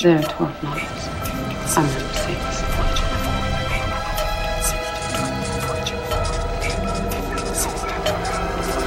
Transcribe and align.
There 0.00 0.16
are 0.16 0.22
12 0.22 0.62
months. 0.62 1.08
I'm 1.76 1.84
number 1.84 2.14
six. 2.14 2.38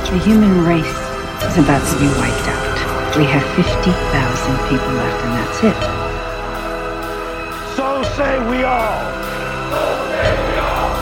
The 0.10 0.20
human 0.24 0.64
race 0.64 0.86
is 1.44 1.58
about 1.58 1.84
to 1.92 2.00
be 2.00 2.08
wiped 2.16 2.48
out. 2.48 3.18
We 3.18 3.26
have 3.26 3.44
50,000 3.58 4.70
people 4.70 4.94
left, 4.94 5.24
and 5.26 5.34
that's 5.36 5.60
it. 5.68 5.80
So 7.76 8.04
say 8.16 8.40
we 8.50 8.64
all. 8.64 9.04
So 9.68 9.84
say 10.16 10.32
we 10.48 10.56
all. 10.64 10.96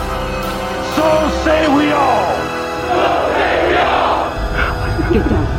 So 0.96 1.06
say 1.44 1.60
we 1.72 1.86
all. 1.92 2.34
Get 5.12 5.28
down. 5.28 5.49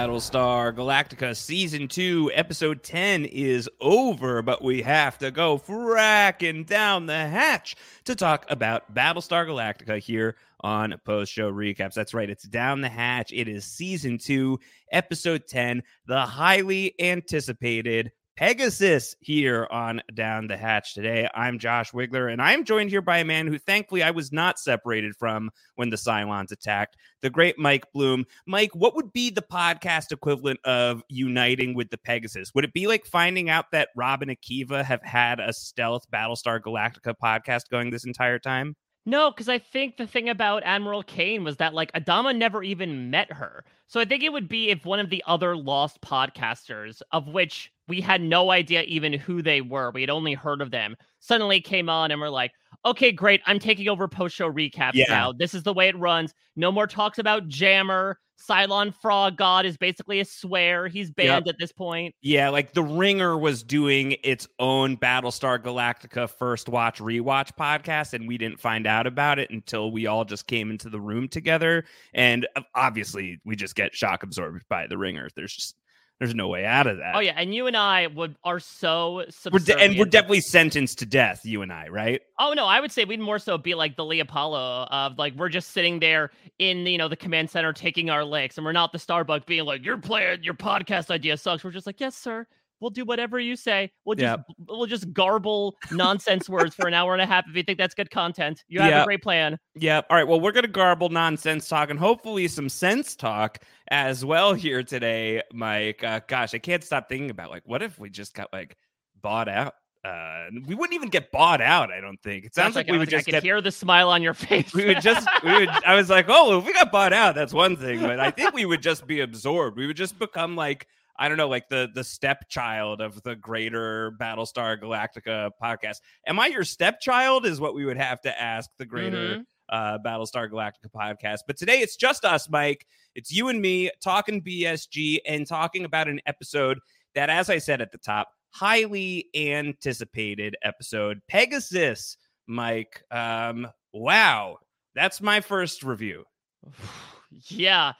Battlestar 0.00 0.74
Galactica 0.74 1.36
Season 1.36 1.86
2, 1.86 2.30
Episode 2.32 2.82
10 2.82 3.26
is 3.26 3.68
over, 3.82 4.40
but 4.40 4.64
we 4.64 4.80
have 4.80 5.18
to 5.18 5.30
go 5.30 5.58
fracking 5.58 6.64
down 6.64 7.04
the 7.04 7.28
hatch 7.28 7.76
to 8.06 8.14
talk 8.14 8.46
about 8.48 8.94
Battlestar 8.94 9.46
Galactica 9.46 9.98
here 9.98 10.36
on 10.60 10.98
Post 11.04 11.34
Show 11.34 11.52
Recaps. 11.52 11.92
That's 11.92 12.14
right, 12.14 12.30
it's 12.30 12.44
down 12.44 12.80
the 12.80 12.88
hatch. 12.88 13.30
It 13.30 13.46
is 13.46 13.66
Season 13.66 14.16
2, 14.16 14.58
Episode 14.90 15.46
10, 15.46 15.82
the 16.06 16.22
highly 16.22 16.94
anticipated 16.98 18.10
Pegasus 18.40 19.14
here 19.20 19.68
on 19.70 20.00
Down 20.14 20.46
the 20.46 20.56
Hatch 20.56 20.94
today. 20.94 21.28
I'm 21.34 21.58
Josh 21.58 21.92
Wigler, 21.92 22.32
and 22.32 22.40
I'm 22.40 22.64
joined 22.64 22.88
here 22.88 23.02
by 23.02 23.18
a 23.18 23.24
man 23.26 23.46
who 23.46 23.58
thankfully 23.58 24.02
I 24.02 24.12
was 24.12 24.32
not 24.32 24.58
separated 24.58 25.14
from 25.14 25.50
when 25.74 25.90
the 25.90 25.98
Cylons 25.98 26.50
attacked, 26.50 26.96
the 27.20 27.28
great 27.28 27.58
Mike 27.58 27.84
Bloom. 27.92 28.24
Mike, 28.46 28.70
what 28.74 28.96
would 28.96 29.12
be 29.12 29.28
the 29.28 29.42
podcast 29.42 30.10
equivalent 30.10 30.58
of 30.64 31.02
uniting 31.10 31.74
with 31.74 31.90
the 31.90 31.98
Pegasus? 31.98 32.54
Would 32.54 32.64
it 32.64 32.72
be 32.72 32.86
like 32.86 33.04
finding 33.04 33.50
out 33.50 33.66
that 33.72 33.90
Rob 33.94 34.22
and 34.22 34.30
Akiva 34.30 34.82
have 34.86 35.02
had 35.02 35.38
a 35.38 35.52
stealth 35.52 36.10
Battlestar 36.10 36.60
Galactica 36.60 37.12
podcast 37.22 37.68
going 37.70 37.90
this 37.90 38.06
entire 38.06 38.38
time? 38.38 38.74
No, 39.04 39.30
because 39.30 39.48
I 39.48 39.58
think 39.58 39.96
the 39.96 40.06
thing 40.06 40.28
about 40.28 40.62
Admiral 40.64 41.02
Cain 41.02 41.44
was 41.44 41.56
that 41.56 41.74
like 41.74 41.92
Adama 41.92 42.36
never 42.36 42.62
even 42.62 43.10
met 43.10 43.32
her. 43.32 43.64
So 43.86 43.98
I 43.98 44.04
think 44.04 44.22
it 44.22 44.32
would 44.32 44.48
be 44.48 44.70
if 44.70 44.84
one 44.84 45.00
of 45.00 45.10
the 45.10 45.24
other 45.26 45.56
lost 45.56 46.00
podcasters, 46.00 47.02
of 47.10 47.26
which 47.26 47.72
we 47.90 48.00
had 48.00 48.22
no 48.22 48.50
idea 48.50 48.82
even 48.84 49.12
who 49.12 49.42
they 49.42 49.60
were, 49.60 49.90
we 49.90 50.00
had 50.00 50.08
only 50.10 50.32
heard 50.32 50.62
of 50.62 50.70
them, 50.70 50.96
suddenly 51.18 51.60
came 51.60 51.90
on 51.90 52.10
and 52.10 52.20
were 52.20 52.30
like, 52.30 52.52
okay, 52.86 53.12
great, 53.12 53.42
I'm 53.46 53.58
taking 53.58 53.88
over 53.88 54.08
post 54.08 54.34
show 54.34 54.50
recaps 54.50 54.92
Yeah. 54.94 55.04
now. 55.08 55.32
This 55.32 55.52
is 55.52 55.64
the 55.64 55.74
way 55.74 55.88
it 55.88 55.98
runs. 55.98 56.32
No 56.56 56.72
more 56.72 56.86
talks 56.86 57.18
about 57.18 57.48
Jammer. 57.48 58.18
Cylon 58.48 58.94
Frog 59.02 59.36
God 59.36 59.66
is 59.66 59.76
basically 59.76 60.18
a 60.20 60.24
swear. 60.24 60.88
He's 60.88 61.10
banned 61.10 61.46
at 61.46 61.56
this 61.58 61.72
point. 61.72 62.14
Yeah, 62.22 62.48
like 62.48 62.72
The 62.72 62.82
Ringer 62.82 63.36
was 63.36 63.62
doing 63.62 64.16
its 64.24 64.48
own 64.58 64.96
Battlestar 64.96 65.58
Galactica 65.58 66.30
first 66.30 66.70
watch 66.70 67.00
rewatch 67.00 67.50
podcast, 67.60 68.14
and 68.14 68.26
we 68.26 68.38
didn't 68.38 68.58
find 68.58 68.86
out 68.86 69.06
about 69.06 69.38
it 69.38 69.50
until 69.50 69.90
we 69.92 70.06
all 70.06 70.24
just 70.24 70.46
came 70.46 70.70
into 70.70 70.88
the 70.88 70.98
room 71.00 71.28
together. 71.28 71.84
And 72.14 72.48
uh, 72.56 72.62
obviously, 72.74 73.40
we 73.44 73.56
just 73.56 73.74
get 73.74 73.94
shock 73.94 74.22
absorbed 74.22 74.62
by 74.70 74.86
The 74.86 74.96
Ringer. 74.96 75.28
There's 75.36 75.54
just 75.54 75.76
there's 76.20 76.34
no 76.34 76.48
way 76.48 76.66
out 76.66 76.86
of 76.86 76.98
that. 76.98 77.16
Oh 77.16 77.20
yeah, 77.20 77.32
and 77.34 77.54
you 77.54 77.66
and 77.66 77.74
I 77.74 78.06
would 78.06 78.36
are 78.44 78.60
so 78.60 79.24
We're 79.50 79.58
de- 79.58 79.78
and 79.78 79.98
we're 79.98 80.04
definitely 80.04 80.42
sentenced 80.42 80.98
to 80.98 81.06
death, 81.06 81.46
you 81.46 81.62
and 81.62 81.72
I, 81.72 81.88
right? 81.88 82.20
Oh 82.38 82.52
no, 82.52 82.66
I 82.66 82.78
would 82.78 82.92
say 82.92 83.06
we'd 83.06 83.20
more 83.20 83.38
so 83.38 83.56
be 83.56 83.74
like 83.74 83.96
the 83.96 84.04
Lee 84.04 84.20
Apollo 84.20 84.86
of 84.90 85.18
like 85.18 85.34
we're 85.34 85.48
just 85.48 85.70
sitting 85.70 85.98
there 85.98 86.30
in 86.58 86.86
you 86.86 86.98
know 86.98 87.08
the 87.08 87.16
command 87.16 87.48
center 87.48 87.72
taking 87.72 88.10
our 88.10 88.22
licks, 88.22 88.58
and 88.58 88.66
we're 88.66 88.72
not 88.72 88.92
the 88.92 88.98
Starbucks 88.98 89.46
being 89.46 89.64
like 89.64 89.82
your 89.82 89.96
playing 89.96 90.42
your 90.42 90.52
podcast 90.52 91.10
idea 91.10 91.38
sucks. 91.38 91.64
We're 91.64 91.70
just 91.70 91.86
like 91.86 92.00
yes 92.00 92.14
sir, 92.14 92.46
we'll 92.80 92.90
do 92.90 93.04
whatever 93.04 93.38
you 93.38 93.56
say. 93.56 93.90
We'll 94.04 94.16
just 94.16 94.38
Yep. 94.38 94.56
we'll 94.68 94.86
just 94.86 95.12
garble 95.12 95.76
nonsense 95.92 96.48
words 96.48 96.74
for 96.74 96.88
an 96.88 96.94
hour 96.94 97.12
and 97.12 97.22
a 97.22 97.26
half 97.26 97.44
if 97.48 97.54
you 97.56 97.62
think 97.62 97.78
that's 97.78 97.94
good 97.94 98.10
content. 98.10 98.64
You 98.68 98.80
have 98.80 98.90
Yep. 98.90 99.02
a 99.02 99.04
great 99.06 99.22
plan. 99.22 99.58
Yeah. 99.74 100.00
All 100.10 100.16
right. 100.16 100.26
Well, 100.26 100.40
we're 100.40 100.52
going 100.52 100.64
to 100.64 100.70
garble 100.70 101.08
nonsense 101.08 101.68
talk 101.68 101.90
and 101.90 101.98
hopefully 101.98 102.48
some 102.48 102.68
sense 102.68 103.14
talk 103.16 103.58
as 103.90 104.24
well 104.24 104.54
here 104.54 104.82
today, 104.82 105.42
Mike. 105.52 106.02
Uh, 106.02 106.20
gosh, 106.26 106.54
I 106.54 106.58
can't 106.58 106.82
stop 106.84 107.08
thinking 107.08 107.30
about 107.30 107.50
like, 107.50 107.62
what 107.66 107.82
if 107.82 107.98
we 107.98 108.10
just 108.10 108.34
got 108.34 108.52
like 108.52 108.76
bought 109.20 109.48
out? 109.48 109.74
Uh, 110.02 110.46
we 110.66 110.74
wouldn't 110.74 110.94
even 110.94 111.10
get 111.10 111.30
bought 111.30 111.60
out. 111.60 111.92
I 111.92 112.00
don't 112.00 112.16
think 112.22 112.46
it 112.46 112.54
sounds 112.54 112.74
like, 112.74 112.88
I 112.88 112.92
we 112.92 112.98
would 112.98 113.10
just 113.10 113.20
I 113.20 113.24
could 113.24 113.32
get. 113.32 113.42
hear 113.42 113.60
the 113.60 113.70
smile 113.70 114.08
on 114.08 114.22
your 114.22 114.32
face. 114.48 114.72
We 114.72 114.86
would 114.86 115.02
just. 115.02 115.28
We 115.44 115.52
would. 115.52 115.68
I 115.68 115.94
was 115.94 116.08
like, 116.08 116.24
oh, 116.30 116.58
if 116.58 116.64
we 116.64 116.72
got 116.72 116.90
bought 116.90 117.12
out, 117.12 117.34
that's 117.34 117.52
one 117.52 117.76
thing. 117.76 118.00
But 118.00 118.18
I 118.18 118.30
think 118.30 118.54
we 118.54 118.64
would 118.64 118.80
just 118.80 119.06
be 119.06 119.20
absorbed. 119.20 119.76
We 119.76 119.86
would 119.86 119.98
just 119.98 120.18
become 120.18 120.56
like. 120.56 120.86
I 121.20 121.28
don't 121.28 121.36
know, 121.36 121.48
like 121.48 121.68
the 121.68 121.88
the 121.94 122.02
stepchild 122.02 123.00
of 123.02 123.22
the 123.22 123.36
greater 123.36 124.12
Battlestar 124.12 124.80
Galactica 124.80 125.50
podcast. 125.62 125.98
Am 126.26 126.40
I 126.40 126.46
your 126.46 126.64
stepchild? 126.64 127.44
Is 127.44 127.60
what 127.60 127.74
we 127.74 127.84
would 127.84 127.98
have 127.98 128.20
to 128.22 128.40
ask 128.42 128.70
the 128.78 128.86
greater 128.86 129.36
Mhm. 129.36 129.44
uh, 129.68 129.98
Battlestar 130.04 130.50
Galactica 130.50 130.90
podcast. 130.92 131.40
But 131.46 131.58
today 131.58 131.80
it's 131.80 131.94
just 131.96 132.24
us, 132.24 132.48
Mike. 132.48 132.86
It's 133.14 133.30
you 133.30 133.48
and 133.48 133.60
me 133.60 133.90
talking 134.02 134.40
BSG 134.42 135.20
and 135.26 135.46
talking 135.46 135.84
about 135.84 136.08
an 136.08 136.20
episode 136.26 136.78
that, 137.14 137.28
as 137.28 137.50
I 137.50 137.58
said 137.58 137.82
at 137.82 137.92
the 137.92 137.98
top, 137.98 138.30
highly 138.52 139.26
anticipated 139.36 140.56
episode 140.62 141.20
Pegasus. 141.28 142.16
Mike, 142.46 143.02
um, 143.10 143.68
wow, 143.92 144.56
that's 144.94 145.20
my 145.20 145.40
first 145.40 145.82
review. 145.82 146.24
yeah, 147.48 147.92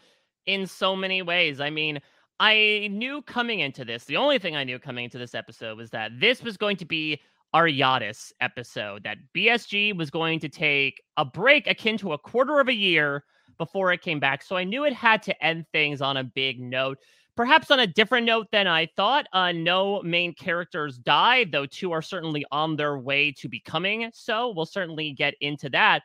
in 0.46 0.67
so 0.67 0.96
many 0.96 1.22
ways. 1.22 1.61
I 1.61 1.70
mean, 1.70 2.00
I 2.40 2.88
knew 2.90 3.20
coming 3.20 3.60
into 3.60 3.84
this, 3.84 4.04
the 4.04 4.16
only 4.16 4.38
thing 4.38 4.56
I 4.56 4.64
knew 4.64 4.78
coming 4.78 5.04
into 5.04 5.19
this 5.19 5.34
episode 5.34 5.76
was 5.76 5.90
that 5.90 6.19
this 6.19 6.42
was 6.42 6.56
going 6.56 6.78
to 6.78 6.87
be 6.87 7.20
our 7.52 7.66
Yadis 7.66 8.32
episode, 8.40 9.04
that 9.04 9.19
BSG 9.37 9.94
was 9.94 10.08
going 10.08 10.40
to 10.40 10.48
take 10.48 11.02
a 11.19 11.25
break 11.25 11.66
akin 11.66 11.98
to 11.98 12.14
a 12.14 12.19
quarter 12.19 12.58
of 12.58 12.69
a 12.69 12.75
year 12.75 13.25
before 13.58 13.92
it 13.92 14.00
came 14.00 14.19
back. 14.19 14.42
So 14.42 14.56
I 14.56 14.64
knew 14.64 14.84
it 14.84 14.94
had 14.94 15.22
to 15.25 15.44
end 15.44 15.66
things 15.70 16.00
on 16.00 16.16
a 16.16 16.25
big 16.25 16.60
note. 16.60 16.96
Perhaps 17.37 17.70
on 17.70 17.81
a 17.81 17.87
different 17.87 18.25
note 18.25 18.46
than 18.52 18.66
I 18.66 18.88
thought. 18.96 19.26
Uh, 19.34 19.52
no 19.52 20.00
main 20.02 20.32
characters 20.32 20.96
died, 20.96 21.52
though 21.52 21.66
two 21.66 21.93
are 21.93 22.02
certainly 22.02 22.46
on 22.50 22.75
their 22.75 22.98
way 22.98 23.32
to 23.32 23.50
becoming 23.50 24.10
so. 24.14 24.54
We'll 24.56 24.64
certainly 24.64 25.12
get 25.12 25.34
into 25.43 25.69
that. 25.70 26.04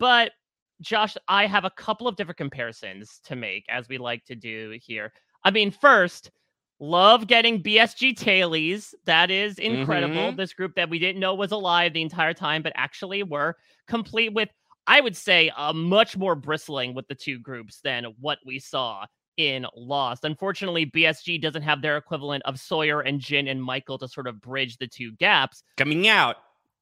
But 0.00 0.32
Josh, 0.80 1.16
I 1.28 1.46
have 1.46 1.64
a 1.64 1.70
couple 1.70 2.08
of 2.08 2.16
different 2.16 2.38
comparisons 2.38 3.20
to 3.24 3.36
make, 3.36 3.64
as 3.68 3.88
we 3.88 3.98
like 3.98 4.24
to 4.24 4.34
do 4.34 4.76
here. 4.82 5.12
I 5.46 5.52
mean, 5.52 5.70
first, 5.70 6.32
love 6.80 7.28
getting 7.28 7.62
BSG 7.62 8.18
tailies. 8.18 8.92
That 9.04 9.30
is 9.30 9.60
incredible. 9.60 10.32
Mhm. 10.32 10.36
This 10.36 10.52
group 10.52 10.74
that 10.74 10.90
we 10.90 10.98
didn't 10.98 11.20
know 11.20 11.34
was 11.34 11.52
alive 11.52 11.92
the 11.92 12.02
entire 12.02 12.34
time, 12.34 12.62
but 12.62 12.72
actually 12.74 13.22
were 13.22 13.56
complete 13.86 14.32
with, 14.32 14.48
I 14.88 15.00
would 15.00 15.16
say, 15.16 15.52
a 15.56 15.72
much 15.72 16.16
more 16.16 16.34
bristling 16.34 16.94
with 16.94 17.06
the 17.06 17.14
two 17.14 17.38
groups 17.38 17.80
than 17.80 18.06
what 18.18 18.40
we 18.44 18.58
saw 18.58 19.06
in 19.36 19.68
Lost. 19.76 20.24
Unfortunately, 20.24 20.84
BSG 20.84 21.38
doesn't 21.38 21.62
have 21.62 21.80
their 21.80 21.96
equivalent 21.96 22.42
of 22.44 22.58
Sawyer 22.58 23.02
and 23.02 23.20
Jin 23.20 23.46
and 23.46 23.62
Michael 23.62 23.98
to 23.98 24.08
sort 24.08 24.26
of 24.26 24.40
bridge 24.40 24.78
the 24.78 24.88
two 24.88 25.12
gaps. 25.12 25.62
Coming 25.76 26.08
out. 26.08 26.38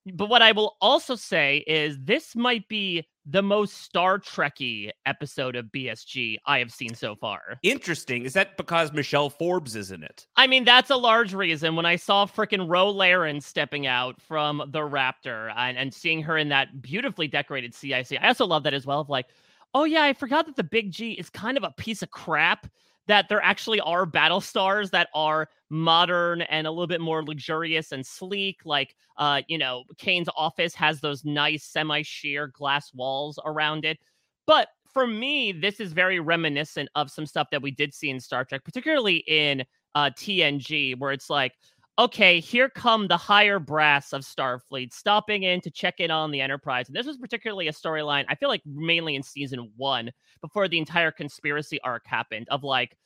But 0.07 0.31
what 0.31 0.41
I 0.41 0.53
will 0.53 0.79
also 0.81 1.17
say 1.17 1.65
is 1.67 1.99
this 2.01 2.35
might 2.35 2.67
be 2.69 3.07
the 3.27 3.43
most 3.43 3.83
Star 3.83 4.19
Trekky 4.19 4.91
episode 5.07 5.57
of 5.57 5.67
BSG 5.67 6.37
I 6.47 6.59
have 6.59 6.71
seen 6.71 6.95
so 6.95 7.15
far. 7.15 7.59
Interesting. 7.63 8.25
Is 8.25 8.35
that 8.35 8.57
because 8.57 8.93
Michelle 8.93 9.31
Forbes 9.31 9.77
is 9.77 9.91
in 9.91 10.03
it? 10.03 10.27
I 10.37 10.47
mean, 10.47 10.65
that's 10.65 10.91
a 10.91 10.97
large 10.97 11.33
reason. 11.33 11.75
When 11.77 11.87
I 11.87 11.97
saw 11.97 12.27
frickin' 12.27 12.69
Ro 12.69 12.91
Laren 12.91 13.41
stepping 13.41 13.87
out 13.87 14.21
from 14.21 14.63
the 14.69 14.81
Raptor 14.81 15.51
uh, 15.51 15.55
and, 15.59 15.79
and 15.79 15.95
seeing 15.95 16.23
her 16.23 16.37
in 16.37 16.51
that 16.51 16.83
beautifully 16.83 17.29
decorated 17.29 17.75
CIC, 17.75 18.19
I 18.21 18.29
also 18.29 18.47
love 18.47 18.63
that 18.65 18.75
as 18.75 18.85
well. 18.85 19.01
Of 19.01 19.09
like, 19.09 19.27
oh 19.75 19.85
yeah, 19.85 20.03
I 20.03 20.13
forgot 20.13 20.47
that 20.47 20.57
the 20.57 20.65
Big 20.65 20.91
G 20.91 21.13
is 21.13 21.31
kind 21.31 21.57
of 21.57 21.65
a 21.65 21.71
piece 21.71 22.03
of 22.03 22.11
crap. 22.11 22.67
That 23.07 23.29
there 23.29 23.43
actually 23.43 23.81
are 23.81 24.07
battle 24.07 24.41
stars 24.41 24.91
that 24.91 25.09
are 25.15 25.49
modern 25.69 26.43
and 26.43 26.67
a 26.67 26.71
little 26.71 26.87
bit 26.87 27.01
more 27.01 27.23
luxurious 27.23 27.93
and 27.93 28.05
sleek. 28.05 28.61
Like, 28.65 28.97
uh, 29.19 29.43
you 29.47 29.59
know, 29.59 29.85
Cain's 29.99 30.29
office 30.37 30.75
has 30.75 31.01
those 31.01 31.25
nice 31.25 31.65
semi-sheer 31.65 32.47
glass 32.49 32.95
walls 32.95 33.39
around 33.45 33.85
it. 33.85 33.99
But 34.47 34.69
for 34.93 35.07
me, 35.07 35.53
this 35.53 35.81
is 35.81 35.93
very 35.93 36.21
reminiscent 36.21 36.89
of 36.95 37.11
some 37.11 37.27
stuff 37.27 37.49
that 37.51 37.61
we 37.63 37.71
did 37.71 37.93
see 37.93 38.11
in 38.11 38.21
Star 38.21 38.45
Trek, 38.45 38.65
particularly 38.65 39.17
in 39.27 39.65
uh, 39.95 40.11
TNG, 40.17 40.99
where 40.99 41.13
it's 41.13 41.29
like, 41.29 41.53
okay, 41.99 42.41
here 42.41 42.69
come 42.69 43.07
the 43.07 43.17
higher 43.17 43.59
brass 43.59 44.13
of 44.13 44.23
Starfleet 44.23 44.93
stopping 44.93 45.45
in 45.45 45.61
to 45.61 45.71
check 45.71 46.01
in 46.01 46.11
on 46.11 46.31
the 46.31 46.41
Enterprise. 46.41 46.89
And 46.89 46.97
this 46.97 47.07
was 47.07 47.17
particularly 47.17 47.69
a 47.69 47.73
storyline, 47.73 48.25
I 48.29 48.35
feel 48.35 48.49
like 48.49 48.63
mainly 48.67 49.15
in 49.15 49.23
season 49.23 49.71
one, 49.77 50.11
before 50.41 50.69
the 50.69 50.79
entire 50.79 51.13
conspiracy 51.13 51.81
arc 51.83 52.07
happened, 52.07 52.49
of 52.51 52.65
like, 52.65 52.97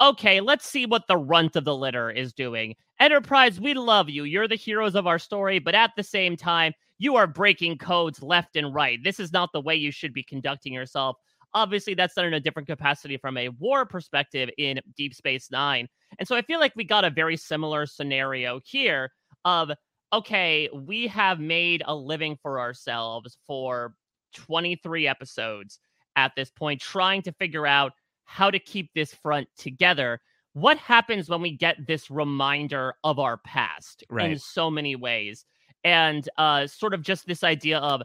okay, 0.00 0.40
let's 0.40 0.66
see 0.66 0.86
what 0.86 1.06
the 1.08 1.16
runt 1.16 1.56
of 1.56 1.64
the 1.64 1.76
litter 1.76 2.10
is 2.10 2.32
doing. 2.32 2.74
Enterprise, 3.00 3.60
we 3.60 3.74
love 3.74 4.08
you. 4.08 4.24
You're 4.24 4.48
the 4.48 4.54
heroes 4.54 4.94
of 4.94 5.06
our 5.06 5.18
story, 5.18 5.58
but 5.58 5.74
at 5.74 5.90
the 5.96 6.02
same 6.02 6.36
time, 6.36 6.72
you 6.98 7.16
are 7.16 7.26
breaking 7.26 7.78
codes 7.78 8.22
left 8.22 8.56
and 8.56 8.74
right. 8.74 8.98
This 9.02 9.20
is 9.20 9.32
not 9.32 9.50
the 9.52 9.60
way 9.60 9.76
you 9.76 9.90
should 9.90 10.12
be 10.12 10.22
conducting 10.22 10.72
yourself. 10.72 11.16
Obviously, 11.54 11.94
that's 11.94 12.14
done 12.14 12.26
in 12.26 12.34
a 12.34 12.40
different 12.40 12.68
capacity 12.68 13.16
from 13.16 13.36
a 13.36 13.48
war 13.48 13.86
perspective 13.86 14.50
in 14.58 14.80
Deep 14.96 15.14
Space 15.14 15.50
Nine. 15.50 15.88
And 16.18 16.28
so 16.28 16.36
I 16.36 16.42
feel 16.42 16.60
like 16.60 16.72
we 16.76 16.84
got 16.84 17.04
a 17.04 17.10
very 17.10 17.36
similar 17.36 17.86
scenario 17.86 18.60
here 18.64 19.10
of 19.44 19.70
okay, 20.12 20.68
we 20.72 21.06
have 21.06 21.38
made 21.38 21.82
a 21.86 21.94
living 21.94 22.38
for 22.42 22.58
ourselves 22.60 23.36
for 23.46 23.94
23 24.34 25.06
episodes 25.06 25.78
at 26.16 26.32
this 26.36 26.50
point, 26.50 26.80
trying 26.80 27.22
to 27.22 27.32
figure 27.32 27.66
out 27.66 27.92
how 28.24 28.50
to 28.50 28.58
keep 28.58 28.90
this 28.94 29.14
front 29.14 29.48
together. 29.56 30.20
What 30.52 30.78
happens 30.78 31.28
when 31.28 31.42
we 31.42 31.56
get 31.56 31.86
this 31.86 32.10
reminder 32.10 32.94
of 33.04 33.18
our 33.18 33.36
past 33.38 34.04
right. 34.10 34.32
in 34.32 34.38
so 34.38 34.70
many 34.70 34.96
ways? 34.96 35.44
And 35.84 36.28
uh, 36.36 36.66
sort 36.66 36.94
of 36.94 37.02
just 37.02 37.26
this 37.26 37.44
idea 37.44 37.78
of 37.78 38.02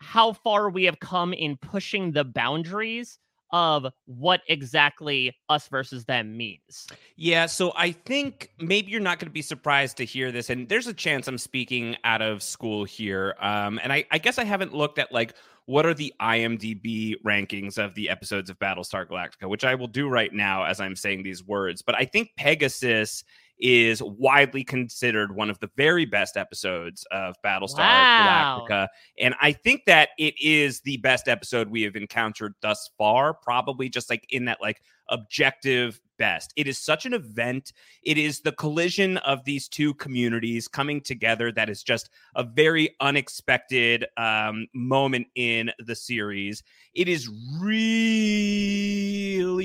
how 0.00 0.32
far 0.32 0.70
we 0.70 0.84
have 0.84 1.00
come 1.00 1.32
in 1.32 1.56
pushing 1.56 2.12
the 2.12 2.24
boundaries 2.24 3.18
of 3.50 3.86
what 4.04 4.42
exactly 4.48 5.34
us 5.48 5.68
versus 5.68 6.04
them 6.04 6.36
means. 6.36 6.86
Yeah, 7.16 7.46
so 7.46 7.72
I 7.76 7.92
think 7.92 8.50
maybe 8.58 8.90
you're 8.90 9.00
not 9.00 9.18
going 9.18 9.26
to 9.26 9.32
be 9.32 9.42
surprised 9.42 9.96
to 9.98 10.04
hear 10.04 10.30
this, 10.30 10.50
and 10.50 10.68
there's 10.68 10.86
a 10.86 10.94
chance 10.94 11.26
I'm 11.28 11.38
speaking 11.38 11.96
out 12.04 12.22
of 12.22 12.42
school 12.42 12.84
here. 12.84 13.34
Um, 13.40 13.80
and 13.82 13.92
I, 13.92 14.04
I 14.10 14.18
guess 14.18 14.38
I 14.38 14.44
haven't 14.44 14.74
looked 14.74 14.98
at 14.98 15.12
like 15.12 15.34
what 15.68 15.84
are 15.84 15.94
the 15.94 16.14
IMDb 16.20 17.14
rankings 17.26 17.76
of 17.76 17.94
the 17.94 18.08
episodes 18.08 18.48
of 18.48 18.58
Battlestar 18.58 19.06
Galactica, 19.06 19.48
which 19.48 19.64
I 19.64 19.74
will 19.74 19.86
do 19.86 20.08
right 20.08 20.32
now 20.32 20.64
as 20.64 20.80
I'm 20.80 20.96
saying 20.96 21.22
these 21.22 21.44
words. 21.44 21.82
But 21.82 21.94
I 21.94 22.06
think 22.06 22.30
Pegasus 22.36 23.22
is 23.60 24.02
widely 24.02 24.64
considered 24.64 25.34
one 25.34 25.50
of 25.50 25.58
the 25.60 25.70
very 25.76 26.04
best 26.04 26.36
episodes 26.36 27.06
of 27.10 27.36
Battlestar 27.44 27.78
Wow. 27.78 28.66
Galactica. 28.68 28.88
And 29.18 29.34
I 29.40 29.52
think 29.52 29.82
that 29.86 30.10
it 30.18 30.34
is 30.40 30.80
the 30.80 30.98
best 30.98 31.28
episode 31.28 31.68
we 31.68 31.82
have 31.82 31.96
encountered 31.96 32.54
thus 32.62 32.90
far, 32.98 33.34
probably 33.34 33.88
just 33.88 34.10
like 34.10 34.24
in 34.30 34.46
that 34.46 34.58
like 34.60 34.80
objective 35.08 36.00
best. 36.18 36.52
It 36.56 36.66
is 36.66 36.78
such 36.78 37.06
an 37.06 37.14
event. 37.14 37.72
It 38.02 38.18
is 38.18 38.40
the 38.40 38.52
collision 38.52 39.16
of 39.18 39.44
these 39.44 39.68
two 39.68 39.94
communities 39.94 40.68
coming 40.68 41.00
together 41.00 41.50
that 41.52 41.70
is 41.70 41.82
just 41.82 42.10
a 42.34 42.44
very 42.44 42.94
unexpected 43.00 44.04
um, 44.16 44.66
moment 44.74 45.28
in 45.34 45.70
the 45.78 45.94
series. 45.94 46.62
It 46.94 47.08
is 47.08 47.30
really 47.60 47.80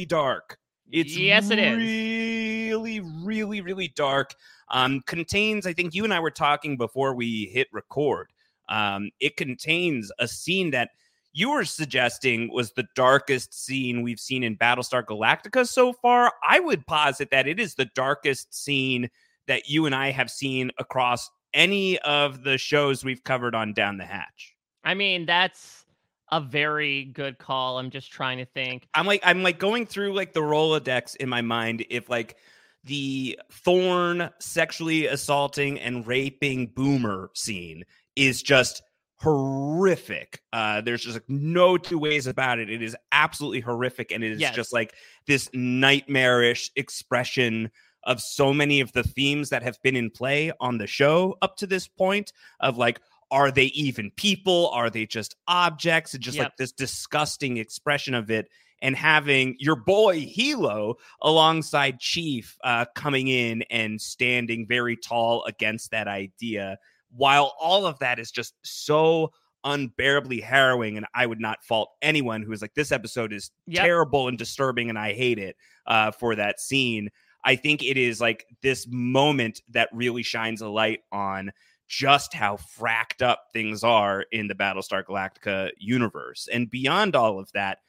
dark. 0.06 0.58
It's 0.94 1.18
Yes, 1.18 1.50
it 1.50 1.58
is. 1.58 1.78
really, 1.78 3.00
really, 3.00 3.62
really 3.62 3.88
dark. 3.96 4.36
Um, 4.70 5.02
contains, 5.08 5.66
I 5.66 5.74
think 5.74 5.96
you 5.96 6.04
and 6.04 6.14
I 6.14 6.20
were 6.20 6.32
talking 6.32 6.78
before 6.78 7.16
we 7.16 7.50
hit 7.52 7.68
record. 7.74 8.32
Um, 8.70 9.10
it 9.20 9.36
contains 9.36 10.12
a 10.20 10.28
scene 10.28 10.70
that 10.72 10.92
you 11.34 11.50
were 11.50 11.66
suggesting 11.66 12.54
was 12.54 12.74
the 12.74 12.86
darkest 12.96 13.54
scene 13.54 14.04
we've 14.04 14.20
seen 14.20 14.44
in 14.44 14.56
Battlestar 14.56 15.04
Galactica 15.04 15.68
so 15.68 15.94
far. 15.94 16.32
I 16.48 16.60
would 16.60 16.86
posit 16.86 17.32
that 17.32 17.48
it 17.48 17.60
is 17.60 17.74
the 17.74 17.90
darkest 17.96 18.54
scene 18.54 19.10
that 19.48 19.68
you 19.68 19.88
and 19.88 19.96
I 19.96 20.12
have 20.12 20.30
seen 20.30 20.70
across 20.78 21.28
any 21.56 21.98
of 22.00 22.44
the 22.44 22.60
shows 22.60 23.04
we've 23.04 23.24
covered 23.24 23.56
on 23.56 23.74
Down 23.74 23.98
the 23.98 24.06
Hatch. 24.06 24.56
I 24.84 24.94
mean, 24.94 25.26
that's 25.26 25.83
a 26.32 26.42
very 26.42 27.06
good 27.06 27.38
call. 27.38 27.78
I'm 27.80 27.90
just 27.92 28.12
trying 28.12 28.38
to 28.40 28.46
think. 28.46 28.88
I'm 28.94 29.06
like 29.06 29.22
I'm 29.24 29.44
like 29.44 29.60
going 29.60 29.86
through 29.86 30.14
like 30.14 30.34
the 30.34 30.42
Rolodex 30.42 31.16
in 31.18 31.30
my 31.30 31.42
mind 31.42 31.86
if 31.90 32.10
like 32.10 32.38
the 32.84 33.40
Thorne 33.52 34.30
sexually 34.40 35.06
assaulting 35.08 35.80
and 35.80 36.06
raping 36.06 36.68
Boomer 36.68 37.30
scene 37.34 37.84
is 38.16 38.42
just 38.44 38.82
horrific. 39.18 40.42
Uh 40.52 40.82
there's 40.82 41.02
just 41.04 41.16
like 41.16 41.30
no 41.30 41.78
two 41.78 41.98
ways 42.00 42.28
about 42.28 42.60
it. 42.60 42.70
It 42.70 42.82
is 42.82 42.96
absolutely 43.12 43.62
horrific 43.62 44.12
and 44.12 44.24
it 44.24 44.32
is 44.32 44.40
Yes. 44.40 44.56
just 44.56 44.74
like 44.74 44.94
this 45.28 45.50
nightmarish 45.54 46.72
expression 46.76 47.72
of 48.06 48.20
so 48.20 48.54
many 48.54 48.82
of 48.82 48.92
the 48.92 49.04
themes 49.04 49.50
that 49.50 49.64
have 49.64 49.82
been 49.82 49.96
in 49.96 50.10
play 50.10 50.52
on 50.60 50.78
the 50.78 50.88
show 50.88 51.38
up 51.42 51.56
to 51.58 51.66
this 51.68 51.88
point 51.88 52.34
of 52.60 52.78
like 52.78 53.00
are 53.34 53.52
they 53.52 53.66
even 53.66 54.12
people 54.16 54.70
are 54.70 54.92
they 54.92 55.08
just 55.08 55.36
objects 55.48 56.14
and 56.14 56.22
just 56.22 56.38
Yep. 56.38 56.44
like 56.46 56.58
this 56.58 56.72
disgusting 56.72 57.58
expression 57.58 58.14
of 58.14 58.30
it 58.30 58.48
and 58.80 58.96
having 58.96 59.56
your 59.60 59.76
boy 59.76 60.22
Helo 60.22 60.96
alongside 61.22 62.00
Chief 62.00 62.56
uh, 62.64 62.86
coming 62.96 63.28
in 63.30 63.64
and 63.72 64.00
standing 64.00 64.68
very 64.68 64.96
tall 64.98 65.44
against 65.46 65.90
that 65.92 66.08
idea, 66.08 66.78
while 67.10 67.56
all 67.60 67.88
of 67.88 67.98
that 68.00 68.20
is 68.20 68.30
just 68.30 68.54
so 68.64 69.32
unbearably 69.64 70.42
harrowing. 70.42 70.98
And 70.98 71.08
I 71.16 71.26
would 71.26 71.40
not 71.40 71.64
fault 71.64 71.90
anyone 72.02 72.44
who 72.44 72.52
is 72.52 72.62
like, 72.62 72.76
this 72.76 72.92
episode 72.92 73.34
is 73.34 73.50
Yep. 73.66 73.84
terrible 73.84 74.28
and 74.28 74.38
disturbing 74.38 74.90
and 74.90 75.00
I 75.00 75.14
hate 75.14 75.40
it 75.40 75.56
uh, 75.88 76.12
for 76.12 76.36
that 76.36 76.60
scene. 76.60 77.10
I 77.44 77.56
think 77.56 77.84
it 77.84 77.98
is 77.98 78.22
like 78.22 78.46
this 78.62 78.86
moment 78.90 79.62
that 79.70 79.90
really 79.92 80.24
shines 80.24 80.62
a 80.62 80.70
light 80.70 81.00
on 81.12 81.52
just 81.98 82.34
how 82.34 82.58
fracked 82.58 83.22
up 83.22 83.46
things 83.54 83.84
are 83.84 84.26
in 84.32 84.48
the 84.48 84.56
Battlestar 84.56 85.04
Galactica 85.04 85.70
universe. 85.78 86.48
And 86.52 86.70
beyond 86.70 87.16
all 87.16 87.40
of 87.40 87.52
that, 87.54 87.80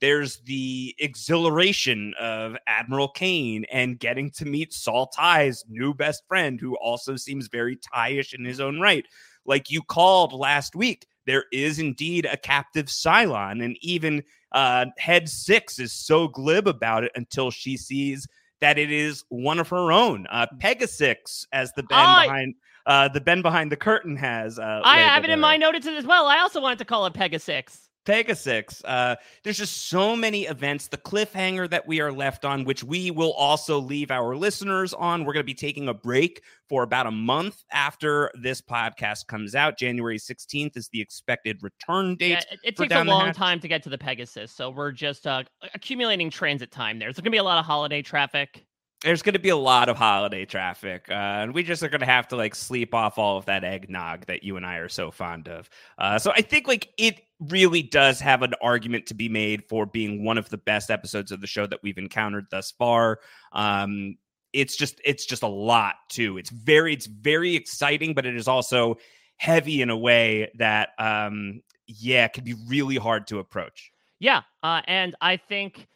there's 0.00 0.38
the 0.38 0.96
exhilaration 0.98 2.12
of 2.20 2.56
Admiral 2.66 3.08
Cain 3.08 3.64
and 3.70 4.00
getting 4.00 4.30
to 4.32 4.44
meet 4.44 4.72
Saul 4.72 5.06
Tigh's 5.06 5.64
new 5.68 5.94
best 5.94 6.24
friend, 6.26 6.58
who 6.60 6.74
also 6.76 7.14
seems 7.14 7.46
very 7.46 7.76
Tighish 7.76 8.34
in 8.34 8.44
his 8.44 8.58
own 8.58 8.80
right. 8.80 9.06
Like 9.46 9.70
you 9.70 9.80
called 9.80 10.32
last 10.32 10.74
week, 10.74 11.06
there 11.26 11.44
is 11.52 11.78
indeed 11.78 12.26
a 12.26 12.36
captive 12.36 12.86
Cylon, 12.86 13.64
and 13.64 13.76
even 13.80 14.24
uh, 14.50 14.86
Head 14.98 15.28
Six 15.28 15.78
is 15.78 15.92
so 15.92 16.26
glib 16.26 16.66
about 16.66 17.04
it 17.04 17.12
until 17.14 17.52
she 17.52 17.76
sees 17.76 18.26
that 18.60 18.78
it 18.78 18.90
is 18.90 19.24
one 19.28 19.60
of 19.60 19.68
her 19.68 19.92
own, 19.92 20.26
uh, 20.30 20.46
Pegasix, 20.58 21.46
as 21.52 21.72
the 21.74 21.84
band 21.84 22.26
behind 22.26 22.54
uh, 22.86 23.08
the 23.08 23.20
Ben 23.20 23.42
behind 23.42 23.70
the 23.70 23.76
curtain 23.76 24.16
has. 24.16 24.58
Uh, 24.58 24.80
I 24.84 24.98
have 24.98 25.24
it 25.24 25.30
in 25.30 25.40
my 25.40 25.56
notes 25.56 25.86
as 25.86 26.06
well. 26.06 26.26
I 26.26 26.38
also 26.38 26.60
wanted 26.60 26.78
to 26.78 26.84
call 26.84 27.06
it 27.06 27.14
Pegasix. 27.14 27.88
Pegasix. 28.04 28.82
Uh, 28.84 29.16
there's 29.44 29.58
just 29.58 29.88
so 29.88 30.16
many 30.16 30.46
events. 30.46 30.88
The 30.88 30.96
cliffhanger 30.96 31.70
that 31.70 31.86
we 31.86 32.00
are 32.00 32.12
left 32.12 32.44
on, 32.44 32.64
which 32.64 32.82
we 32.82 33.10
will 33.10 33.32
also 33.34 33.78
leave 33.78 34.10
our 34.10 34.34
listeners 34.34 34.92
on. 34.92 35.24
We're 35.24 35.32
going 35.32 35.44
to 35.44 35.46
be 35.46 35.54
taking 35.54 35.88
a 35.88 35.94
break 35.94 36.42
for 36.68 36.82
about 36.82 37.06
a 37.06 37.10
month 37.10 37.62
after 37.70 38.30
this 38.34 38.60
podcast 38.60 39.26
comes 39.26 39.54
out. 39.54 39.78
January 39.78 40.18
16th 40.18 40.76
is 40.76 40.88
the 40.88 41.00
expected 41.00 41.62
return 41.62 42.16
date. 42.16 42.30
Yeah, 42.30 42.42
it, 42.50 42.60
it 42.64 42.76
takes 42.76 42.94
a 42.94 43.04
long 43.04 43.32
time 43.32 43.60
to 43.60 43.68
get 43.68 43.82
to 43.84 43.88
the 43.88 43.98
Pegasus, 43.98 44.50
so 44.50 44.70
we're 44.70 44.92
just 44.92 45.26
uh, 45.26 45.44
accumulating 45.74 46.30
transit 46.30 46.70
time 46.70 46.98
there. 46.98 47.06
There's 47.06 47.16
going 47.16 47.24
to 47.24 47.30
be 47.30 47.38
a 47.38 47.44
lot 47.44 47.58
of 47.58 47.64
holiday 47.64 48.02
traffic 48.02 48.66
there's 49.02 49.22
going 49.22 49.32
to 49.32 49.38
be 49.38 49.48
a 49.48 49.56
lot 49.56 49.88
of 49.88 49.96
holiday 49.96 50.44
traffic, 50.44 51.06
uh, 51.10 51.14
and 51.14 51.54
we 51.54 51.62
just 51.62 51.82
are 51.82 51.88
going 51.88 52.00
to 52.00 52.06
have 52.06 52.28
to 52.28 52.36
like 52.36 52.54
sleep 52.54 52.94
off 52.94 53.18
all 53.18 53.36
of 53.36 53.44
that 53.46 53.64
eggnog 53.64 54.26
that 54.26 54.42
you 54.44 54.56
and 54.56 54.64
I 54.64 54.76
are 54.76 54.88
so 54.88 55.10
fond 55.10 55.48
of. 55.48 55.68
Uh, 55.98 56.18
so 56.18 56.32
I 56.36 56.42
think 56.42 56.68
like 56.68 56.90
it 56.98 57.20
really 57.40 57.82
does 57.82 58.20
have 58.20 58.42
an 58.42 58.54
argument 58.62 59.06
to 59.06 59.14
be 59.14 59.28
made 59.28 59.64
for 59.68 59.86
being 59.86 60.24
one 60.24 60.38
of 60.38 60.48
the 60.50 60.58
best 60.58 60.90
episodes 60.90 61.32
of 61.32 61.40
the 61.40 61.46
show 61.46 61.66
that 61.66 61.82
we've 61.82 61.98
encountered 61.98 62.46
thus 62.50 62.70
far. 62.70 63.18
Um, 63.52 64.16
it's 64.52 64.76
just 64.76 65.00
it's 65.04 65.26
just 65.26 65.42
a 65.42 65.48
lot 65.48 65.94
too. 66.08 66.38
It's 66.38 66.50
very 66.50 66.92
it's 66.92 67.06
very 67.06 67.56
exciting, 67.56 68.14
but 68.14 68.26
it 68.26 68.36
is 68.36 68.48
also 68.48 68.98
heavy 69.36 69.82
in 69.82 69.90
a 69.90 69.96
way 69.96 70.50
that 70.58 70.90
um, 70.98 71.62
yeah, 71.86 72.28
can 72.28 72.44
be 72.44 72.54
really 72.68 72.96
hard 72.96 73.26
to 73.28 73.38
approach. 73.40 73.90
Yeah, 74.20 74.42
uh, 74.62 74.82
and 74.86 75.16
I 75.20 75.36
think 75.36 75.88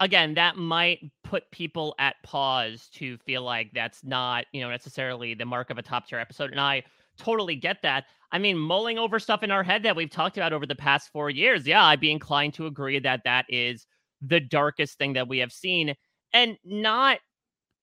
again, 0.00 0.34
that 0.34 0.56
might 0.56 1.00
put 1.24 1.50
people 1.50 1.94
at 1.98 2.16
pause 2.22 2.88
to 2.94 3.16
feel 3.18 3.42
like 3.42 3.70
that's 3.74 4.04
not, 4.04 4.44
you 4.52 4.60
know, 4.60 4.70
necessarily 4.70 5.34
the 5.34 5.44
mark 5.44 5.70
of 5.70 5.78
a 5.78 5.82
top 5.82 6.08
tier 6.08 6.18
episode. 6.18 6.50
And 6.50 6.60
I 6.60 6.82
totally 7.18 7.56
get 7.56 7.82
that. 7.82 8.04
I 8.32 8.38
mean, 8.38 8.58
mulling 8.58 8.98
over 8.98 9.18
stuff 9.18 9.42
in 9.42 9.50
our 9.50 9.62
head 9.62 9.82
that 9.84 9.96
we've 9.96 10.10
talked 10.10 10.36
about 10.36 10.52
over 10.52 10.66
the 10.66 10.74
past 10.74 11.10
four 11.12 11.30
years, 11.30 11.66
yeah, 11.66 11.84
I'd 11.84 12.00
be 12.00 12.10
inclined 12.10 12.54
to 12.54 12.66
agree 12.66 12.98
that 12.98 13.22
that 13.24 13.46
is 13.48 13.86
the 14.20 14.40
darkest 14.40 14.98
thing 14.98 15.14
that 15.14 15.28
we 15.28 15.38
have 15.38 15.52
seen. 15.52 15.94
And 16.32 16.58
not 16.64 17.18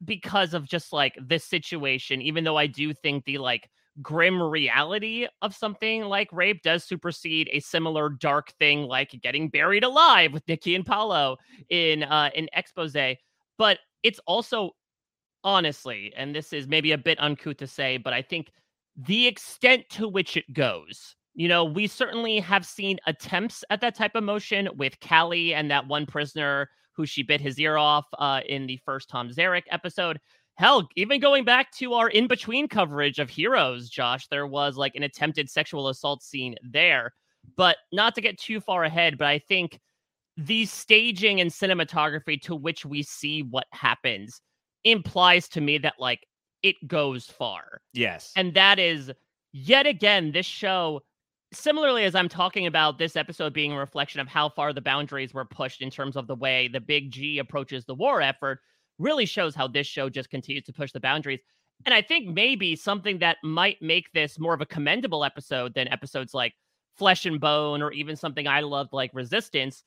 because 0.03 0.53
of 0.53 0.67
just 0.67 0.93
like 0.93 1.17
this 1.19 1.45
situation, 1.45 2.21
even 2.21 2.43
though 2.43 2.57
I 2.57 2.67
do 2.67 2.93
think 2.93 3.25
the 3.25 3.37
like 3.37 3.69
grim 4.01 4.41
reality 4.41 5.27
of 5.41 5.55
something 5.55 6.03
like 6.03 6.31
rape 6.31 6.63
does 6.63 6.83
supersede 6.83 7.49
a 7.51 7.59
similar 7.59 8.09
dark 8.09 8.51
thing 8.57 8.83
like 8.83 9.11
getting 9.21 9.49
buried 9.49 9.83
alive 9.83 10.33
with 10.33 10.47
Nikki 10.47 10.75
and 10.75 10.85
Paolo 10.85 11.37
in 11.69 12.03
uh 12.03 12.29
in 12.33 12.49
expose. 12.53 12.95
But 13.57 13.79
it's 14.01 14.19
also 14.25 14.71
honestly 15.43 16.13
and 16.17 16.33
this 16.33 16.53
is 16.53 16.67
maybe 16.67 16.91
a 16.91 16.97
bit 16.97 17.19
uncouth 17.21 17.57
to 17.57 17.67
say 17.67 17.97
but 17.97 18.13
I 18.13 18.21
think 18.21 18.51
the 18.95 19.27
extent 19.27 19.83
to 19.91 20.07
which 20.07 20.37
it 20.37 20.51
goes. 20.53 21.15
You 21.35 21.47
know 21.47 21.63
we 21.63 21.87
certainly 21.87 22.39
have 22.39 22.65
seen 22.65 22.99
attempts 23.05 23.63
at 23.69 23.81
that 23.81 23.95
type 23.95 24.15
of 24.15 24.23
motion 24.23 24.69
with 24.75 24.99
Callie 25.07 25.53
and 25.53 25.69
that 25.69 25.87
one 25.87 26.05
prisoner 26.05 26.69
who 26.95 27.05
she 27.05 27.23
bit 27.23 27.41
his 27.41 27.59
ear 27.59 27.77
off 27.77 28.05
uh 28.17 28.41
in 28.47 28.65
the 28.65 28.79
first 28.85 29.09
Tom 29.09 29.29
Zarek 29.29 29.63
episode 29.69 30.19
Hell, 30.55 30.87
even 30.95 31.19
going 31.19 31.45
back 31.45 31.71
to 31.73 31.93
our 31.93 32.09
in 32.09 32.27
between 32.27 32.67
coverage 32.67 33.19
of 33.19 33.29
Heroes, 33.29 33.89
Josh, 33.89 34.27
there 34.27 34.45
was 34.45 34.77
like 34.77 34.95
an 34.95 35.03
attempted 35.03 35.49
sexual 35.49 35.87
assault 35.89 36.21
scene 36.21 36.55
there. 36.63 37.13
But 37.57 37.77
not 37.91 38.15
to 38.15 38.21
get 38.21 38.37
too 38.37 38.61
far 38.61 38.83
ahead, 38.83 39.17
but 39.17 39.27
I 39.27 39.39
think 39.39 39.79
the 40.37 40.65
staging 40.65 41.41
and 41.41 41.51
cinematography 41.51 42.41
to 42.43 42.55
which 42.55 42.85
we 42.85 43.03
see 43.03 43.43
what 43.43 43.67
happens 43.71 44.41
implies 44.83 45.47
to 45.49 45.61
me 45.61 45.77
that 45.79 45.95
like 45.99 46.25
it 46.61 46.75
goes 46.87 47.25
far. 47.25 47.81
Yes. 47.93 48.31
And 48.35 48.53
that 48.53 48.79
is 48.79 49.11
yet 49.51 49.85
again 49.85 50.31
this 50.31 50.45
show 50.45 51.01
similarly 51.51 52.03
as 52.03 52.15
I'm 52.15 52.29
talking 52.29 52.65
about 52.65 52.97
this 52.97 53.15
episode 53.15 53.53
being 53.53 53.71
a 53.71 53.77
reflection 53.77 54.19
of 54.19 54.27
how 54.27 54.49
far 54.49 54.73
the 54.73 54.81
boundaries 54.81 55.33
were 55.33 55.45
pushed 55.45 55.81
in 55.81 55.91
terms 55.91 56.15
of 56.15 56.25
the 56.27 56.35
way 56.35 56.67
the 56.67 56.81
big 56.81 57.11
G 57.11 57.37
approaches 57.37 57.85
the 57.85 57.93
war 57.93 58.21
effort, 58.21 58.59
really 58.99 59.25
shows 59.25 59.55
how 59.55 59.67
this 59.67 59.87
show 59.87 60.09
just 60.09 60.29
continues 60.29 60.65
to 60.65 60.73
push 60.73 60.91
the 60.91 60.99
boundaries. 60.99 61.39
And 61.85 61.93
I 61.93 62.01
think 62.01 62.27
maybe 62.29 62.75
something 62.75 63.19
that 63.19 63.37
might 63.43 63.81
make 63.81 64.11
this 64.13 64.39
more 64.39 64.53
of 64.53 64.61
a 64.61 64.65
commendable 64.65 65.25
episode 65.25 65.73
than 65.73 65.87
episodes 65.89 66.33
like 66.33 66.53
Flesh 66.97 67.25
and 67.25 67.39
Bone 67.39 67.81
or 67.81 67.91
even 67.91 68.15
something 68.15 68.47
I 68.47 68.61
loved 68.61 68.93
like 68.93 69.11
Resistance 69.13 69.83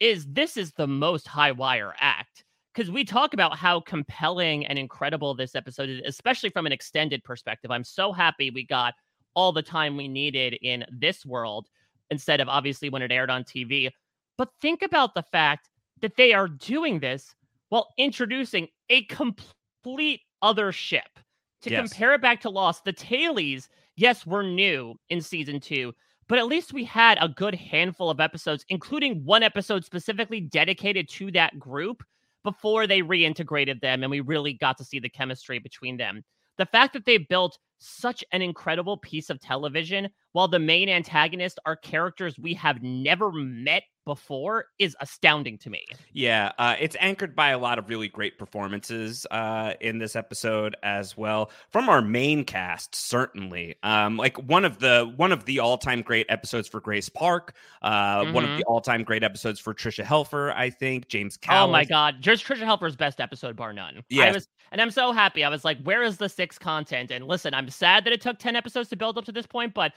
is 0.00 0.26
this 0.26 0.56
is 0.56 0.72
the 0.72 0.86
most 0.86 1.26
high 1.26 1.52
wire 1.52 1.94
act. 2.00 2.44
Because 2.74 2.90
we 2.90 3.04
talk 3.04 3.34
about 3.34 3.56
how 3.56 3.80
compelling 3.80 4.66
and 4.66 4.78
incredible 4.78 5.34
this 5.34 5.56
episode 5.56 5.88
is, 5.88 6.00
especially 6.04 6.50
from 6.50 6.66
an 6.66 6.72
extended 6.72 7.24
perspective. 7.24 7.70
I'm 7.70 7.82
so 7.82 8.12
happy 8.12 8.50
we 8.50 8.64
got 8.64 8.94
all 9.34 9.52
the 9.52 9.62
time 9.62 9.96
we 9.96 10.06
needed 10.06 10.58
in 10.62 10.84
this 10.90 11.24
world 11.26 11.66
instead 12.10 12.40
of 12.40 12.48
obviously 12.48 12.88
when 12.88 13.02
it 13.02 13.10
aired 13.10 13.30
on 13.30 13.42
TV. 13.42 13.90
But 14.36 14.50
think 14.60 14.82
about 14.82 15.14
the 15.14 15.24
fact 15.24 15.68
that 16.00 16.16
they 16.16 16.32
are 16.32 16.46
doing 16.46 17.00
this 17.00 17.34
while 17.68 17.88
introducing 17.98 18.68
a 18.90 19.04
complete 19.04 20.22
other 20.42 20.72
ship. 20.72 21.18
To 21.62 21.70
yes. 21.70 21.88
compare 21.90 22.14
it 22.14 22.22
back 22.22 22.40
to 22.42 22.50
Lost, 22.50 22.84
the 22.84 22.92
Tailies, 22.92 23.68
yes, 23.96 24.24
were 24.24 24.42
new 24.42 24.94
in 25.08 25.20
season 25.20 25.60
two, 25.60 25.92
but 26.28 26.38
at 26.38 26.46
least 26.46 26.72
we 26.72 26.84
had 26.84 27.18
a 27.20 27.28
good 27.28 27.54
handful 27.54 28.10
of 28.10 28.20
episodes, 28.20 28.64
including 28.68 29.24
one 29.24 29.42
episode 29.42 29.84
specifically 29.84 30.40
dedicated 30.40 31.08
to 31.10 31.32
that 31.32 31.58
group 31.58 32.02
before 32.44 32.86
they 32.86 33.02
reintegrated 33.02 33.80
them 33.80 34.02
and 34.02 34.10
we 34.10 34.20
really 34.20 34.54
got 34.54 34.78
to 34.78 34.84
see 34.84 34.98
the 35.00 35.08
chemistry 35.08 35.58
between 35.58 35.96
them. 35.96 36.22
The 36.56 36.66
fact 36.66 36.92
that 36.92 37.04
they 37.04 37.18
built 37.18 37.58
such 37.78 38.24
an 38.32 38.42
incredible 38.42 38.96
piece 38.96 39.30
of 39.30 39.40
television 39.40 40.08
while 40.32 40.48
the 40.48 40.58
main 40.58 40.88
antagonists 40.88 41.58
are 41.64 41.76
characters 41.76 42.38
we 42.38 42.54
have 42.54 42.82
never 42.82 43.32
met 43.32 43.84
before 44.08 44.64
is 44.78 44.96
astounding 45.02 45.58
to 45.58 45.68
me. 45.68 45.84
Yeah, 46.14 46.52
uh, 46.58 46.76
it's 46.80 46.96
anchored 46.98 47.36
by 47.36 47.50
a 47.50 47.58
lot 47.58 47.78
of 47.78 47.90
really 47.90 48.08
great 48.08 48.38
performances 48.38 49.26
uh, 49.30 49.74
in 49.82 49.98
this 49.98 50.16
episode 50.16 50.74
as 50.82 51.14
well 51.14 51.50
from 51.68 51.90
our 51.90 52.00
main 52.00 52.42
cast. 52.44 52.94
Certainly, 52.94 53.76
um, 53.82 54.16
like 54.16 54.38
one 54.38 54.64
of 54.64 54.78
the 54.78 55.12
one 55.16 55.30
of 55.30 55.44
the 55.44 55.58
all 55.58 55.76
time 55.76 56.00
great 56.00 56.24
episodes 56.30 56.66
for 56.66 56.80
Grace 56.80 57.10
Park, 57.10 57.54
uh, 57.82 58.22
mm-hmm. 58.22 58.32
one 58.32 58.44
of 58.44 58.50
the 58.50 58.62
mm-hmm. 58.62 58.72
all 58.72 58.80
time 58.80 59.04
great 59.04 59.22
episodes 59.22 59.60
for 59.60 59.74
Tricia 59.74 60.04
Helfer. 60.04 60.54
I 60.56 60.70
think 60.70 61.08
James. 61.08 61.38
Oh 61.50 61.68
my 61.68 61.84
God, 61.84 62.16
just 62.20 62.46
Tricia 62.46 62.64
Helfer's 62.64 62.96
best 62.96 63.20
episode, 63.20 63.56
bar 63.56 63.74
none. 63.74 64.02
Yeah, 64.08 64.24
I 64.24 64.32
was, 64.32 64.48
and 64.72 64.80
I'm 64.80 64.90
so 64.90 65.12
happy. 65.12 65.44
I 65.44 65.50
was 65.50 65.66
like, 65.66 65.82
where 65.82 66.02
is 66.02 66.16
the 66.16 66.30
six 66.30 66.58
content? 66.58 67.10
And 67.10 67.26
listen, 67.26 67.52
I'm 67.52 67.68
sad 67.68 68.04
that 68.04 68.14
it 68.14 68.22
took 68.22 68.38
ten 68.38 68.56
episodes 68.56 68.88
to 68.88 68.96
build 68.96 69.18
up 69.18 69.26
to 69.26 69.32
this 69.32 69.46
point, 69.46 69.74
but 69.74 69.92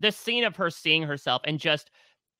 the 0.00 0.10
scene 0.10 0.44
of 0.44 0.56
her 0.56 0.70
seeing 0.70 1.02
herself 1.02 1.42
and 1.44 1.60
just 1.60 1.90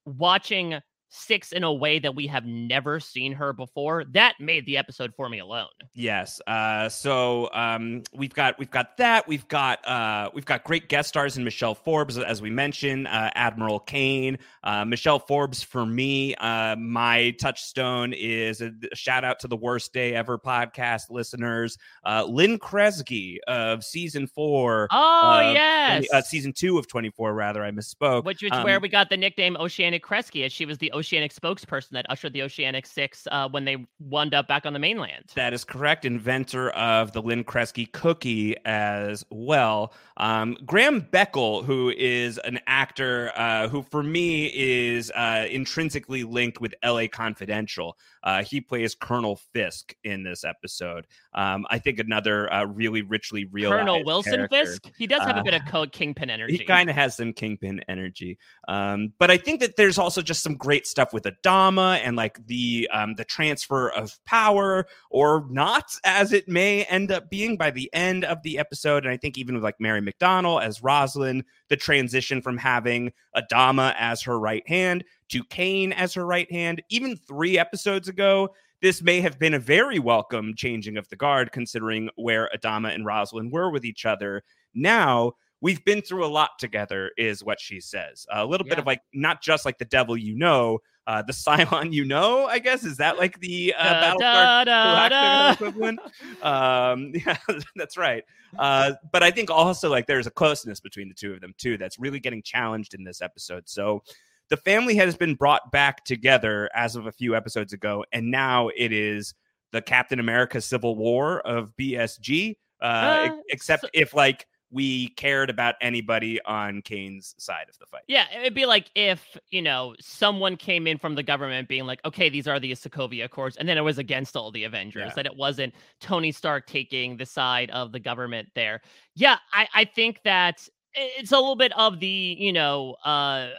watching 0.07 0.81
six 1.11 1.53
in 1.53 1.65
a 1.65 1.73
way 1.73 1.99
that 1.99 2.15
we 2.15 2.27
have 2.27 2.47
never 2.47 3.01
seen 3.01 3.33
her 3.33 3.53
before 3.53 4.05
that 4.13 4.35
made 4.41 4.65
the 4.67 4.77
episode 4.77 5.13
for 5.15 5.29
me 5.29 5.39
alone. 5.39 5.67
Yes 5.95 6.41
uh 6.47 6.89
so 6.89 7.51
um 7.53 8.03
we've 8.13 8.35
got 8.35 8.59
we've 8.59 8.71
got 8.71 8.97
that 8.97 9.27
we've 9.29 9.47
got 9.49 9.87
uh 9.87 10.31
we've 10.35 10.45
got 10.45 10.65
great 10.65 10.89
guest 10.89 11.09
stars 11.09 11.37
in 11.37 11.45
michelle 11.45 11.75
forbes 11.75 12.19
as 12.19 12.41
we 12.43 12.51
mentioned 12.51 13.07
uh 13.07 13.31
admiral 13.35 13.79
cain 13.81 14.39
uh 14.65 14.85
michelle 14.85 15.19
forbes 15.19 15.63
for 15.63 15.85
me 15.85 16.35
uh 16.37 16.77
my 16.77 17.31
touchstone 17.41 18.13
is 18.13 18.61
a, 18.61 18.71
shout 18.95 19.25
out 19.25 19.41
to 19.41 19.49
the 19.49 19.57
worst 19.57 19.93
day 19.93 20.15
ever 20.15 20.39
podcast 20.39 21.11
listeners 21.11 21.79
uh 22.05 22.25
lynne 22.29 22.59
kresge 22.59 23.39
of 23.47 23.85
season 23.85 24.27
four 24.27 24.89
oh 24.91 25.53
yes 25.53 26.07
uh, 26.13 26.21
season 26.21 26.53
two 26.53 26.79
of 26.79 26.87
24 26.87 27.33
rather 27.35 27.65
i 27.65 27.71
misspoke 27.71 28.25
which 28.25 28.43
is 28.43 28.51
um, 28.53 28.65
where 28.65 28.81
we 28.81 28.89
got 28.89 29.09
the 29.11 29.17
nickname 29.17 29.57
oceanic 29.57 30.05
kresge 30.05 30.45
as 30.45 30.53
she 30.53 30.67
was 30.67 30.79
the 30.79 30.93
Oceanic 31.01 31.35
spokesperson 31.35 31.91
that 31.91 32.07
ushered 32.09 32.33
the 32.33 32.43
Oceanic 32.43 32.87
Six 32.87 33.27
uh, 33.33 33.49
when 33.49 33.65
they 33.65 33.85
wound 33.99 34.35
up 34.35 34.47
back 34.47 34.65
on 34.67 34.73
the 34.73 34.79
mainland. 34.79 35.25
That 35.35 35.53
is 35.53 35.65
correct. 35.65 36.05
Inventor 36.05 36.71
of 36.71 37.13
the 37.13 37.21
Lynne 37.21 37.43
Kresge 37.43 37.91
cookie 37.93 38.55
as 38.65 39.25
well. 39.31 39.93
Um, 40.19 40.57
Graham 40.65 41.03
Beckel, 41.03 41.65
who 41.65 41.91
is 41.97 42.39
an 42.45 42.61
actor 42.67 43.33
uh, 43.35 43.69
who, 43.69 43.83
for 43.83 44.03
me, 44.03 44.47
is 44.55 45.11
uh, 45.17 45.47
intrinsically 45.51 46.23
linked 46.23 46.61
with 46.61 46.75
LA 46.85 47.07
Confidential. 47.11 47.97
Uh, 48.23 48.43
he 48.45 48.61
plays 48.61 48.95
Colonel 48.95 49.41
Fisk 49.55 49.95
in 50.05 50.23
this 50.23 50.45
episode. 50.45 51.07
Um, 51.35 51.67
I 51.71 51.79
think 51.79 51.99
another 51.99 52.53
uh, 52.53 52.65
really 52.65 53.01
richly 53.03 53.47
real 53.47 53.71
Colonel 53.71 54.05
Wilson 54.05 54.35
character. 54.35 54.57
Fisk. 54.67 54.91
He 54.99 55.07
does 55.07 55.23
have 55.23 55.37
a 55.37 55.41
Uh, 55.41 55.43
bit 55.43 55.55
of 55.55 55.63
code 55.67 55.91
kingpin 55.93 56.29
energy. 56.29 56.59
He 56.59 56.65
kind 56.65 56.91
of 56.91 56.97
has 56.97 57.17
some 57.17 57.33
kingpin 57.33 57.81
energy, 57.89 58.39
um, 58.69 59.15
but 59.19 59.31
I 59.31 59.39
think 59.39 59.61
that 59.61 59.77
there's 59.77 59.97
also 59.97 60.21
just 60.21 60.43
some 60.43 60.57
great 60.57 60.87
stuff 60.91 61.13
with 61.13 61.25
Adama 61.25 62.01
and 62.05 62.17
like 62.17 62.45
the 62.47 62.89
um, 62.93 63.15
the 63.15 63.25
transfer 63.25 63.91
of 63.91 64.19
power, 64.25 64.87
or 65.11 65.47
not, 65.49 65.95
as 66.05 66.33
it 66.33 66.49
may 66.49 66.85
end 66.85 67.11
up 67.13 67.31
being 67.31 67.57
by 67.57 67.71
the 67.71 67.89
end 67.93 68.25
of 68.25 68.43
the 68.43 68.59
episode. 68.59 69.05
And 69.05 69.13
I 69.13 69.17
think 69.17 69.39
even 69.39 69.55
with 69.55 69.65
like 69.65 69.81
Mary 69.81 70.01
McDonnell 70.01 70.63
as 70.63 70.83
Roslin, 70.83 71.45
the 71.69 71.77
transition 71.77 72.43
from 72.43 72.59
having 72.59 73.13
Adama 73.37 73.95
as 73.99 74.23
her 74.23 74.39
right 74.39 74.67
hand 74.69 75.05
to 75.29 75.45
Cain 75.45 75.93
as 75.93 76.15
her 76.15 76.27
right 76.27 76.51
hand, 76.51 76.83
even 76.91 77.17
three 77.17 77.59
episodes 77.59 78.09
ago. 78.09 78.51
This 78.83 79.03
may 79.03 79.21
have 79.21 79.39
been 79.39 79.53
a 79.53 79.59
very 79.59 79.99
welcome 79.99 80.55
changing 80.57 80.97
of 80.97 81.07
the 81.11 81.17
guard, 81.17 81.53
considering 81.53 82.09
where 82.17 82.49
Adama 82.57 82.95
and 82.95 83.05
Roslin 83.05 83.51
were 83.51 83.71
with 83.71 83.85
each 83.85 84.07
other. 84.07 84.43
Now, 84.75 85.35
we've 85.61 85.85
been 85.85 86.01
through 86.03 86.25
a 86.25 86.29
lot 86.29 86.51
together 86.59 87.11
is 87.19 87.45
what 87.45 87.61
she 87.61 87.81
says. 87.81 88.27
A 88.33 88.45
little 88.47 88.67
bit 88.67 88.79
of 88.79 88.87
like 88.87 89.03
not 89.13 89.43
just 89.43 89.65
like 89.65 89.79
the 89.79 89.85
devil 89.85 90.17
you 90.17 90.35
know 90.37 90.79
uh 91.07 91.23
the 91.23 91.33
cylon 91.45 91.93
you 91.93 92.05
know 92.05 92.47
i 92.47 92.59
guess? 92.59 92.85
Is 92.85 92.97
that 92.99 93.19
like 93.19 93.39
the 93.41 93.75
uh 93.77 93.83
Da, 93.83 94.15
Battlestar 94.15 94.65
da, 94.65 95.09
da, 95.09 95.53
equivalent? 95.53 96.01
Um 96.43 97.13
yeah 97.27 97.37
that's 97.77 97.97
right. 97.97 98.25
Uh 98.59 98.95
but 99.13 99.23
i 99.23 99.31
think 99.31 99.49
also 99.49 99.89
like 99.89 100.07
there's 100.09 100.27
a 100.27 100.31
closeness 100.31 100.81
between 100.81 101.09
the 101.09 101.15
two 101.15 101.33
of 101.33 101.41
them 101.41 101.55
too 101.57 101.79
that's 101.79 102.01
really 102.01 102.19
getting 102.19 102.43
challenged 102.43 102.95
in 102.95 103.05
this 103.05 103.23
episode. 103.23 103.69
So 103.69 104.03
the 104.49 104.57
family 104.57 104.97
has 104.97 105.17
been 105.17 105.37
brought 105.37 105.71
back 105.71 106.05
together 106.05 106.69
as 106.75 106.97
of 106.97 107.07
a 107.07 107.13
few 107.13 107.37
episodes 107.37 107.73
ago 107.73 108.05
and 108.13 108.29
now 108.31 108.69
it 108.77 108.93
is 108.93 109.35
the 109.71 109.81
captain 109.81 110.19
america 110.19 110.61
civil 110.61 110.97
war 110.97 111.41
of 111.47 111.71
bsg 111.81 112.57
uh, 112.83 112.85
Uh, 112.85 113.37
except 113.51 113.83
so- 113.83 113.89
if 113.95 114.15
like 114.15 114.47
we 114.71 115.09
cared 115.09 115.51
about 115.51 115.75
anybody 115.81 116.41
on 116.45 116.81
Cain's 116.83 117.35
side 117.39 117.67
of 117.69 117.79
the 117.79 117.87
fight. 117.87 118.03
Yeah, 118.07 118.27
it'd 118.39 118.55
be 118.55 118.67
like 118.67 118.91
if, 118.95 119.37
you 119.51 119.63
know, 119.63 119.95
someone 120.01 120.57
came 120.57 120.87
in 120.87 120.97
from 120.97 121.15
the 121.17 121.23
government 121.23 121.69
being 121.69 121.87
like, 121.87 122.01
okay, 122.05 122.29
these 122.29 122.47
are 122.47 122.61
the 122.61 122.73
Sokovia 122.73 123.25
Accords, 123.25 123.57
and 123.57 123.69
then 123.69 123.77
it 123.79 123.83
was 123.83 123.99
against 123.99 124.37
all 124.37 124.51
the 124.51 124.65
Avengers, 124.65 125.09
Yeah. 125.09 125.15
that 125.15 125.27
it 125.27 125.37
wasn't 125.37 125.75
Tony 126.01 126.31
Stark 126.31 126.67
taking 126.67 127.17
the 127.17 127.27
side 127.27 127.71
of 127.71 127.91
the 127.93 128.01
government 128.01 128.49
there. 128.55 128.81
Yeah, 129.17 129.39
I, 129.53 129.69
I 129.75 129.85
think 129.85 130.21
that 130.25 130.69
it's 130.95 131.33
a 131.33 131.37
little 131.37 131.57
bit 131.57 131.73
of 131.77 132.01
the, 132.01 132.37
you 132.39 132.53
know, 132.53 132.97
uh 133.05 133.51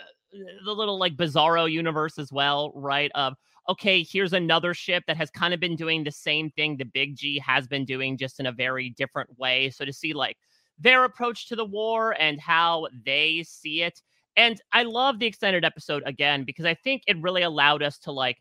the 0.65 0.71
little 0.71 0.97
like 0.97 1.17
bizarro 1.17 1.69
universe 1.69 2.17
as 2.17 2.31
well, 2.31 2.71
right? 2.73 3.11
Of 3.15 3.35
okay, 3.69 4.01
here's 4.03 4.33
another 4.33 4.73
ship 4.73 5.03
that 5.07 5.17
has 5.17 5.29
kind 5.29 5.53
of 5.53 5.59
been 5.59 5.75
doing 5.75 6.03
the 6.03 6.11
same 6.11 6.49
thing 6.51 6.77
the 6.77 6.85
Big 6.85 7.15
G 7.15 7.37
has 7.39 7.67
been 7.67 7.85
doing, 7.85 8.17
just 8.17 8.39
in 8.39 8.45
a 8.45 8.51
very 8.51 8.89
different 8.91 9.37
way. 9.37 9.69
So 9.69 9.85
to 9.85 9.93
see 9.93 10.13
like 10.13 10.37
their 10.79 11.03
approach 11.03 11.47
to 11.47 11.55
the 11.55 11.65
war 11.65 12.15
and 12.19 12.39
how 12.39 12.87
they 13.05 13.43
see 13.47 13.81
it. 13.83 14.01
And 14.35 14.59
I 14.71 14.83
love 14.83 15.19
the 15.19 15.25
extended 15.25 15.65
episode 15.65 16.03
again 16.05 16.43
because 16.43 16.65
I 16.65 16.73
think 16.73 17.03
it 17.07 17.21
really 17.21 17.41
allowed 17.41 17.83
us 17.83 17.97
to 17.99 18.11
like 18.11 18.37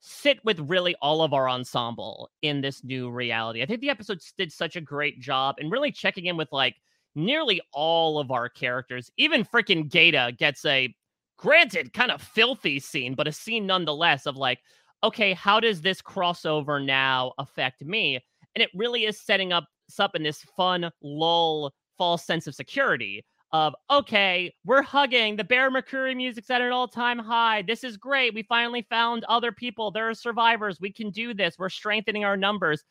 sit 0.00 0.38
with 0.44 0.60
really 0.60 0.94
all 1.00 1.22
of 1.22 1.32
our 1.32 1.48
ensemble 1.48 2.30
in 2.42 2.60
this 2.60 2.84
new 2.84 3.10
reality. 3.10 3.62
I 3.62 3.66
think 3.66 3.80
the 3.80 3.90
episodes 3.90 4.32
did 4.36 4.52
such 4.52 4.76
a 4.76 4.80
great 4.80 5.20
job 5.20 5.56
in 5.58 5.70
really 5.70 5.90
checking 5.90 6.26
in 6.26 6.36
with 6.36 6.52
like 6.52 6.76
nearly 7.14 7.60
all 7.72 8.18
of 8.18 8.30
our 8.30 8.48
characters. 8.48 9.10
Even 9.16 9.44
freaking 9.44 9.90
Gaeta 9.90 10.34
gets 10.38 10.64
a 10.64 10.94
granted 11.38 11.92
kind 11.92 12.10
of 12.10 12.22
filthy 12.22 12.78
scene, 12.78 13.14
but 13.14 13.28
a 13.28 13.32
scene 13.32 13.66
nonetheless 13.66 14.26
of 14.26 14.36
like, 14.36 14.58
okay, 15.02 15.32
how 15.32 15.60
does 15.60 15.80
this 15.80 16.00
crossover 16.00 16.84
now 16.84 17.32
affect 17.38 17.84
me? 17.84 18.20
And 18.54 18.62
it 18.62 18.70
really 18.74 19.04
is 19.04 19.20
setting 19.20 19.52
up 19.52 19.64
up 19.98 20.14
in 20.14 20.22
this 20.22 20.42
fun 20.56 20.90
lull 21.02 21.72
false 21.96 22.24
sense 22.24 22.46
of 22.46 22.54
security 22.54 23.24
of 23.52 23.74
okay 23.88 24.52
we're 24.64 24.82
hugging 24.82 25.36
the 25.36 25.44
bear 25.44 25.70
mccreary 25.70 26.16
music's 26.16 26.50
at 26.50 26.60
an 26.60 26.72
all-time 26.72 27.18
high 27.18 27.62
this 27.62 27.84
is 27.84 27.96
great 27.96 28.34
we 28.34 28.42
finally 28.42 28.84
found 28.90 29.24
other 29.24 29.52
people 29.52 29.90
there 29.90 30.08
are 30.08 30.14
survivors 30.14 30.80
we 30.80 30.92
can 30.92 31.10
do 31.10 31.32
this 31.32 31.56
we're 31.58 31.68
strengthening 31.68 32.24
our 32.24 32.36
numbers 32.36 32.82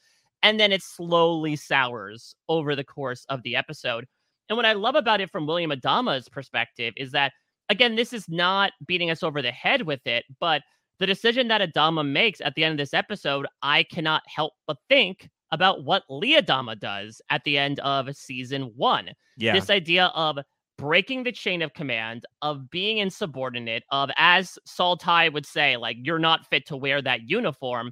and 0.43 0.60
then 0.60 0.71
it 0.71 0.84
slowly 0.84 1.56
sours 1.56 2.36
over 2.49 2.75
the 2.75 2.84
course 2.84 3.25
of 3.29 3.41
the 3.43 3.56
episode. 3.56 4.06
And 4.49 4.58
what 4.58 4.65
i 4.65 4.73
love 4.73 4.95
about 4.95 5.21
it 5.21 5.32
from 5.32 5.47
william 5.47 5.71
adama's 5.71 6.29
perspective 6.29 6.93
is 6.97 7.12
that 7.12 7.32
again 7.69 7.95
this 7.95 8.13
is 8.13 8.29
not 8.29 8.71
beating 8.86 9.10
us 9.10 9.23
over 9.23 9.41
the 9.41 9.51
head 9.51 9.82
with 9.84 10.06
it 10.06 10.25
but 10.39 10.62
the 10.99 11.08
decision 11.08 11.47
that 11.47 11.62
adama 11.62 12.08
makes 12.08 12.39
at 12.41 12.53
the 12.56 12.63
end 12.63 12.73
of 12.73 12.77
this 12.77 12.93
episode 12.93 13.47
i 13.63 13.84
cannot 13.84 14.21
help 14.27 14.53
but 14.67 14.77
think 14.89 15.29
about 15.53 15.83
what 15.83 16.03
Lee 16.09 16.35
Adama 16.35 16.77
does 16.77 17.21
at 17.29 17.43
the 17.43 17.59
end 17.59 17.79
of 17.81 18.13
season 18.15 18.73
one. 18.75 19.11
Yeah. 19.37 19.53
This 19.53 19.69
idea 19.69 20.07
of 20.15 20.39
breaking 20.79 21.23
the 21.23 21.31
chain 21.31 21.61
of 21.61 21.75
command, 21.75 22.25
of 22.41 22.71
being 22.71 22.97
insubordinate, 22.97 23.83
of, 23.91 24.09
as 24.17 24.57
Saul 24.65 24.97
Tigh 24.97 25.29
would 25.29 25.45
say, 25.45 25.77
like, 25.77 25.95
you're 26.01 26.17
not 26.17 26.47
fit 26.49 26.65
to 26.67 26.75
wear 26.75 27.03
that 27.03 27.29
uniform, 27.29 27.91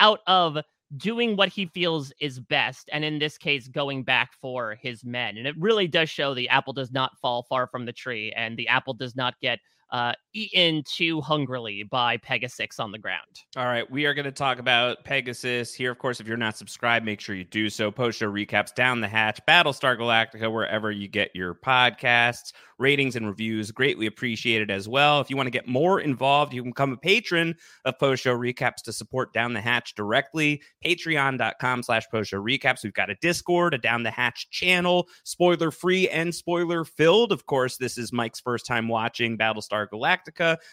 out 0.00 0.20
of 0.26 0.58
doing 0.98 1.34
what 1.34 1.48
he 1.48 1.64
feels 1.64 2.12
is 2.20 2.40
best. 2.40 2.90
And 2.92 3.06
in 3.06 3.18
this 3.18 3.38
case, 3.38 3.68
going 3.68 4.04
back 4.04 4.34
for 4.38 4.76
his 4.80 5.02
men. 5.02 5.38
And 5.38 5.46
it 5.46 5.56
really 5.58 5.88
does 5.88 6.10
show 6.10 6.34
the 6.34 6.48
apple 6.50 6.74
does 6.74 6.92
not 6.92 7.18
fall 7.20 7.46
far 7.48 7.66
from 7.66 7.86
the 7.86 7.92
tree 7.92 8.32
and 8.36 8.56
the 8.56 8.68
apple 8.68 8.94
does 8.94 9.16
not 9.16 9.34
get 9.40 9.60
uh, 9.90 10.12
eaten 10.38 10.82
too 10.84 11.20
hungrily 11.20 11.82
by 11.82 12.16
Pegasus 12.18 12.78
on 12.78 12.92
the 12.92 12.98
ground. 12.98 13.42
All 13.56 13.66
right, 13.66 13.88
we 13.90 14.06
are 14.06 14.14
going 14.14 14.24
to 14.24 14.32
talk 14.32 14.58
about 14.58 15.04
Pegasus 15.04 15.74
here. 15.74 15.90
Of 15.90 15.98
course, 15.98 16.20
if 16.20 16.26
you're 16.26 16.36
not 16.36 16.56
subscribed, 16.56 17.04
make 17.04 17.20
sure 17.20 17.34
you 17.34 17.44
do 17.44 17.68
so. 17.68 17.90
Post 17.90 18.18
show 18.18 18.30
recaps 18.30 18.74
down 18.74 19.00
the 19.00 19.08
hatch, 19.08 19.40
Battlestar 19.48 19.98
Galactica, 19.98 20.52
wherever 20.52 20.90
you 20.90 21.08
get 21.08 21.30
your 21.34 21.54
podcasts. 21.54 22.52
Ratings 22.78 23.16
and 23.16 23.26
reviews 23.26 23.72
greatly 23.72 24.06
appreciated 24.06 24.70
as 24.70 24.88
well. 24.88 25.20
If 25.20 25.30
you 25.30 25.36
want 25.36 25.48
to 25.48 25.50
get 25.50 25.66
more 25.66 26.00
involved, 26.00 26.54
you 26.54 26.62
can 26.62 26.70
become 26.70 26.92
a 26.92 26.96
patron 26.96 27.56
of 27.84 27.98
Post 27.98 28.22
Show 28.22 28.38
Recaps 28.38 28.82
to 28.84 28.92
support 28.92 29.32
Down 29.32 29.52
the 29.52 29.60
Hatch 29.60 29.96
directly. 29.96 30.62
Patreon.com 30.84 31.82
slash 31.82 32.06
Post 32.08 32.30
Show 32.30 32.40
Recaps. 32.40 32.84
We've 32.84 32.92
got 32.92 33.10
a 33.10 33.16
Discord, 33.16 33.74
a 33.74 33.78
Down 33.78 34.04
the 34.04 34.12
Hatch 34.12 34.48
channel, 34.50 35.08
spoiler 35.24 35.72
free 35.72 36.08
and 36.08 36.32
spoiler 36.32 36.84
filled. 36.84 37.32
Of 37.32 37.46
course, 37.46 37.78
this 37.78 37.98
is 37.98 38.12
Mike's 38.12 38.38
first 38.38 38.64
time 38.64 38.86
watching 38.86 39.36
Battlestar 39.36 39.88
Galactica, 39.92 40.27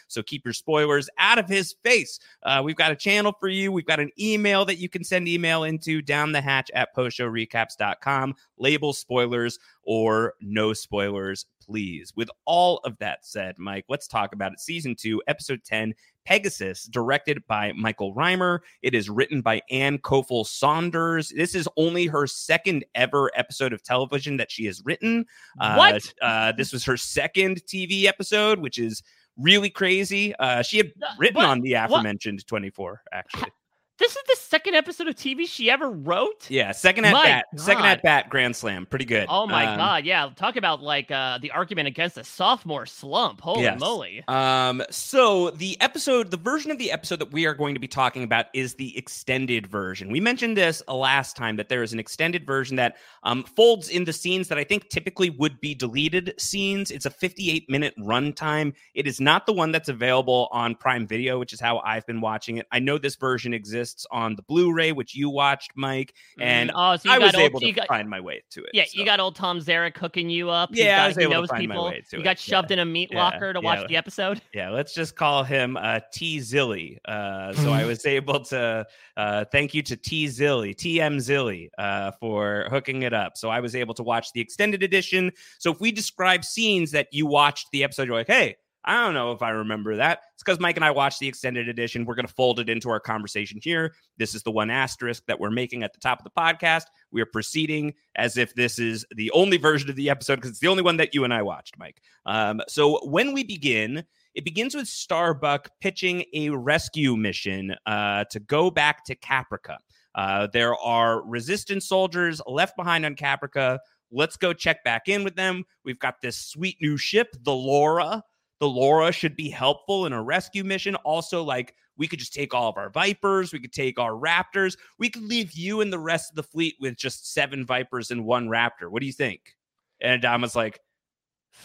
so 0.08 0.22
keep 0.22 0.44
your 0.44 0.54
spoilers 0.54 1.08
out 1.18 1.38
of 1.38 1.48
his 1.48 1.74
face. 1.84 2.18
Uh, 2.42 2.62
we've 2.64 2.76
got 2.76 2.92
a 2.92 2.96
channel 2.96 3.32
for 3.38 3.48
you. 3.48 3.72
We've 3.72 3.86
got 3.86 4.00
an 4.00 4.10
email 4.18 4.64
that 4.64 4.78
you 4.78 4.88
can 4.88 5.04
send 5.04 5.28
email 5.28 5.64
into 5.64 6.02
down 6.02 6.32
the 6.32 6.40
hatch 6.40 6.70
at 6.74 6.94
postshowrecaps.com. 6.96 8.34
Label 8.58 8.92
spoilers 8.92 9.58
or 9.82 10.34
no 10.40 10.72
spoilers, 10.72 11.46
please. 11.64 12.12
With 12.16 12.30
all 12.44 12.78
of 12.84 12.96
that 12.98 13.24
said, 13.24 13.56
Mike, 13.58 13.84
let's 13.88 14.06
talk 14.08 14.32
about 14.32 14.52
it. 14.52 14.60
Season 14.60 14.94
two, 14.94 15.22
episode 15.26 15.62
10, 15.64 15.94
Pegasus, 16.24 16.84
directed 16.84 17.46
by 17.46 17.72
Michael 17.72 18.12
Rymer. 18.12 18.62
It 18.82 18.94
is 18.94 19.08
written 19.08 19.42
by 19.42 19.62
Anne 19.70 19.98
Cofell 19.98 20.44
Saunders. 20.46 21.28
This 21.28 21.54
is 21.54 21.68
only 21.76 22.06
her 22.06 22.26
second 22.26 22.84
ever 22.94 23.30
episode 23.36 23.72
of 23.72 23.82
television 23.82 24.36
that 24.38 24.50
she 24.50 24.64
has 24.66 24.82
written. 24.84 25.24
Uh, 25.60 25.74
What? 25.76 26.14
Uh, 26.20 26.52
this 26.52 26.72
was 26.72 26.84
her 26.84 26.96
second 26.96 27.62
TV 27.66 28.06
episode, 28.06 28.58
which 28.58 28.78
is 28.78 29.02
really 29.38 29.70
crazy. 29.70 30.34
Uh, 30.36 30.62
she 30.62 30.78
had 30.78 30.92
written 31.18 31.36
what? 31.36 31.46
on 31.46 31.60
the 31.60 31.74
What? 31.74 31.84
aforementioned 31.90 32.46
24, 32.46 33.02
actually. 33.12 33.50
This 33.98 34.10
is 34.14 34.22
the 34.28 34.36
second 34.38 34.74
episode 34.74 35.08
of 35.08 35.14
TV 35.14 35.48
she 35.48 35.70
ever 35.70 35.90
wrote. 35.90 36.50
Yeah, 36.50 36.72
second 36.72 37.06
at 37.06 37.12
My 37.12 37.24
bat, 37.24 37.44
second 37.56 37.86
at 37.86 38.02
bat, 38.02 38.28
grand 38.28 38.54
slam, 38.54 38.84
pretty 38.84 39.06
good. 39.06 39.24
Oh 39.30 39.46
my 39.46 39.64
Um, 39.66 39.78
god, 39.78 40.04
yeah. 40.04 40.28
Talk 40.36 40.56
about 40.56 40.82
like 40.82 41.10
uh 41.10 41.38
the 41.38 41.50
argument 41.52 41.88
against 41.88 42.18
a 42.18 42.24
sophomore 42.24 42.84
slump. 42.84 43.40
Holy 43.40 43.62
Yes. 43.62 43.80
moly. 43.80 44.22
Um, 44.28 44.82
so 44.90 45.48
the 45.50 45.80
episode, 45.80 46.30
the 46.30 46.36
version 46.36 46.70
of 46.70 46.76
the 46.76 46.92
episode 46.92 47.20
that 47.20 47.32
we 47.32 47.46
are 47.46 47.54
going 47.54 47.72
to 47.74 47.80
be 47.80 47.88
talking 47.88 48.22
about 48.22 48.46
is 48.52 48.74
the 48.74 48.96
extended 48.98 49.66
version. 49.66 50.10
We 50.12 50.20
mentioned 50.20 50.58
this 50.58 50.82
last 50.88 51.34
time 51.34 51.56
that 51.56 51.70
there 51.70 51.82
is 51.82 51.94
an 51.94 51.98
extended 51.98 52.44
version 52.46 52.76
that 52.76 52.96
um, 53.22 53.44
folds 53.44 53.88
in 53.88 54.04
the 54.04 54.12
scenes 54.12 54.48
that 54.48 54.58
I 54.58 54.64
think 54.64 54.90
typically 54.90 55.30
would 55.30 55.58
be 55.60 55.74
deleted 55.74 56.34
scenes. 56.38 56.90
It's 56.90 57.06
a 57.06 57.10
58 57.10 57.70
minute 57.70 57.94
runtime. 57.98 58.74
It 58.92 59.06
is 59.06 59.22
not 59.22 59.46
the 59.46 59.54
one 59.54 59.72
that's 59.72 59.88
available 59.88 60.48
on 60.52 60.74
Prime 60.74 61.06
Video, 61.06 61.38
which 61.38 61.54
is 61.54 61.60
how 61.60 61.78
I've 61.78 62.06
been 62.06 62.20
watching 62.20 62.58
it. 62.58 62.66
I 62.70 62.78
know 62.78 62.98
this 62.98 63.16
version 63.16 63.54
exists. 63.54 63.85
Exists 63.86 64.06
on 64.10 64.34
the 64.36 64.42
Blu-ray, 64.42 64.92
which 64.92 65.14
you 65.14 65.30
watched, 65.30 65.70
Mike, 65.76 66.12
and 66.40 66.70
Mm, 66.70 66.72
oh, 66.74 66.96
so 66.96 67.08
you 67.08 67.14
I 67.14 67.18
was 67.18 67.34
old- 67.34 67.42
able 67.44 67.60
you 67.62 67.68
to 67.72 67.80
got- 67.80 67.88
find 67.88 68.08
my 68.10 68.20
way 68.20 68.42
to 68.50 68.64
it. 68.64 68.70
Yeah, 68.72 68.84
so. 68.84 68.98
you 68.98 69.04
got 69.04 69.20
old 69.20 69.36
Tom 69.36 69.60
Zarek 69.60 69.96
hooking 69.96 70.28
you 70.28 70.50
up. 70.50 70.70
Yeah, 70.72 70.96
I 70.96 70.96
got- 70.98 71.08
was 71.08 71.18
able 71.18 71.30
to 71.32 71.36
knows 71.40 71.48
find 71.50 71.68
my 71.68 71.74
people. 71.74 71.84
way 71.86 72.02
to 72.10 72.16
you 72.16 72.20
it, 72.20 72.24
got 72.24 72.38
shoved 72.38 72.70
yeah. 72.70 72.74
in 72.74 72.78
a 72.80 72.84
meat 72.84 73.10
Yeah, 73.12 73.22
locker 73.24 73.52
to 73.52 73.60
watch 73.60 73.80
yeah. 73.82 73.86
the 73.86 73.96
episode. 73.96 74.40
Yeah, 74.54 74.70
let's 74.70 74.94
just 74.94 75.16
call 75.16 75.44
him 75.44 75.76
uh, 75.76 76.00
T 76.12 76.38
Zilly. 76.38 76.96
Uh, 77.04 77.52
so 77.54 77.70
I 77.72 77.84
was 77.92 78.04
able 78.06 78.40
to 78.46 78.86
uh, 79.16 79.44
thank 79.52 79.74
you 79.74 79.82
to 79.82 79.96
T 79.96 80.26
Zilly, 80.26 80.74
TM 80.74 81.16
Zilly, 81.18 81.68
uh, 81.78 82.12
for 82.18 82.66
hooking 82.70 83.02
it 83.02 83.12
up. 83.12 83.36
So 83.36 83.50
I 83.50 83.60
was 83.60 83.74
able 83.76 83.94
to 83.94 84.02
watch 84.02 84.32
the 84.32 84.40
extended 84.40 84.82
edition. 84.82 85.30
So 85.58 85.70
if 85.72 85.80
we 85.80 85.92
describe 85.92 86.44
scenes 86.44 86.90
that 86.92 87.08
you 87.12 87.26
watched 87.26 87.68
the 87.72 87.84
episode, 87.84 88.06
you're 88.08 88.16
like, 88.16 88.26
hey, 88.26 88.56
I 88.86 89.04
don't 89.04 89.14
know 89.14 89.32
if 89.32 89.42
I 89.42 89.50
remember 89.50 89.96
that. 89.96 90.20
It's 90.34 90.44
because 90.44 90.60
Mike 90.60 90.76
and 90.76 90.84
I 90.84 90.92
watched 90.92 91.18
the 91.18 91.26
extended 91.26 91.68
edition. 91.68 92.04
We're 92.04 92.14
going 92.14 92.26
to 92.26 92.32
fold 92.32 92.60
it 92.60 92.68
into 92.68 92.88
our 92.88 93.00
conversation 93.00 93.58
here. 93.60 93.94
This 94.16 94.32
is 94.32 94.44
the 94.44 94.52
one 94.52 94.70
asterisk 94.70 95.24
that 95.26 95.40
we're 95.40 95.50
making 95.50 95.82
at 95.82 95.92
the 95.92 95.98
top 95.98 96.20
of 96.20 96.24
the 96.24 96.30
podcast. 96.30 96.84
We 97.10 97.20
are 97.20 97.26
proceeding 97.26 97.94
as 98.14 98.36
if 98.36 98.54
this 98.54 98.78
is 98.78 99.04
the 99.16 99.30
only 99.32 99.56
version 99.56 99.90
of 99.90 99.96
the 99.96 100.08
episode 100.08 100.36
because 100.36 100.50
it's 100.50 100.60
the 100.60 100.68
only 100.68 100.84
one 100.84 100.98
that 100.98 101.14
you 101.14 101.24
and 101.24 101.34
I 101.34 101.42
watched, 101.42 101.76
Mike. 101.78 102.00
Um, 102.26 102.60
so 102.68 103.04
when 103.04 103.32
we 103.32 103.42
begin, 103.42 104.04
it 104.34 104.44
begins 104.44 104.76
with 104.76 104.86
Starbuck 104.86 105.68
pitching 105.80 106.24
a 106.32 106.50
rescue 106.50 107.16
mission 107.16 107.74
uh, 107.86 108.24
to 108.30 108.38
go 108.38 108.70
back 108.70 109.04
to 109.06 109.16
Caprica. 109.16 109.78
Uh, 110.14 110.46
there 110.52 110.76
are 110.76 111.26
resistance 111.26 111.88
soldiers 111.88 112.40
left 112.46 112.76
behind 112.76 113.04
on 113.04 113.16
Caprica. 113.16 113.78
Let's 114.12 114.36
go 114.36 114.52
check 114.52 114.84
back 114.84 115.08
in 115.08 115.24
with 115.24 115.34
them. 115.34 115.64
We've 115.84 115.98
got 115.98 116.20
this 116.22 116.38
sweet 116.38 116.76
new 116.80 116.96
ship, 116.96 117.34
the 117.42 117.52
Laura. 117.52 118.22
The 118.60 118.68
Laura 118.68 119.12
should 119.12 119.36
be 119.36 119.50
helpful 119.50 120.06
in 120.06 120.12
a 120.12 120.22
rescue 120.22 120.64
mission. 120.64 120.94
Also, 120.96 121.42
like 121.42 121.74
we 121.98 122.06
could 122.08 122.18
just 122.18 122.32
take 122.34 122.54
all 122.54 122.68
of 122.68 122.76
our 122.76 122.90
Vipers, 122.90 123.52
we 123.52 123.58
could 123.60 123.72
take 123.72 123.98
our 123.98 124.12
Raptors, 124.12 124.76
we 124.98 125.08
could 125.10 125.22
leave 125.22 125.52
you 125.52 125.80
and 125.80 125.92
the 125.92 125.98
rest 125.98 126.30
of 126.30 126.36
the 126.36 126.42
fleet 126.42 126.74
with 126.80 126.96
just 126.96 127.32
seven 127.32 127.64
Vipers 127.66 128.10
and 128.10 128.24
one 128.24 128.48
Raptor. 128.48 128.90
What 128.90 129.00
do 129.00 129.06
you 129.06 129.12
think? 129.12 129.56
And 130.00 130.22
Adama's 130.22 130.54
like, 130.56 130.80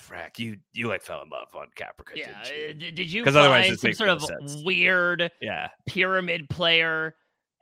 Frack, 0.10 0.40
you 0.40 0.58
you 0.72 0.88
like 0.88 1.02
fell 1.02 1.22
in 1.22 1.30
love 1.30 1.50
on 1.54 1.68
Caprica, 1.76 2.16
Yeah. 2.16 2.42
uh, 2.46 2.72
Did, 2.78 2.98
you 3.12 3.26
'Cause 3.26 3.36
otherwise 3.36 3.68
find 3.68 3.80
some 3.80 3.94
sort 3.94 4.08
no 4.08 4.14
of 4.16 4.22
sense. 4.24 4.64
weird 4.64 5.30
Yeah. 5.42 5.68
pyramid 5.86 6.50
player 6.50 7.16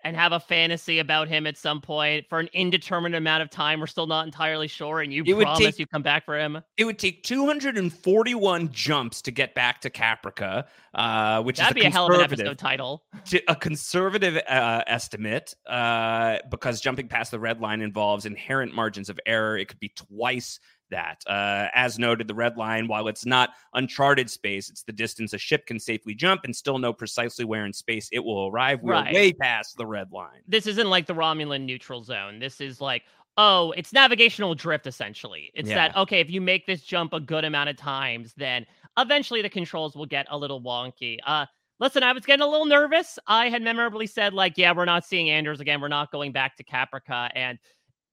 and 0.04 0.16
have 0.16 0.32
a 0.32 0.40
fantasy 0.40 1.00
about 1.00 1.28
him 1.28 1.46
at 1.48 1.58
some 1.58 1.82
point 1.82 2.26
for 2.30 2.40
an 2.40 2.50
indeterminate 2.54 3.18
amount 3.18 3.44
of 3.44 3.50
time? 3.50 3.80
We're 3.80 3.88
still 3.88 4.08
not 4.08 4.26
entirely 4.26 4.68
sure, 4.68 5.02
and 5.02 5.14
you 5.14 5.24
It 5.26 5.36
promise 5.42 5.60
take- 5.60 5.80
you 5.80 5.88
come 5.88 6.02
back 6.02 6.26
for 6.26 6.38
him. 6.40 6.62
It 6.78 6.86
would 6.86 6.98
take 7.00 7.24
241 7.24 8.72
jumps 8.72 9.22
to 9.24 9.32
get 9.32 9.54
back 9.56 9.82
to 9.82 9.90
Caprica, 9.90 10.66
uh, 10.94 11.42
which 11.44 11.58
That'd 11.58 11.78
is 11.78 11.84
be 11.84 11.88
a 11.88 11.92
hell 11.92 12.06
of 12.06 12.12
an 12.12 12.20
conservative- 12.20 12.40
episode 12.48 12.58
title. 12.60 13.04
to 13.26 13.42
a 13.52 13.56
conservative 13.56 14.38
uh, 14.48 14.84
estimate 14.88 15.54
uh, 15.68 16.38
because 16.50 16.82
jumping 16.82 17.08
past 17.08 17.32
the 17.32 17.40
red 17.40 17.60
line 17.60 17.82
involves 17.82 18.26
inherent 18.26 18.74
margins 18.74 19.10
of 19.10 19.20
error. 19.26 19.58
It 19.58 19.68
could 19.68 19.80
be 19.80 19.90
twice 19.96 20.60
that. 20.90 21.24
Uh, 21.28 21.68
as 21.74 22.00
noted, 22.00 22.28
the 22.28 22.34
red 22.34 22.58
line, 22.58 22.88
while 22.88 23.08
it's 23.08 23.26
not 23.26 23.52
uncharted 23.74 24.30
space, 24.30 24.70
it's 24.70 24.84
the 24.84 24.92
distance 24.92 25.34
a 25.34 25.38
ship 25.38 25.66
can 25.66 25.80
safely 25.80 26.14
jump 26.14 26.42
and 26.44 26.56
still 26.56 26.78
know 26.78 26.94
precisely 26.94 27.46
where 27.46 27.66
in 27.66 27.74
space 27.74 28.10
it 28.12 28.20
will 28.20 28.48
arrive. 28.48 28.82
We're 28.82 28.94
Right. 28.94 29.14
way 29.14 29.34
past 29.34 29.78
the 29.78 29.86
red 29.86 30.12
line. 30.12 30.42
This 30.48 30.68
isn't 30.68 30.90
like 30.90 31.06
the 31.06 31.16
Romulan 31.16 31.66
neutral 31.66 32.04
zone. 32.04 32.40
This 32.40 32.60
is 32.62 32.82
like, 32.82 33.04
oh, 33.38 33.72
it's 33.78 33.94
navigational 33.94 34.56
drift 34.56 34.88
essentially. 34.88 35.52
It's 35.54 35.70
that 35.70 35.96
okay, 35.96 36.20
if 36.20 36.30
you 36.30 36.42
make 36.42 36.66
this 36.66 36.82
jump 36.82 37.14
a 37.14 37.20
good 37.20 37.46
amount 37.46 37.70
of 37.70 37.78
times, 37.78 38.34
then 38.36 38.66
eventually 38.98 39.42
the 39.42 39.50
controls 39.50 39.96
will 39.96 40.06
get 40.06 40.28
a 40.30 40.38
little 40.38 40.62
wonky. 40.62 41.18
Uh 41.26 41.46
listen, 41.80 42.04
I 42.04 42.12
was 42.12 42.26
getting 42.26 42.44
a 42.44 42.48
little 42.48 42.66
nervous. 42.66 43.18
I 43.28 43.50
had 43.50 43.62
memorably 43.62 44.06
said, 44.06 44.34
like, 44.34 44.58
yeah, 44.58 44.74
we're 44.76 44.84
not 44.86 45.06
seeing 45.06 45.30
Anders 45.30 45.62
again. 45.62 45.80
We're 45.80 45.88
not 45.88 46.12
going 46.12 46.34
back 46.34 46.58
to 46.58 46.64
Caprica. 46.64 47.30
And 47.34 47.58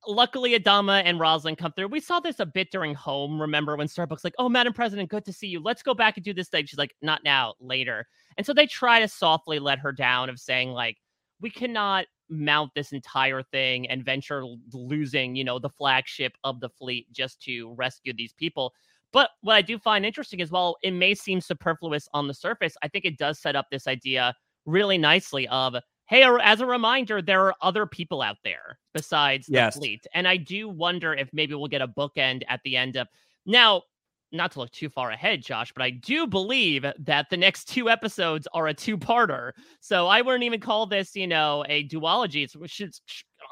luckily 0.07 0.59
Adama 0.59 1.03
and 1.05 1.21
Roslin 1.21 1.57
come 1.57 1.73
through. 1.73 1.89
We 1.89 2.01
saw 2.01 2.21
this 2.21 2.41
a 2.41 2.47
bit 2.47 2.71
during 2.71 2.95
home. 2.95 3.41
Remember 3.41 3.77
when 3.77 3.89
Starbucks 3.89 4.25
like, 4.25 4.35
oh, 4.39 4.49
Madam 4.49 4.73
President, 4.73 5.11
good 5.11 5.25
to 5.25 5.33
see 5.33 5.47
you. 5.47 5.61
Let's 5.61 5.83
go 5.83 5.95
back 5.95 6.17
and 6.17 6.25
do 6.25 6.35
this 6.35 6.49
thing. 6.49 6.67
She's 6.67 6.79
like, 6.79 6.95
not 7.03 7.25
now, 7.25 7.55
later. 7.61 8.07
And 8.37 8.47
so 8.47 8.53
they 8.53 8.67
try 8.67 9.01
to 9.01 9.09
softly 9.09 9.59
let 9.59 9.79
her 9.79 9.93
down 9.93 10.29
of 10.29 10.39
saying, 10.39 10.71
like, 10.71 10.99
we 11.41 11.51
cannot 11.51 12.07
mount 12.29 12.73
this 12.75 12.93
entire 12.93 13.43
thing 13.43 13.89
and 13.89 14.05
venture 14.05 14.45
losing, 14.73 15.37
you 15.37 15.45
know, 15.45 15.59
the 15.59 15.71
flagship 15.71 16.33
of 16.45 16.61
the 16.61 16.69
fleet 16.69 17.11
just 17.13 17.41
to 17.43 17.75
rescue 17.75 18.13
these 18.13 18.33
people. 18.33 18.73
But 19.13 19.31
what 19.43 19.55
I 19.55 19.63
do 19.63 19.79
find 19.79 20.05
interesting 20.05 20.41
is 20.41 20.51
while 20.51 20.77
it 20.83 20.91
may 20.91 21.15
seem 21.15 21.41
superfluous 21.41 22.09
on 22.13 22.27
the 22.27 22.35
surface, 22.35 22.77
I 22.83 22.89
think 22.89 23.05
it 23.05 23.19
does 23.19 23.39
set 23.39 23.57
up 23.57 23.67
this 23.71 23.87
idea 23.87 24.35
really 24.65 24.99
nicely 24.99 25.47
of 25.49 25.77
hey, 26.09 26.23
as 26.23 26.61
a 26.61 26.67
reminder, 26.67 27.21
there 27.21 27.47
are 27.47 27.55
other 27.61 27.87
people 27.87 28.23
out 28.23 28.37
there 28.45 28.79
besides 28.95 29.47
the 29.47 29.55
Yes. 29.55 29.77
fleet. 29.77 30.07
And 30.15 30.27
I 30.29 30.37
do 30.37 30.69
wonder 30.69 31.15
if 31.15 31.29
maybe 31.33 31.55
we'll 31.55 31.69
get 31.69 31.83
a 31.83 31.89
bookend 31.89 32.43
at 32.49 32.61
the 32.65 32.77
end 32.77 32.97
of 32.97 33.09
now, 33.45 33.83
not 34.33 34.53
to 34.53 34.61
look 34.61 34.73
too 34.73 34.89
far 34.89 35.11
ahead, 35.11 35.43
Josh, 35.43 35.73
but 35.73 35.83
I 35.83 35.91
do 35.91 36.27
believe 36.27 36.85
that 36.99 37.31
the 37.31 37.37
next 37.37 37.67
two 37.67 37.89
episodes 37.89 38.49
are 38.53 38.67
a 38.67 38.75
two-parter. 38.75 39.53
So 39.81 40.09
I 40.09 40.21
wouldn't 40.21 40.45
even 40.45 40.61
call 40.61 40.87
this, 40.87 41.15
you 41.15 41.27
know, 41.27 41.65
a 41.69 41.89
duology. 41.89 42.43
It's, 42.43 43.01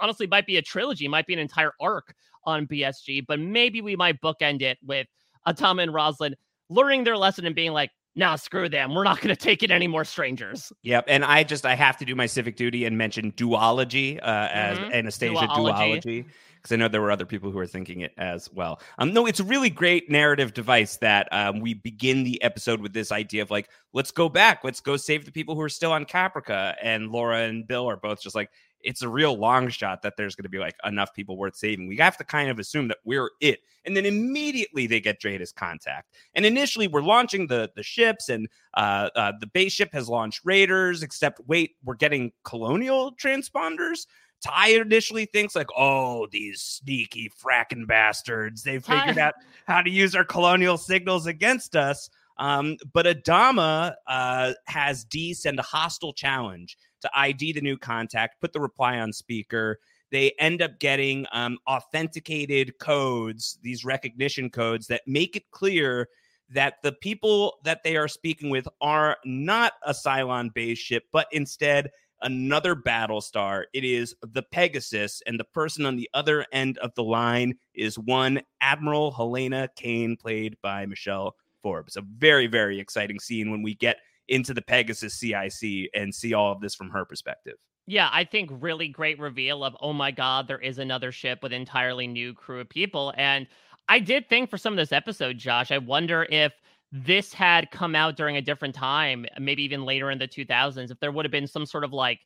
honestly 0.01 0.27
might 0.27 0.47
be 0.47 0.57
a 0.57 0.63
trilogy, 0.63 1.07
might 1.07 1.27
be 1.27 1.33
an 1.33 1.39
entire 1.39 1.73
arc 1.81 2.15
on 2.45 2.67
BSG, 2.67 3.25
but 3.27 3.39
maybe 3.41 3.81
we 3.81 3.97
might 3.97 4.21
bookend 4.21 4.63
it 4.63 4.79
with 4.85 5.07
uh, 5.47 5.53
Adama 5.53 5.85
and 5.85 5.95
Roslin 5.95 6.35
learning 6.69 7.05
their 7.05 7.17
lesson 7.17 7.47
and 7.47 7.55
being 7.55 7.73
like, 7.73 7.91
nah, 8.15 8.37
screw 8.37 8.69
them. 8.69 8.95
We're 8.95 9.05
not 9.05 9.21
going 9.21 9.35
to 9.35 9.41
take 9.41 9.63
it 9.63 9.71
any 9.71 9.87
more 9.87 10.05
strangers. 10.05 10.73
Yep, 10.83 11.05
and 11.09 11.25
I 11.25 11.43
just 11.45 11.65
I 11.67 11.75
have 11.75 11.97
to 11.99 12.05
do 12.05 12.15
my 12.15 12.27
civic 12.27 12.57
duty 12.57 12.85
and 12.85 12.97
mention 12.97 13.33
duology 13.33 14.19
uh, 14.23 14.49
as 14.53 14.79
Mhm. 14.79 14.93
Anastasia 14.95 15.47
Dualla. 15.49 15.73
duology 15.75 16.25
because 16.57 16.73
I 16.73 16.77
know 16.77 16.89
there 16.89 17.03
were 17.03 17.11
other 17.11 17.27
people 17.27 17.51
who 17.51 17.59
were 17.59 17.67
thinking 17.67 18.01
it 18.01 18.13
as 18.17 18.51
well. 18.51 18.81
Um, 18.99 19.13
no, 19.13 19.27
it's 19.27 19.39
a 19.41 19.45
really 19.45 19.69
great 19.69 20.11
narrative 20.11 20.55
device 20.55 20.97
that 20.97 21.29
um, 21.31 21.61
we 21.61 21.75
begin 21.75 22.25
the 22.25 22.43
episode 22.43 22.81
with 22.81 22.95
this 22.95 23.13
idea 23.13 23.43
of 23.43 23.51
like, 23.51 23.69
let's 23.93 24.11
go 24.11 24.31
back, 24.31 24.65
let's 24.65 24.81
go 24.81 24.97
save 24.97 25.27
the 25.27 25.31
people 25.33 25.55
who 25.55 25.61
are 25.61 25.69
still 25.69 25.93
on 25.93 26.07
Caprica, 26.07 26.75
and 26.83 27.11
Laura 27.11 27.41
and 27.43 27.67
Bill 27.67 27.87
are 27.89 27.97
both 27.99 28.23
just 28.23 28.35
like. 28.35 28.51
It's 28.85 29.03
a 29.03 29.09
real 29.09 29.37
long 29.37 29.69
shot 29.69 30.03
that 30.03 30.15
there's 30.17 30.35
going 30.35 30.45
to 30.45 30.49
be 30.49 30.59
like 30.59 30.77
enough 30.85 31.15
people 31.15 31.37
worth 31.37 31.57
saving. 31.57 31.89
We 31.89 31.97
have 31.97 32.17
to 32.19 32.25
kind 32.25 32.51
of 32.51 32.59
assume 32.59 32.89
that 32.89 32.99
we're 33.05 33.31
it, 33.41 33.61
and 33.85 33.97
then 33.97 34.07
immediately 34.07 34.87
they 34.87 35.01
get 35.01 35.21
DRADIS 35.21 35.55
contact. 35.55 36.11
And 36.35 36.47
initially, 36.47 36.89
we're 36.89 37.03
launching 37.03 37.47
the 37.47 37.71
the 37.75 37.83
ships, 37.83 38.29
and 38.29 38.49
uh, 38.75 39.11
uh, 39.17 39.33
the 39.41 39.47
base 39.47 39.73
ship 39.73 39.91
has 39.93 40.09
launched 40.09 40.43
raiders, 40.45 41.03
except 41.03 41.41
wait, 41.47 41.73
we're 41.85 41.95
getting 41.95 42.33
colonial 42.45 43.13
transponders. 43.17 44.07
Tigh 44.45 44.81
initially 44.81 45.25
thinks 45.25 45.57
like, 45.57 45.69
oh, 45.77 46.27
these 46.31 46.61
sneaky 46.61 47.31
fracking 47.43 47.87
bastards. 47.87 48.63
They 48.63 48.79
figured 48.79 49.17
out 49.17 49.35
how 49.67 49.81
to 49.81 49.89
use 49.89 50.15
our 50.15 50.25
colonial 50.25 50.77
signals 50.77 51.27
against 51.27 51.75
us. 51.75 52.11
Um, 52.37 52.77
but 52.93 53.07
Adama 53.07 53.95
uh, 54.07 54.53
has 54.67 55.05
D 55.05 55.35
send 55.35 55.59
a 55.59 55.63
hostile 55.63 56.13
challenge 56.13 56.77
to 57.05 57.11
ID 57.15 57.53
the 57.53 57.61
new 57.61 57.79
contact, 57.79 58.41
put 58.41 58.53
the 58.53 58.61
reply 58.61 58.99
on 58.99 59.13
speaker. 59.13 59.79
They 60.11 60.33
end 60.39 60.63
up 60.63 60.79
getting 60.79 61.27
um, 61.33 61.59
authenticated 61.67 62.79
codes, 62.79 63.59
these 63.63 63.85
recognition 63.85 64.51
codes 64.51 64.87
that 64.89 65.03
make 65.07 65.37
it 65.37 65.51
clear 65.51 66.09
that 66.51 66.83
the 66.83 66.93
people 66.93 67.59
that 67.65 67.83
they 67.83 67.97
are 67.97 68.09
speaking 68.09 68.51
with 68.51 68.69
are 68.81 69.17
not 69.25 69.75
a 69.83 69.93
Cylon 69.93 70.53
base 70.53 70.79
ship, 70.79 71.05
but 71.13 71.27
instead 71.33 71.91
another 72.23 72.75
battle 72.75 73.21
star. 73.21 73.67
It 73.73 73.85
is 73.85 74.15
the 74.23 74.43
Pegasus, 74.43 75.23
and 75.27 75.39
the 75.39 75.45
person 75.45 75.87
on 75.87 75.97
the 75.97 76.09
other 76.15 76.47
end 76.53 76.79
of 76.79 76.95
the 76.95 77.05
line 77.05 77.55
is 77.75 77.99
one 77.99 78.43
Admiral 78.61 79.13
Helena 79.13 79.69
Cain, 79.77 80.17
played 80.17 80.57
by 80.63 80.87
Michelle 80.87 81.37
Forbes. 81.63 81.97
A 81.97 82.03
very, 82.03 82.47
very 82.47 82.79
exciting 82.79 83.21
scene 83.21 83.51
when 83.51 83.63
we 83.63 83.75
get 83.75 83.99
into 84.29 84.55
the 84.55 84.63
Pegasus 84.63 85.15
CIC 85.15 85.91
and 85.95 86.15
see 86.15 86.35
all 86.35 86.53
of 86.53 86.61
this 86.61 86.75
from 86.75 86.91
her 86.91 87.05
perspective. 87.05 87.57
Yeah, 87.87 88.09
I 88.13 88.25
think 88.25 88.51
really 88.61 88.89
great 88.89 89.19
reveal 89.19 89.63
of 89.63 89.77
oh 89.81 89.93
my 89.93 90.11
god, 90.11 90.49
there 90.49 90.59
is 90.59 90.79
another 90.79 91.13
ship 91.13 91.41
with 91.43 91.53
entirely 91.53 92.07
new 92.07 92.33
crew 92.33 92.61
of 92.61 92.69
people. 92.69 93.13
And 93.17 93.47
I 93.89 93.99
did 93.99 94.29
think 94.29 94.49
for 94.49 94.57
some 94.57 94.73
of 94.73 94.79
this 94.79 94.93
episode, 94.93 95.37
Josh, 95.37 95.71
I 95.71 95.79
wonder 95.79 96.27
if 96.31 96.53
this 96.91 97.35
had 97.35 97.71
come 97.71 97.95
out 97.95 98.17
during 98.17 98.37
a 98.37 98.43
different 98.43 98.75
time, 98.75 99.27
maybe 99.39 99.63
even 99.65 99.85
later 99.85 100.11
in 100.11 100.19
the 100.19 100.29
2000s, 100.29 100.91
if 100.91 101.01
there 101.01 101.13
would 101.13 101.25
have 101.25 101.33
been 101.33 101.47
some 101.47 101.67
sort 101.67 101.85
of 101.85 101.93
like 101.93 102.21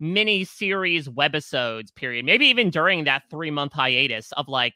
mini 0.00 0.44
series 0.44 1.08
webisodes 1.08 1.94
period, 1.94 2.24
maybe 2.24 2.46
even 2.46 2.68
during 2.68 3.04
that 3.04 3.22
three 3.30 3.50
month 3.50 3.72
hiatus 3.72 4.32
of 4.32 4.48
like, 4.48 4.74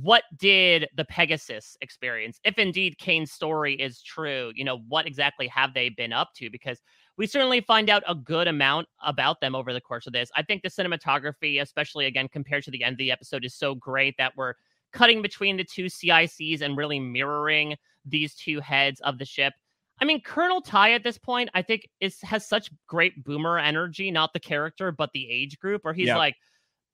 what 0.00 0.24
did 0.36 0.88
the 0.96 1.04
Pegasus 1.04 1.76
experience? 1.80 2.40
If 2.44 2.58
indeed 2.58 2.98
Cain's 2.98 3.30
story 3.30 3.74
is 3.74 4.02
true, 4.02 4.52
you 4.54 4.64
know, 4.64 4.78
what 4.88 5.06
exactly 5.06 5.46
have 5.48 5.72
they 5.72 5.88
been 5.88 6.12
up 6.12 6.30
to? 6.36 6.50
Because 6.50 6.80
we 7.16 7.28
certainly 7.28 7.60
find 7.60 7.88
out 7.88 8.02
a 8.08 8.14
good 8.14 8.48
amount 8.48 8.88
about 9.04 9.40
them 9.40 9.54
over 9.54 9.72
the 9.72 9.80
course 9.80 10.08
of 10.08 10.12
this. 10.12 10.30
I 10.36 10.42
think 10.42 10.62
the 10.62 10.68
cinematography, 10.68 11.60
especially 11.60 12.06
again 12.06 12.28
compared 12.28 12.64
to 12.64 12.72
the 12.72 12.82
end 12.82 12.94
of 12.94 12.98
the 12.98 13.12
episode, 13.12 13.44
is 13.44 13.54
so 13.54 13.76
great 13.76 14.16
that 14.18 14.32
we're 14.36 14.54
cutting 14.92 15.22
between 15.22 15.56
the 15.56 15.64
two 15.64 15.84
CICs 15.84 16.60
and 16.60 16.76
really 16.76 16.98
mirroring 16.98 17.76
these 18.04 18.34
two 18.34 18.58
heads 18.60 19.00
of 19.00 19.18
the 19.18 19.24
ship. 19.24 19.52
I 20.00 20.04
mean, 20.04 20.22
Colonel 20.22 20.60
Tigh 20.60 20.92
at 20.92 21.04
this 21.04 21.18
point, 21.18 21.50
I 21.54 21.62
think 21.62 21.88
is 22.00 22.20
has 22.22 22.48
such 22.48 22.68
great 22.88 23.22
boomer 23.22 23.58
energy, 23.58 24.10
not 24.10 24.32
the 24.32 24.40
character, 24.40 24.90
but 24.90 25.10
the 25.14 25.30
age 25.30 25.58
group, 25.60 25.84
where 25.84 25.94
he's 25.94 26.08
like, 26.08 26.34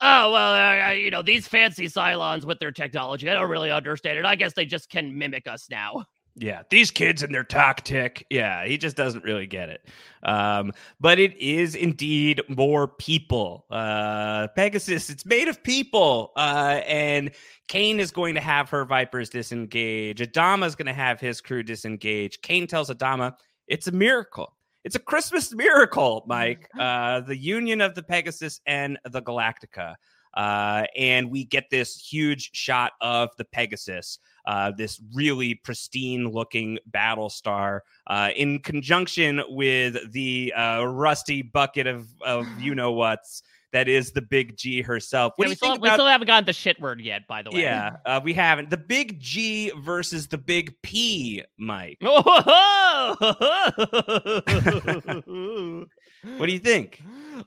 "Oh 0.00 0.32
well, 0.32 0.54
uh, 0.88 0.92
you 0.92 1.10
know, 1.10 1.22
these 1.22 1.46
fancy 1.46 1.86
Cylons 1.86 2.44
with 2.44 2.58
their 2.58 2.72
technology, 2.72 3.28
I 3.30 3.34
don't 3.34 3.50
really 3.50 3.70
understand 3.70 4.18
it. 4.18 4.24
I 4.24 4.34
guess 4.34 4.52
they 4.54 4.66
just 4.66 4.90
can 4.90 5.16
mimic 5.16 5.46
us 5.46 5.68
now." 5.70 6.04
Yeah, 6.36 6.62
these 6.70 6.90
kids 6.90 7.22
and 7.22 7.34
their 7.34 7.44
tactic. 7.44 8.24
Yeah, 8.30 8.64
he 8.64 8.78
just 8.78 8.96
doesn't 8.96 9.24
really 9.24 9.46
get 9.46 9.68
it. 9.68 9.86
Um, 10.22 10.72
but 11.00 11.18
it 11.18 11.36
is 11.36 11.74
indeed 11.74 12.40
more 12.48 12.86
people. 12.86 13.66
Uh, 13.70 14.48
Pegasus, 14.56 15.10
it's 15.10 15.26
made 15.26 15.48
of 15.48 15.62
people. 15.62 16.32
Uh, 16.36 16.80
and 16.86 17.32
Cain 17.68 18.00
is 18.00 18.10
going 18.10 18.36
to 18.36 18.40
have 18.40 18.70
her 18.70 18.84
Vipers 18.84 19.28
disengage. 19.28 20.20
Adama 20.20 20.66
is 20.66 20.76
going 20.76 20.86
to 20.86 20.94
have 20.94 21.20
his 21.20 21.40
crew 21.40 21.62
disengage. 21.62 22.40
Cain 22.42 22.66
tells 22.66 22.90
Adama, 22.90 23.34
it's 23.66 23.88
a 23.88 23.92
miracle. 23.92 24.54
It's 24.84 24.96
a 24.96 25.00
Christmas 25.00 25.54
miracle, 25.54 26.24
Mike. 26.28 26.68
Uh, 26.78 27.20
the 27.20 27.36
union 27.36 27.80
of 27.80 27.94
the 27.94 28.02
Pegasus 28.02 28.60
and 28.66 28.98
the 29.04 29.22
Galactica. 29.22 29.94
Uh, 30.34 30.84
and 30.96 31.30
we 31.30 31.44
get 31.44 31.64
this 31.70 31.96
huge 31.96 32.50
shot 32.52 32.92
of 33.00 33.30
the 33.36 33.44
Pegasus, 33.44 34.20
uh, 34.46 34.70
this 34.76 35.02
really 35.12 35.56
pristine 35.56 36.28
looking 36.28 36.78
battle 36.86 37.28
star, 37.28 37.82
uh, 38.06 38.30
in 38.36 38.60
conjunction 38.60 39.42
with 39.48 40.12
the 40.12 40.52
uh, 40.56 40.84
rusty 40.84 41.42
bucket 41.42 41.88
of, 41.88 42.06
of 42.24 42.46
you 42.60 42.76
know 42.76 42.92
what's 42.92 43.42
that 43.72 43.88
is 43.88 44.12
the 44.12 44.22
big 44.22 44.56
G 44.56 44.82
herself. 44.82 45.32
What 45.36 45.46
Yeah, 45.46 45.50
we, 45.50 45.54
still, 45.54 45.70
think 45.72 45.82
we 45.82 45.90
still 45.90 46.06
haven't 46.06 46.26
gotten 46.26 46.44
the 46.44 46.52
shit 46.52 46.80
word 46.80 47.00
yet, 47.00 47.26
by 47.28 47.42
the 47.42 47.50
way. 47.50 47.62
yeah, 47.62 47.96
uh, 48.06 48.20
we 48.22 48.32
haven't. 48.34 48.70
The 48.70 48.76
big 48.76 49.20
G 49.20 49.70
versus 49.78 50.26
the 50.28 50.38
big 50.38 50.74
P, 50.82 51.42
Mike. 51.58 51.98
What 56.36 56.46
do 56.46 56.52
you 56.52 56.58
think? 56.58 57.02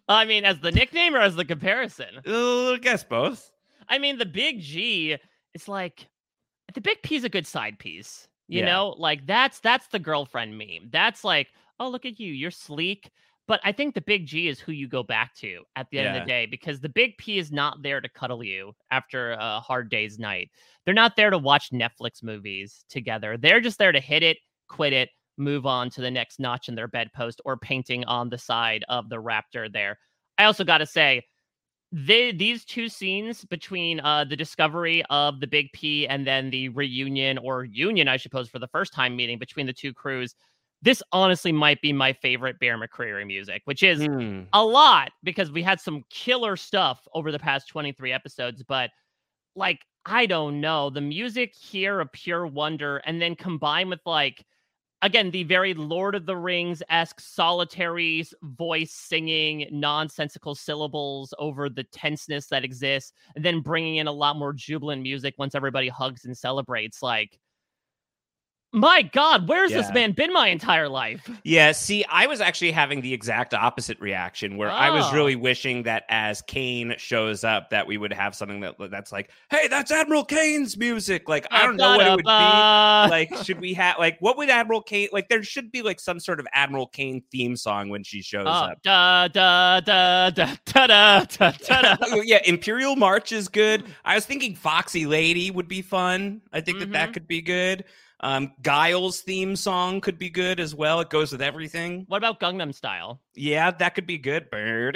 I 0.08 0.26
mean, 0.26 0.46
as 0.46 0.60
the 0.60 0.72
nickname 0.72 1.16
or 1.16 1.20
as 1.20 1.36
the 1.36 1.46
comparison? 1.46 2.08
Uh, 2.28 2.72
I 2.74 2.78
guess 2.82 3.04
both. 3.04 3.52
I 3.88 4.00
mean, 4.00 4.18
the 4.18 4.26
big 4.26 4.60
G 4.62 5.18
is 5.54 5.68
like 5.68 6.08
the 6.74 6.82
big 6.82 7.02
P 7.04 7.16
is 7.16 7.24
a 7.24 7.30
good 7.30 7.46
side 7.46 7.78
piece. 7.78 8.28
You 8.48 8.60
Yeah. 8.62 8.66
know, 8.66 8.90
like 8.98 9.26
that's 9.28 9.60
that's 9.60 9.88
the 9.88 10.00
girlfriend 10.00 10.58
meme. 10.58 10.90
That's 10.92 11.24
like, 11.24 11.50
oh 11.80 11.90
look 11.90 12.06
at 12.06 12.20
you, 12.20 12.32
you're 12.34 12.50
sleek. 12.52 13.12
But 13.48 13.60
I 13.64 13.74
think 13.74 13.94
the 13.94 14.02
big 14.02 14.26
G 14.26 14.48
is 14.48 14.60
who 14.60 14.72
you 14.72 14.88
go 14.88 15.04
back 15.04 15.36
to 15.38 15.64
at 15.76 15.90
the 15.90 16.00
end 16.00 16.16
of 16.16 16.22
the 16.22 16.28
day 16.28 16.46
because 16.46 16.80
the 16.80 16.88
big 16.90 17.18
P 17.18 17.38
is 17.38 17.52
not 17.52 17.82
there 17.84 18.00
to 18.00 18.08
cuddle 18.08 18.44
you 18.44 18.74
after 18.90 19.34
a 19.34 19.60
hard 19.60 19.90
day's 19.90 20.18
night. 20.18 20.50
They're 20.86 20.94
not 20.94 21.18
there 21.18 21.30
to 21.30 21.38
watch 21.38 21.72
Netflix 21.72 22.24
movies 22.24 22.86
together. 22.90 23.38
They're 23.38 23.60
just 23.60 23.80
there 23.80 23.92
to 23.92 24.00
hit 24.00 24.24
it, 24.24 24.38
quit 24.70 24.94
it, 24.94 25.10
move 25.38 25.66
on 25.66 25.90
to 25.90 26.02
the 26.02 26.12
next 26.12 26.40
notch 26.40 26.70
in 26.70 26.76
their 26.76 26.88
bedpost 26.88 27.42
or 27.44 27.58
painting 27.58 28.06
on 28.06 28.30
the 28.30 28.38
side 28.38 28.86
of 28.88 29.10
the 29.10 29.18
raptor 29.18 29.72
there. 29.72 29.98
I 30.38 30.46
also 30.46 30.64
got 30.64 30.78
to 30.78 30.86
say, 30.86 31.24
they, 31.92 32.32
these 32.32 32.66
two 32.66 32.90
scenes 32.90 33.46
between 33.46 34.00
uh, 34.00 34.24
the 34.24 34.36
discovery 34.36 35.04
of 35.12 35.40
the 35.40 35.48
Big 35.48 35.72
P 35.74 36.08
and 36.08 36.26
then 36.26 36.50
the 36.50 36.70
reunion 36.70 37.38
or 37.38 37.66
union, 37.66 38.08
I 38.08 38.18
suppose, 38.18 38.50
for 38.50 38.58
the 38.58 38.68
first 38.70 38.94
time 38.94 39.16
meeting 39.16 39.38
between 39.38 39.68
the 39.68 39.74
two 39.74 39.94
crews, 39.94 40.34
this 40.84 41.02
honestly 41.12 41.52
might 41.52 41.82
be 41.82 41.94
my 41.94 42.14
favorite 42.14 42.60
Bear 42.60 42.78
McCreary 42.78 43.26
music, 43.28 43.64
which 43.66 43.84
is 43.84 44.08
Hmm. 44.08 44.44
a 44.54 44.64
lot 44.66 45.12
because 45.24 45.52
we 45.52 45.64
had 45.64 45.82
some 45.82 46.04
killer 46.10 46.56
stuff 46.58 47.08
over 47.14 47.32
the 47.32 47.40
past 47.40 47.70
23 47.70 48.12
episodes, 48.12 48.64
but 48.64 48.92
like, 49.56 49.82
I 50.06 50.26
don't 50.26 50.62
know, 50.62 50.90
the 50.90 51.02
music 51.02 51.56
here, 51.56 52.00
a 52.00 52.06
pure 52.08 52.48
wonder, 52.48 52.98
and 53.00 53.22
then 53.22 53.36
combined 53.36 53.90
with 53.90 54.02
like, 54.06 54.46
again, 55.02 55.32
the 55.32 55.44
very 55.44 55.74
Lord 55.74 56.16
of 56.16 56.26
the 56.26 56.38
Rings 56.38 56.84
esque 56.90 57.20
solitary 57.22 58.26
voice 58.44 58.92
singing 58.94 59.68
nonsensical 59.72 60.56
syllables 60.56 61.34
over 61.40 61.70
the 61.70 61.84
tenseness 61.86 62.48
that 62.48 62.64
exists, 62.66 63.14
and 63.36 63.46
then 63.46 63.62
bringing 63.62 63.98
in 63.98 64.08
a 64.08 64.12
lot 64.14 64.38
more 64.38 64.54
jubilant 64.54 65.02
music 65.04 65.36
once 65.38 65.56
everybody 65.56 65.90
hugs 65.90 66.26
and 66.26 66.38
celebrates. 66.38 67.02
Like, 67.04 67.40
my 68.74 69.04
God, 69.04 69.48
where's 69.48 69.72
yeah. 69.72 69.78
this 69.78 69.94
man 69.94 70.14
been 70.14 70.34
my 70.34 70.48
entire 70.48 70.90
life? 70.90 71.30
Yeah, 71.44 71.72
see, 71.72 72.04
I 72.10 72.26
was 72.26 72.42
actually 72.42 72.72
having 72.72 73.02
the 73.02 73.14
exact 73.14 73.54
opposite 73.54 74.00
reaction 74.00 74.58
where 74.58 74.72
oh. 74.72 74.74
I 74.74 74.90
was 74.90 75.06
oh. 75.06 75.14
really 75.14 75.36
wishing 75.36 75.84
that 75.84 76.06
as 76.10 76.42
Cain 76.42 76.96
shows 76.98 77.44
up, 77.44 77.70
that 77.70 77.86
we 77.86 77.98
would 77.98 78.12
have 78.12 78.36
something 78.36 78.62
that 78.62 78.76
that's 78.90 79.12
like, 79.12 79.30
hey, 79.52 79.68
that's 79.68 79.92
Admiral 79.92 80.26
Cain's 80.26 80.76
music. 80.76 81.30
Like, 81.30 81.46
I 81.52 81.66
don't 81.66 81.78
know 81.78 81.98
what 81.98 82.08
it 82.08 82.16
would 82.16 82.26
be. 82.26 82.30
Like, 82.30 83.36
should 83.44 83.62
we 83.62 83.74
have 83.76 84.00
like 84.00 84.18
what 84.20 84.38
would 84.38 84.50
Admiral 84.50 84.82
Cain 84.82 85.10
like 85.12 85.30
there 85.30 85.44
should 85.44 85.72
be 85.72 85.84
like 85.84 86.00
some 86.00 86.20
sort 86.20 86.40
of 86.40 86.48
Admiral 86.52 86.88
Kane 86.88 87.22
theme 87.32 87.56
song 87.56 87.90
when 87.90 88.04
she 88.04 88.22
shows 88.22 88.48
oh, 88.48 88.50
up. 88.50 88.82
Da 88.82 89.28
da 89.28 89.82
da 89.82 90.32
da 90.32 90.56
da 90.66 90.88
da 90.88 91.26
da 91.26 91.52
da 91.96 91.98
Yeah, 92.24 92.40
Imperial 92.46 92.96
March 92.96 93.32
is 93.32 93.48
good. 93.48 93.86
I 94.04 94.16
was 94.16 94.26
thinking 94.26 94.56
Foxy 94.56 95.06
Lady 95.06 95.52
would 95.52 95.68
be 95.68 95.84
fun. 95.84 96.42
I 96.52 96.62
think 96.62 96.78
mm-hmm. 96.78 96.92
that 96.92 96.94
that 96.94 97.06
mm-hmm. 97.06 97.14
could 97.14 97.28
be 97.28 97.42
good. 97.42 97.86
Um, 98.24 98.54
Guile's 98.62 99.20
theme 99.20 99.54
song 99.56 100.00
could 100.00 100.18
be 100.18 100.30
good 100.30 100.62
as 100.62 100.74
well. 100.74 101.02
It 101.02 101.10
goes 101.10 101.34
with 101.34 101.42
everything. 101.42 102.06
What 102.08 102.18
about 102.18 102.40
Gangnam 102.40 102.74
Style? 102.74 103.20
Yeah, 103.36 103.70
that 103.72 103.96
could 103.96 104.08
be 104.08 104.18
good. 104.18 104.48
Oh, 104.54 104.92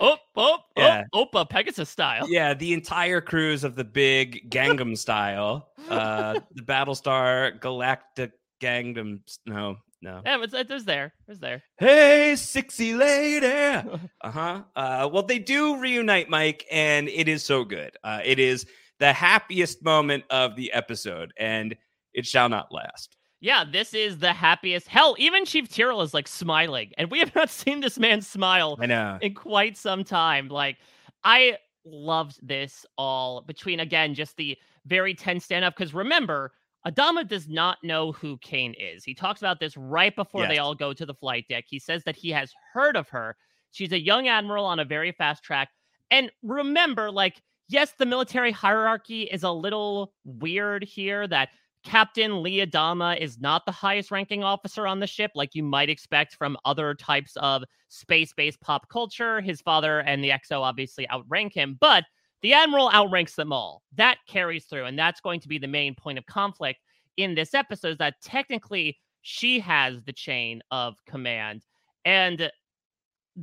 oh, 0.00 0.16
oh, 0.36 0.58
Yeah. 0.76 1.04
oh, 1.12 1.26
Opa 1.32 1.48
Pegasus 1.48 1.88
style. 1.88 2.26
yeah, 2.28 2.54
the 2.54 2.72
entire 2.72 3.20
cruise 3.20 3.62
of 3.64 3.76
the 3.76 3.84
big 3.84 4.50
Gangnam 4.50 4.96
style, 4.98 5.68
uh, 5.88 6.40
the 6.54 6.62
Battlestar 6.62 7.60
Galactic 7.60 8.32
Gangnam. 8.60 9.20
No, 9.46 9.76
no. 10.02 10.20
Yeah, 10.24 10.42
it's, 10.42 10.54
it's, 10.54 10.70
it's 10.70 10.84
there. 10.84 11.12
It's 11.28 11.40
there. 11.40 11.62
Hey, 11.78 12.34
sexy 12.36 12.94
lady. 12.94 13.46
Uh-huh. 13.46 14.62
Uh 14.74 15.08
Well, 15.12 15.22
they 15.22 15.38
do 15.38 15.76
reunite, 15.78 16.28
Mike, 16.28 16.66
and 16.72 17.08
it 17.08 17.28
is 17.28 17.44
so 17.44 17.64
good. 17.64 17.96
Uh, 18.02 18.20
it 18.24 18.38
is 18.38 18.66
the 18.98 19.12
happiest 19.12 19.84
moment 19.84 20.24
of 20.30 20.56
the 20.56 20.72
episode, 20.72 21.32
and 21.38 21.76
it 22.14 22.26
shall 22.26 22.48
not 22.48 22.72
last. 22.72 23.16
Yeah, 23.40 23.64
this 23.70 23.92
is 23.92 24.18
the 24.18 24.32
happiest. 24.32 24.88
Hell, 24.88 25.14
even 25.18 25.44
Chief 25.44 25.68
Tyrol 25.68 26.02
is 26.02 26.14
like 26.14 26.26
smiling, 26.26 26.92
and 26.96 27.10
we 27.10 27.18
have 27.18 27.34
not 27.34 27.50
seen 27.50 27.80
this 27.80 27.98
man 27.98 28.22
smile 28.22 28.78
I 28.80 28.86
know. 28.86 29.18
in 29.20 29.34
quite 29.34 29.76
some 29.76 30.04
time. 30.04 30.48
Like, 30.48 30.78
I 31.22 31.58
loved 31.84 32.38
this 32.42 32.86
all 32.96 33.42
between 33.42 33.80
again 33.80 34.14
just 34.14 34.36
the 34.36 34.56
very 34.86 35.14
tense 35.14 35.44
stand 35.44 35.64
up. 35.64 35.76
Because 35.76 35.92
remember, 35.92 36.52
Adama 36.86 37.28
does 37.28 37.46
not 37.46 37.78
know 37.82 38.12
who 38.12 38.38
Cain 38.38 38.74
is. 38.78 39.04
He 39.04 39.14
talks 39.14 39.42
about 39.42 39.60
this 39.60 39.76
right 39.76 40.14
before 40.14 40.46
they 40.46 40.58
all 40.58 40.74
go 40.74 40.92
to 40.92 41.04
the 41.04 41.14
flight 41.14 41.44
deck. 41.48 41.64
He 41.68 41.78
says 41.78 42.04
that 42.04 42.16
he 42.16 42.30
has 42.30 42.52
heard 42.72 42.96
of 42.96 43.08
her. 43.08 43.36
She's 43.72 43.92
a 43.92 44.00
young 44.00 44.28
admiral 44.28 44.64
on 44.64 44.78
a 44.78 44.84
very 44.84 45.12
fast 45.12 45.42
track. 45.42 45.68
And 46.10 46.30
remember, 46.42 47.10
like, 47.10 47.42
yes, 47.68 47.92
the 47.98 48.06
military 48.06 48.52
hierarchy 48.52 49.22
is 49.22 49.42
a 49.42 49.50
little 49.50 50.12
weird 50.24 50.84
here 50.84 51.26
that 51.28 51.50
Captain 51.84 52.42
Lee 52.42 52.66
Adama 52.66 53.16
is 53.16 53.38
not 53.38 53.64
the 53.64 53.72
highest 53.72 54.10
ranking 54.10 54.42
officer 54.42 54.86
on 54.86 54.98
the 54.98 55.06
ship, 55.06 55.30
like 55.34 55.54
you 55.54 55.62
might 55.62 55.88
expect 55.88 56.34
from 56.34 56.56
other 56.64 56.94
types 56.94 57.36
of 57.36 57.62
space 57.88 58.32
based 58.32 58.60
pop 58.60 58.88
culture. 58.88 59.40
His 59.40 59.60
father 59.60 60.00
and 60.00 60.22
the 60.22 60.30
XO 60.30 60.62
obviously 60.62 61.08
outrank 61.10 61.54
him, 61.54 61.76
but 61.80 62.04
the 62.42 62.52
Admiral 62.52 62.90
outranks 62.92 63.36
them 63.36 63.52
all. 63.52 63.82
That 63.94 64.18
carries 64.26 64.64
through, 64.64 64.86
and 64.86 64.98
that's 64.98 65.20
going 65.20 65.40
to 65.40 65.48
be 65.48 65.58
the 65.58 65.68
main 65.68 65.94
point 65.94 66.18
of 66.18 66.26
conflict 66.26 66.80
in 67.16 67.34
this 67.34 67.54
episode 67.54 67.92
is 67.92 67.98
that 67.98 68.20
technically 68.20 68.98
she 69.22 69.60
has 69.60 70.02
the 70.02 70.12
chain 70.12 70.62
of 70.70 70.96
command. 71.06 71.62
And 72.04 72.50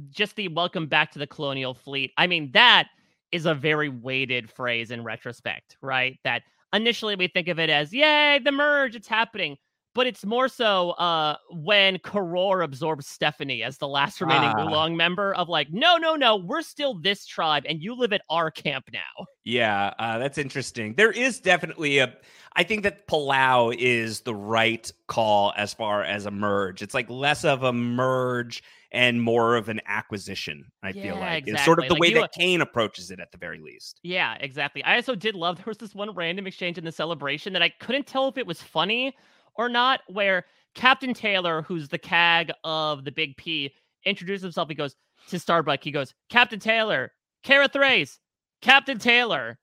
just 0.09 0.35
the 0.35 0.47
welcome 0.49 0.87
back 0.87 1.11
to 1.11 1.19
the 1.19 1.27
colonial 1.27 1.73
fleet. 1.73 2.11
I 2.17 2.27
mean, 2.27 2.51
that 2.53 2.87
is 3.33 3.47
a 3.47 3.55
very 3.55 3.89
weighted 3.89 4.49
phrase 4.49 4.91
in 4.91 5.03
retrospect, 5.03 5.75
right? 5.81 6.19
That 6.23 6.43
initially 6.71 7.15
we 7.15 7.27
think 7.27 7.47
of 7.47 7.59
it 7.59 7.69
as, 7.69 7.91
yay, 7.91 8.39
the 8.39 8.51
merge, 8.51 8.95
it's 8.95 9.07
happening. 9.07 9.57
But 9.95 10.07
it's 10.07 10.25
more 10.25 10.47
so 10.47 10.91
uh, 10.91 11.35
when 11.51 11.99
Koror 11.99 12.63
absorbs 12.63 13.05
Stephenie 13.07 13.61
as 13.61 13.77
the 13.77 13.87
last 13.87 14.19
remaining 14.21 14.49
Ah. 14.55 14.65
Ulong 14.67 14.95
member 14.95 15.35
of 15.35 15.49
like, 15.49 15.71
no, 15.71 15.97
no, 15.97 16.15
no, 16.15 16.35
we're 16.37 16.63
still 16.63 16.95
this 16.99 17.25
tribe 17.27 17.63
and 17.69 17.79
you 17.81 17.93
live 17.95 18.11
at 18.11 18.21
our 18.29 18.49
camp 18.49 18.89
now. 18.91 19.25
Yeah, 19.43 19.93
uh, 19.99 20.17
that's 20.17 20.37
interesting. 20.39 20.95
There 20.95 21.11
is 21.11 21.39
definitely 21.39 21.99
a. 21.99 22.15
I 22.55 22.63
think 22.63 22.83
that 22.83 23.07
Palau 23.07 23.75
is 23.77 24.21
the 24.21 24.33
right 24.35 24.91
call 25.07 25.53
as 25.57 25.73
far 25.73 26.03
as 26.03 26.25
a 26.25 26.31
merge. 26.31 26.81
It's 26.81 26.93
like 26.93 27.09
less 27.09 27.43
of 27.45 27.63
a 27.63 27.73
merge 27.73 28.63
and 28.91 29.21
more 29.21 29.55
of 29.55 29.69
an 29.69 29.81
acquisition. 29.87 30.65
I 30.83 30.91
feel 30.91 31.03
Yeah, 31.05 31.19
like 31.19 31.47
it's 31.47 31.65
sort 31.65 31.79
of 31.79 31.87
the 31.87 31.95
Like, 31.95 32.01
way 32.01 32.07
you- 32.09 32.21
that 32.21 32.31
Cain 32.31 32.61
approaches 32.61 33.09
it 33.11 33.19
at 33.19 33.31
the 33.31 33.39
very 33.39 33.59
least. 33.59 33.99
Yeah, 34.03 34.37
exactly. 34.39 34.83
I 34.83 34.95
also 34.95 35.15
did 35.15 35.33
love 35.35 35.57
there 35.57 35.63
was 35.67 35.79
this 35.79 35.95
one 35.95 36.13
random 36.13 36.45
exchange 36.47 36.77
in 36.77 36.85
the 36.85 36.91
celebration 36.91 37.53
that 37.53 37.63
I 37.63 37.69
couldn't 37.69 38.05
tell 38.07 38.27
if 38.27 38.37
it 38.37 38.45
was 38.45 38.61
funny 38.61 39.15
or 39.55 39.69
not, 39.69 40.01
where 40.07 40.45
Captain 40.75 41.13
Taylor, 41.13 41.61
who's 41.61 41.87
the 41.87 41.97
CAG 41.97 42.51
of 42.63 43.03
the 43.03 43.11
Big 43.11 43.37
P, 43.37 43.73
introduces 44.05 44.43
himself. 44.43 44.69
He 44.69 44.75
goes 44.75 44.95
to 45.29 45.39
Starbuck. 45.39 45.83
He 45.83 45.91
goes, 45.91 46.13
Captain 46.29 46.59
Taylor, 46.59 47.11
Kara 47.43 47.67
Thrace, 47.67 48.19
Captain 48.61 48.97
Taylor. 48.97 49.57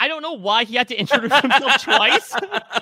I 0.00 0.08
don't 0.08 0.22
know 0.22 0.32
why 0.32 0.64
he 0.64 0.74
had 0.74 0.88
to 0.88 0.96
introduce 0.96 1.38
himself 1.40 1.82
twice. 1.82 2.34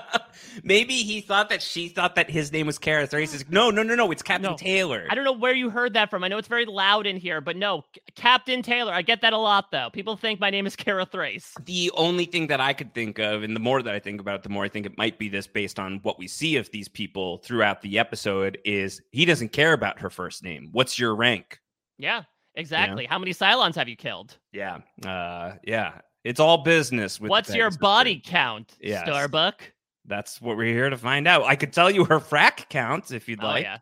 maybe 0.63 0.95
he 0.95 1.21
thought 1.21 1.49
that 1.51 1.63
she 1.63 1.89
thought 1.89 2.15
that 2.17 2.31
his 2.31 2.53
name 2.53 2.67
was 2.67 2.79
Kara 2.79 3.07
Thrace. 3.07 3.37
Like, 3.37 3.51
no, 3.51 3.71
no, 3.71 3.83
no, 3.83 3.95
no, 3.95 4.11
it's 4.11 4.23
Captain 4.23 4.51
No. 4.51 4.57
Taylor. 4.57 5.07
I 5.11 5.15
don't 5.15 5.25
know 5.25 5.33
where 5.33 5.55
you 5.55 5.71
heard 5.71 5.95
that 5.95 6.11
from. 6.11 6.25
I 6.25 6.29
know 6.29 6.39
it's 6.39 6.49
very 6.49 6.67
loud 6.67 7.07
in 7.07 7.17
here, 7.17 7.41
but 7.41 7.57
no, 7.57 7.85
C- 7.95 8.01
Captain 8.17 8.63
Taylor. 8.63 8.93
I 8.93 9.03
get 9.03 9.21
that 9.23 9.33
a 9.33 9.39
lot 9.39 9.71
though. 9.71 9.91
People 9.93 10.17
think 10.17 10.41
my 10.41 10.51
name 10.51 10.67
is 10.67 10.77
Kara 10.77 11.07
Thrace. 11.07 11.55
The 11.65 11.91
only 11.95 12.25
thing 12.25 12.47
that 12.49 12.61
I 12.61 12.73
could 12.73 12.95
think 12.95 13.19
of, 13.19 13.43
and 13.43 13.55
the 13.55 13.61
more 13.61 13.83
that 13.83 13.95
I 13.95 13.99
think 13.99 14.21
about 14.21 14.37
it, 14.37 14.43
the 14.43 14.49
more 14.49 14.65
I 14.65 14.69
think 14.69 14.87
it 14.87 14.97
might 14.99 15.19
be 15.19 15.29
this 15.29 15.47
based 15.47 15.79
on 15.79 16.01
what 16.03 16.19
we 16.19 16.29
see 16.29 16.57
of 16.57 16.71
these 16.71 16.89
people 16.89 17.39
throughout 17.39 17.83
the 17.83 17.99
episode, 17.99 18.59
is 18.65 19.01
he 19.13 19.25
doesn't 19.25 19.51
care 19.53 19.73
about 19.73 20.01
her 20.01 20.11
first 20.11 20.43
name. 20.43 20.69
What's 20.73 20.99
your 20.99 21.15
rank? 21.15 21.59
Yeah, 21.99 22.23
exactly. 22.55 23.05
How 23.07 23.19
many 23.19 23.33
Cylons 23.33 23.75
have 23.75 23.89
you 23.89 23.97
killed? 23.97 24.39
Yeah. 24.53 24.79
Uh 25.05 25.55
yeah. 25.65 26.01
It's 26.25 26.39
all 26.41 26.59
business 26.59 27.19
with 27.19 27.31
What's 27.31 27.55
your 27.55 27.71
body 27.71 28.21
count, 28.25 28.77
Yes. 28.81 29.03
Starbuck? 29.07 29.63
That's 30.07 30.41
what 30.41 30.57
we're 30.57 30.73
here 30.73 30.91
to 30.91 30.97
find 30.97 31.29
out. 31.29 31.45
I 31.45 31.57
could 31.57 31.73
tell 31.73 31.91
you 31.91 32.05
her 32.07 32.19
frack 32.21 32.69
count 32.69 33.11
if 33.13 33.29
you'd 33.29 33.43
Oh 33.43 33.47
like. 33.47 33.63
yeah. 33.65 33.79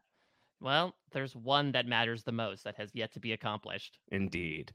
Well, 0.60 0.94
there's 1.12 1.34
one 1.36 1.72
that 1.72 1.86
matters 1.86 2.24
the 2.24 2.32
most 2.32 2.64
that 2.64 2.76
has 2.76 2.90
yet 2.94 3.12
to 3.14 3.20
be 3.20 3.32
accomplished. 3.32 3.98
Indeed. 4.10 4.72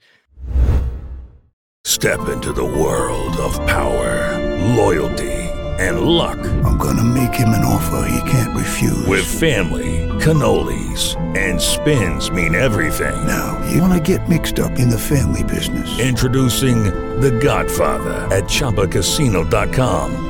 Step 1.86 2.29
into 2.29 2.53
the 2.53 2.63
world 2.63 3.36
of 3.38 3.53
power, 3.67 4.39
loyalty, 4.75 5.32
and 5.79 6.01
luck. 6.01 6.38
I'm 6.63 6.77
gonna 6.77 7.03
make 7.03 7.34
him 7.34 7.49
an 7.49 7.63
offer 7.65 8.08
he 8.10 8.29
can't 8.32 8.56
refuse. 8.58 9.06
With 9.06 9.25
family, 9.25 10.08
cannolis, 10.23 11.15
and 11.38 11.60
spins 11.60 12.32
mean 12.32 12.56
everything. 12.56 13.27
Now, 13.27 13.62
you 13.69 13.82
wanna 13.82 13.99
get 13.99 14.29
mixed 14.29 14.60
up 14.60 14.79
in 14.79 14.89
the 14.89 14.97
family 14.99 15.43
business. 15.43 15.99
Introducing 15.99 16.86
The 17.19 17.32
Godfather 17.43 18.13
at 18.34 18.45
ChumbaCasino.com. 18.45 20.29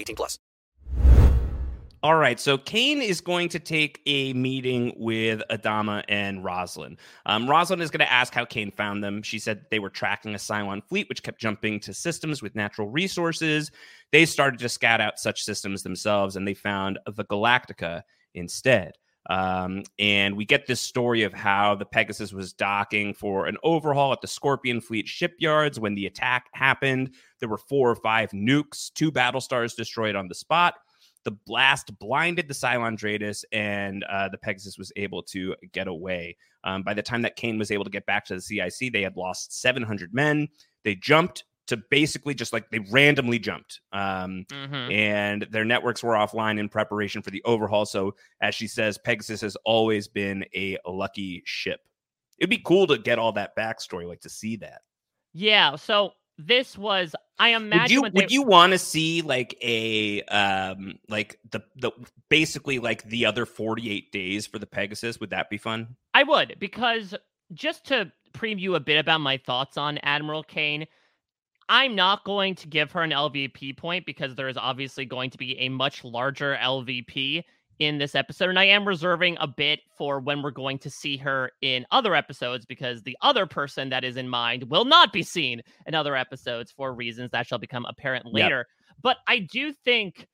18 0.01 0.15
plus. 0.15 0.39
All 2.03 2.15
right, 2.15 2.39
so 2.39 2.57
Cain 2.57 2.99
is 2.99 3.21
going 3.21 3.49
to 3.49 3.59
take 3.59 4.01
a 4.07 4.33
meeting 4.33 4.91
with 4.97 5.43
Adama 5.51 6.03
and 6.09 6.43
Roslin. 6.43 6.97
Um, 7.27 7.43
is 7.43 7.91
going 7.91 7.99
to 7.99 8.11
ask 8.11 8.33
how 8.33 8.43
Cain 8.43 8.71
found 8.71 9.03
them. 9.03 9.21
She 9.21 9.37
said 9.37 9.65
they 9.69 9.77
were 9.77 9.91
tracking 9.91 10.33
a 10.33 10.39
Cylon 10.39 10.83
fleet, 10.83 11.07
which 11.09 11.21
kept 11.21 11.39
jumping 11.39 11.79
to 11.81 11.93
systems 11.93 12.41
with 12.41 12.55
natural 12.55 12.89
resources. 12.89 13.69
They 14.11 14.25
started 14.25 14.59
to 14.61 14.69
scout 14.69 14.99
out 14.99 15.19
such 15.19 15.43
systems 15.43 15.83
themselves, 15.83 16.35
and 16.35 16.47
they 16.47 16.55
found 16.55 16.97
the 17.05 17.23
Galactica 17.23 18.01
instead. 18.33 18.93
Um, 19.29 19.83
and 19.99 20.35
we 20.35 20.45
get 20.45 20.65
this 20.65 20.81
story 20.81 21.23
of 21.23 21.33
how 21.33 21.75
the 21.75 21.85
Pegasus 21.85 22.33
was 22.33 22.53
docking 22.53 23.13
for 23.13 23.45
an 23.45 23.57
overhaul 23.63 24.11
at 24.11 24.21
the 24.21 24.27
Scorpion 24.27 24.81
Fleet 24.81 25.07
shipyards 25.07 25.79
when 25.79 25.95
the 25.95 26.07
attack 26.07 26.47
happened. 26.53 27.13
There 27.39 27.49
were 27.49 27.57
four 27.57 27.89
or 27.89 27.95
five 27.95 28.31
nukes, 28.31 28.91
two 28.93 29.11
battle 29.11 29.41
stars 29.41 29.75
destroyed 29.75 30.15
on 30.15 30.27
the 30.27 30.35
spot. 30.35 30.75
The 31.23 31.31
blast 31.31 31.97
blinded 31.99 32.47
the 32.47 32.55
Cylon 32.55 32.97
DRADIS, 32.97 33.45
and 33.51 34.03
uh, 34.05 34.29
the 34.29 34.39
Pegasus 34.39 34.79
was 34.79 34.91
able 34.95 35.21
to 35.23 35.55
get 35.71 35.87
away. 35.87 36.35
Um, 36.63 36.81
by 36.81 36.95
the 36.95 37.03
time 37.03 37.21
that 37.21 37.35
Cain 37.35 37.59
was 37.59 37.69
able 37.69 37.83
to 37.83 37.91
get 37.91 38.07
back 38.07 38.25
to 38.25 38.35
the 38.35 38.41
CIC, 38.41 38.91
they 38.91 39.03
had 39.03 39.17
lost 39.17 39.59
700 39.61 40.13
men. 40.15 40.47
They 40.83 40.95
jumped 40.95 41.43
to 41.71 41.77
basically 41.89 42.33
just 42.33 42.53
like 42.53 42.69
they 42.69 42.79
randomly 42.79 43.39
jumped. 43.39 43.81
Um, 43.91 44.45
Mhm. 44.49 44.93
and 44.93 45.41
their 45.51 45.65
networks 45.65 46.01
were 46.03 46.13
offline 46.13 46.59
in 46.59 46.69
preparation 46.69 47.21
for 47.21 47.31
the 47.31 47.41
overhaul. 47.43 47.85
So, 47.85 48.15
as 48.41 48.55
she 48.55 48.67
says, 48.67 48.97
Pegasus 48.97 49.41
has 49.41 49.55
always 49.65 50.07
been 50.07 50.45
a 50.55 50.77
lucky 50.87 51.41
ship. 51.45 51.81
It'd 52.37 52.49
be 52.49 52.61
cool 52.63 52.87
to 52.87 52.97
get 52.97 53.19
all 53.19 53.31
that 53.33 53.55
backstory, 53.57 54.07
like 54.07 54.21
to 54.21 54.29
see 54.29 54.55
that. 54.57 54.81
Yeah. 55.33 55.75
So 55.75 56.13
this 56.37 56.77
was. 56.77 57.15
I 57.37 57.49
imagine. 57.49 57.81
Would 57.81 57.91
you 57.91 58.01
they- 58.13 58.23
would 58.25 58.31
you 58.31 58.43
want 58.43 58.71
to 58.73 58.77
see 58.79 59.21
like 59.23 59.55
a 59.63 60.21
um 60.23 60.99
like 61.09 61.39
the 61.51 61.61
the 61.75 61.91
basically 62.29 62.79
like 62.79 63.03
the 63.03 63.25
other 63.25 63.45
48 63.45 64.11
days 64.11 64.45
for 64.47 64.59
the 64.59 64.65
Pegasus? 64.67 65.19
Would 65.19 65.31
that 65.31 65.49
be 65.49 65.57
fun? 65.57 65.95
I 66.13 66.23
would 66.23 66.55
because 66.59 67.15
just 67.53 67.85
to 67.87 68.11
preview 68.33 68.75
a 68.75 68.79
bit 68.79 68.97
about 68.97 69.19
my 69.21 69.37
thoughts 69.37 69.77
on 69.77 69.97
Admiral 69.99 70.43
Cain, 70.43 70.87
I'm 71.69 71.95
not 71.95 72.23
going 72.25 72.55
to 72.55 72.67
give 72.67 72.91
her 72.91 73.01
an 73.01 73.11
LVP 73.11 73.77
point 73.77 74.05
because 74.05 74.35
there 74.35 74.49
is 74.49 74.57
obviously 74.57 75.05
going 75.05 75.29
to 75.29 75.37
be 75.37 75.57
a 75.59 75.69
much 75.69 76.03
larger 76.03 76.57
LVP 76.61 77.43
in 77.79 77.97
this 77.97 78.13
episode. 78.13 78.49
And 78.49 78.59
I 78.59 78.65
am 78.65 78.87
reserving 78.87 79.37
a 79.39 79.47
bit 79.47 79.79
for 79.97 80.19
when 80.19 80.41
we're 80.43 80.51
going 80.51 80.77
to 80.79 80.89
see 80.89 81.17
her 81.17 81.51
in 81.61 81.85
other 81.91 82.13
episodes 82.13 82.65
because 82.65 83.01
the 83.01 83.17
other 83.21 83.45
person 83.45 83.89
that 83.89 84.03
is 84.03 84.17
in 84.17 84.29
mind 84.29 84.69
will 84.69 84.85
not 84.85 85.11
be 85.11 85.23
seen 85.23 85.61
in 85.87 85.95
other 85.95 86.15
episodes 86.15 86.71
for 86.71 86.93
reasons 86.93 87.31
that 87.31 87.47
shall 87.47 87.57
become 87.57 87.85
apparent 87.85 88.25
Yep. 88.27 88.33
later. 88.33 88.67
But 89.01 89.17
I 89.27 89.39
do 89.39 89.73
think 89.73 90.27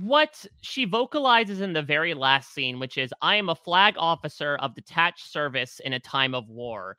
what 0.00 0.44
she 0.62 0.84
vocalizes 0.84 1.60
in 1.60 1.74
the 1.74 1.82
very 1.82 2.14
last 2.14 2.52
scene, 2.54 2.80
which 2.80 2.96
is, 2.98 3.12
I 3.22 3.36
am 3.36 3.48
a 3.48 3.54
flag 3.54 3.94
officer 3.98 4.56
of 4.56 4.74
detached 4.74 5.30
service 5.30 5.80
in 5.84 5.92
a 5.92 6.00
time 6.00 6.34
of 6.34 6.48
war. 6.48 6.96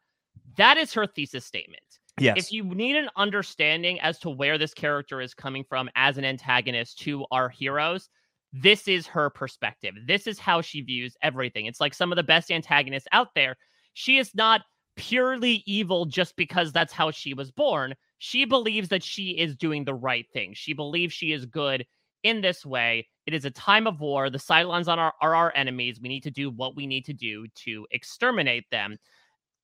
That 0.57 0.77
is 0.77 0.93
her 0.93 1.07
thesis 1.07 1.45
statement. 1.45 1.81
Yes. 2.19 2.37
If 2.37 2.51
you 2.51 2.63
need 2.63 2.95
an 2.95 3.09
understanding 3.15 3.99
as 3.99 4.19
to 4.19 4.29
where 4.29 4.57
this 4.57 4.73
character 4.73 5.19
is 5.19 5.33
coming 5.33 5.63
from 5.67 5.89
as 5.95 6.17
an 6.17 6.25
antagonist 6.25 6.99
to 6.99 7.25
our 7.31 7.49
heroes, 7.49 8.09
this 8.51 8.87
is 8.87 9.07
her 9.07 9.31
perspective. 9.31 9.95
This 10.05 10.27
is 10.27 10.37
how 10.37 10.61
she 10.61 10.81
views 10.81 11.17
everything. 11.23 11.65
It's 11.65 11.81
like 11.81 11.95
some 11.95 12.11
of 12.11 12.15
the 12.15 12.23
best 12.23 12.51
antagonists 12.51 13.07
out 13.11 13.29
there. 13.33 13.57
She 13.93 14.19
is 14.19 14.35
not 14.35 14.61
purely 14.95 15.63
evil 15.65 16.05
just 16.05 16.35
because 16.35 16.71
that's 16.71 16.93
how 16.93 17.09
she 17.09 17.33
was 17.33 17.51
born. 17.51 17.95
She 18.19 18.45
believes 18.45 18.89
that 18.89 19.03
she 19.03 19.31
is 19.31 19.55
doing 19.55 19.83
the 19.83 19.95
right 19.95 20.27
thing. 20.33 20.53
She 20.53 20.73
believes 20.73 21.13
she 21.13 21.31
is 21.31 21.47
good 21.47 21.85
in 22.21 22.41
this 22.41 22.63
way. 22.63 23.07
It 23.25 23.33
is 23.33 23.45
a 23.45 23.51
time 23.51 23.87
of 23.87 23.99
war. 23.99 24.29
The 24.29 24.37
Cylons 24.37 24.87
on 24.87 24.99
our, 24.99 25.13
are 25.19 25.35
our 25.35 25.51
enemies. 25.55 25.99
We 25.99 26.09
need 26.09 26.23
to 26.23 26.31
do 26.31 26.51
what 26.51 26.75
we 26.75 26.85
need 26.85 27.05
to 27.05 27.13
do 27.13 27.47
to 27.65 27.87
exterminate 27.91 28.69
them. 28.69 28.97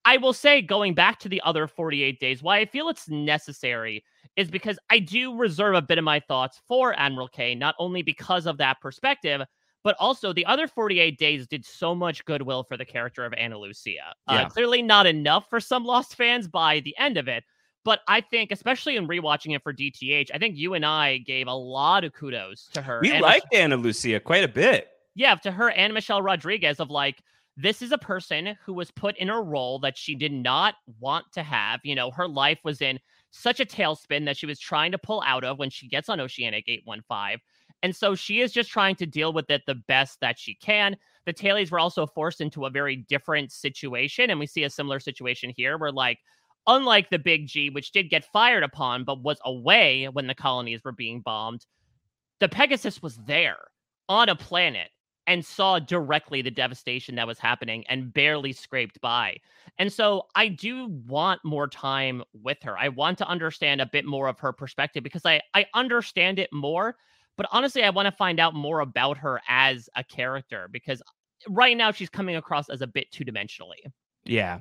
I 0.06 0.18
will 0.18 0.34
say, 0.34 0.62
going 0.62 0.94
back 0.94 1.20
to 1.20 1.30
the 1.30 1.42
other 1.44 1.68
48 1.68 2.20
days, 2.20 2.42
why 2.42 2.60
I 2.60 2.66
feel 2.66 2.90
it's 2.90 3.10
necessary 3.10 4.04
is 4.36 4.50
because 4.50 4.80
I 4.90 5.00
do 5.00 5.36
reserve 5.38 5.76
a 5.76 5.82
bit 5.82 5.98
of 5.98 6.04
my 6.04 6.20
thoughts 6.20 6.62
for 6.68 6.98
Admiral 6.98 7.28
K, 7.28 7.56
not 7.56 7.76
only 7.80 8.02
because 8.02 8.46
of 8.46 8.58
that 8.58 8.80
perspective, 8.82 9.42
but 9.84 9.96
also 10.00 10.34
the 10.34 10.46
other 10.46 10.68
48 10.68 11.18
days 11.18 11.48
did 11.48 11.66
so 11.66 11.94
much 11.96 12.24
goodwill 12.26 12.64
for 12.64 12.78
the 12.78 12.86
character 12.86 13.26
of 13.26 13.34
Ana 13.34 13.58
Lucia. 13.58 14.14
Uh, 14.28 14.48
Clearly 14.50 14.82
not 14.82 15.06
enough 15.06 15.50
for 15.50 15.60
some 15.60 15.84
Lost 15.84 16.16
fans 16.16 16.48
by 16.48 16.80
the 16.82 16.98
end 16.98 17.18
of 17.18 17.28
it. 17.28 17.44
But 17.86 18.02
I 18.08 18.22
think, 18.22 18.52
especially 18.52 18.98
in 18.98 19.08
rewatching 19.08 19.56
it 19.56 19.64
for 19.64 19.74
DTH, 19.74 20.30
I 20.34 20.38
think 20.38 20.58
you 20.58 20.74
and 20.74 20.86
I 20.86 21.18
gave 21.20 21.48
a 21.48 21.54
lot 21.54 22.04
of 22.04 22.14
kudos 22.14 22.68
to 22.74 22.82
her. 22.82 23.00
We 23.02 23.18
liked 23.20 23.54
Ana 23.54 23.78
Lucia 23.78 24.20
quite 24.20 24.44
a 24.44 24.50
bit. 24.50 24.90
yeah, 25.16 25.36
to 25.36 25.52
her 25.52 25.70
and 25.72 25.94
Michelle 25.94 26.22
Rodriguez 26.22 26.80
of 26.80 26.90
like 26.90 27.22
this 27.62 27.82
is 27.82 27.91
a 27.91 27.98
person 27.98 28.58
who 28.65 28.74
was 28.74 28.89
put 28.89 29.17
in 29.17 29.30
a 29.30 29.41
role 29.41 29.80
that 29.80 29.97
she 29.97 30.16
did 30.16 30.32
not 30.32 30.76
want 30.99 31.26
to 31.34 31.43
have. 31.43 31.82
You 31.84 31.93
know, 31.93 32.10
her 32.12 32.28
life 32.28 32.60
was 32.64 32.82
in 32.82 32.99
such 33.32 33.60
a 33.60 33.66
tailspin 33.66 34.26
that 34.26 34.38
she 34.38 34.45
was 34.45 34.60
trying 34.60 34.93
to 34.93 34.97
pull 34.97 35.22
out 35.26 35.43
of 35.43 35.60
when 35.60 35.70
she 35.70 35.89
gets 35.89 36.07
on 36.07 36.22
Oceanic 36.22 36.64
815. 36.68 37.39
And 37.84 37.93
so 37.95 38.16
she 38.16 38.39
is 38.39 38.53
just 38.53 38.70
trying 38.70 38.95
to 38.95 39.05
deal 39.05 39.34
with 39.34 39.49
it 39.49 39.64
the 39.66 39.76
best 39.76 40.20
that 40.22 40.39
she 40.39 40.55
can. 40.55 40.95
The 41.26 41.34
Tailies 41.34 41.70
were 41.70 41.80
also 41.80 42.07
forced 42.07 42.39
into 42.39 42.66
a 42.66 42.70
very 42.70 42.95
different 42.95 43.51
situation. 43.51 44.30
And 44.30 44.39
we 44.39 44.47
see 44.47 44.64
a 44.64 44.70
similar 44.70 44.99
situation 44.99 45.53
here 45.55 45.78
where, 45.78 45.91
like, 45.91 46.20
unlike 46.66 47.10
the 47.10 47.20
Big 47.20 47.47
G, 47.47 47.70
which 47.70 47.91
did 47.91 48.10
get 48.10 48.32
fired 48.32 48.64
upon 48.64 49.03
but 49.03 49.22
was 49.22 49.39
away 49.43 50.07
when 50.07 50.28
the 50.28 50.36
colonies 50.36 50.82
were 50.84 50.93
being 50.93 51.20
bombed, 51.20 51.66
the 52.39 52.49
Pegasus 52.49 53.01
was 53.01 53.18
there 53.18 53.57
on 54.07 54.30
a 54.30 54.36
planet 54.36 54.89
and 55.30 55.45
saw 55.45 55.77
directly 55.77 56.41
the 56.41 56.49
devastation 56.51 57.13
that 57.15 57.27
was 57.27 57.38
happening 57.38 57.86
and 57.88 58.11
barely 58.11 58.51
scraped 58.51 58.99
by. 58.99 59.38
And 59.77 59.93
so 59.93 60.25
I 60.36 60.47
do 60.47 60.88
want 61.07 61.39
more 61.45 61.67
time 61.67 62.23
with 62.34 62.57
her. 62.63 62.75
I 62.77 62.89
want 62.89 63.19
to 63.19 63.27
understand 63.27 63.80
a 63.80 63.86
bit 63.86 64.05
more 64.05 64.27
of 64.27 64.39
her 64.39 64.51
perspective 64.51 65.03
because 65.03 65.25
I 65.25 65.39
I 65.53 65.67
understand 65.75 66.39
it 66.39 66.51
more, 66.51 66.97
but 67.38 67.45
honestly 67.51 67.84
I 67.84 67.91
want 67.91 68.07
to 68.07 68.11
find 68.11 68.39
out 68.39 68.55
more 68.55 68.80
about 68.80 69.17
her 69.19 69.39
as 69.47 69.88
a 69.95 70.03
character 70.03 70.67
because 70.71 71.01
right 71.47 71.77
now 71.77 71.91
she's 71.91 72.09
coming 72.09 72.36
across 72.36 72.67
as 72.69 72.82
a 72.82 72.88
bit 72.88 73.09
two-dimensionally. 73.11 73.86
Yeah. 74.25 74.59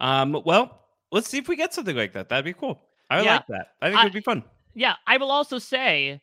Um 0.00 0.42
well, 0.44 0.84
let's 1.10 1.30
see 1.30 1.38
if 1.38 1.48
we 1.48 1.56
get 1.56 1.72
something 1.72 1.96
like 1.96 2.12
that. 2.12 2.28
That'd 2.28 2.44
be 2.44 2.52
cool. 2.52 2.82
I 3.08 3.22
Yeah. 3.22 3.36
like 3.36 3.46
that. 3.48 3.66
I 3.80 3.88
think 3.88 3.98
I- 3.98 4.02
it'd 4.02 4.12
be 4.12 4.20
fun. 4.20 4.44
Yeah, 4.74 4.96
I 5.06 5.16
will 5.16 5.32
also 5.32 5.58
say, 5.58 6.20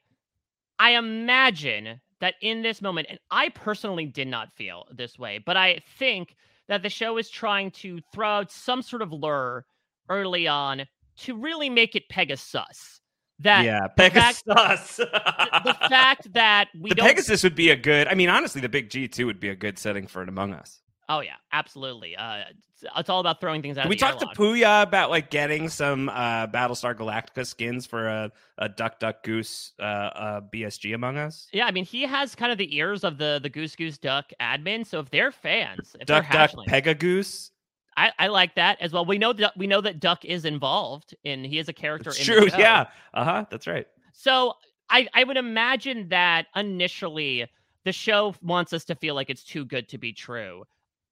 I 0.80 0.92
imagine 0.92 2.00
that 2.20 2.36
in 2.42 2.62
this 2.62 2.82
moment, 2.82 3.08
and 3.10 3.20
I 3.32 3.50
personally 3.50 4.06
did 4.06 4.28
not 4.28 4.54
feel 4.56 4.86
this 4.92 5.18
way, 5.20 5.40
but 5.46 5.58
I 5.58 5.82
think 5.98 6.36
that 6.68 6.84
the 6.84 6.90
show 6.90 7.18
is 7.18 7.30
trying 7.30 7.72
to 7.72 8.00
throw 8.14 8.28
out 8.30 8.52
some 8.52 8.82
sort 8.82 9.02
of 9.02 9.12
lure 9.14 9.66
early 10.10 10.48
on 10.48 10.86
to 11.18 11.36
really 11.36 11.70
make 11.70 11.96
it 11.96 12.10
Pegasus. 12.10 13.02
That 13.40 13.66
yeah, 13.66 13.82
the 13.96 14.10
fact- 14.10 14.44
Pegasus. 14.48 14.98
the 14.98 15.78
fact 15.90 16.34
that 16.34 16.70
we 16.80 16.90
the 16.90 16.96
don't 16.96 17.08
Pegasus 17.08 17.44
would 17.44 17.56
be 17.56 17.70
a 17.70 17.76
good. 17.76 18.08
I 18.08 18.16
mean, 18.16 18.30
honestly, 18.30 18.62
the 18.62 18.70
Big 18.70 18.90
G 18.90 19.08
too 19.08 19.28
would 19.28 19.40
be 19.40 19.50
a 19.50 19.56
good 19.56 19.78
setting 19.78 20.08
for 20.08 20.24
an 20.24 20.30
Among 20.30 20.54
Us. 20.54 20.82
Oh 21.10 21.22
yeah, 21.22 21.36
absolutely. 21.54 22.18
Uh, 22.18 22.44
it's, 22.50 22.84
it's 22.98 23.10
all 23.10 23.22
about 23.22 23.40
throwing 23.40 23.62
things 23.62 23.78
out. 23.78 23.84
Can 23.84 23.90
we 23.90 23.96
the 23.96 24.06
talk 24.06 24.20
to. 24.20 24.28
Puya 24.28 24.84
about 24.84 25.10
like 25.10 25.30
getting 25.30 25.70
some 25.70 26.10
uh, 26.10 26.48
Battlestar 26.48 26.94
Galactica 26.96 27.46
skins 27.46 27.86
for 27.86 28.08
a, 28.08 28.32
a 28.58 28.68
Duck 28.68 29.00
Duck 29.00 29.24
Goose 29.24 29.74
uh, 29.80 29.84
uh, 29.84 30.42
BSG 30.54 30.94
Among 30.94 31.18
Us? 31.18 31.48
Yeah, 31.54 31.66
I 31.66 31.72
mean 31.72 31.86
he 31.86 32.04
has 32.04 32.36
kind 32.36 32.52
of 32.52 32.58
the 32.58 32.76
ears 32.76 33.04
of 33.04 33.18
the 33.18 33.40
the 33.42 33.50
Goose 33.50 33.76
Goose 33.76 33.98
Duck 33.98 34.32
admin. 34.42 34.86
So 34.86 35.00
if 35.00 35.10
they're 35.10 35.32
fans, 35.32 35.96
if 36.00 36.08
Duck 36.08 36.26
they're 36.30 36.48
Duck 36.48 36.66
Pegagoose. 36.68 37.52
I, 37.96 38.12
I 38.20 38.28
like 38.28 38.54
that 38.56 38.80
as 38.80 38.94
well. 38.94 39.06
We 39.06 39.18
know 39.18 39.34
that 39.34 39.58
we 39.58 39.66
know 39.66 39.82
that 39.82 40.00
Duck 40.00 40.24
is 40.24 40.46
involved, 40.46 41.16
and 41.26 41.44
he 41.44 41.58
is 41.58 41.68
a 41.68 41.74
character. 41.74 42.12
In 42.12 42.24
true. 42.24 42.48
Yeah. 42.58 42.88
Uh 43.14 43.24
huh. 43.24 43.46
That's 43.50 43.66
right. 43.66 43.88
So 44.14 44.54
I 44.90 45.08
I 45.14 45.24
would 45.24 45.38
imagine 45.38 46.10
that 46.10 46.48
initially 46.56 47.48
the 47.86 47.92
show 47.92 48.36
wants 48.42 48.74
us 48.74 48.84
to 48.86 48.96
feel 48.96 49.16
like 49.16 49.30
it's 49.30 49.44
too 49.44 49.66
good 49.66 49.90
to 49.90 49.98
be 49.98 50.14
true, 50.14 50.66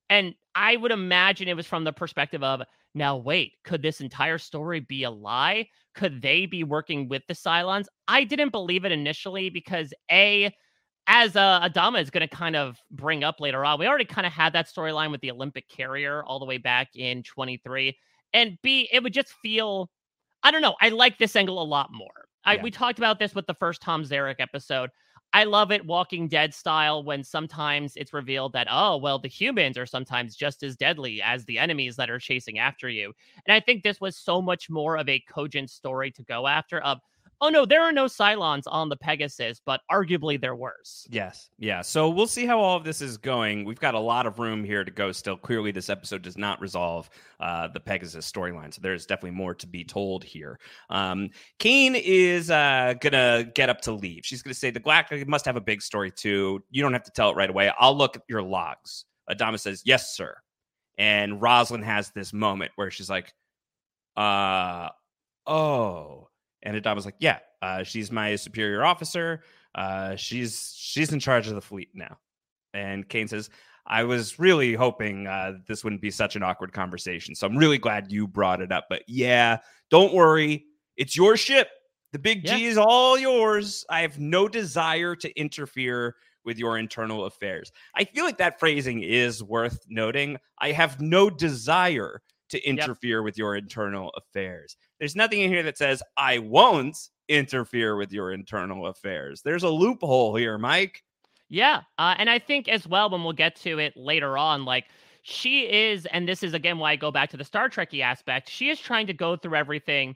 and 0.10 0.34
I 0.54 0.78
would 0.78 0.92
imagine 0.92 1.48
it 1.48 1.56
was 1.58 1.68
from 1.68 1.84
the 1.84 1.94
perspective 1.94 2.44
of 2.44 2.62
now 2.94 3.18
wait, 3.18 3.54
could 3.64 3.82
this 3.82 4.02
entire 4.02 4.38
story 4.38 4.80
be 4.80 5.04
a 5.04 5.12
lie? 5.12 5.68
Could 5.96 6.22
they 6.22 6.46
be 6.46 6.64
working 6.64 7.10
with 7.10 7.24
the 7.28 7.34
Cylons? 7.34 7.86
I 8.08 8.24
didn't 8.24 8.52
believe 8.52 8.86
it 8.86 8.92
initially 8.92 9.50
because 9.50 9.94
a 10.12 10.54
as 11.08 11.36
uh, 11.36 11.62
Adama 11.62 12.02
is 12.02 12.10
going 12.10 12.28
to 12.28 12.36
kind 12.36 12.56
of 12.56 12.78
bring 12.90 13.24
up 13.24 13.40
later 13.40 13.64
on, 13.64 13.80
we 13.80 13.88
already 13.88 14.06
kind 14.06 14.26
of 14.26 14.34
had 14.34 14.54
that 14.54 14.68
storyline 14.68 15.12
with 15.12 15.22
the 15.22 15.30
Olympic 15.32 15.68
carrier 15.70 16.24
all 16.24 16.40
the 16.40 16.46
way 16.46 16.58
back 16.58 16.90
in 16.96 17.22
23. 17.24 17.96
And 18.34 18.58
B, 18.64 18.90
it 18.92 19.04
would 19.04 19.14
just 19.14 19.30
feel, 19.42 19.92
I 20.42 20.52
don't 20.52 20.62
know, 20.64 20.76
I 20.82 20.90
like 20.90 21.18
this 21.20 21.36
angle 21.36 21.62
a 21.62 21.64
lot 21.64 21.90
more. 21.94 22.28
I, 22.44 22.56
Yeah. 22.56 22.64
we 22.64 22.72
talked 22.72 22.98
about 22.98 23.20
this 23.20 23.36
with 23.36 23.46
the 23.46 23.54
first 23.54 23.82
Tom 23.82 24.04
Zarek 24.04 24.36
episode. 24.40 24.90
I 25.36 25.44
love 25.44 25.70
it 25.74 25.86
Walking 25.86 26.30
Dead 26.30 26.54
style 26.54 27.04
when 27.04 27.22
sometimes 27.22 27.98
it's 27.98 28.14
revealed 28.14 28.54
that, 28.54 28.70
oh, 28.72 28.96
well, 28.96 29.20
the 29.20 29.28
humans 29.28 29.78
are 29.78 29.86
sometimes 29.86 30.34
just 30.34 30.64
as 30.64 30.78
deadly 30.78 31.22
as 31.22 31.44
the 31.44 31.60
enemies 31.60 31.98
that 31.98 32.10
are 32.10 32.20
chasing 32.20 32.58
after 32.58 32.88
you. 32.88 33.14
And 33.46 33.54
I 33.54 33.60
think 33.60 33.84
this 33.84 34.00
was 34.00 34.16
so 34.16 34.42
much 34.42 34.70
more 34.70 34.96
of 34.96 35.10
a 35.10 35.20
cogent 35.20 35.70
story 35.70 36.10
to 36.12 36.24
go 36.24 36.48
after 36.48 36.80
of, 36.80 37.02
oh 37.42 37.50
no, 37.50 37.66
there 37.66 37.82
are 37.82 37.92
no 37.92 38.06
Cylons 38.06 38.64
on 38.68 38.90
the 38.90 38.96
Pegasus, 38.96 39.62
but 39.66 39.82
arguably 39.92 40.40
they're 40.40 40.56
worse. 40.56 41.08
Yes. 41.10 41.50
Yeah. 41.58 41.82
So 41.82 42.10
we'll 42.10 42.28
see 42.28 42.46
how 42.46 42.60
all 42.60 42.78
of 42.78 42.84
this 42.84 43.02
is 43.02 43.18
going. 43.18 43.66
We've 43.66 43.80
got 43.80 43.96
a 43.96 44.00
lot 44.00 44.26
of 44.26 44.40
room 44.40 44.64
here 44.64 44.84
to 44.84 44.92
go 44.92 45.12
still. 45.12 45.38
Clearly, 45.38 45.72
this 45.72 45.90
episode 45.90 46.22
does 46.22 46.38
not 46.38 46.62
resolve 46.62 47.10
uh, 47.40 47.68
the 47.68 47.80
Pegasus 47.80 48.30
storyline. 48.30 48.74
So 48.74 48.80
there's 48.82 49.06
definitely 49.06 49.38
more 49.38 49.54
to 49.56 49.68
be 49.68 49.84
told 49.84 50.24
here. 50.24 50.60
Um, 50.90 51.30
Cain 51.60 51.96
is 51.96 52.50
uh, 52.50 52.94
going 53.00 53.14
to 53.14 53.52
get 53.54 53.70
up 53.70 53.82
to 53.82 53.92
leave. 53.92 54.26
She's 54.26 54.42
going 54.42 54.54
to 54.54 54.60
say, 54.60 54.72
The 54.72 54.80
Galactica 54.80 55.28
must 55.28 55.46
have 55.46 55.56
a 55.56 55.62
big 55.62 55.82
story 55.82 56.12
too. 56.12 56.64
You 56.70 56.82
don't 56.82 56.94
have 56.94 57.04
to 57.04 57.12
tell 57.12 57.32
it 57.32 57.36
right 57.36 57.50
away. 57.50 57.72
I'll 57.80 57.98
look 57.98 58.16
at 58.16 58.24
your 58.28 58.42
logs. 58.42 59.06
Adama 59.30 59.60
says, 59.60 59.82
Yes, 59.86 60.16
sir. 60.16 60.36
And 60.98 61.42
Roslin 61.42 61.82
has 61.82 62.12
this 62.12 62.34
moment 62.34 62.72
where 62.76 62.90
she's 62.90 63.10
like, 63.10 63.34
uh, 64.16 64.90
oh. 65.46 66.30
And 66.66 66.76
Adama's 66.82 67.06
like, 67.06 67.16
yeah, 67.20 67.40
uh, 67.62 67.84
she's 67.84 68.12
my 68.12 68.36
superior 68.36 68.84
officer. 68.84 69.44
Uh, 69.76 70.16
she's 70.16 70.74
she's 70.78 71.14
in 71.14 71.20
charge 71.20 71.48
of 71.48 71.56
the 71.56 71.62
fleet 71.62 71.90
now. 71.94 72.18
And 72.74 73.08
Cain 73.08 73.28
says, 73.28 73.50
I 73.88 74.04
was 74.04 74.40
really 74.40 74.74
hoping 74.74 75.28
uh, 75.28 75.54
this 75.68 75.84
wouldn't 75.84 76.02
be 76.02 76.12
such 76.12 76.36
an 76.36 76.44
awkward 76.44 76.74
conversation. 76.74 77.36
So 77.36 77.46
I'm 77.46 77.58
really 77.58 77.78
glad 77.78 78.12
you 78.12 78.28
brought 78.28 78.62
it 78.62 78.72
up. 78.72 78.86
But 78.90 79.04
yeah, 79.08 79.60
don't 79.92 80.14
worry. 80.14 80.66
It's 80.98 81.16
your 81.16 81.38
ship. 81.38 81.70
The 82.12 82.20
big 82.20 82.46
G 82.46 82.66
is 82.66 82.78
all 82.78 83.18
yours. 83.18 83.86
I 83.90 84.02
have 84.02 84.20
no 84.20 84.48
desire 84.48 85.16
to 85.18 85.40
interfere 85.40 86.16
with 86.46 86.58
your 86.58 86.78
internal 86.78 87.26
affairs. 87.26 87.72
I 87.96 88.06
feel 88.06 88.24
like 88.24 88.38
that 88.38 88.60
phrasing 88.60 89.02
is 89.02 89.44
worth 89.44 89.80
noting. 89.90 90.38
I 90.60 90.72
have 90.72 91.02
no 91.02 91.30
desire 91.30 92.22
to 92.50 92.62
interfere 92.68 93.24
with 93.24 93.38
your 93.38 93.56
internal 93.56 94.12
affairs. 94.18 94.78
There's 95.00 95.16
nothing 95.16 95.42
in 95.42 95.50
here 95.50 95.64
that 95.64 95.78
says 95.78 96.04
I 96.18 96.40
won't 96.40 96.98
interfere 97.28 97.96
with 97.96 98.12
your 98.12 98.32
internal 98.32 98.88
affairs. 98.88 99.42
There's 99.44 99.64
a 99.64 99.70
loophole 99.70 100.36
here, 100.36 100.58
Mike. 100.58 101.04
Yeah. 101.50 101.82
Uh, 101.98 102.16
and 102.18 102.30
I 102.30 102.40
think 102.40 102.68
as 102.68 102.88
well, 102.88 103.10
when 103.10 103.24
we'll 103.24 103.34
get 103.34 103.56
to 103.58 103.80
it 103.80 103.94
later 103.96 104.38
on, 104.38 104.66
like 104.66 104.86
she 105.24 105.62
is, 105.72 106.06
and 106.08 106.28
this 106.28 106.44
is 106.44 106.54
again 106.54 106.78
why 106.78 106.92
I 106.92 106.96
go 106.96 107.12
back 107.12 107.30
to 107.32 107.38
the 107.38 107.44
Star 107.44 107.70
Trekky 107.70 108.02
aspect, 108.02 108.50
she 108.50 108.70
is 108.70 108.80
trying 108.80 109.08
to 109.08 109.14
go 109.14 109.36
through 109.36 109.56
everything. 109.56 110.16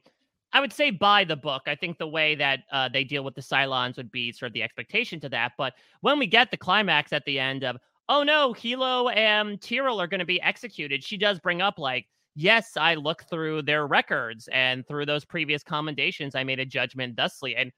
I 0.51 0.59
would 0.59 0.73
say 0.73 0.89
by 0.89 1.23
the 1.23 1.35
book. 1.35 1.63
I 1.67 1.75
think 1.75 1.97
the 1.97 2.07
way 2.07 2.35
that 2.35 2.61
uh, 2.71 2.89
they 2.89 3.03
deal 3.03 3.23
with 3.23 3.35
the 3.35 3.41
Cylons 3.41 3.97
would 3.97 4.11
be 4.11 4.31
sort 4.31 4.49
of 4.49 4.53
the 4.53 4.63
expectation 4.63 5.19
to 5.19 5.29
that. 5.29 5.51
But 5.57 5.73
when 6.01 6.17
we 6.17 6.25
get 6.25 6.49
the 6.49 6.57
climax 6.57 7.13
at 7.13 7.25
the 7.25 7.39
end 7.39 7.63
of, 7.63 7.77
oh 8.07 8.23
no, 8.23 8.53
Helo 8.53 9.15
and 9.15 9.61
Tyrol 9.61 10.01
are 10.01 10.07
going 10.07 10.19
to 10.19 10.25
be 10.25 10.41
executed, 10.41 11.03
she 11.03 11.17
does 11.17 11.39
bring 11.39 11.61
up, 11.61 11.77
like, 11.77 12.07
yes, 12.35 12.77
I 12.77 12.95
look 12.95 13.23
through 13.29 13.63
their 13.63 13.87
records 13.87 14.47
and 14.51 14.87
through 14.87 15.05
those 15.05 15.25
previous 15.25 15.63
commendations, 15.63 16.35
I 16.35 16.43
made 16.43 16.59
a 16.59 16.65
judgment 16.65 17.15
thusly. 17.15 17.55
And 17.55 17.71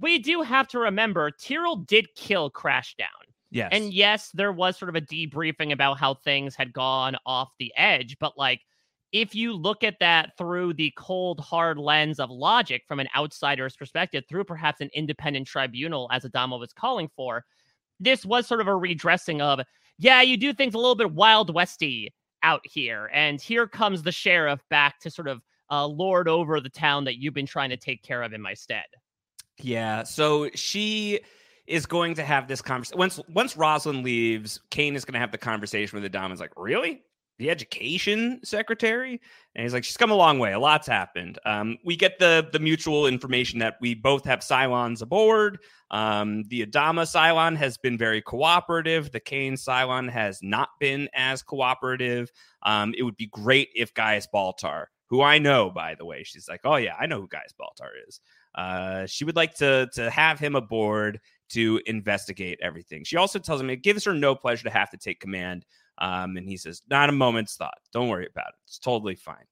we 0.00 0.18
do 0.18 0.42
have 0.42 0.68
to 0.68 0.78
remember 0.78 1.30
Tyrol 1.30 1.76
did 1.76 2.06
kill 2.14 2.50
Crashdown. 2.50 3.06
Yes. 3.50 3.70
And 3.72 3.92
yes, 3.92 4.30
there 4.34 4.52
was 4.52 4.76
sort 4.76 4.88
of 4.88 4.96
a 4.96 5.00
debriefing 5.00 5.72
about 5.72 5.98
how 5.98 6.14
things 6.14 6.54
had 6.54 6.72
gone 6.72 7.16
off 7.24 7.50
the 7.58 7.72
edge, 7.76 8.16
but 8.18 8.36
like 8.36 8.60
if 9.12 9.34
you 9.34 9.52
look 9.52 9.84
at 9.84 9.98
that 10.00 10.36
through 10.36 10.74
the 10.74 10.92
cold, 10.96 11.40
hard 11.40 11.78
lens 11.78 12.18
of 12.18 12.30
logic 12.30 12.82
from 12.86 13.00
an 13.00 13.08
outsider's 13.16 13.76
perspective, 13.76 14.24
through 14.28 14.44
perhaps 14.44 14.80
an 14.80 14.90
independent 14.92 15.46
tribunal, 15.46 16.08
as 16.12 16.24
Adama 16.24 16.58
was 16.58 16.72
calling 16.72 17.08
for, 17.16 17.44
this 18.00 18.26
was 18.26 18.46
sort 18.46 18.60
of 18.60 18.66
a 18.66 18.76
redressing 18.76 19.40
of, 19.40 19.60
yeah, 19.96 20.20
you 20.20 20.36
do 20.36 20.52
things 20.52 20.74
a 20.74 20.78
little 20.78 20.96
bit 20.96 21.12
Wild 21.12 21.54
Westy 21.54 22.12
out 22.46 22.62
here. 22.64 23.10
And 23.12 23.40
here 23.40 23.66
comes 23.66 24.02
the 24.02 24.12
sheriff 24.12 24.60
back 24.70 25.00
to 25.00 25.10
sort 25.10 25.26
of 25.26 25.42
uh, 25.68 25.84
lord 25.84 26.28
over 26.28 26.60
the 26.60 26.70
town 26.70 27.04
that 27.04 27.16
you've 27.16 27.34
been 27.34 27.46
trying 27.46 27.70
to 27.70 27.76
take 27.76 28.02
care 28.02 28.22
of 28.22 28.32
in 28.32 28.40
my 28.40 28.54
stead. 28.54 28.84
Yeah. 29.58 30.04
So 30.04 30.48
she 30.54 31.20
is 31.66 31.86
going 31.86 32.14
to 32.14 32.24
have 32.24 32.46
this 32.46 32.62
conversation. 32.62 32.98
Once 32.98 33.20
once 33.28 33.56
Roslin 33.56 34.04
leaves, 34.04 34.60
Cain 34.70 34.94
is 34.94 35.04
going 35.04 35.14
to 35.14 35.18
have 35.18 35.32
the 35.32 35.38
conversation 35.38 36.00
with 36.00 36.10
Adama. 36.10 36.32
Is 36.32 36.40
like, 36.40 36.52
really? 36.56 37.02
The 37.38 37.50
education 37.50 38.40
secretary? 38.44 39.20
And 39.54 39.62
he's 39.62 39.74
like, 39.74 39.84
she's 39.84 39.96
come 39.96 40.10
a 40.10 40.14
long 40.14 40.38
way. 40.38 40.52
A 40.52 40.58
lot's 40.58 40.86
happened. 40.86 41.38
Um, 41.44 41.76
we 41.84 41.96
get 41.96 42.18
the 42.18 42.48
the 42.52 42.58
mutual 42.58 43.06
information 43.06 43.58
that 43.58 43.76
we 43.80 43.94
both 43.94 44.24
have 44.24 44.40
Cylons 44.40 45.02
aboard. 45.02 45.58
Um, 45.90 46.44
the 46.44 46.64
Adama 46.64 47.02
Cylon 47.02 47.56
has 47.56 47.76
been 47.76 47.98
very 47.98 48.22
cooperative. 48.22 49.12
The 49.12 49.20
Cain 49.20 49.54
Cylon 49.54 50.10
has 50.10 50.42
not 50.42 50.70
been 50.80 51.08
as 51.14 51.42
cooperative. 51.42 52.30
Um, 52.62 52.94
it 52.96 53.02
would 53.02 53.16
be 53.16 53.26
great 53.26 53.68
if 53.74 53.92
Gaius 53.94 54.26
Baltar, 54.32 54.86
who 55.08 55.22
I 55.22 55.38
know, 55.38 55.70
by 55.70 55.94
the 55.94 56.04
way, 56.04 56.22
she's 56.22 56.48
like, 56.48 56.62
oh 56.64 56.76
yeah, 56.76 56.96
I 56.98 57.06
know 57.06 57.20
who 57.20 57.28
Gaius 57.28 57.54
Baltar 57.60 57.90
is. 58.08 58.20
Uh, 58.54 59.04
she 59.06 59.24
would 59.24 59.36
like 59.36 59.54
to 59.56 59.88
to 59.92 60.10
have 60.10 60.38
him 60.38 60.56
aboard 60.56 61.20
to 61.50 61.80
investigate 61.86 62.58
everything. 62.62 63.04
She 63.04 63.16
also 63.16 63.38
tells 63.38 63.60
him 63.60 63.70
it 63.70 63.82
gives 63.82 64.04
her 64.04 64.14
no 64.14 64.34
pleasure 64.34 64.64
to 64.64 64.70
have 64.70 64.90
to 64.90 64.96
take 64.96 65.20
command 65.20 65.64
Um, 65.98 66.36
and 66.36 66.48
he 66.48 66.56
says, 66.56 66.82
"Not 66.90 67.08
a 67.08 67.12
moment's 67.12 67.56
thought. 67.56 67.78
Don't 67.92 68.08
worry 68.08 68.26
about 68.30 68.48
it. 68.48 68.54
It's 68.66 68.78
totally 68.78 69.14
fine." 69.14 69.44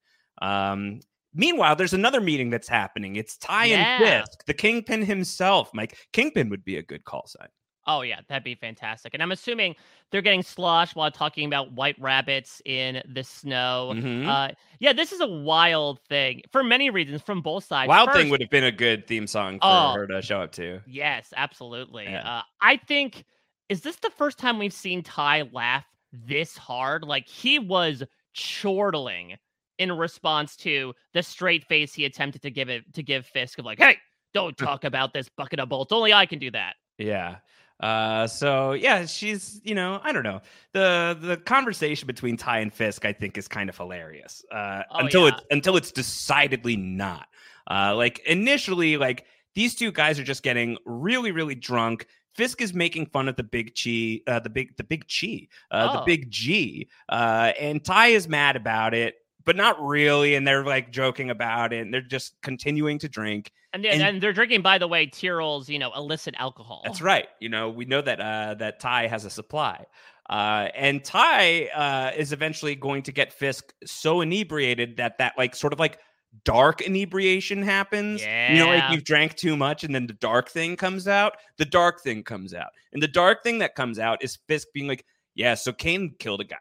Um, 0.42 1.00
meanwhile, 1.34 1.76
there's 1.76 1.94
another 1.94 2.20
meeting 2.20 2.50
that's 2.50 2.68
happening. 2.68 3.16
It's 3.16 3.36
Tigh 3.36 3.66
and 3.66 4.04
Fisk, 4.04 4.44
the 4.46 4.54
Kingpin 4.54 5.02
himself. 5.02 5.70
Mike 5.74 5.96
Kingpin 6.12 6.48
would 6.50 6.64
be 6.64 6.76
a 6.76 6.82
good 6.82 7.04
call 7.04 7.26
sign. 7.26 7.48
Oh 7.86 8.00
yeah, 8.00 8.20
that'd 8.28 8.44
be 8.44 8.54
fantastic. 8.54 9.12
And 9.12 9.22
I'm 9.22 9.30
assuming 9.32 9.76
they're 10.10 10.22
getting 10.22 10.42
sloshed 10.42 10.96
while 10.96 11.10
talking 11.10 11.46
about 11.46 11.72
white 11.72 11.96
rabbits 12.00 12.62
in 12.64 13.02
the 13.12 13.22
snow. 13.22 13.92
Mhm. 13.94 14.26
Uh, 14.26 14.54
yeah, 14.80 14.94
this 14.94 15.12
is 15.12 15.20
a 15.20 15.26
wild 15.26 16.00
thing 16.08 16.40
for 16.50 16.64
many 16.64 16.88
reasons 16.88 17.20
from 17.20 17.42
both 17.42 17.64
sides. 17.64 17.88
Wild 17.88 18.10
Thing 18.14 18.30
would 18.30 18.40
have 18.40 18.48
been 18.48 18.64
a 18.64 18.72
good 18.72 19.06
theme 19.06 19.26
song 19.26 19.56
for 19.60 19.66
Oh. 19.66 19.92
her 19.96 20.06
to 20.06 20.22
show 20.22 20.40
up 20.40 20.52
to. 20.52 20.80
Yes, 20.86 21.34
absolutely. 21.36 22.04
Yeah. 22.04 22.38
Uh, 22.38 22.42
I 22.62 22.78
think 22.78 23.26
is 23.68 23.82
this 23.82 23.96
the 23.96 24.10
first 24.16 24.38
time 24.38 24.58
we've 24.58 24.72
seen 24.72 25.02
Tigh 25.02 25.42
laugh 25.52 25.84
this 26.26 26.56
hard? 26.56 27.04
Like 27.04 27.26
he 27.28 27.58
was 27.58 28.02
chortling 28.34 29.36
in 29.78 29.92
response 29.92 30.56
to 30.56 30.94
the 31.14 31.22
straight 31.22 31.64
face 31.66 31.92
he 31.94 32.04
attempted 32.04 32.42
to 32.42 32.50
give 32.50 32.68
it 32.68 32.92
to 32.94 33.02
give 33.02 33.26
Fisk 33.26 33.58
of 33.58 33.64
like, 33.64 33.78
"Hey, 33.78 33.98
don't 34.32 34.56
talk 34.58 34.84
about 34.84 35.12
this 35.12 35.28
bucket 35.28 35.60
of 35.60 35.68
bolts. 35.68 35.92
Only 35.92 36.12
I 36.12 36.26
can 36.26 36.38
do 36.38 36.50
that." 36.52 36.74
Yeah. 36.98 37.36
Uh, 37.80 38.26
so 38.26 38.72
yeah, 38.72 39.04
she's 39.04 39.60
you 39.64 39.74
know 39.74 40.00
I 40.04 40.12
don't 40.12 40.22
know 40.22 40.40
the 40.72 41.18
the 41.20 41.36
conversation 41.36 42.06
between 42.06 42.36
Tigh 42.36 42.60
and 42.60 42.72
Fisk 42.72 43.04
I 43.04 43.12
think 43.12 43.36
is 43.36 43.48
kind 43.48 43.68
of 43.68 43.76
hilarious 43.76 44.44
uh, 44.52 44.82
Oh, 44.90 44.98
until 45.00 45.22
yeah. 45.22 45.34
it's 45.34 45.42
until 45.50 45.76
it's 45.76 45.90
decidedly 45.90 46.76
not. 46.76 47.26
Uh, 47.68 47.94
like 47.96 48.20
initially, 48.26 48.96
like 48.96 49.26
these 49.54 49.74
two 49.74 49.90
guys 49.90 50.20
are 50.20 50.24
just 50.24 50.44
getting 50.44 50.78
really 50.86 51.32
really 51.32 51.56
drunk. 51.56 52.06
Fisk 52.34 52.60
is 52.60 52.74
making 52.74 53.06
fun 53.06 53.28
of 53.28 53.36
the 53.36 53.42
big 53.44 53.74
chi, 53.74 54.20
uh, 54.26 54.40
the 54.40 54.50
big 54.50 54.76
the 54.76 54.84
big 54.84 55.06
chi, 55.08 55.48
uh, 55.70 55.92
the 55.92 56.00
Oh. 56.02 56.04
big 56.04 56.30
G, 56.30 56.88
uh, 57.08 57.52
and 57.60 57.84
Tigh 57.84 58.08
is 58.08 58.28
mad 58.28 58.56
about 58.56 58.92
it, 58.94 59.16
but 59.44 59.56
not 59.56 59.80
really. 59.84 60.34
And 60.34 60.46
they're 60.46 60.64
like 60.64 60.90
joking 60.90 61.30
about 61.30 61.72
it, 61.72 61.82
and 61.82 61.94
they're 61.94 62.00
just 62.00 62.40
continuing 62.42 62.98
to 63.00 63.08
drink. 63.08 63.52
And, 63.72 63.84
then, 63.84 64.00
and, 64.00 64.22
they're 64.22 64.32
drinking, 64.32 64.62
by 64.62 64.78
the 64.78 64.86
way, 64.86 65.06
Tyrol's, 65.06 65.68
you 65.68 65.80
know, 65.80 65.92
illicit 65.96 66.36
alcohol. 66.38 66.82
That's 66.84 67.02
right. 67.02 67.26
You 67.40 67.48
know, 67.48 67.70
we 67.70 67.84
know 67.84 68.00
that 68.02 68.20
uh, 68.20 68.54
that 68.54 68.78
Tigh 68.78 69.08
has 69.08 69.24
a 69.24 69.30
supply, 69.30 69.84
uh, 70.30 70.68
and 70.74 71.04
Tigh 71.04 71.68
uh, 71.74 72.12
is 72.16 72.32
eventually 72.32 72.74
going 72.76 73.02
to 73.02 73.12
get 73.12 73.32
Fisk 73.32 73.72
so 73.84 74.20
inebriated 74.20 74.96
that 74.98 75.18
that 75.18 75.34
like 75.36 75.54
sort 75.56 75.72
of 75.72 75.78
like 75.80 75.98
dark 76.44 76.80
inebriation 76.80 77.62
happens. 77.62 78.22
Yeah. 78.22 78.52
You 78.52 78.58
know, 78.58 78.66
like 78.66 78.90
you've 78.90 79.04
drank 79.04 79.34
too 79.34 79.56
much, 79.56 79.84
and 79.84 79.94
then 79.94 80.06
the 80.06 80.14
dark 80.14 80.48
thing 80.48 80.76
comes 80.76 81.06
out. 81.06 81.36
The 81.58 81.64
dark 81.64 82.02
thing 82.02 82.22
comes 82.22 82.54
out, 82.54 82.70
and 82.92 83.02
the 83.02 83.08
dark 83.08 83.42
thing 83.42 83.58
that 83.58 83.74
comes 83.74 83.98
out 83.98 84.22
is 84.22 84.38
Fisk 84.48 84.68
being 84.74 84.88
like, 84.88 85.04
"Yeah, 85.34 85.54
so 85.54 85.72
Cain 85.72 86.14
killed 86.18 86.40
a 86.40 86.44
guy." 86.44 86.56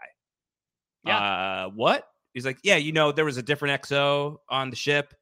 Yeah. 1.06 1.18
Uh, 1.18 1.70
what? 1.70 2.08
He's 2.34 2.46
like, 2.46 2.60
"Yeah, 2.64 2.78
you 2.78 2.92
know, 2.92 3.12
there 3.12 3.26
was 3.26 3.38
a 3.38 3.44
different 3.44 3.82
XO 3.82 4.38
on 4.50 4.70
the 4.70 4.76
ship." 4.76 5.14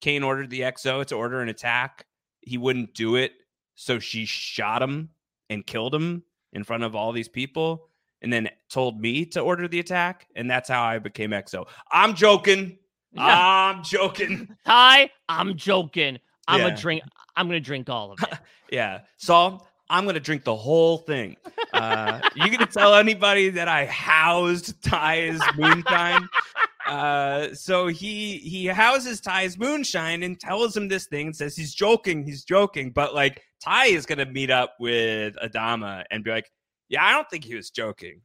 Cain 0.00 0.22
ordered 0.22 0.50
the 0.50 0.62
XO 0.62 1.04
to 1.06 1.14
order 1.14 1.40
an 1.40 1.48
attack. 1.48 2.06
He 2.40 2.58
wouldn't 2.58 2.94
do 2.94 3.16
it. 3.16 3.32
So 3.74 3.98
she 3.98 4.24
shot 4.24 4.82
him 4.82 5.10
and 5.48 5.66
killed 5.66 5.94
him 5.94 6.22
in 6.52 6.64
front 6.64 6.84
of 6.84 6.94
all 6.94 7.12
these 7.12 7.28
people 7.28 7.88
and 8.22 8.32
then 8.32 8.48
told 8.68 9.00
me 9.00 9.24
to 9.26 9.40
order 9.40 9.68
the 9.68 9.80
attack. 9.80 10.26
And 10.36 10.50
that's 10.50 10.68
how 10.68 10.82
I 10.82 10.98
became 10.98 11.30
XO. 11.30 11.66
I'm 11.90 12.14
joking. 12.14 12.78
I'm 13.16 13.82
joking. 13.82 14.48
Tigh, 14.66 15.10
I'm 15.28 15.56
joking. 15.56 16.18
I'm 16.48 16.60
Yeah. 16.60 16.68
a 16.68 16.76
drink. 16.76 17.02
I'm 17.36 17.46
gonna 17.46 17.60
drink 17.60 17.88
all 17.88 18.12
of 18.12 18.22
it. 18.22 18.38
Yeah. 18.72 19.00
Saul, 19.16 19.66
I'm 19.88 20.04
going 20.04 20.14
to 20.14 20.20
drink 20.20 20.44
the 20.44 20.54
whole 20.54 20.98
thing. 20.98 21.36
Uh, 21.72 22.20
you 22.36 22.56
to 22.56 22.66
tell 22.66 22.94
anybody 22.94 23.50
that 23.50 23.66
I 23.66 23.86
housed 23.86 24.80
Tigh's 24.84 25.40
moonshine? 25.56 26.28
Uh, 26.86 27.54
so 27.54 27.86
he 27.86 28.38
he 28.38 28.66
houses 28.66 29.20
Tigh's 29.20 29.56
moonshine 29.58 30.22
and 30.24 30.40
tells 30.40 30.76
him 30.76 30.88
this 30.88 31.06
thing 31.06 31.26
and 31.26 31.36
says 31.36 31.54
he's 31.54 31.72
joking, 31.74 32.24
he's 32.24 32.42
joking. 32.42 32.90
But 32.90 33.14
like 33.14 33.42
Tigh 33.62 33.86
is 33.88 34.06
going 34.06 34.18
to 34.18 34.24
meet 34.26 34.50
up 34.50 34.74
with 34.80 35.36
Adama 35.36 36.04
and 36.10 36.24
be 36.24 36.30
like, 36.30 36.50
yeah, 36.88 37.04
I 37.04 37.12
don't 37.12 37.28
think 37.30 37.44
he 37.44 37.54
was 37.54 37.70
joking. 37.70 38.22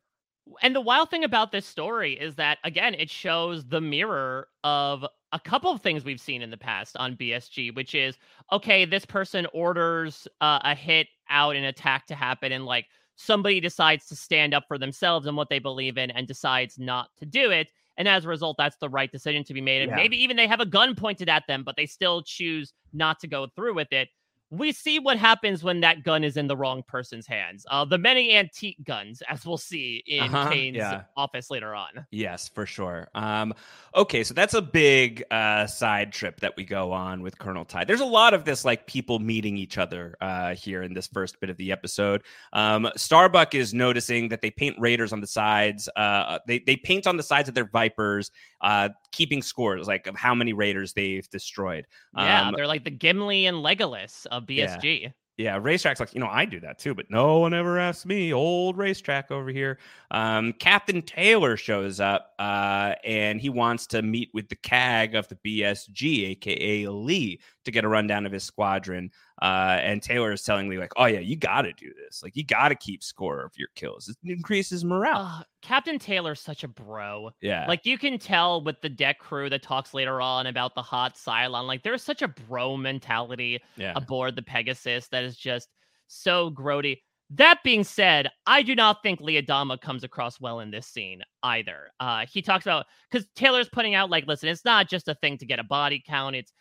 And 0.61 0.75
the 0.75 0.81
wild 0.81 1.09
thing 1.09 1.23
about 1.23 1.51
this 1.51 1.65
story 1.65 2.13
is 2.13 2.35
that 2.35 2.59
again, 2.63 2.93
it 2.93 3.09
shows 3.09 3.65
the 3.65 3.81
mirror 3.81 4.47
of 4.63 5.05
a 5.31 5.39
couple 5.39 5.71
of 5.71 5.81
things 5.81 6.05
we've 6.05 6.21
seen 6.21 6.41
in 6.41 6.51
the 6.51 6.57
past 6.57 6.95
on 6.97 7.15
BSG, 7.15 7.71
which 7.75 7.95
is 7.95 8.17
okay, 8.51 8.85
this 8.85 9.05
person 9.05 9.47
orders 9.53 10.27
uh, 10.41 10.59
a 10.63 10.75
hit 10.75 11.07
out, 11.29 11.55
an 11.55 11.63
attack 11.63 12.05
to 12.07 12.15
happen, 12.15 12.51
and 12.51 12.65
like 12.65 12.87
somebody 13.15 13.59
decides 13.59 14.05
to 14.07 14.15
stand 14.15 14.53
up 14.53 14.65
for 14.67 14.77
themselves 14.77 15.25
and 15.25 15.35
what 15.35 15.49
they 15.49 15.59
believe 15.59 15.97
in 15.97 16.11
and 16.11 16.27
decides 16.27 16.77
not 16.77 17.09
to 17.17 17.25
do 17.25 17.49
it. 17.49 17.69
And 17.97 18.07
as 18.07 18.25
a 18.25 18.27
result, 18.27 18.57
that's 18.57 18.77
the 18.77 18.89
right 18.89 19.11
decision 19.11 19.43
to 19.45 19.53
be 19.53 19.61
made. 19.61 19.81
And 19.81 19.89
Yeah. 19.89 19.95
maybe 19.95 20.21
even 20.21 20.35
they 20.37 20.47
have 20.47 20.59
a 20.59 20.65
gun 20.65 20.95
pointed 20.95 21.29
at 21.29 21.47
them, 21.47 21.63
but 21.63 21.75
they 21.77 21.85
still 21.85 22.21
choose 22.21 22.73
not 22.93 23.19
to 23.21 23.27
go 23.27 23.47
through 23.55 23.73
with 23.73 23.91
it. 23.93 24.09
We 24.51 24.71
see 24.71 24.99
what 24.99 25.17
happens 25.17 25.63
when 25.63 25.81
that 25.81 26.03
gun 26.03 26.23
is 26.23 26.37
in 26.37 26.47
the 26.47 26.55
wrong 26.55 26.83
person's 26.87 27.25
hands. 27.25 27.65
Uh, 27.69 27.83
the 27.83 27.97
many 27.97 28.35
antique 28.35 28.77
guns, 28.83 29.23
as 29.27 29.45
we'll 29.45 29.57
see 29.57 30.03
in 30.05 30.23
Uh-huh, 30.23 30.49
Cain's 30.51 30.77
yeah. 30.77 31.01
office 31.17 31.49
later 31.49 31.73
on. 31.73 32.05
Yes, 32.11 32.47
for 32.47 32.65
sure. 32.65 33.07
Um, 33.15 33.53
okay, 33.95 34.23
so 34.23 34.33
that's 34.35 34.53
a 34.53 34.61
big 34.61 35.23
uh, 35.31 35.65
side 35.65 36.13
trip 36.13 36.39
that 36.41 36.55
we 36.55 36.63
go 36.63 36.91
on 36.91 37.21
with 37.21 37.39
Colonel 37.39 37.65
Tigh. 37.65 37.85
There's 37.85 38.01
a 38.01 38.05
lot 38.05 38.33
of 38.35 38.45
this, 38.45 38.63
like 38.63 38.85
people 38.85 39.17
meeting 39.19 39.57
each 39.57 39.77
other 39.79 40.15
uh, 40.21 40.53
here 40.53 40.83
in 40.83 40.93
this 40.93 41.07
first 41.07 41.39
bit 41.39 41.49
of 41.49 41.57
the 41.57 41.71
episode. 41.71 42.21
Um, 42.53 42.87
Starbuck 42.95 43.55
is 43.55 43.73
noticing 43.73 44.29
that 44.29 44.41
they 44.41 44.51
paint 44.51 44.75
raiders 44.79 45.11
on 45.11 45.21
the 45.21 45.27
sides. 45.27 45.89
Uh, 45.95 46.37
they 46.47 46.59
they 46.59 46.75
paint 46.77 47.07
on 47.07 47.17
the 47.17 47.23
sides 47.23 47.49
of 47.49 47.55
their 47.55 47.65
Vipers, 47.65 48.29
uh, 48.61 48.89
keeping 49.11 49.41
scores 49.41 49.87
like 49.87 50.05
of 50.07 50.15
how 50.15 50.35
many 50.35 50.53
raiders 50.53 50.93
they've 50.93 51.27
destroyed. 51.29 51.85
Yeah, 52.15 52.47
Um, 52.49 52.53
they're 52.55 52.67
like 52.67 52.83
the 52.83 52.91
Gimli 52.91 53.47
and 53.47 53.57
Legolas 53.57 54.25
of 54.37 54.49
Yeah. 54.49 54.77
BSG. 54.77 55.13
yeah, 55.37 55.59
racetrack's 55.61 55.99
like, 55.99 56.13
you 56.13 56.19
know, 56.21 56.29
I 56.29 56.45
do 56.45 56.61
that 56.61 56.79
too, 56.79 56.93
but 56.95 57.07
no 57.09 57.39
one 57.39 57.53
ever 57.53 57.77
asks 57.77 58.05
me. 58.05 58.31
Old 58.33 58.77
racetrack 58.77 59.31
over 59.31 59.49
here. 59.49 59.79
Um, 60.11 60.53
Captain 60.53 61.01
Taylor 61.01 61.57
shows 61.57 61.99
up 61.99 62.31
uh, 62.39 62.93
and 63.03 63.41
he 63.41 63.49
wants 63.49 63.85
to 63.87 64.01
meet 64.01 64.29
with 64.33 64.47
the 64.47 64.55
CAG 64.55 65.13
of 65.15 65.27
the 65.27 65.35
BSG, 65.35 66.29
aka 66.29 66.87
Lee, 66.87 67.41
to 67.65 67.71
get 67.71 67.83
a 67.83 67.87
rundown 67.89 68.25
of 68.25 68.31
his 68.31 68.43
squadron. 68.45 69.11
Uh, 69.41 69.79
and 69.81 70.01
Taylor 70.01 70.31
is 70.31 70.43
telling 70.43 70.69
Lee, 70.69 70.77
like, 70.77 70.93
oh, 70.95 71.05
yeah, 71.05 71.19
you 71.19 71.35
got 71.35 71.63
to 71.63 71.73
do 71.73 71.91
this. 71.93 72.23
Like, 72.23 72.35
you 72.37 72.45
got 72.45 72.69
to 72.69 72.75
keep 72.75 73.03
score 73.03 73.43
of 73.43 73.51
your 73.57 73.67
kills. 73.75 74.07
It 74.07 74.17
increases 74.23 74.85
morale. 74.85 75.21
Uh, 75.39 75.43
Captain 75.61 75.97
Taylor's 75.97 76.39
such 76.39 76.63
a 76.63 76.67
bro. 76.67 77.31
yeah. 77.41 77.65
Like 77.67 77.87
you 77.87 77.97
can 77.97 78.19
tell 78.19 78.63
with 78.63 78.79
the 78.81 78.89
deck 78.89 79.17
crew 79.17 79.49
that 79.49 79.63
talks 79.63 79.95
later 79.95 80.21
on 80.21 80.45
about 80.45 80.75
the 80.75 80.81
hot 80.81 81.15
Cylon. 81.15 81.65
Like 81.65 81.81
there's 81.81 82.03
such 82.03 82.21
a 82.21 82.27
bro 82.27 82.77
mentality 82.77 83.59
yeah. 83.75 83.93
aboard 83.95 84.35
the 84.35 84.43
Pegasus 84.43 85.07
that 85.07 85.23
is 85.23 85.35
just 85.35 85.69
so 86.07 86.51
grody. 86.51 86.99
That 87.31 87.63
being 87.63 87.83
said, 87.83 88.29
I 88.45 88.61
do 88.61 88.75
not 88.75 89.01
think 89.01 89.19
Lee 89.19 89.41
Adama 89.41 89.81
comes 89.81 90.03
across 90.03 90.39
well 90.39 90.59
in 90.59 90.69
this 90.69 90.85
scene 90.85 91.23
either. 91.41 91.89
Uh, 91.99 92.27
he 92.31 92.43
talks 92.43 92.67
about 92.67 92.85
because 93.09 93.25
Taylor's 93.35 93.67
putting 93.67 93.95
out 93.95 94.11
like, 94.11 94.27
listen, 94.27 94.49
it's 94.49 94.65
not 94.65 94.87
just 94.87 95.07
a 95.07 95.15
thing 95.15 95.39
to 95.39 95.47
get 95.47 95.57
a 95.57 95.63
body 95.63 96.03
count. 96.05 96.35
It's 96.35 96.53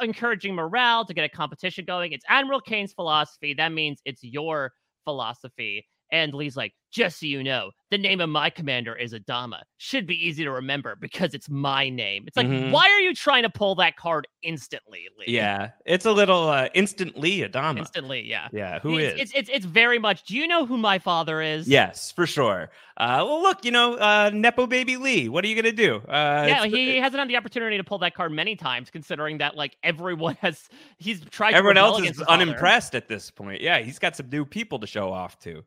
encouraging 0.00 0.54
morale 0.54 1.04
to 1.04 1.14
get 1.14 1.24
a 1.24 1.28
competition 1.28 1.84
going. 1.84 2.12
It's 2.12 2.24
Admiral 2.28 2.60
Cain's 2.60 2.92
philosophy. 2.92 3.54
That 3.54 3.72
means 3.72 4.00
it's 4.04 4.22
your 4.22 4.72
philosophy. 5.04 5.86
And 6.12 6.34
Lee's 6.34 6.56
like, 6.56 6.72
just 6.90 7.20
so 7.20 7.26
you 7.26 7.44
know, 7.44 7.70
the 7.92 7.98
name 7.98 8.20
of 8.20 8.28
my 8.28 8.50
commander 8.50 8.96
is 8.96 9.12
Adama. 9.14 9.60
Should 9.78 10.06
be 10.08 10.26
easy 10.26 10.42
to 10.42 10.50
remember 10.50 10.96
because 11.00 11.34
it's 11.34 11.48
my 11.48 11.88
name. 11.88 12.24
It's 12.26 12.36
like, 12.36 12.48
Mhm. 12.48 12.72
why 12.72 12.90
are 12.90 12.98
you 12.98 13.14
trying 13.14 13.44
to 13.44 13.50
pull 13.50 13.76
that 13.76 13.96
card 13.96 14.26
instantly, 14.42 15.06
Lee? 15.16 15.26
yeah. 15.32 15.70
It's 15.86 16.04
a 16.04 16.10
little 16.10 16.48
uh, 16.48 16.66
instantly 16.74 17.38
Adama. 17.42 17.78
Instantly, 17.78 18.22
yeah. 18.28 18.48
yeah. 18.52 18.80
Who 18.80 18.98
is? 18.98 19.12
it's, 19.12 19.20
It's, 19.20 19.32
it's 19.34 19.50
it's 19.50 19.66
very 19.66 20.00
much. 20.00 20.24
Do 20.24 20.36
you 20.36 20.48
know 20.48 20.66
who 20.66 20.76
my 20.78 20.98
father 20.98 21.40
is? 21.40 21.68
Yes, 21.68 22.10
for 22.10 22.26
sure. 22.26 22.70
Uh, 22.96 23.22
well, 23.24 23.40
look, 23.40 23.64
you 23.64 23.70
know, 23.70 23.94
uh, 23.94 24.30
Nepo 24.34 24.66
Baby 24.66 24.96
Lee. 24.96 25.28
What 25.28 25.44
are 25.44 25.48
you 25.48 25.54
gonna 25.54 25.70
do? 25.70 25.96
Uh, 26.08 26.44
yeah, 26.48 26.64
it's- 26.64 26.72
he 26.72 26.96
hasn't 26.98 27.20
had 27.20 27.28
the 27.28 27.36
opportunity 27.36 27.76
to 27.76 27.84
pull 27.84 27.98
that 27.98 28.14
card 28.16 28.32
many 28.32 28.56
times, 28.56 28.90
considering 28.90 29.38
that 29.38 29.54
like 29.56 29.76
everyone 29.84 30.36
has 30.40 30.68
he's 30.98 31.24
tried. 31.26 31.54
everyone 31.54 31.76
else 31.76 32.00
is 32.00 32.08
his 32.08 32.16
father. 32.18 32.32
unimpressed 32.42 32.96
at 32.96 33.06
this 33.06 33.30
point. 33.30 33.60
Yeah, 33.60 33.78
he's 33.78 34.00
got 34.00 34.16
some 34.16 34.28
new 34.28 34.44
people 34.44 34.80
to 34.80 34.88
show 34.88 35.12
off 35.12 35.38
to. 35.40 35.62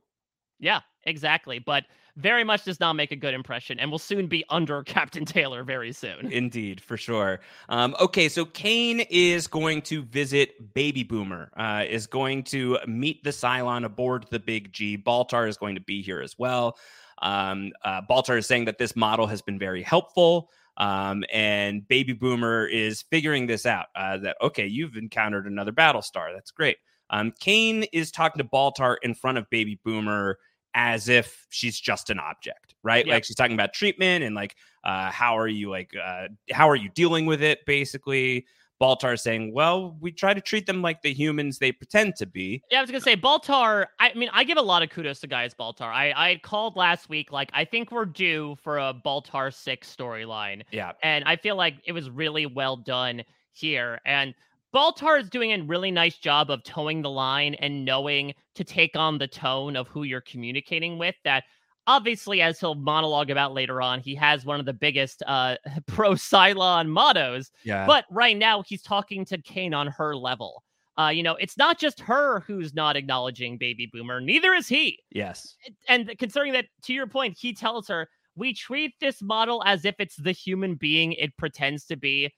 Yeah, 0.59 0.81
exactly. 1.03 1.59
But 1.59 1.85
very 2.15 2.43
much 2.43 2.63
does 2.63 2.79
not 2.79 2.93
make 2.93 3.11
a 3.11 3.15
good 3.15 3.33
impression, 3.33 3.79
and 3.79 3.89
will 3.89 3.99
soon 3.99 4.27
be 4.27 4.43
under 4.49 4.83
Captain 4.85 5.25
Taylor 5.25 5.63
very 5.63 5.91
soon. 5.91 6.31
Indeed, 6.31 6.81
for 6.81 6.97
sure. 6.97 7.39
Um, 7.69 7.95
okay, 7.99 8.29
so 8.29 8.45
Cain 8.45 9.01
is 9.09 9.47
going 9.47 9.81
to 9.83 10.03
visit 10.03 10.73
Baby 10.73 11.03
Boomer. 11.03 11.51
Uh, 11.57 11.85
is 11.89 12.07
going 12.07 12.43
to 12.45 12.77
meet 12.87 13.23
the 13.23 13.31
Cylon 13.31 13.85
aboard 13.85 14.25
the 14.29 14.39
Big 14.39 14.71
G. 14.73 14.97
Baltar 14.97 15.47
is 15.47 15.57
going 15.57 15.75
to 15.75 15.81
be 15.81 16.01
here 16.01 16.21
as 16.21 16.37
well. 16.37 16.77
Um, 17.21 17.71
uh, 17.83 18.01
Baltar 18.09 18.37
is 18.37 18.47
saying 18.47 18.65
that 18.65 18.77
this 18.77 18.95
model 18.95 19.27
has 19.27 19.41
been 19.41 19.57
very 19.57 19.81
helpful. 19.81 20.49
Um, 20.77 21.23
and 21.31 21.87
Baby 21.87 22.13
Boomer 22.13 22.65
is 22.65 23.03
figuring 23.03 23.45
this 23.47 23.65
out. 23.65 23.87
Uh, 23.95 24.17
that 24.17 24.37
okay, 24.41 24.65
you've 24.65 24.95
encountered 24.95 25.45
another 25.45 25.71
battle 25.71 26.01
star. 26.01 26.33
That's 26.33 26.51
great. 26.51 26.77
Um, 27.13 27.31
Cain 27.39 27.83
is 27.93 28.11
talking 28.11 28.39
to 28.39 28.43
Baltar 28.43 28.97
in 29.03 29.13
front 29.13 29.37
of 29.37 29.47
Baby 29.51 29.79
Boomer, 29.85 30.39
as 30.73 31.07
if 31.07 31.45
she's 31.49 31.79
just 31.79 32.09
an 32.09 32.19
object, 32.19 32.73
right? 32.81 33.07
Like 33.07 33.23
she's 33.23 33.35
talking 33.35 33.53
about 33.53 33.71
treatment 33.71 34.23
and 34.23 34.33
like 34.33 34.55
uh, 34.83 35.11
how 35.11 35.37
are 35.37 35.47
you 35.47 35.69
like 35.69 35.91
uh, 35.95 36.29
how 36.51 36.67
are 36.67 36.75
you 36.75 36.89
dealing 36.89 37.25
with 37.25 37.41
it, 37.41 37.65
basically. 37.65 38.47
Baltar 38.81 39.17
saying, 39.17 39.53
"Well, 39.53 39.95
we 40.01 40.11
try 40.11 40.33
to 40.33 40.41
treat 40.41 40.65
them 40.65 40.81
like 40.81 41.03
the 41.03 41.13
humans 41.13 41.59
they 41.59 41.71
pretend 41.71 42.15
to 42.17 42.25
be." 42.25 42.63
Yeah, 42.71 42.79
I 42.79 42.81
was 42.81 42.89
gonna 42.89 43.01
say 43.01 43.15
Baltar. 43.15 43.85
I 43.99 44.13
mean, 44.15 44.29
I 44.33 44.43
give 44.43 44.57
a 44.57 44.61
lot 44.61 44.81
of 44.81 44.89
kudos 44.89 45.19
to 45.21 45.27
Gaius 45.27 45.53
Baltar. 45.53 45.83
I 45.83 46.11
I 46.15 46.39
called 46.43 46.75
last 46.75 47.07
week, 47.07 47.31
like 47.31 47.51
I 47.53 47.63
think 47.63 47.91
we're 47.91 48.05
due 48.05 48.57
for 48.61 48.79
a 48.79 48.93
Baltar 48.93 49.53
six 49.53 49.95
storyline. 49.95 50.63
Yeah, 50.71 50.93
and 51.03 51.23
I 51.25 51.35
feel 51.35 51.55
like 51.55 51.75
it 51.85 51.91
was 51.91 52.09
really 52.09 52.47
well 52.47 52.75
done 52.75 53.23
here. 53.53 54.01
And 54.03 54.33
Baltar 54.73 55.21
is 55.21 55.29
doing 55.29 55.51
a 55.51 55.63
really 55.63 55.91
nice 55.91 56.17
job 56.17 56.49
of 56.49 56.63
towing 56.63 57.01
the 57.01 57.09
line 57.09 57.53
and 57.55 57.85
knowing 57.85 58.33
to 58.55 58.63
take 58.63 58.95
on 58.95 59.17
the 59.17 59.27
tone 59.27 59.75
of 59.75 59.87
who 59.87 60.03
you're 60.03 60.21
communicating 60.21 60.97
with. 60.97 61.15
That 61.23 61.43
obviously, 61.85 62.41
as 62.41 62.59
he'll 62.59 62.75
monologue 62.75 63.29
about 63.29 63.53
later 63.53 63.81
on, 63.81 63.99
he 63.99 64.15
has 64.15 64.45
one 64.45 64.59
of 64.59 64.65
the 64.65 64.73
biggest 64.73 65.21
uh, 65.27 65.57
pro 65.87 66.11
Cylon 66.11 66.87
mottos. 66.87 67.51
Yeah. 67.63 67.85
But 67.85 68.05
right 68.09 68.37
now, 68.37 68.63
he's 68.63 68.81
talking 68.81 69.25
to 69.25 69.37
Cain 69.37 69.73
on 69.73 69.87
her 69.87 70.15
level. 70.15 70.63
Uh, 70.97 71.09
you 71.09 71.23
know, 71.23 71.35
it's 71.35 71.57
not 71.57 71.79
just 71.79 71.99
her 72.01 72.41
who's 72.41 72.73
not 72.73 72.95
acknowledging 72.95 73.57
Baby 73.57 73.89
Boomer, 73.91 74.21
neither 74.21 74.53
is 74.53 74.67
he. 74.67 74.99
Yes. 75.11 75.55
And 75.89 76.13
considering 76.19 76.53
that, 76.53 76.65
to 76.83 76.93
your 76.93 77.07
point, 77.07 77.35
he 77.39 77.53
tells 77.53 77.87
her, 77.87 78.07
we 78.35 78.53
treat 78.53 78.93
this 78.99 79.21
model 79.21 79.63
as 79.65 79.85
if 79.85 79.95
it's 79.99 80.15
the 80.15 80.31
human 80.31 80.75
being 80.75 81.13
it 81.13 81.35
pretends 81.37 81.85
to 81.85 81.95
be 81.95 82.31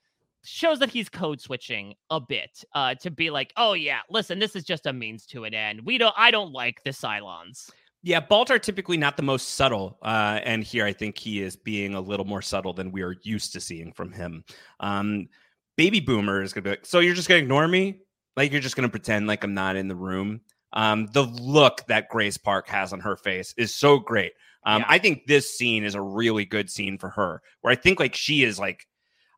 shows 0.46 0.80
that 0.80 0.90
he's 0.90 1.10
code 1.10 1.42
switching 1.42 1.94
a 2.10 2.20
bit 2.20 2.64
uh 2.74 2.94
to 2.96 3.10
be 3.12 3.30
like 3.30 3.52
oh 3.58 3.74
yeah 3.74 4.00
listen 4.10 4.40
this 4.40 4.56
is 4.56 4.64
just 4.64 4.86
a 4.86 4.94
means 4.94 5.26
to 5.26 5.44
an 5.44 5.54
end 5.54 5.82
we 5.84 5.98
don't 5.98 6.14
i 6.18 6.32
don't 6.32 6.52
like 6.52 6.84
the 6.84 6.92
cylons 6.92 7.70
Yeah, 8.04 8.22
Baltar 8.22 8.62
typically 8.62 8.98
not 8.98 9.18
the 9.18 9.24
most 9.24 9.56
subtle, 9.56 9.98
uh, 10.04 10.40
and 10.44 10.64
here 10.64 10.86
I 10.86 10.94
think 10.94 11.18
he 11.18 11.42
is 11.42 11.56
being 11.56 11.96
a 11.96 12.00
little 12.00 12.26
more 12.26 12.44
subtle 12.44 12.72
than 12.72 12.92
we 12.92 13.02
are 13.02 13.16
used 13.24 13.52
to 13.54 13.60
seeing 13.60 13.92
from 13.94 14.12
him. 14.12 14.44
Um, 14.80 15.28
Baby 15.76 16.02
Boomer 16.02 16.44
is 16.44 16.54
gonna 16.54 16.66
be 16.66 16.70
like, 16.70 16.86
so 16.86 17.00
you're 17.00 17.16
just 17.16 17.28
gonna 17.28 17.42
ignore 17.42 17.68
me, 17.68 18.02
like 18.38 18.52
you're 18.52 18.62
just 18.62 18.76
gonna 18.76 18.90
pretend 18.90 19.26
like 19.26 19.44
I'm 19.44 19.56
not 19.56 19.76
in 19.76 19.88
the 19.88 19.96
room. 19.96 20.42
Um, 20.74 21.08
the 21.14 21.24
look 21.24 21.82
that 21.88 22.10
Grace 22.10 22.38
Park 22.38 22.68
has 22.68 22.94
on 22.94 23.00
her 23.00 23.16
face 23.16 23.56
is 23.58 23.74
so 23.74 23.98
great. 23.98 24.34
Um, 24.68 24.82
Yeah. 24.82 24.86
I 24.88 25.00
think 25.00 25.26
this 25.26 25.58
scene 25.58 25.84
is 25.84 25.96
a 25.96 26.02
really 26.02 26.46
good 26.46 26.70
scene 26.70 27.00
for 27.00 27.10
her, 27.10 27.42
where 27.62 27.72
I 27.74 27.76
think 27.76 28.00
like 28.00 28.14
she 28.14 28.44
is 28.44 28.60
like 28.60 28.86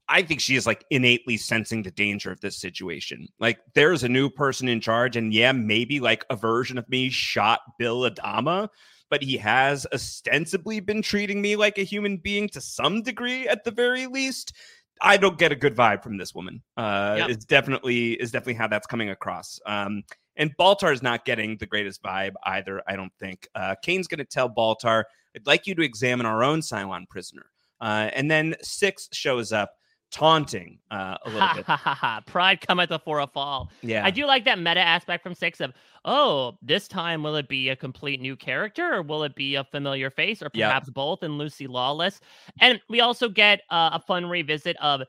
I 0.10 0.22
think 0.22 0.40
she 0.40 0.56
is 0.56 0.66
like 0.66 0.86
innately 0.90 1.38
sensing 1.38 1.84
the 1.84 1.92
danger 1.92 2.32
of 2.32 2.40
this 2.42 2.58
situation. 2.58 3.28
Like 3.40 3.60
there's 3.74 4.04
a 4.04 4.10
new 4.10 4.30
person 4.30 4.68
in 4.68 4.80
charge, 4.82 5.16
and 5.16 5.34
yeah, 5.34 5.52
maybe 5.52 6.00
like 6.00 6.26
a 6.30 6.36
version 6.36 6.78
of 6.78 6.88
me 6.90 7.10
shot 7.10 7.60
Bill 7.78 8.10
Adama, 8.10 8.70
but 9.10 9.22
he 9.22 9.38
has 9.38 9.86
ostensibly 9.94 10.80
been 10.80 11.02
treating 11.02 11.42
me 11.42 11.56
like 11.56 11.78
a 11.78 11.84
human 11.84 12.18
being 12.18 12.48
to 12.50 12.62
some 12.62 13.02
degree 13.02 13.48
at 13.48 13.64
the 13.64 13.72
very 13.72 14.08
least. 14.08 14.54
I 15.02 15.18
don't 15.18 15.38
get 15.38 15.52
a 15.52 15.56
good 15.56 15.76
vibe 15.76 16.02
from 16.04 16.18
this 16.18 16.34
woman. 16.34 16.64
Uh 16.76 17.16
Yep. 17.20 17.30
it's 17.30 17.46
definitely 17.46 18.14
is 18.14 18.32
definitely 18.32 18.56
how 18.56 18.68
that's 18.68 18.88
coming 18.88 19.10
across. 19.12 19.60
Um 19.66 20.04
and 20.38 20.56
Baltar 20.58 20.94
is 20.94 21.04
not 21.04 21.26
getting 21.26 21.58
the 21.58 21.66
greatest 21.68 22.02
vibe 22.02 22.34
either, 22.46 22.82
I 22.88 22.96
don't 22.96 23.14
think. 23.20 23.48
Uh 23.54 23.76
Cain's 23.84 24.08
gonna 24.08 24.26
tell 24.26 24.50
Baltar, 24.50 25.04
I'd 25.36 25.46
like 25.46 25.68
you 25.68 25.76
to 25.76 25.84
examine 25.84 26.26
our 26.26 26.44
own 26.44 26.62
Cylon 26.62 27.08
prisoner. 27.10 27.46
Uh, 27.80 28.10
and 28.14 28.30
then 28.32 28.56
Six 28.64 29.08
shows 29.14 29.52
up 29.52 29.70
taunting 30.12 30.80
uh, 30.90 31.18
a 31.26 31.30
little 31.30 31.50
bit. 31.54 31.66
pride 32.28 32.62
cometh 32.66 32.90
before 32.90 33.20
a 33.20 33.28
fall 33.28 33.70
Yeah. 33.82 34.06
i 34.06 34.12
do 34.12 34.26
like 34.26 34.46
that 34.46 34.58
meta 34.58 34.80
aspect 34.80 35.22
from 35.22 35.34
six 35.36 35.60
of 35.60 35.74
oh 36.06 36.58
this 36.62 36.88
time 36.88 37.24
will 37.24 37.36
it 37.36 37.50
be 37.50 37.70
a 37.70 37.76
complete 37.76 38.22
new 38.22 38.36
character 38.38 38.94
or 38.96 39.02
will 39.02 39.24
it 39.24 39.36
be 39.36 39.56
a 39.56 39.66
familiar 39.66 40.10
face 40.10 40.42
or 40.42 40.50
Yep. 40.54 40.70
perhaps 40.70 40.90
both 40.90 41.24
and 41.24 41.38
lucy 41.38 41.68
lawless 41.68 42.22
and 42.62 42.80
we 42.90 43.02
also 43.02 43.28
get 43.28 43.62
uh, 43.70 43.90
a 43.94 44.00
fun 44.00 44.26
revisit 44.26 44.78
of 44.82 45.02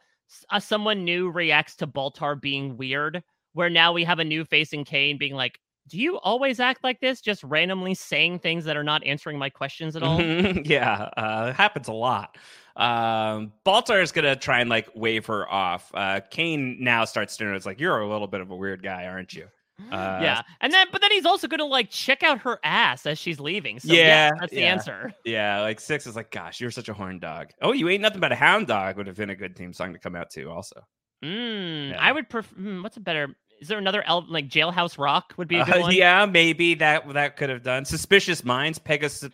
uh, 0.50 0.60
someone 0.60 1.04
new 1.04 1.30
reacts 1.30 1.76
to 1.76 1.86
baltar 1.86 2.38
being 2.40 2.76
weird 2.76 3.22
where 3.52 3.70
now 3.70 3.92
we 3.92 4.02
have 4.04 4.18
a 4.18 4.24
new 4.24 4.44
face 4.44 4.72
in 4.72 4.84
cain 4.84 5.16
being 5.16 5.34
like 5.34 5.60
do 5.88 5.96
you 5.96 6.18
always 6.18 6.60
act 6.60 6.84
like 6.84 7.00
this 7.00 7.20
just 7.22 7.42
randomly 7.44 7.94
saying 7.94 8.38
things 8.40 8.64
that 8.66 8.76
are 8.76 8.84
not 8.84 9.02
answering 9.06 9.38
my 9.38 9.48
questions 9.48 9.96
at 9.96 10.02
all 10.02 10.20
yeah, 10.64 11.08
uh, 11.16 11.46
it 11.48 11.56
happens 11.56 11.88
a 11.88 11.92
lot. 11.94 12.36
Um, 12.78 13.52
Baltar 13.66 14.02
is 14.02 14.12
gonna 14.12 14.36
try 14.36 14.60
and 14.60 14.70
like 14.70 14.88
wave 14.94 15.26
her 15.26 15.50
off. 15.50 15.90
Uh, 15.92 16.20
Cain 16.30 16.76
now 16.80 17.04
starts 17.04 17.36
to 17.38 17.44
notice 17.44 17.66
like 17.66 17.80
you're 17.80 17.98
a 17.98 18.08
little 18.08 18.28
bit 18.28 18.40
of 18.40 18.50
a 18.50 18.56
weird 18.56 18.82
guy, 18.82 19.06
aren't 19.06 19.34
you? 19.34 19.48
Uh, 19.92 20.18
yeah 20.20 20.42
and 20.60 20.72
then 20.72 20.88
but 20.90 21.00
then 21.00 21.12
he's 21.12 21.24
also 21.24 21.46
gonna 21.46 21.64
like 21.64 21.88
check 21.88 22.24
out 22.24 22.40
her 22.40 22.58
ass 22.64 23.06
as 23.06 23.16
she's 23.16 23.38
leaving 23.38 23.78
so 23.78 23.92
Yeah, 23.92 24.02
yeah, 24.02 24.30
that's 24.40 24.52
the 24.52 24.58
yeah. 24.62 24.72
answer 24.72 25.12
Yeah, 25.24 25.60
like 25.60 25.78
Six 25.78 26.04
is 26.04 26.16
like, 26.16 26.32
gosh, 26.32 26.60
you're 26.60 26.72
such 26.72 26.88
a 26.88 26.92
horn 26.92 27.20
dog. 27.20 27.50
Oh, 27.62 27.70
you 27.70 27.88
ain't 27.88 28.02
nothing 28.02 28.18
but 28.18 28.32
a 28.32 28.34
hound 28.34 28.66
dog 28.66 28.96
would 28.96 29.06
have 29.06 29.14
been 29.16 29.30
a 29.30 29.36
good 29.36 29.54
theme 29.56 29.72
song 29.72 29.92
to 29.92 29.98
come 30.00 30.16
out 30.16 30.30
to, 30.30 30.50
also. 30.50 30.80
Mm, 31.24 31.90
Yeah. 31.90 31.96
I 32.00 32.10
would 32.10 32.28
prefer. 32.28 32.56
Mm, 32.56 32.82
what's 32.82 32.96
a 32.96 33.00
better? 33.00 33.28
Is 33.60 33.68
there 33.68 33.78
another 33.78 34.02
el- 34.06 34.26
like 34.28 34.48
Jailhouse 34.48 34.98
Rock 34.98 35.34
would 35.36 35.48
be 35.48 35.58
a 35.58 35.64
good 35.64 35.76
Uh, 35.76 35.80
one? 35.80 35.94
yeah, 35.94 36.24
maybe 36.26 36.74
that 36.74 37.08
that 37.14 37.36
could 37.36 37.50
have 37.50 37.62
done. 37.62 37.84
Suspicious 37.84 38.44
Minds, 38.44 38.78
Pegasus, 38.78 39.28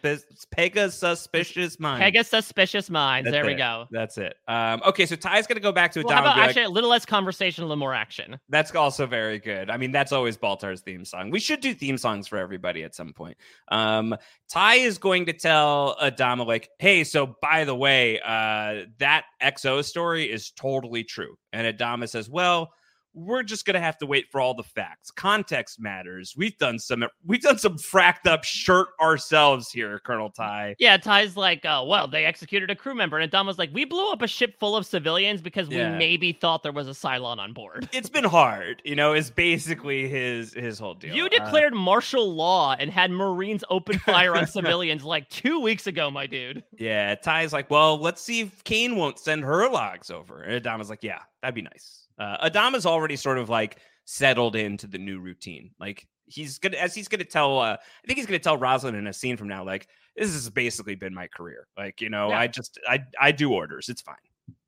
Pegasus, 0.51 0.99
Suspicious 0.99 1.79
Minds. 1.79 2.03
Pegasus 2.03 2.31
Suspicious 2.47 2.89
Minds. 2.91 3.27
That's 3.27 3.33
there 3.35 3.47
we 3.47 3.55
go. 3.55 3.87
That's 3.91 4.17
it. 4.19 4.37
Um, 4.49 4.83
okay, 4.87 5.07
so 5.07 5.17
Tigh's 5.17 5.47
gonna 5.47 5.61
go 5.61 5.73
back 5.73 5.93
to 5.93 6.03
Well, 6.03 6.09
Adama 6.09 6.13
how 6.13 6.19
and 6.33 6.41
about 6.43 6.55
be 6.55 6.61
like, 6.61 6.69
a 6.69 6.73
little 6.73 6.91
less 6.91 7.05
conversation, 7.05 7.65
a 7.65 7.67
little 7.67 7.79
more 7.79 7.95
action? 7.95 8.39
That's 8.49 8.75
also 8.75 9.07
very 9.07 9.39
good. 9.39 9.71
I 9.71 9.77
mean, 9.77 9.93
that's 9.93 10.13
always 10.13 10.37
Baltar's 10.37 10.81
theme 10.81 11.05
song. 11.05 11.31
We 11.31 11.41
should 11.41 11.61
do 11.61 11.75
theme 11.75 11.99
songs 11.99 12.27
for 12.29 12.39
everybody 12.39 12.83
at 12.85 12.95
some 12.95 13.13
point. 13.13 13.37
Um, 13.71 14.17
Tigh 14.51 14.77
is 14.77 14.99
going 14.99 15.27
to 15.27 15.33
tell 15.33 15.97
Adama, 16.01 16.47
like, 16.47 16.71
hey, 16.79 17.05
so 17.05 17.37
by 17.43 17.65
the 17.65 17.75
way, 17.75 18.21
uh, 18.21 18.87
that 18.99 19.25
XO 19.43 19.85
story 19.85 20.31
is 20.31 20.51
totally 20.51 21.05
true. 21.05 21.37
And 21.53 21.77
Adama 21.77 22.09
says, 22.09 22.29
well, 22.29 22.73
we're 23.15 23.43
just 23.43 23.65
gonna 23.65 23.81
have 23.81 23.97
to 23.99 24.07
wait 24.07 24.27
for 24.31 24.41
all 24.41 24.55
the 24.55 24.63
facts. 24.63 25.11
Context 25.11 25.81
matters. 25.81 26.35
We've 26.37 26.57
done 26.59 26.79
some 26.79 27.05
we've 27.25 27.41
done 27.41 27.59
some 27.59 27.79
fracked 27.79 28.27
up 28.27 28.45
shirt 28.45 28.89
ourselves 29.01 29.71
here, 29.71 30.01
Colonel 30.05 30.31
Tigh. 30.31 30.75
Yeah, 30.79 30.97
Tigh's 30.97 31.37
like, 31.37 31.61
oh, 31.65 31.85
well, 31.85 32.09
they 32.09 32.25
executed 32.25 32.71
a 32.71 32.75
crew 32.77 32.95
member. 32.95 33.19
And 33.19 33.31
Adama's 33.31 33.59
like, 33.59 33.71
we 33.73 33.85
blew 33.85 34.11
up 34.11 34.23
a 34.23 34.27
ship 34.27 34.59
full 34.59 34.77
of 34.77 34.85
civilians 34.87 35.41
because 35.41 35.69
Yeah. 35.69 35.93
we 35.93 35.99
maybe 35.99 36.33
thought 36.33 36.63
there 36.63 36.73
was 36.73 36.89
a 36.89 36.93
Cylon 36.93 37.39
on 37.39 37.53
board. 37.53 37.89
It's 37.95 38.09
been 38.11 38.25
hard, 38.25 38.83
you 38.85 38.97
know, 38.97 39.15
is 39.15 39.31
basically 39.31 40.09
his 40.09 40.53
his 40.53 40.79
whole 40.79 40.95
deal. 40.95 41.15
You 41.15 41.27
Uh, 41.27 41.29
declared 41.29 41.73
martial 41.75 42.35
law 42.35 42.75
and 42.79 42.91
had 42.91 43.11
Marines 43.11 43.63
open 43.71 43.99
fire 44.01 44.37
on 44.37 44.47
civilians 44.47 45.05
like 45.15 45.29
two 45.29 45.61
weeks 45.61 45.87
ago, 45.87 46.11
my 46.11 46.27
dude. 46.27 46.65
Yeah, 46.77 47.15
Tigh's 47.15 47.53
like, 47.53 47.71
well, 47.71 47.97
let's 47.99 48.21
see 48.21 48.41
if 48.41 48.65
Cain 48.65 48.97
won't 48.97 49.19
send 49.19 49.45
her 49.45 49.69
logs 49.71 50.11
over. 50.11 50.43
And 50.43 50.63
Adama's 50.63 50.91
like, 50.91 51.03
yeah, 51.05 51.21
that'd 51.45 51.55
be 51.55 51.63
nice. 51.63 52.07
Uh, 52.19 52.49
Adama's 52.49 52.87
already 52.87 53.17
sort 53.17 53.37
of 53.37 53.51
like 53.51 53.79
settled 54.07 54.57
into 54.57 54.87
the 54.87 54.99
new 54.99 55.21
routine. 55.21 55.71
Like 55.79 56.07
he's 56.27 56.59
gonna, 56.59 56.79
as 56.79 56.95
he's 56.95 57.07
gonna 57.07 57.25
tell, 57.25 57.59
uh, 57.59 57.77
I 57.77 58.07
think 58.07 58.19
he's 58.19 58.27
gonna 58.27 58.39
tell 58.39 58.57
Roslin 58.57 58.95
in 58.95 59.07
a 59.07 59.13
scene 59.13 59.37
from 59.37 59.49
now, 59.49 59.63
like 59.65 59.89
this 60.17 60.33
has 60.33 60.49
basically 60.49 60.95
been 60.95 61.13
my 61.13 61.27
career. 61.27 61.67
Like 61.77 62.01
you 62.01 62.09
know, 62.09 62.31
Yeah. 62.31 62.39
I 62.39 62.47
just, 62.47 62.79
I, 62.89 63.01
I 63.21 63.31
do 63.33 63.53
orders. 63.53 63.89
It's 63.91 64.01
fine. 64.01 64.17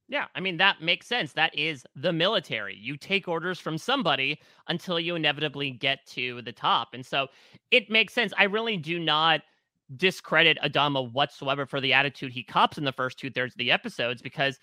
Yeah, 0.08 0.26
I 0.34 0.40
mean 0.40 0.58
that 0.58 0.82
makes 0.82 1.06
sense. 1.06 1.32
That 1.32 1.56
is 1.58 1.84
the 1.96 2.12
military. 2.12 2.76
You 2.76 2.96
take 2.96 3.26
orders 3.26 3.58
from 3.58 3.78
somebody 3.78 4.38
until 4.68 5.00
you 5.00 5.14
inevitably 5.16 5.70
get 5.70 6.06
to 6.08 6.42
the 6.42 6.52
top. 6.52 6.88
And 6.92 7.04
so 7.04 7.28
it 7.70 7.90
makes 7.90 8.12
sense. 8.12 8.32
I 8.36 8.44
really 8.44 8.76
do 8.76 8.98
not 8.98 9.40
discredit 9.96 10.58
Adama 10.64 11.12
whatsoever 11.12 11.64
for 11.64 11.80
the 11.80 11.92
attitude 11.92 12.32
he 12.32 12.42
cops 12.42 12.76
in 12.76 12.84
the 12.84 12.92
first 12.92 13.18
two 13.18 13.30
thirds 13.30 13.54
of 13.54 13.58
the 13.58 13.70
episodes 13.70 14.20
because 14.20 14.58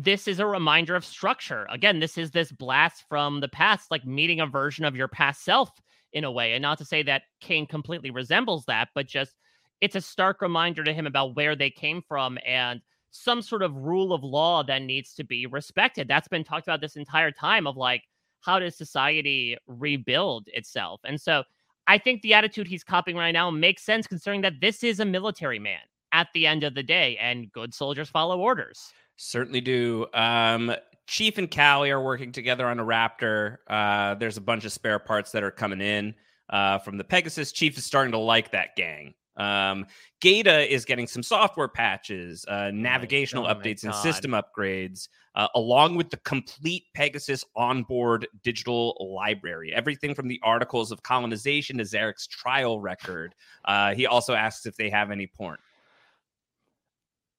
this 0.00 0.28
is 0.28 0.38
a 0.38 0.46
reminder 0.46 0.94
of 0.94 1.04
structure. 1.04 1.66
Again, 1.70 1.98
this 1.98 2.16
is 2.16 2.30
this 2.30 2.52
blast 2.52 3.04
from 3.08 3.40
the 3.40 3.48
past, 3.48 3.90
like 3.90 4.06
meeting 4.06 4.40
a 4.40 4.46
version 4.46 4.84
of 4.84 4.94
your 4.94 5.08
past 5.08 5.44
self 5.44 5.70
in 6.12 6.22
a 6.22 6.30
way. 6.30 6.52
And 6.52 6.62
not 6.62 6.78
to 6.78 6.84
say 6.84 7.02
that 7.02 7.22
Cain 7.40 7.66
completely 7.66 8.12
resembles 8.12 8.64
that, 8.66 8.90
but 8.94 9.08
just 9.08 9.34
it's 9.80 9.96
a 9.96 10.00
stark 10.00 10.40
reminder 10.40 10.84
to 10.84 10.92
him 10.92 11.08
about 11.08 11.34
where 11.34 11.56
they 11.56 11.68
came 11.68 12.00
from 12.00 12.38
and 12.46 12.80
some 13.10 13.42
sort 13.42 13.60
of 13.60 13.74
rule 13.74 14.12
of 14.12 14.22
law 14.22 14.62
that 14.62 14.82
needs 14.82 15.14
to 15.14 15.24
be 15.24 15.46
respected. 15.46 16.06
That's 16.06 16.28
been 16.28 16.44
talked 16.44 16.68
about 16.68 16.80
this 16.80 16.94
entire 16.94 17.32
time 17.32 17.66
of 17.66 17.76
like, 17.76 18.04
how 18.40 18.60
does 18.60 18.76
society 18.76 19.56
rebuild 19.66 20.46
itself? 20.52 21.00
And 21.04 21.20
so 21.20 21.42
I 21.88 21.98
think 21.98 22.22
the 22.22 22.34
attitude 22.34 22.68
he's 22.68 22.84
copying 22.84 23.16
right 23.16 23.32
now 23.32 23.50
makes 23.50 23.82
sense 23.82 24.06
considering 24.06 24.42
that 24.42 24.60
this 24.60 24.84
is 24.84 25.00
a 25.00 25.04
military 25.04 25.58
man 25.58 25.80
at 26.12 26.28
the 26.34 26.46
end 26.46 26.62
of 26.62 26.76
the 26.76 26.84
day 26.84 27.16
and 27.20 27.50
good 27.50 27.74
soldiers 27.74 28.08
follow 28.08 28.38
orders. 28.38 28.92
Certainly 29.18 29.62
do. 29.62 30.06
Um, 30.14 30.72
Chief 31.08 31.38
and 31.38 31.50
Callie 31.50 31.90
are 31.90 32.00
working 32.00 32.30
together 32.30 32.66
on 32.66 32.78
a 32.78 32.84
Raptor. 32.84 33.56
Uh, 33.66 34.14
there's 34.14 34.36
a 34.36 34.40
bunch 34.40 34.64
of 34.64 34.72
spare 34.72 35.00
parts 35.00 35.32
that 35.32 35.42
are 35.42 35.50
coming 35.50 35.80
in 35.80 36.14
uh, 36.50 36.78
from 36.78 36.96
the 36.96 37.04
Pegasus. 37.04 37.50
Chief 37.50 37.76
is 37.76 37.84
starting 37.84 38.12
to 38.12 38.18
like 38.18 38.52
that 38.52 38.76
gang. 38.76 39.14
Um, 39.36 39.86
Gaeta 40.20 40.72
is 40.72 40.84
getting 40.84 41.08
some 41.08 41.24
software 41.24 41.66
patches, 41.66 42.44
uh, 42.46 42.70
navigational 42.72 43.46
oh 43.46 43.54
updates, 43.54 43.82
and 43.82 43.94
system 43.94 44.32
upgrades, 44.32 45.08
uh, 45.34 45.48
along 45.56 45.96
with 45.96 46.10
the 46.10 46.16
complete 46.18 46.84
Pegasus 46.94 47.44
onboard 47.56 48.28
digital 48.44 48.96
library. 49.16 49.72
Everything 49.74 50.14
from 50.14 50.28
the 50.28 50.40
articles 50.44 50.92
of 50.92 51.02
colonization 51.02 51.78
to 51.78 51.84
Zarek's 51.84 52.28
trial 52.28 52.80
record. 52.80 53.34
Uh, 53.64 53.94
he 53.94 54.06
also 54.06 54.34
asks 54.34 54.64
if 54.64 54.76
they 54.76 54.90
have 54.90 55.10
any 55.10 55.26
porn. 55.26 55.56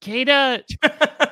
Gaeta. 0.02 0.64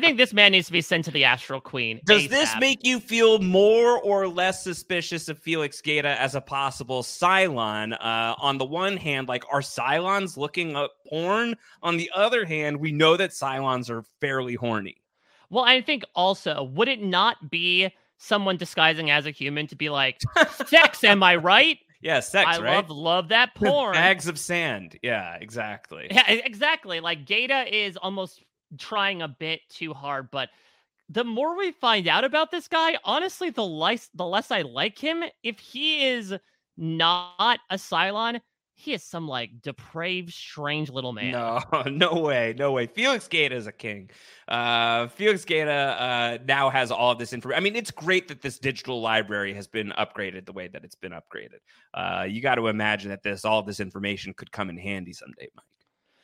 think 0.00 0.18
this 0.18 0.32
man 0.32 0.52
needs 0.52 0.66
to 0.66 0.72
be 0.72 0.80
sent 0.80 1.04
to 1.04 1.10
the 1.10 1.24
Astral 1.24 1.60
Queen. 1.60 2.00
Does 2.06 2.28
this 2.28 2.52
make 2.58 2.84
you 2.84 2.98
feel 2.98 3.38
more 3.38 4.00
or 4.00 4.26
less 4.26 4.64
suspicious 4.64 5.28
of 5.28 5.38
Felix 5.38 5.80
Gaeta 5.80 6.20
as 6.20 6.34
a 6.34 6.40
possible 6.40 7.02
Cylon? 7.02 7.92
Uh, 7.92 8.34
on 8.38 8.58
the 8.58 8.64
one 8.64 8.96
hand, 8.96 9.28
like, 9.28 9.44
are 9.52 9.60
Cylons 9.60 10.36
looking 10.36 10.74
up 10.74 10.92
porn? 11.08 11.56
On 11.82 11.96
the 11.96 12.10
other 12.14 12.44
hand, 12.44 12.78
we 12.78 12.90
know 12.90 13.16
that 13.16 13.30
Cylons 13.30 13.90
are 13.90 14.02
fairly 14.20 14.54
horny. 14.54 14.96
Well, 15.50 15.64
I 15.64 15.80
think 15.80 16.04
also, 16.14 16.64
would 16.64 16.88
it 16.88 17.02
not 17.02 17.50
be 17.50 17.92
someone 18.18 18.56
disguising 18.56 19.10
as 19.10 19.26
a 19.26 19.30
human 19.30 19.66
to 19.68 19.76
be 19.76 19.88
like, 19.88 20.20
sex, 20.66 21.04
am 21.04 21.22
I 21.22 21.36
right? 21.36 21.78
Yeah, 22.02 22.20
sex, 22.20 22.58
I 22.58 22.62
right? 22.62 22.76
love 22.76 22.90
love 22.90 23.28
that 23.28 23.54
porn. 23.56 23.92
Bags 23.92 24.26
of 24.26 24.38
sand. 24.38 24.98
Yeah, 25.02 25.36
exactly. 25.40 26.08
Yeah, 26.10 26.30
exactly. 26.30 27.00
Like 27.00 27.26
Gaeta 27.26 27.64
is 27.74 27.96
almost 27.96 28.42
trying 28.78 29.22
a 29.22 29.28
bit 29.28 29.60
too 29.68 29.94
hard, 29.94 30.30
but 30.30 30.48
the 31.08 31.24
more 31.24 31.56
we 31.56 31.72
find 31.72 32.06
out 32.06 32.24
about 32.24 32.50
this 32.50 32.68
guy, 32.68 32.96
honestly, 33.04 33.50
the 33.50 33.64
less 33.64 34.08
the 34.14 34.24
less 34.24 34.50
I 34.50 34.62
like 34.62 34.98
him. 34.98 35.24
If 35.42 35.58
he 35.58 36.06
is 36.06 36.34
not 36.76 37.58
a 37.68 37.76
Cylon, 37.76 38.40
he 38.80 38.94
is 38.94 39.02
some 39.02 39.28
like 39.28 39.60
depraved, 39.60 40.32
strange 40.32 40.88
little 40.88 41.12
man. 41.12 41.32
No, 41.32 41.60
no 41.86 42.20
way, 42.20 42.54
no 42.56 42.72
way. 42.72 42.86
Felix 42.86 43.28
Gaeta 43.28 43.54
is 43.54 43.66
a 43.66 43.72
king. 43.72 44.10
Uh, 44.48 45.08
Felix 45.08 45.44
Gaeta 45.44 45.70
uh, 45.70 46.38
now 46.46 46.70
has 46.70 46.90
all 46.90 47.10
of 47.10 47.18
this 47.18 47.32
information. 47.32 47.60
I 47.60 47.62
mean, 47.62 47.76
it's 47.76 47.90
great 47.90 48.28
that 48.28 48.40
this 48.40 48.58
digital 48.58 49.02
library 49.02 49.52
has 49.54 49.66
been 49.66 49.92
upgraded 49.98 50.46
the 50.46 50.52
way 50.52 50.68
that 50.68 50.84
it's 50.84 50.94
been 50.94 51.12
upgraded. 51.12 51.58
Uh, 51.92 52.22
you 52.22 52.40
got 52.40 52.54
to 52.54 52.68
imagine 52.68 53.10
that 53.10 53.22
this 53.22 53.44
all 53.44 53.58
of 53.58 53.66
this 53.66 53.80
information 53.80 54.32
could 54.32 54.50
come 54.50 54.70
in 54.70 54.78
handy 54.78 55.12
someday, 55.12 55.48
Mike. 55.54 55.64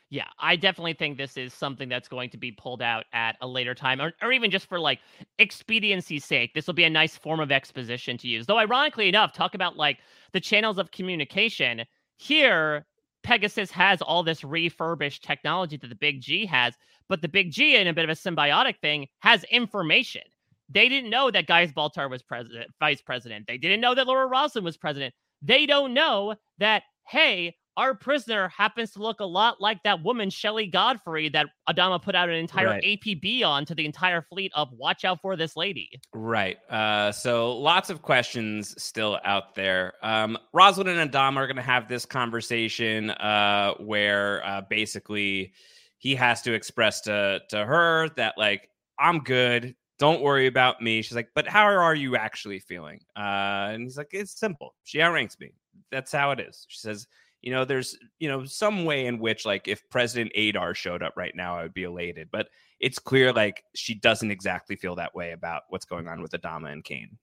Yeah, 0.08 0.28
I 0.38 0.54
definitely 0.54 0.92
think 0.92 1.18
this 1.18 1.36
is 1.36 1.52
something 1.52 1.88
that's 1.88 2.06
going 2.06 2.30
to 2.30 2.36
be 2.36 2.52
pulled 2.52 2.80
out 2.80 3.06
at 3.12 3.36
a 3.40 3.46
later 3.46 3.74
time, 3.74 4.00
or, 4.00 4.12
or 4.22 4.30
even 4.30 4.52
just 4.52 4.66
for 4.66 4.78
like 4.78 5.00
expediency's 5.40 6.24
sake. 6.24 6.54
This 6.54 6.68
will 6.68 6.74
be 6.74 6.84
a 6.84 6.90
nice 6.90 7.16
form 7.16 7.40
of 7.40 7.50
exposition 7.50 8.16
to 8.18 8.28
use. 8.28 8.46
Though, 8.46 8.58
ironically 8.58 9.08
enough, 9.08 9.32
talk 9.32 9.54
about 9.56 9.76
like 9.76 9.98
the 10.32 10.40
channels 10.40 10.78
of 10.78 10.92
communication. 10.92 11.84
Here, 12.18 12.86
Pegasus 13.24 13.72
has 13.72 14.00
all 14.00 14.22
this 14.22 14.44
refurbished 14.44 15.24
technology 15.24 15.76
that 15.76 15.88
the 15.88 15.96
Big 15.96 16.20
G 16.20 16.46
has, 16.46 16.74
but 17.08 17.20
the 17.20 17.28
Big 17.28 17.50
G, 17.50 17.74
in 17.74 17.88
a 17.88 17.92
bit 17.92 18.04
of 18.08 18.10
a 18.10 18.12
symbiotic 18.12 18.78
thing, 18.78 19.08
has 19.18 19.42
information. 19.44 20.22
They 20.68 20.88
didn't 20.88 21.10
know 21.10 21.32
that 21.32 21.48
Gaius 21.48 21.72
Baltar 21.72 22.08
was 22.08 22.22
president, 22.22 22.66
uh, 22.66 22.72
vice 22.78 23.02
president. 23.02 23.48
They 23.48 23.58
didn't 23.58 23.80
know 23.80 23.96
that 23.96 24.06
Laura 24.06 24.28
Roslin 24.28 24.62
was 24.62 24.76
president. 24.76 25.14
They 25.42 25.66
don't 25.66 25.94
know 25.94 26.36
that, 26.58 26.84
hey, 27.08 27.56
our 27.76 27.94
prisoner 27.94 28.48
happens 28.48 28.92
to 28.92 29.00
look 29.00 29.20
a 29.20 29.24
lot 29.24 29.60
like 29.60 29.82
that 29.82 30.02
woman, 30.02 30.30
Shelley 30.30 30.66
Godfrey, 30.66 31.28
that 31.30 31.46
Adama 31.68 32.00
put 32.02 32.14
out 32.14 32.28
an 32.28 32.34
entire 32.36 32.68
Right. 32.68 32.82
APB 32.82 33.44
on 33.44 33.64
to 33.66 33.74
the 33.74 33.84
entire 33.84 34.22
fleet 34.22 34.50
of 34.54 34.72
watch 34.72 35.04
out 35.04 35.20
for 35.20 35.36
this 35.36 35.56
lady. 35.56 35.90
Right. 36.14 36.58
Uh, 36.70 37.12
so 37.12 37.56
lots 37.56 37.90
of 37.90 38.02
questions 38.02 38.80
still 38.82 39.18
out 39.24 39.54
there. 39.54 39.94
Um, 40.02 40.38
Roslin 40.52 40.88
and 40.88 41.10
Adama 41.10 41.36
are 41.36 41.46
going 41.46 41.56
to 41.56 41.62
have 41.62 41.88
this 41.88 42.06
conversation 42.06 43.10
uh, 43.10 43.74
where 43.74 44.44
uh, 44.46 44.62
basically 44.68 45.52
he 45.98 46.14
has 46.14 46.42
to 46.42 46.52
express 46.52 47.00
to 47.02 47.40
to 47.50 47.64
her 47.64 48.08
that 48.16 48.34
like 48.38 48.70
I'm 48.98 49.20
good. 49.20 49.74
Don't 49.98 50.20
worry 50.20 50.46
about 50.46 50.82
me. 50.82 51.00
She's 51.02 51.14
like, 51.16 51.30
but 51.34 51.46
how 51.48 51.64
are 51.64 51.94
you 51.94 52.16
actually 52.16 52.58
feeling? 52.58 53.00
Uh, 53.16 53.70
and 53.72 53.82
he's 53.82 53.96
like, 53.96 54.10
it's 54.12 54.38
simple. 54.38 54.74
She 54.84 55.00
outranks 55.00 55.38
me. 55.40 55.52
That's 55.90 56.12
how 56.12 56.32
it 56.32 56.40
is. 56.40 56.66
She 56.68 56.78
says, 56.78 57.06
you 57.42 57.52
know, 57.52 57.64
there's, 57.64 57.96
you 58.18 58.28
know, 58.28 58.44
some 58.44 58.84
way 58.84 59.06
in 59.06 59.18
which, 59.18 59.46
like, 59.46 59.68
if 59.68 59.88
President 59.90 60.32
Adar 60.36 60.74
showed 60.74 61.02
up 61.02 61.14
right 61.16 61.34
now, 61.34 61.58
I 61.58 61.62
would 61.62 61.74
be 61.74 61.84
elated. 61.84 62.28
But 62.32 62.48
it's 62.80 62.98
clear, 62.98 63.32
like, 63.32 63.62
she 63.74 63.94
doesn't 63.94 64.30
exactly 64.30 64.76
feel 64.76 64.96
that 64.96 65.14
way 65.14 65.32
about 65.32 65.62
what's 65.68 65.84
going 65.84 66.08
on 66.08 66.22
with 66.22 66.32
Adama 66.32 66.72
and 66.72 66.84
Cain. 66.84 67.18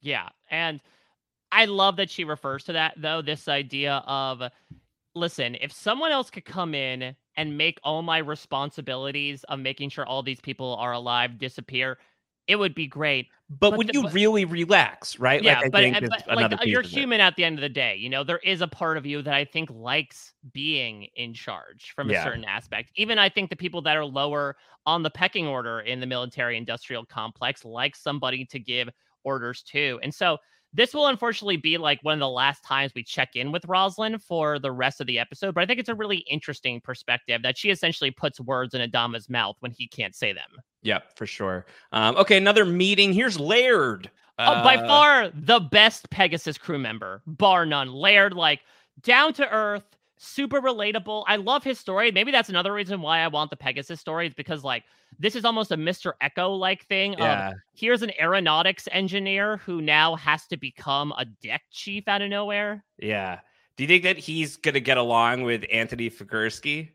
Yeah. 0.00 0.28
And 0.50 0.80
I 1.52 1.66
love 1.66 1.96
that 1.96 2.10
she 2.10 2.24
refers 2.24 2.64
to 2.64 2.72
that, 2.72 2.94
though, 2.96 3.22
this 3.22 3.48
idea 3.48 4.02
of 4.06 4.42
listen, 5.14 5.56
if 5.60 5.72
someone 5.72 6.12
else 6.12 6.30
could 6.30 6.44
come 6.44 6.74
in 6.74 7.14
and 7.36 7.58
make 7.58 7.78
all 7.82 8.02
my 8.02 8.18
responsibilities 8.18 9.44
of 9.44 9.58
making 9.58 9.90
sure 9.90 10.06
all 10.06 10.22
these 10.22 10.40
people 10.40 10.76
are 10.76 10.92
alive 10.92 11.38
disappear, 11.38 11.98
it 12.50 12.56
would 12.56 12.74
be 12.74 12.88
great. 12.88 13.28
But, 13.48 13.76
would 13.76 13.88
the- 13.88 13.92
you 13.94 14.08
really 14.10 14.44
relax, 14.44 15.18
right? 15.18 15.42
Yeah, 15.42 15.56
Like, 15.56 15.66
I 15.66 15.68
but, 15.68 15.80
think 15.80 16.26
but, 16.26 16.36
like 16.36 16.52
uh, 16.52 16.64
you're 16.64 16.82
human 16.82 17.20
at 17.20 17.36
the 17.36 17.44
end 17.44 17.58
of 17.58 17.62
the 17.62 17.68
day. 17.68 17.96
You 17.96 18.08
know, 18.08 18.24
there 18.24 18.38
is 18.38 18.60
a 18.60 18.66
part 18.68 18.96
of 18.96 19.06
you 19.06 19.22
that 19.22 19.34
I 19.34 19.44
think 19.44 19.70
likes 19.70 20.32
being 20.52 21.06
in 21.14 21.32
charge 21.32 21.92
from 21.94 22.10
Yeah. 22.10 22.20
a 22.20 22.24
certain 22.24 22.44
aspect. 22.44 22.90
Even 22.96 23.18
I 23.18 23.28
think 23.28 23.50
the 23.50 23.56
people 23.56 23.82
that 23.82 23.96
are 23.96 24.04
lower 24.04 24.56
on 24.84 25.02
the 25.04 25.10
pecking 25.10 25.46
order 25.46 25.80
in 25.80 26.00
the 26.00 26.06
military 26.06 26.56
industrial 26.56 27.04
complex 27.06 27.64
like 27.64 27.94
somebody 27.94 28.44
to 28.46 28.58
give 28.58 28.88
orders 29.24 29.62
to. 29.62 30.00
And 30.02 30.12
so 30.12 30.38
this 30.72 30.94
will 30.94 31.08
unfortunately 31.08 31.56
be 31.56 31.78
like 31.78 31.98
one 32.02 32.14
of 32.14 32.20
the 32.20 32.28
last 32.28 32.64
times 32.64 32.92
we 32.94 33.02
check 33.02 33.34
in 33.34 33.50
with 33.52 33.64
Roslin 33.66 34.18
for 34.18 34.58
the 34.58 34.70
rest 34.70 35.00
of 35.00 35.06
the 35.06 35.18
episode. 35.18 35.54
But 35.54 35.62
I 35.62 35.66
think 35.66 35.80
it's 35.80 35.88
a 35.88 35.94
really 35.94 36.18
interesting 36.18 36.80
perspective 36.80 37.42
that 37.42 37.58
she 37.58 37.70
essentially 37.70 38.10
puts 38.10 38.40
words 38.40 38.74
in 38.74 38.88
Adama's 38.88 39.28
mouth 39.28 39.56
when 39.60 39.72
he 39.72 39.86
can't 39.88 40.14
say 40.14 40.32
them. 40.32 40.50
Yep, 40.82 41.16
for 41.16 41.26
sure. 41.26 41.66
Um, 41.92 42.16
okay, 42.16 42.36
another 42.36 42.64
meeting. 42.64 43.12
Here's 43.12 43.38
Laird. 43.38 44.10
Oh, 44.38 44.62
by 44.62 44.76
Uh, 44.76 44.86
far 44.86 45.30
the 45.34 45.60
best 45.60 46.08
Pegasus 46.10 46.56
crew 46.56 46.78
member, 46.78 47.20
bar 47.26 47.66
none. 47.66 47.92
Laird, 47.92 48.32
like 48.32 48.60
down 49.02 49.32
to 49.34 49.48
earth, 49.50 49.84
super 50.22 50.60
relatable. 50.60 51.24
I 51.26 51.36
love 51.36 51.64
his 51.64 51.78
story. 51.78 52.12
Maybe 52.12 52.30
that's 52.30 52.50
another 52.50 52.72
reason 52.72 53.00
why 53.00 53.20
I 53.20 53.28
want 53.28 53.48
the 53.48 53.56
Pegasus 53.56 54.00
story, 54.00 54.26
is 54.26 54.34
because 54.34 54.62
like 54.62 54.84
this 55.18 55.34
is 55.34 55.44
almost 55.44 55.72
a 55.72 55.76
Mr. 55.76 56.12
Eko 56.22 56.58
like 56.58 56.86
thing. 56.86 57.14
Yeah. 57.18 57.50
Of 57.50 57.54
here's 57.74 58.02
an 58.02 58.12
aeronautics 58.20 58.86
engineer 58.92 59.56
who 59.58 59.80
now 59.80 60.16
has 60.16 60.46
to 60.48 60.56
become 60.58 61.12
a 61.16 61.24
deck 61.24 61.62
chief 61.70 62.06
out 62.06 62.20
of 62.20 62.28
nowhere. 62.28 62.84
Yeah. 62.98 63.40
Do 63.76 63.84
you 63.84 63.88
think 63.88 64.02
that 64.02 64.18
he's 64.18 64.56
gonna 64.56 64.80
get 64.80 64.98
along 64.98 65.42
with 65.42 65.64
Anthony 65.72 66.10
Figursky? 66.10 66.90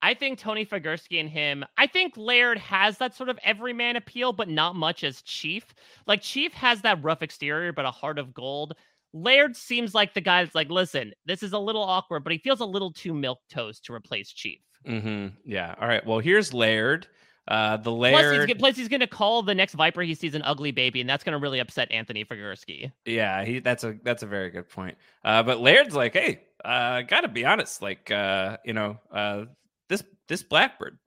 I 0.00 0.14
think 0.14 0.38
Tony 0.38 0.64
Figursky 0.64 1.20
and 1.20 1.28
him, 1.28 1.64
I 1.76 1.86
think 1.88 2.16
Laird 2.16 2.56
has 2.58 2.98
that 2.98 3.16
sort 3.16 3.28
of 3.28 3.38
everyman 3.42 3.96
appeal, 3.96 4.32
but 4.32 4.48
not 4.48 4.76
much 4.76 5.02
as 5.02 5.22
Chief. 5.22 5.66
Like 6.06 6.22
Chief 6.22 6.52
has 6.54 6.80
that 6.82 7.02
rough 7.02 7.20
exterior, 7.20 7.72
but 7.72 7.84
a 7.84 7.90
heart 7.90 8.18
of 8.18 8.32
gold. 8.32 8.74
Laird 9.12 9.56
seems 9.56 9.94
like 9.94 10.14
the 10.14 10.20
guy 10.20 10.44
that's 10.44 10.54
like, 10.54 10.70
listen, 10.70 11.12
this 11.24 11.42
is 11.42 11.52
a 11.52 11.58
little 11.58 11.82
awkward, 11.82 12.24
but 12.24 12.32
he 12.32 12.38
feels 12.38 12.60
a 12.60 12.66
little 12.66 12.92
too 12.92 13.14
milk 13.14 13.40
toast 13.50 13.84
to 13.86 13.94
replace 13.94 14.30
Chief. 14.30 14.60
Mm-hmm. 14.86 15.28
Yeah. 15.44 15.74
All 15.80 15.88
right. 15.88 16.04
Well, 16.06 16.18
here's 16.18 16.52
Laird. 16.52 17.06
Uh, 17.48 17.78
the 17.78 17.90
Plus 17.90 18.10
he's, 18.10 18.30
Laird. 18.30 18.58
plus, 18.58 18.76
he's 18.76 18.88
going 18.88 19.00
to 19.00 19.06
call 19.06 19.42
the 19.42 19.54
next 19.54 19.72
Viper 19.72 20.02
he 20.02 20.14
sees 20.14 20.34
an 20.34 20.42
ugly 20.42 20.70
baby, 20.70 21.00
and 21.00 21.08
that's 21.08 21.24
going 21.24 21.32
to 21.32 21.38
really 21.38 21.60
upset 21.60 21.90
Anthony 21.90 22.22
Figursky. 22.22 22.92
Yeah, 23.06 23.42
he. 23.42 23.60
That's 23.60 23.84
a 23.84 23.96
that's 24.04 24.22
a 24.22 24.26
very 24.26 24.50
good 24.50 24.68
point. 24.68 24.98
Uh, 25.24 25.42
but 25.42 25.58
Laird's 25.58 25.94
like, 25.94 26.12
hey, 26.12 26.42
uh, 26.62 27.00
gotta 27.02 27.28
be 27.28 27.46
honest, 27.46 27.80
like, 27.80 28.10
uh, 28.10 28.58
you 28.66 28.74
know, 28.74 28.98
uh, 29.10 29.46
this 29.88 30.04
this 30.28 30.42
Blackbird, 30.42 30.98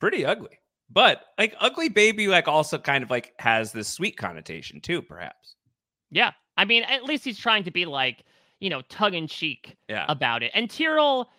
pretty 0.00 0.24
ugly, 0.24 0.58
but 0.90 1.24
like 1.38 1.54
ugly 1.60 1.90
baby, 1.90 2.26
like 2.26 2.48
also 2.48 2.78
kind 2.78 3.04
of 3.04 3.10
like 3.10 3.34
has 3.38 3.72
this 3.72 3.88
sweet 3.88 4.16
connotation 4.16 4.80
too, 4.80 5.02
perhaps. 5.02 5.56
Yeah. 6.10 6.32
I 6.56 6.64
mean, 6.64 6.82
at 6.84 7.04
least 7.04 7.24
he's 7.24 7.38
trying 7.38 7.64
to 7.64 7.70
be 7.70 7.84
like, 7.86 8.24
you 8.60 8.70
know, 8.70 8.82
tongue 8.82 9.14
in 9.14 9.26
cheek 9.26 9.76
Yeah. 9.88 10.06
about 10.08 10.42
it. 10.42 10.50
And 10.54 10.70
Tyrol 10.70 11.30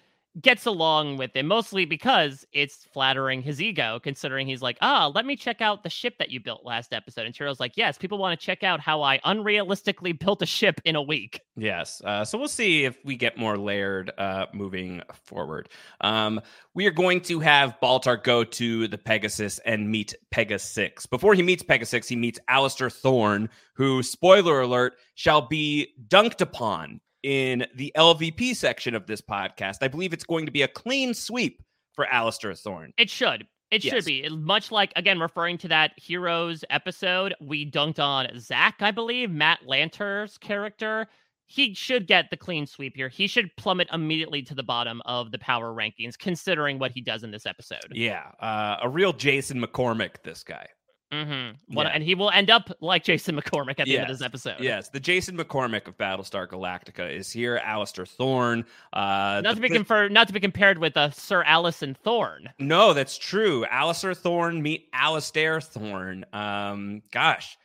gets 0.42 0.66
along 0.66 1.18
with 1.18 1.32
it 1.36 1.46
mostly 1.46 1.86
because 1.86 2.46
it's 2.54 2.88
flattering 2.92 3.42
his 3.42 3.62
ego, 3.62 4.00
considering 4.02 4.48
he's 4.48 4.62
like, 4.62 4.78
ah, 4.82 5.12
let 5.14 5.26
me 5.26 5.36
check 5.36 5.62
out 5.62 5.84
the 5.84 5.90
ship 5.90 6.16
that 6.20 6.32
you 6.32 6.40
built 6.40 6.66
last 6.66 6.94
episode. 6.94 7.26
And 7.26 7.36
Tyrol's 7.36 7.60
like, 7.60 7.74
yes, 7.76 7.98
people 7.98 8.18
want 8.18 8.40
to 8.40 8.46
check 8.46 8.64
out 8.64 8.80
how 8.80 9.02
I 9.02 9.20
unrealistically 9.26 10.18
built 10.24 10.42
a 10.42 10.46
ship 10.46 10.82
in 10.86 10.96
a 10.96 11.02
week. 11.02 11.40
Yes. 11.56 12.02
Uh, 12.04 12.26
so 12.26 12.38
we'll 12.38 12.48
see 12.48 12.84
if 12.86 12.98
we 13.06 13.16
get 13.16 13.38
more 13.38 13.58
Laird 13.58 14.12
uh, 14.18 14.48
moving 14.54 15.02
forward. 15.24 15.70
Um, 16.02 16.42
we 16.74 16.88
are 16.88 16.92
going 16.92 17.22
to 17.22 17.40
have 17.40 17.78
Baltar 17.82 18.22
go 18.22 18.44
to 18.44 18.88
the 18.88 18.98
Pegasus 18.98 19.60
and 19.60 19.90
meet 19.90 20.16
Pegasus. 20.32 20.74
6 20.74 21.06
Before 21.08 21.34
he 21.34 21.44
meets 21.44 21.64
Pegasus, 21.64 21.92
6 21.92 22.08
he 22.10 22.16
meets 22.16 22.40
Alistair 22.48 22.90
Thorne, 22.90 23.50
who, 23.76 24.04
spoiler 24.04 24.62
alert, 24.62 24.94
shall 25.16 25.42
be 25.42 25.94
dunked 26.08 26.42
upon 26.42 27.00
in 27.24 27.66
the 27.76 27.92
LVP 27.98 28.56
section 28.56 28.94
of 28.96 29.08
this 29.08 29.22
podcast. 29.22 29.78
I 29.82 29.88
believe 29.88 30.14
it's 30.14 30.24
going 30.26 30.46
to 30.46 30.52
be 30.52 30.62
a 30.62 30.68
clean 30.68 31.14
sweep 31.14 31.62
for 31.94 32.06
Alistair 32.06 32.54
Thorne. 32.54 32.94
It 32.98 33.10
should. 33.10 33.48
It 33.72 33.84
Yes. 33.84 33.94
should 33.96 34.06
be. 34.06 34.30
Much 34.30 34.72
like, 34.72 34.94
again, 34.96 35.20
referring 35.20 35.58
to 35.60 35.68
that 35.70 35.94
Heroes 35.98 36.64
episode, 36.70 37.34
we 37.42 37.70
dunked 37.70 37.98
on 37.98 38.28
Zach, 38.40 38.76
I 38.82 38.92
believe, 38.92 39.32
Matt 39.32 39.62
Lanter's 39.66 40.38
character. 40.38 41.08
he 41.48 41.74
should 41.76 42.08
get 42.08 42.30
the 42.32 42.38
clean 42.38 42.66
sweep 42.66 42.96
here. 42.96 43.10
He 43.10 43.28
should 43.28 43.56
plummet 43.58 43.88
immediately 43.94 44.42
to 44.44 44.56
the 44.56 44.64
bottom 44.64 45.02
of 45.06 45.30
the 45.32 45.38
power 45.38 45.72
rankings, 45.74 46.18
considering 46.18 46.80
what 46.80 46.92
he 46.92 47.02
does 47.02 47.22
in 47.24 47.30
this 47.32 47.46
episode. 47.46 47.92
Yeah, 47.92 48.24
uh, 48.40 48.78
a 48.82 48.90
real 48.90 49.14
Jason 49.14 49.62
McCormick. 49.62 50.24
This 50.24 50.44
guy. 50.44 50.68
Mm-hmm. 51.14 51.76
What, 51.76 51.86
yeah. 51.86 51.92
And 51.94 52.04
he 52.04 52.16
will 52.16 52.32
end 52.32 52.50
up 52.50 52.72
like 52.82 53.04
Jason 53.04 53.40
McCormick 53.40 53.80
at 53.80 53.86
the 53.86 53.92
yes. 53.92 54.02
end 54.02 54.12
of 54.12 54.18
this 54.18 54.26
episode. 54.26 54.60
Yes, 54.60 54.90
the 54.90 55.00
Jason 55.00 55.38
McCormick 55.38 55.88
of 55.88 55.96
Battlestar 55.98 56.48
Galactica 56.48 57.12
is 57.14 57.32
here. 57.32 57.58
Alistair 57.64 58.06
Thorne. 58.06 58.66
Uh, 58.92 59.42
not 59.44 59.56
to 59.56 59.62
be 59.62 59.70
confer- 59.70 60.10
not 60.10 60.28
to 60.28 60.34
be 60.34 60.40
compared 60.40 60.80
with 60.80 60.98
uh, 60.98 61.12
Sir 61.12 61.44
Alliser 61.44 61.96
Thorne. 61.96 62.50
No, 62.58 62.94
that's 62.94 63.18
true. 63.18 63.66
Alistair 63.66 64.16
Thorne 64.16 64.62
meet 64.62 64.90
Alistair 64.94 65.62
Thorne. 65.62 66.26
Um, 66.34 67.04
gosh. 67.12 67.58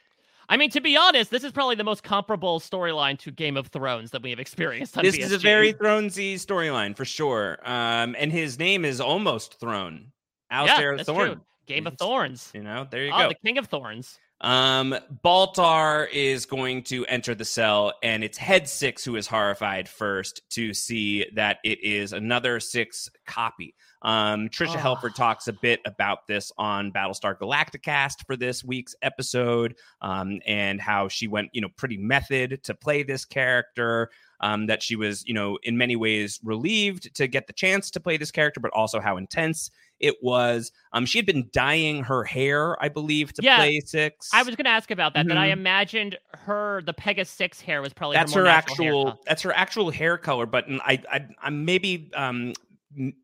I 0.50 0.56
mean, 0.56 0.70
to 0.70 0.80
be 0.80 0.96
honest, 0.96 1.30
this 1.30 1.44
is 1.44 1.52
probably 1.52 1.74
the 1.74 1.84
most 1.84 2.02
comparable 2.02 2.58
storyline 2.58 3.18
to 3.20 3.30
Game 3.30 3.56
of 3.56 3.66
Thrones 3.68 4.12
that 4.12 4.22
we 4.22 4.30
have 4.30 4.38
experienced 4.38 4.96
on 4.96 5.04
This 5.04 5.16
BSG. 5.16 5.20
is 5.20 5.32
a 5.32 5.38
very 5.38 5.74
Thronesy 5.74 6.34
storyline 6.34 6.96
for 6.96 7.04
sure. 7.04 7.58
Um, 7.64 8.16
and 8.18 8.32
his 8.32 8.58
name 8.58 8.84
is 8.84 9.00
almost 9.00 9.60
Throne. 9.60 10.12
Alistair 10.50 10.96
yeah, 10.96 11.02
Thorne. 11.02 11.26
True. 11.32 11.40
Game 11.68 11.86
of 11.86 11.96
Thorns. 11.98 12.50
You 12.54 12.62
know, 12.62 12.86
there 12.90 13.04
you 13.04 13.12
oh, 13.14 13.18
go. 13.18 13.28
The 13.28 13.34
King 13.34 13.58
of 13.58 13.66
Thorns. 13.66 14.18
Um, 14.40 14.94
Baltar 15.24 16.08
is 16.12 16.46
going 16.46 16.84
to 16.84 17.04
enter 17.06 17.34
the 17.34 17.44
cell, 17.44 17.92
and 18.02 18.22
it's 18.22 18.38
Head 18.38 18.68
Six 18.68 19.04
who 19.04 19.16
is 19.16 19.26
horrified 19.26 19.88
first 19.88 20.42
to 20.50 20.72
see 20.74 21.26
that 21.34 21.58
it 21.64 21.82
is 21.82 22.12
another 22.12 22.60
six 22.60 23.08
copy. 23.26 23.74
Um, 24.02 24.48
Tricia 24.48 24.76
Oh. 24.76 24.96
Helfer 24.96 25.12
talks 25.12 25.48
a 25.48 25.52
bit 25.52 25.80
about 25.84 26.28
this 26.28 26.52
on 26.56 26.92
Battlestar 26.92 27.36
Galacticast 27.36 28.24
for 28.26 28.36
this 28.36 28.62
week's 28.62 28.94
episode, 29.02 29.74
um, 30.00 30.40
and 30.46 30.80
how 30.80 31.08
she 31.08 31.26
went, 31.26 31.50
you 31.52 31.60
know, 31.60 31.68
pretty 31.76 31.96
method 31.96 32.62
to 32.64 32.74
play 32.74 33.02
this 33.02 33.24
character. 33.24 34.10
Um, 34.40 34.66
that 34.66 34.82
she 34.82 34.94
was, 34.94 35.24
you 35.26 35.34
know, 35.34 35.58
in 35.64 35.76
many 35.76 35.96
ways 35.96 36.38
relieved 36.44 37.14
to 37.16 37.26
get 37.26 37.46
the 37.48 37.52
chance 37.52 37.90
to 37.90 38.00
play 38.00 38.16
this 38.16 38.30
character, 38.30 38.60
but 38.60 38.70
also 38.72 39.00
how 39.00 39.16
intense 39.16 39.70
it 39.98 40.14
was. 40.22 40.70
Um, 40.92 41.06
she 41.06 41.18
had 41.18 41.26
been 41.26 41.48
dyeing 41.52 42.04
her 42.04 42.22
hair, 42.22 42.80
I 42.82 42.88
believe, 42.88 43.32
to 43.34 43.42
Yeah, 43.42 43.56
play 43.56 43.80
six. 43.80 44.30
I 44.32 44.42
was 44.42 44.54
going 44.54 44.66
to 44.66 44.70
ask 44.70 44.90
about 44.90 45.14
that. 45.14 45.26
That 45.26 45.36
I 45.36 45.48
Mhm. 45.48 45.52
imagined 45.52 46.18
her, 46.34 46.82
the 46.82 46.92
Pegasus 46.92 47.34
Six 47.34 47.60
hair 47.60 47.82
was 47.82 47.92
probably 47.92 48.16
that's 48.16 48.32
her, 48.32 48.42
her, 48.42 48.48
actual 48.48 49.18
that's 49.26 49.42
her 49.42 49.52
actual 49.52 49.90
hair 49.90 50.16
color 50.16 50.46
but 50.46 50.64
I, 50.68 51.02
I, 51.10 51.26
am 51.46 51.64
maybe 51.64 52.10
um 52.14 52.54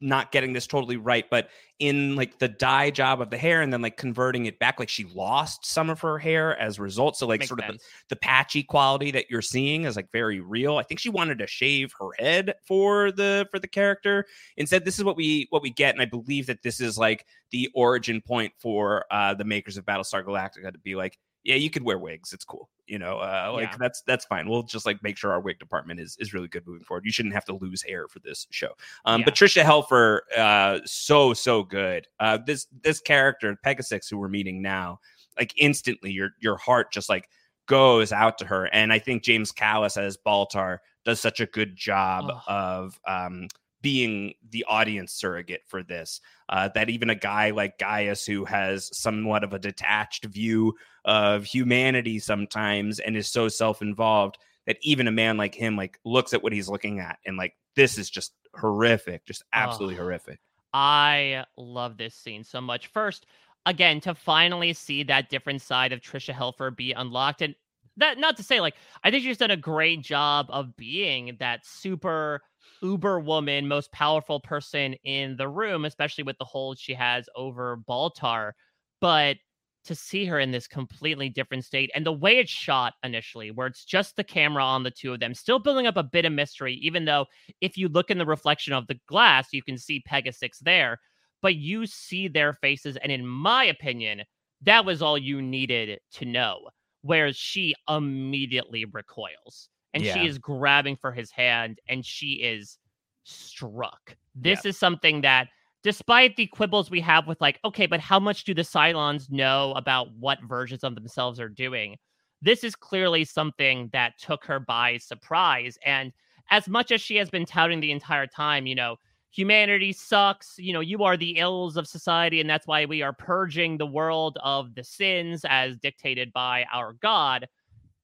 not 0.00 0.30
getting 0.30 0.52
this 0.52 0.66
totally 0.66 0.98
right 0.98 1.24
but 1.30 1.48
in 1.80 2.14
like 2.14 2.38
the 2.38 2.48
dye 2.48 2.90
job 2.90 3.20
of 3.20 3.30
the 3.30 3.36
hair 3.36 3.60
and 3.60 3.72
then 3.72 3.82
like 3.82 3.96
converting 3.96 4.46
it 4.46 4.58
back 4.58 4.78
like 4.78 4.88
she 4.88 5.04
lost 5.04 5.66
some 5.66 5.90
of 5.90 6.00
her 6.00 6.18
hair 6.18 6.56
as 6.60 6.78
a 6.78 6.82
result. 6.82 7.16
So 7.16 7.26
like 7.26 7.40
Makes 7.40 7.48
sort 7.48 7.60
of 7.64 7.74
the, 7.74 7.78
the 8.10 8.16
patchy 8.16 8.62
quality 8.62 9.10
that 9.10 9.28
you're 9.28 9.42
seeing 9.42 9.84
is 9.84 9.96
like 9.96 10.10
very 10.12 10.40
real. 10.40 10.76
I 10.76 10.84
think 10.84 11.00
she 11.00 11.08
wanted 11.08 11.38
to 11.38 11.46
shave 11.48 11.92
her 11.98 12.10
head 12.18 12.54
for 12.66 13.10
the 13.10 13.48
for 13.50 13.58
the 13.58 13.66
character. 13.66 14.26
Instead 14.56 14.84
this 14.84 14.98
is 14.98 15.04
what 15.04 15.16
we 15.16 15.48
what 15.50 15.62
we 15.62 15.70
get 15.70 15.94
and 15.94 16.02
i 16.02 16.04
believe 16.04 16.46
that 16.46 16.62
this 16.62 16.80
is 16.80 16.96
like 16.96 17.26
the 17.50 17.68
origin 17.74 18.20
point 18.20 18.52
for 18.58 19.04
uh 19.10 19.34
the 19.34 19.44
makers 19.44 19.76
of 19.76 19.84
battlestar 19.84 20.24
galactica 20.24 20.72
to 20.72 20.78
be 20.78 20.94
like 20.94 21.18
yeah 21.44 21.54
you 21.54 21.70
could 21.70 21.82
wear 21.82 21.98
wigs 21.98 22.32
it's 22.32 22.44
cool 22.44 22.68
you 22.86 22.98
know 22.98 23.18
uh 23.18 23.50
like 23.52 23.70
Yeah. 23.70 23.76
that's 23.78 24.02
that's 24.06 24.24
fine 24.24 24.48
we'll 24.48 24.62
just 24.62 24.86
like 24.86 25.02
make 25.02 25.16
sure 25.16 25.32
our 25.32 25.40
wig 25.40 25.58
department 25.58 26.00
is 26.00 26.16
is 26.18 26.34
really 26.34 26.48
good 26.48 26.66
moving 26.66 26.84
forward 26.84 27.04
you 27.04 27.12
shouldn't 27.12 27.34
have 27.34 27.44
to 27.46 27.54
lose 27.54 27.82
hair 27.82 28.08
for 28.08 28.18
this 28.20 28.46
show 28.50 28.72
um 29.04 29.22
but 29.24 29.34
tricia 29.34 29.62
helfer 29.62 30.20
uh 30.36 30.80
so 30.84 31.32
so 31.32 31.62
good 31.62 32.06
uh 32.20 32.38
this 32.46 32.66
this 32.82 33.00
character 33.00 33.56
pegasus 33.62 34.08
who 34.08 34.18
we're 34.18 34.28
meeting 34.28 34.60
now 34.60 34.98
like 35.38 35.52
instantly 35.56 36.10
your 36.10 36.30
your 36.40 36.56
heart 36.56 36.92
just 36.92 37.08
like 37.08 37.28
goes 37.66 38.12
out 38.12 38.36
to 38.38 38.44
her 38.44 38.66
and 38.66 38.92
i 38.92 38.98
think 38.98 39.22
james 39.22 39.50
callis 39.50 39.96
as 39.96 40.18
baltar 40.26 40.78
does 41.04 41.20
such 41.20 41.40
a 41.40 41.46
good 41.46 41.74
job 41.76 42.26
Ugh. 42.28 42.42
of 42.46 43.00
um 43.06 43.48
being 43.84 44.32
the 44.50 44.64
audience 44.66 45.12
surrogate 45.12 45.60
for 45.66 45.82
this 45.82 46.22
uh, 46.48 46.70
that 46.74 46.88
even 46.88 47.10
a 47.10 47.14
guy 47.14 47.50
like 47.50 47.78
Gaius, 47.78 48.24
who 48.24 48.46
has 48.46 48.88
somewhat 48.96 49.44
of 49.44 49.52
a 49.52 49.58
detached 49.58 50.24
view 50.24 50.74
of 51.04 51.44
humanity 51.44 52.18
sometimes 52.18 52.98
and 52.98 53.14
is 53.14 53.30
so 53.30 53.46
self-involved, 53.48 54.38
that 54.66 54.78
even 54.80 55.06
a 55.06 55.12
man 55.12 55.36
like 55.36 55.54
him 55.54 55.76
like 55.76 56.00
looks 56.06 56.32
at 56.32 56.42
what 56.42 56.54
he's 56.54 56.70
looking 56.70 56.98
at 56.98 57.18
and 57.26 57.36
like 57.36 57.54
this 57.76 57.98
is 57.98 58.08
just 58.08 58.32
horrific, 58.54 59.26
just 59.26 59.44
absolutely 59.52 59.96
Ugh. 59.96 60.00
horrific. 60.00 60.40
I 60.72 61.44
love 61.58 61.98
this 61.98 62.14
scene 62.14 62.42
so 62.42 62.62
much. 62.62 62.86
First, 62.86 63.26
again, 63.66 64.00
to 64.00 64.14
finally 64.14 64.72
see 64.72 65.02
that 65.02 65.28
different 65.28 65.60
side 65.60 65.92
of 65.92 66.00
Tricia 66.00 66.32
Helfer 66.32 66.74
be 66.74 66.92
unlocked, 66.92 67.42
and 67.42 67.54
that 67.98 68.16
not 68.18 68.38
to 68.38 68.42
say 68.42 68.60
like 68.60 68.74
I 69.02 69.10
think 69.10 69.24
she's 69.24 69.36
done 69.36 69.50
a 69.50 69.58
great 69.58 70.00
job 70.00 70.46
of 70.48 70.74
being 70.74 71.36
that 71.38 71.66
super 71.66 72.40
uber 72.82 73.20
woman, 73.20 73.68
most 73.68 73.90
powerful 73.92 74.40
person 74.40 74.94
in 75.04 75.36
the 75.36 75.48
room, 75.48 75.84
especially 75.84 76.24
with 76.24 76.38
the 76.38 76.44
hold 76.44 76.78
she 76.78 76.94
has 76.94 77.28
over 77.34 77.78
Baltar. 77.88 78.52
But 79.00 79.36
to 79.84 79.94
see 79.94 80.24
her 80.24 80.40
in 80.40 80.50
this 80.50 80.66
completely 80.66 81.28
different 81.28 81.64
state 81.64 81.90
and 81.94 82.06
the 82.06 82.12
way 82.12 82.38
it's 82.38 82.50
shot 82.50 82.94
initially, 83.02 83.50
where 83.50 83.66
it's 83.66 83.84
just 83.84 84.16
the 84.16 84.24
camera 84.24 84.64
on 84.64 84.82
the 84.82 84.90
two 84.90 85.12
of 85.12 85.20
them, 85.20 85.34
still 85.34 85.58
building 85.58 85.86
up 85.86 85.96
a 85.96 86.02
bit 86.02 86.24
of 86.24 86.32
mystery, 86.32 86.74
even 86.82 87.04
though 87.04 87.26
if 87.60 87.76
you 87.76 87.88
look 87.88 88.10
in 88.10 88.18
the 88.18 88.26
reflection 88.26 88.72
of 88.72 88.86
the 88.86 88.98
glass, 89.08 89.48
you 89.52 89.62
can 89.62 89.76
see 89.76 90.02
Pegasus 90.06 90.58
there, 90.60 90.98
but 91.42 91.56
you 91.56 91.86
see 91.86 92.28
their 92.28 92.54
faces. 92.54 92.96
And 92.96 93.12
in 93.12 93.26
my 93.26 93.64
opinion, 93.64 94.22
that 94.62 94.86
was 94.86 95.02
all 95.02 95.18
you 95.18 95.42
needed 95.42 95.98
to 96.12 96.24
know. 96.24 96.68
Whereas 97.02 97.36
she 97.36 97.74
immediately 97.86 98.86
recoils 98.86 99.68
and 99.94 100.04
Yeah. 100.04 100.12
she 100.12 100.26
is 100.26 100.38
grabbing 100.38 100.96
for 100.96 101.12
his 101.12 101.30
hand 101.30 101.80
and 101.88 102.04
she 102.04 102.34
is 102.34 102.78
struck. 103.22 104.16
This 104.34 104.66
is 104.66 104.76
something 104.76 105.22
that, 105.22 105.48
despite 105.82 106.36
the 106.36 106.48
quibbles 106.48 106.90
we 106.90 107.00
have 107.00 107.26
with, 107.26 107.40
like, 107.40 107.60
okay, 107.64 107.86
but 107.86 108.00
how 108.00 108.18
much 108.18 108.44
do 108.44 108.52
the 108.52 108.62
Cylons 108.62 109.30
know 109.30 109.72
about 109.76 110.12
what 110.12 110.42
versions 110.42 110.84
of 110.84 110.94
themselves 110.94 111.38
are 111.40 111.48
doing? 111.48 111.96
This 112.42 112.64
is 112.64 112.74
clearly 112.74 113.24
something 113.24 113.88
that 113.92 114.18
took 114.18 114.44
her 114.44 114.60
by 114.60 114.98
surprise. 114.98 115.78
And 115.86 116.12
as 116.50 116.68
much 116.68 116.92
as 116.92 117.00
she 117.00 117.16
has 117.16 117.30
been 117.30 117.46
touting 117.46 117.80
the 117.80 117.92
entire 117.92 118.26
time, 118.26 118.66
you 118.66 118.74
know, 118.74 118.96
humanity 119.30 119.92
sucks, 119.92 120.54
you 120.58 120.72
know, 120.72 120.80
you 120.80 121.04
are 121.04 121.16
the 121.16 121.38
ills 121.38 121.76
of 121.76 121.86
society, 121.88 122.40
and 122.40 122.50
that's 122.50 122.66
why 122.66 122.84
we 122.84 123.02
are 123.02 123.12
purging 123.12 123.78
the 123.78 123.86
world 123.86 124.38
of 124.42 124.74
the 124.74 124.84
sins 124.84 125.44
as 125.48 125.76
dictated 125.78 126.32
by 126.32 126.66
our 126.72 126.92
God. 126.94 127.48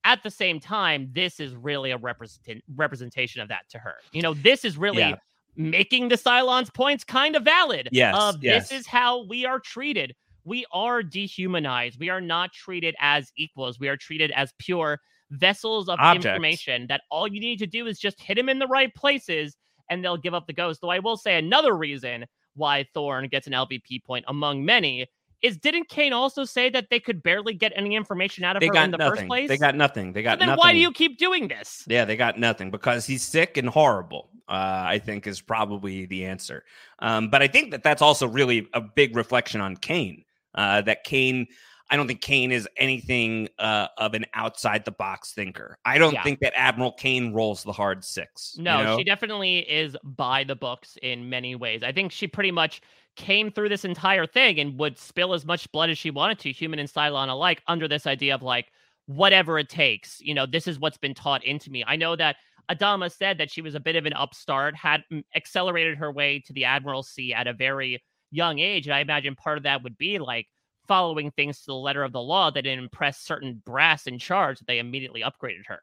At 0.05 0.23
the 0.23 0.31
same 0.31 0.61
time, 0.61 1.11
this 1.13 1.41
is 1.41 1.55
really 1.55 1.91
a 1.91 1.97
represent- 1.99 2.65
representation 2.75 3.41
of 3.43 3.49
that 3.49 3.69
to 3.71 3.79
her. 3.79 3.97
You 4.13 4.23
know, 4.23 4.35
this 4.35 4.65
is 4.65 4.77
really 4.77 5.01
Yeah. 5.01 5.17
making 5.57 6.09
the 6.09 6.17
Cylons' 6.17 6.73
points 6.73 7.05
kind 7.05 7.37
of 7.37 7.43
valid. 7.43 7.89
Yes, 7.93 8.15
Of 8.17 8.43
yes. 8.43 8.69
this 8.71 8.81
is 8.81 8.87
how 8.87 9.25
we 9.25 9.45
are 9.45 9.61
treated. 9.61 10.15
We 10.45 10.65
are 10.73 11.03
dehumanized. 11.03 12.01
We 12.01 12.09
are 12.09 12.21
not 12.21 12.53
treated 12.53 12.95
as 12.99 13.31
equals. 13.37 13.79
We 13.79 13.89
are 13.89 13.97
treated 13.97 14.31
as 14.31 14.55
pure 14.59 15.01
vessels 15.31 15.89
of 15.89 15.99
information 16.17 16.87
that 16.89 17.03
all 17.11 17.29
you 17.29 17.39
need 17.41 17.59
to 17.59 17.67
do 17.67 17.87
is 17.87 18.01
just 18.01 18.21
hit 18.21 18.37
them 18.37 18.49
in 18.49 18.59
the 18.59 18.67
right 18.67 18.93
places 18.95 19.57
and 19.91 20.03
they'll 20.05 20.17
give 20.17 20.35
up 20.35 20.47
the 20.47 20.53
ghost. 20.53 20.81
Though 20.81 20.91
I 20.91 20.99
will 20.99 21.17
say 21.17 21.37
another 21.37 21.77
reason 21.77 22.25
why 22.55 22.85
Thorne 22.95 23.29
gets 23.29 23.47
an 23.47 23.53
LVP 23.53 24.03
point 24.05 24.25
among 24.29 24.65
many 24.65 25.07
is 25.43 25.57
didn't 25.57 25.89
Cain 25.89 26.13
also 26.13 26.45
say 26.45 26.69
that 26.71 26.89
they 26.91 27.01
could 27.01 27.23
barely 27.23 27.55
get 27.55 27.73
any 27.77 27.95
information 27.95 28.45
out 28.45 28.57
of 28.57 28.61
They 28.61 28.67
her 28.69 28.75
in 28.77 28.91
the 28.91 28.99
nothing. 28.99 29.17
first 29.17 29.27
place? 29.27 29.49
They 29.49 29.57
got 29.57 29.75
nothing. 29.75 30.13
They 30.13 30.23
got 30.23 30.33
So 30.33 30.35
got 30.35 30.39
then 30.41 30.49
nothing. 30.49 30.59
why 30.61 30.73
do 30.73 30.79
you 30.79 30.93
keep 30.93 31.19
doing 31.19 31.49
this? 31.49 31.85
Yeah, 31.89 32.05
they 32.05 32.17
got 32.17 32.39
nothing 32.39 32.71
because 32.71 33.07
he's 33.07 33.23
sick 33.23 33.57
and 33.57 33.69
horrible. 33.69 34.31
Uh, 34.49 34.83
I 34.87 34.99
think 34.99 35.27
is 35.27 35.41
probably 35.41 36.07
the 36.07 36.27
answer. 36.27 36.65
Um, 36.99 37.29
but 37.31 37.41
I 37.43 37.47
think 37.47 37.71
that 37.71 37.83
that's 37.85 38.03
also 38.03 38.27
really 38.27 38.69
a 38.75 38.81
big 38.81 39.15
reflection 39.17 39.61
on 39.61 39.77
Cain. 39.77 40.25
Uh, 40.57 40.81
that 40.83 41.05
Cain, 41.05 41.47
I 41.89 41.97
don't 41.97 42.09
think 42.09 42.21
Cain 42.21 42.51
is 42.51 42.69
anything 42.77 43.49
uh, 43.61 43.87
of 43.97 44.15
an 44.15 44.27
outside 44.35 44.85
the 44.85 44.91
box 44.91 45.33
thinker. 45.33 45.79
I 45.85 45.99
don't 45.99 46.15
Yeah. 46.15 46.25
think 46.25 46.41
that 46.41 46.53
Admiral 46.57 46.93
Cain 46.93 47.33
rolls 47.33 47.63
the 47.63 47.73
hard 47.73 48.05
six. 48.05 48.55
you 48.57 48.65
No, 48.65 48.83
know? 48.83 48.99
she 48.99 49.05
definitely 49.05 49.59
is 49.61 49.97
by 50.03 50.43
the 50.43 50.57
books 50.57 50.99
in 51.01 51.31
many 51.31 51.55
ways. 51.55 51.85
I 51.85 51.93
think 51.93 52.11
she 52.11 52.27
pretty 52.27 52.51
much 52.51 52.81
came 53.17 53.51
through 53.51 53.69
this 53.69 53.85
entire 53.85 54.27
thing 54.27 54.59
and 54.61 54.79
would 54.79 54.99
spill 54.99 55.35
as 55.35 55.45
much 55.45 55.71
blood 55.73 55.91
as 55.91 55.99
she 55.99 56.11
wanted 56.11 56.39
to, 56.41 56.53
human 56.53 56.79
and 56.79 56.89
Cylon 56.89 57.29
alike, 57.29 57.63
under 57.67 57.87
this 57.87 58.07
idea 58.07 58.35
of 58.35 58.43
like, 58.43 58.73
whatever 59.07 59.59
it 59.59 59.69
takes. 59.69 60.21
You 60.21 60.35
know, 60.35 60.47
this 60.47 60.69
is 60.69 60.79
what's 60.79 60.99
been 60.99 61.15
taught 61.15 61.45
into 61.45 61.71
me. 61.71 61.85
I 61.87 61.97
know 61.97 62.15
that 62.17 62.37
Adama 62.71 63.11
said 63.11 63.39
that 63.39 63.51
she 63.51 63.63
was 63.63 63.75
a 63.75 63.81
bit 63.81 63.97
of 63.97 64.07
an 64.07 64.13
upstart, 64.13 64.77
had 64.77 65.03
mm, 65.13 65.25
accelerated 65.35 65.99
her 65.99 66.13
way 66.13 66.41
to 66.47 66.53
the 66.53 66.65
Admiralty 66.65 67.35
at 67.35 67.49
a 67.49 67.53
very 67.53 68.03
young 68.31 68.61
age. 68.61 68.87
And 68.87 68.95
I 68.95 69.01
imagine 69.01 69.35
part 69.35 69.59
of 69.59 69.65
that 69.65 69.83
would 69.83 69.99
be 69.99 70.19
like 70.19 70.47
following 70.91 71.31
things 71.31 71.61
to 71.61 71.67
the 71.67 71.75
letter 71.75 72.03
of 72.03 72.11
the 72.11 72.21
law 72.21 72.51
that 72.51 72.67
it 72.67 72.77
impressed 72.77 73.25
certain 73.25 73.63
brass 73.65 74.09
in 74.09 74.19
charge 74.19 74.59
that 74.59 74.67
they 74.67 74.81
immediately 74.81 75.23
upgraded 75.23 75.65
her. 75.69 75.81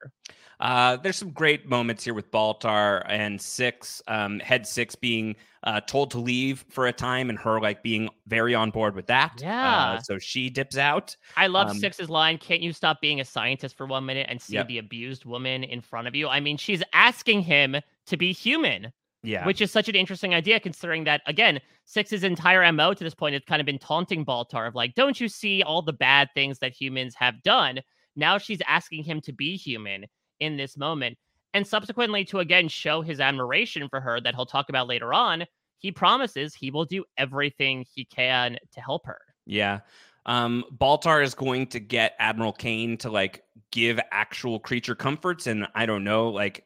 Uh, 0.59 0.97
there's 0.97 1.15
some 1.15 1.31
great 1.31 1.65
moments 1.69 2.03
here 2.03 2.13
with 2.13 2.29
Baltar 2.29 3.05
and 3.07 3.39
Six, 3.39 4.01
um, 4.09 4.39
Head 4.41 4.67
Six 4.67 4.95
being 4.95 5.37
uh, 5.63 5.79
told 5.79 6.11
to 6.11 6.19
leave 6.19 6.65
for 6.69 6.87
a 6.87 6.91
time, 6.91 7.29
and 7.29 7.39
her 7.39 7.61
like 7.61 7.81
being 7.83 8.09
very 8.27 8.53
on 8.53 8.69
board 8.69 8.95
with 8.95 9.07
that. 9.07 9.39
Yeah. 9.39 9.93
Uh, 9.93 10.01
so 10.01 10.19
she 10.19 10.49
dips 10.49 10.77
out. 10.77 11.15
I 11.37 11.47
love 11.47 11.69
Um, 11.69 11.77
Six's 11.79 12.09
line, 12.09 12.37
can't 12.37 12.61
you 12.61 12.73
stop 12.73 12.99
being 12.99 13.21
a 13.21 13.25
scientist 13.25 13.77
for 13.77 13.85
one 13.85 14.05
minute 14.05 14.27
and 14.29 14.41
see 14.41 14.55
Yep. 14.55 14.67
the 14.67 14.77
abused 14.79 15.23
woman 15.23 15.63
in 15.63 15.79
front 15.79 16.09
of 16.09 16.15
you? 16.15 16.27
I 16.27 16.41
mean, 16.41 16.57
she's 16.57 16.83
asking 16.91 17.43
him 17.43 17.77
to 18.07 18.17
be 18.17 18.33
human. 18.33 18.91
Yeah. 19.23 19.45
Which 19.45 19.61
is 19.61 19.71
such 19.71 19.89
an 19.89 19.95
interesting 19.95 20.33
idea 20.33 20.59
considering 20.59 21.03
that 21.05 21.21
again, 21.25 21.59
Six's 21.85 22.23
entire 22.23 22.71
MO 22.71 22.93
to 22.93 23.03
this 23.03 23.15
point 23.15 23.33
has 23.33 23.43
kind 23.45 23.59
of 23.59 23.65
been 23.65 23.79
taunting 23.79 24.25
Baltar 24.25 24.67
of 24.67 24.75
like, 24.75 24.93
don't 24.95 25.19
you 25.19 25.27
see 25.27 25.63
all 25.63 25.81
the 25.81 25.93
bad 25.93 26.29
things 26.33 26.59
that 26.59 26.73
humans 26.73 27.15
have 27.15 27.41
done? 27.43 27.81
Now 28.15 28.37
she's 28.37 28.61
asking 28.67 29.03
him 29.03 29.21
to 29.21 29.33
be 29.33 29.55
human 29.55 30.05
in 30.39 30.57
this 30.57 30.77
moment. 30.77 31.17
And 31.53 31.65
subsequently 31.65 32.25
to 32.25 32.39
again 32.39 32.67
show 32.67 33.01
his 33.01 33.19
admiration 33.19 33.89
for 33.89 33.99
her 33.99 34.21
that 34.21 34.35
he'll 34.35 34.45
talk 34.45 34.69
about 34.69 34.87
later 34.87 35.13
on, 35.13 35.45
he 35.79 35.91
promises 35.91 36.53
he 36.53 36.71
will 36.71 36.85
do 36.85 37.03
everything 37.17 37.85
he 37.93 38.05
can 38.05 38.57
to 38.73 38.81
help 38.81 39.05
her. 39.05 39.19
Yeah. 39.45 39.79
Um, 40.25 40.65
Baltar 40.77 41.23
is 41.23 41.33
going 41.33 41.67
to 41.67 41.79
get 41.79 42.15
Admiral 42.19 42.51
Kane 42.51 42.97
to 42.97 43.09
like 43.09 43.43
give 43.71 43.99
actual 44.11 44.59
creature 44.59 44.95
comforts 44.95 45.47
and 45.47 45.67
I 45.73 45.85
don't 45.85 46.03
know, 46.03 46.29
like 46.29 46.65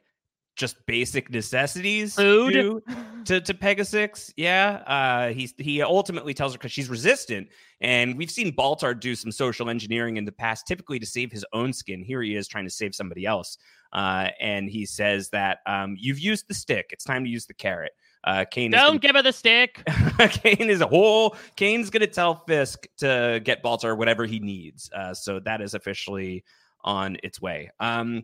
just 0.61 0.85
basic 0.85 1.29
necessities 1.29 2.15
Food? 2.15 2.53
to, 2.53 2.83
to, 3.25 3.41
to 3.41 3.53
Pegasus. 3.53 4.33
Yeah. 4.37 4.83
Uh, 4.87 5.33
he's, 5.33 5.53
he 5.57 5.81
ultimately 5.81 6.33
tells 6.33 6.53
her 6.53 6.57
because 6.57 6.71
she's 6.71 6.89
resistant. 6.89 7.49
And 7.81 8.17
we've 8.17 8.31
seen 8.31 8.55
Baltar 8.55 8.97
do 8.97 9.15
some 9.15 9.31
social 9.31 9.69
engineering 9.69 10.15
in 10.15 10.23
the 10.23 10.31
past, 10.31 10.67
typically 10.67 10.99
to 10.99 11.05
save 11.05 11.31
his 11.31 11.43
own 11.51 11.73
skin. 11.73 12.03
Here 12.03 12.21
he 12.21 12.35
is 12.35 12.47
trying 12.47 12.65
to 12.65 12.69
save 12.69 12.95
somebody 12.95 13.25
else. 13.25 13.57
Uh, 13.91 14.29
and 14.39 14.69
he 14.69 14.85
says 14.85 15.29
that 15.29 15.59
um, 15.65 15.97
you've 15.99 16.19
used 16.19 16.47
the 16.47 16.53
stick. 16.53 16.91
It's 16.93 17.03
time 17.03 17.25
to 17.25 17.29
use 17.29 17.45
the 17.45 17.53
carrot. 17.53 17.91
Uh, 18.23 18.45
Cain 18.49 18.71
is 18.71 18.79
gonna- 18.79 18.91
Don't 18.91 19.01
give 19.01 19.15
her 19.15 19.23
the 19.23 19.33
stick. 19.33 19.83
Cain 20.29 20.69
is 20.69 20.79
a 20.79 20.87
whole. 20.87 21.35
Cain's 21.55 21.89
gonna 21.89 22.07
tell 22.07 22.43
Fisk 22.47 22.87
to 22.97 23.41
get 23.43 23.63
Baltar 23.63 23.97
whatever 23.97 24.25
he 24.25 24.39
needs. 24.39 24.89
Uh, 24.95 25.13
so 25.13 25.39
that 25.39 25.59
is 25.59 25.73
officially 25.73 26.43
on 26.83 27.17
its 27.23 27.41
way. 27.41 27.71
Um, 27.79 28.21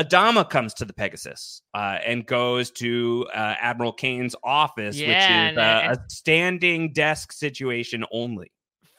Adama 0.00 0.48
comes 0.48 0.74
to 0.74 0.84
the 0.84 0.92
Pegasus 0.92 1.60
uh, 1.74 1.98
and 2.06 2.24
goes 2.26 2.70
to 2.72 3.26
uh, 3.34 3.54
Admiral 3.60 3.92
Cain's 3.92 4.36
office, 4.44 4.96
Yeah, 4.96 5.08
which 5.08 5.16
and- 5.16 5.52
is 5.56 5.58
uh, 5.58 5.60
and- 5.60 5.92
a 5.98 6.04
standing 6.08 6.92
desk 6.92 7.32
situation 7.32 8.04
only. 8.12 8.52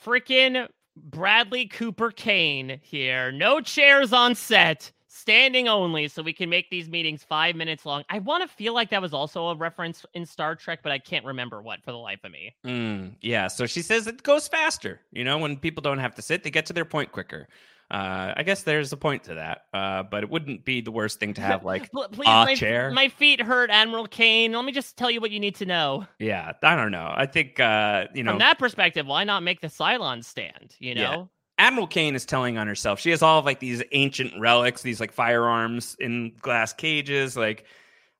freaking 0.03 0.67
Bradley 0.97 1.67
Cooper 1.67 2.11
Cain 2.11 2.79
here. 2.83 3.31
No 3.31 3.61
chairs 3.61 4.11
on 4.11 4.35
set, 4.35 4.91
standing 5.07 5.69
only, 5.69 6.09
so 6.09 6.21
we 6.21 6.33
can 6.33 6.49
make 6.49 6.69
these 6.69 6.89
meetings 6.89 7.23
five 7.23 7.55
minutes 7.55 7.85
long. 7.85 8.03
I 8.09 8.19
want 8.19 8.41
to 8.43 8.53
feel 8.53 8.73
like 8.73 8.89
that 8.89 9.01
was 9.01 9.13
also 9.13 9.47
a 9.47 9.55
reference 9.55 10.05
in 10.13 10.25
Star 10.25 10.55
Trek, 10.55 10.79
but 10.83 10.91
I 10.91 10.99
can't 10.99 11.23
remember 11.25 11.61
what 11.61 11.81
for 11.85 11.91
the 11.93 11.97
life 11.97 12.19
of 12.25 12.31
me. 12.31 12.53
Mm, 12.65 13.15
yeah, 13.21 13.47
so 13.47 13.65
she 13.65 13.81
says 13.81 14.07
it 14.07 14.23
goes 14.23 14.49
faster. 14.49 14.99
You 15.13 15.23
know, 15.23 15.37
when 15.37 15.55
people 15.57 15.81
don't 15.81 15.99
have 15.99 16.15
to 16.15 16.21
sit, 16.21 16.43
they 16.43 16.51
get 16.51 16.65
to 16.65 16.73
their 16.73 16.85
point 16.85 17.13
quicker. 17.13 17.47
Uh, 17.91 18.33
I 18.37 18.43
guess 18.43 18.61
there's 18.63 18.93
a 18.93 18.97
point 18.97 19.23
to 19.23 19.35
that, 19.35 19.61
uh, 19.73 20.03
but 20.03 20.21
it 20.23 20.29
wouldn't 20.29 20.63
be 20.63 20.81
the 20.81 20.91
worst 20.91 21.19
thing 21.19 21.33
to 21.33 21.41
have 21.41 21.63
like 21.65 21.91
Pl- 21.91 22.07
Please, 22.11 22.27
a 22.27 22.45
my, 22.45 22.55
chair. 22.55 22.91
my 22.91 23.07
feet 23.09 23.41
hurt, 23.41 23.71
Admiral 23.71 24.07
Cain. 24.07 24.51
Let 24.53 24.63
me 24.63 24.71
just 24.71 24.95
tell 24.95 25.09
you 25.09 25.19
what 25.19 25.31
you 25.31 25.39
need 25.39 25.55
to 25.55 25.65
know. 25.65 26.05
Yeah, 26.19 26.51
I 26.61 26.75
don't 26.75 26.91
know. 26.91 27.11
I 27.11 27.25
think 27.25 27.59
uh, 27.59 28.05
you 28.13 28.21
know 28.23 28.31
From 28.33 28.39
that 28.39 28.59
perspective, 28.59 29.07
why 29.07 29.23
not 29.23 29.41
make 29.41 29.61
the 29.61 29.67
Cylons 29.69 30.25
stand? 30.25 30.75
You 30.79 30.93
know? 30.95 31.01
Yeah. 31.01 31.65
Admiral 31.65 31.87
Cain 31.87 32.15
is 32.15 32.25
telling 32.25 32.57
on 32.57 32.67
herself. 32.67 32.99
She 32.99 33.09
has 33.09 33.21
all 33.21 33.39
of 33.39 33.45
like 33.45 33.59
these 33.59 33.81
ancient 33.91 34.33
relics, 34.39 34.81
these 34.83 34.99
like 34.99 35.11
firearms 35.11 35.97
in 35.99 36.33
glass 36.39 36.73
cages. 36.73 37.35
Like 37.35 37.65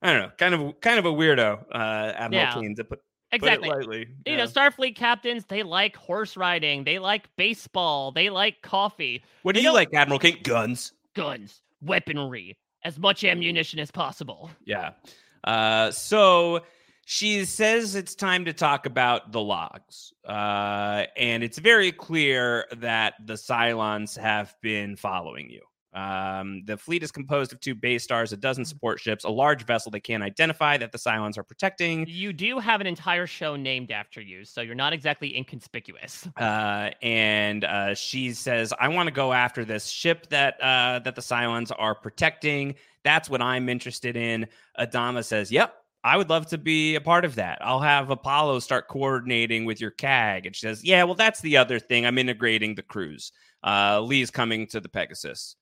I 0.01 0.11
don't 0.11 0.21
know, 0.23 0.31
kind 0.37 0.53
of 0.55 0.81
kind 0.81 0.97
of 0.97 1.05
a 1.05 1.11
weirdo. 1.11 1.63
Uh, 1.71 1.77
Admiral 2.15 2.41
Yeah. 2.43 2.53
Cain 2.55 2.75
to 2.75 2.83
put 2.83 3.01
Exactly. 3.31 3.69
Lightly. 3.69 3.99
You 4.25 4.33
Yeah. 4.33 4.37
know, 4.37 4.43
Starfleet 4.45 4.95
captains, 4.95 5.45
they 5.45 5.63
like 5.63 5.95
horse 5.95 6.35
riding, 6.35 6.83
they 6.83 6.97
like 6.99 7.29
baseball, 7.35 8.11
they 8.11 8.29
like 8.29 8.61
coffee. 8.61 9.23
what 9.43 9.53
do 9.55 9.61
They 9.61 9.67
you 9.67 9.73
like, 9.73 9.93
Admiral 9.93 10.19
Cain? 10.19 10.39
Guns. 10.43 10.93
Guns, 11.13 11.61
weaponry, 11.81 12.57
as 12.83 12.97
much 12.97 13.23
ammunition 13.23 13.79
as 13.79 13.91
possible. 13.91 14.49
Yeah. 14.65 14.91
Uh, 15.43 15.91
so 15.91 16.61
she 17.05 17.45
says 17.45 17.95
it's 17.95 18.13
time 18.15 18.45
to 18.45 18.53
talk 18.53 18.85
about 18.85 19.31
the 19.31 19.41
logs. 19.41 20.13
Uh, 20.25 21.05
and 21.17 21.43
it's 21.43 21.57
very 21.59 21.91
clear 21.91 22.65
that 22.77 23.13
the 23.25 23.33
Cylons 23.33 24.17
have 24.17 24.55
been 24.61 24.95
following 24.95 25.49
you. 25.49 25.61
Um, 25.93 26.63
the 26.65 26.77
fleet 26.77 27.01
is 27.01 27.11
composed 27.11 27.51
of 27.51 27.59
two 27.59 27.73
base 27.73 28.03
stars, 28.03 28.31
a 28.31 28.37
dozen 28.37 28.63
support 28.63 28.99
ships, 28.99 29.23
a 29.23 29.29
large 29.29 29.65
vessel 29.65 29.89
they 29.89 29.99
can't 29.99 30.21
identify 30.21 30.77
that 30.77 30.91
the 30.91 30.99
Cylons 30.99 31.37
are 31.37 31.43
protecting. 31.43 32.05
You 32.07 32.31
do 32.31 32.59
have 32.59 32.79
an 32.79 32.87
entire 32.87 33.25
show 33.25 33.55
named 33.55 33.89
after 33.91 34.21
you, 34.21 34.45
so 34.45 34.61
you're 34.61 34.75
not 34.75 34.93
exactly 34.93 35.35
inconspicuous. 35.35 36.27
Uh, 36.37 36.91
and 37.01 37.63
uh, 37.63 37.95
she 37.95 38.33
says, 38.33 38.73
"I 38.79 38.87
want 38.87 39.07
to 39.07 39.13
go 39.13 39.33
after 39.33 39.65
this 39.65 39.87
ship 39.87 40.27
that 40.29 40.61
uh, 40.61 40.99
that 40.99 41.15
the 41.15 41.21
Cylons 41.21 41.71
are 41.77 41.95
protecting. 41.95 42.75
That's 43.03 43.29
what 43.29 43.41
I'm 43.41 43.67
interested 43.67 44.15
in." 44.15 44.47
Adama 44.79 45.25
says, 45.25 45.51
"Yep, 45.51 45.73
I 46.03 46.17
would 46.17 46.29
love 46.29 46.45
to 46.47 46.57
be 46.57 46.95
a 46.95 47.01
part 47.01 47.25
of 47.25 47.35
that. 47.35 47.57
I'll 47.61 47.81
have 47.81 48.11
Apollo 48.11 48.59
start 48.59 48.87
coordinating 48.87 49.65
with 49.65 49.81
your 49.81 49.91
CAG." 49.91 50.45
And 50.45 50.55
she 50.55 50.61
says, 50.61 50.83
"Yeah, 50.83 51.03
well, 51.03 51.15
that's 51.15 51.41
the 51.41 51.57
other 51.57 51.79
thing. 51.79 52.05
I'm 52.05 52.19
integrating 52.19 52.75
the 52.75 52.83
crews. 52.83 53.31
Uh, 53.63 54.01
Lee's 54.01 54.31
coming 54.31 54.67
to 54.67 54.79
the 54.79 54.89
Pegasus. 54.89 55.55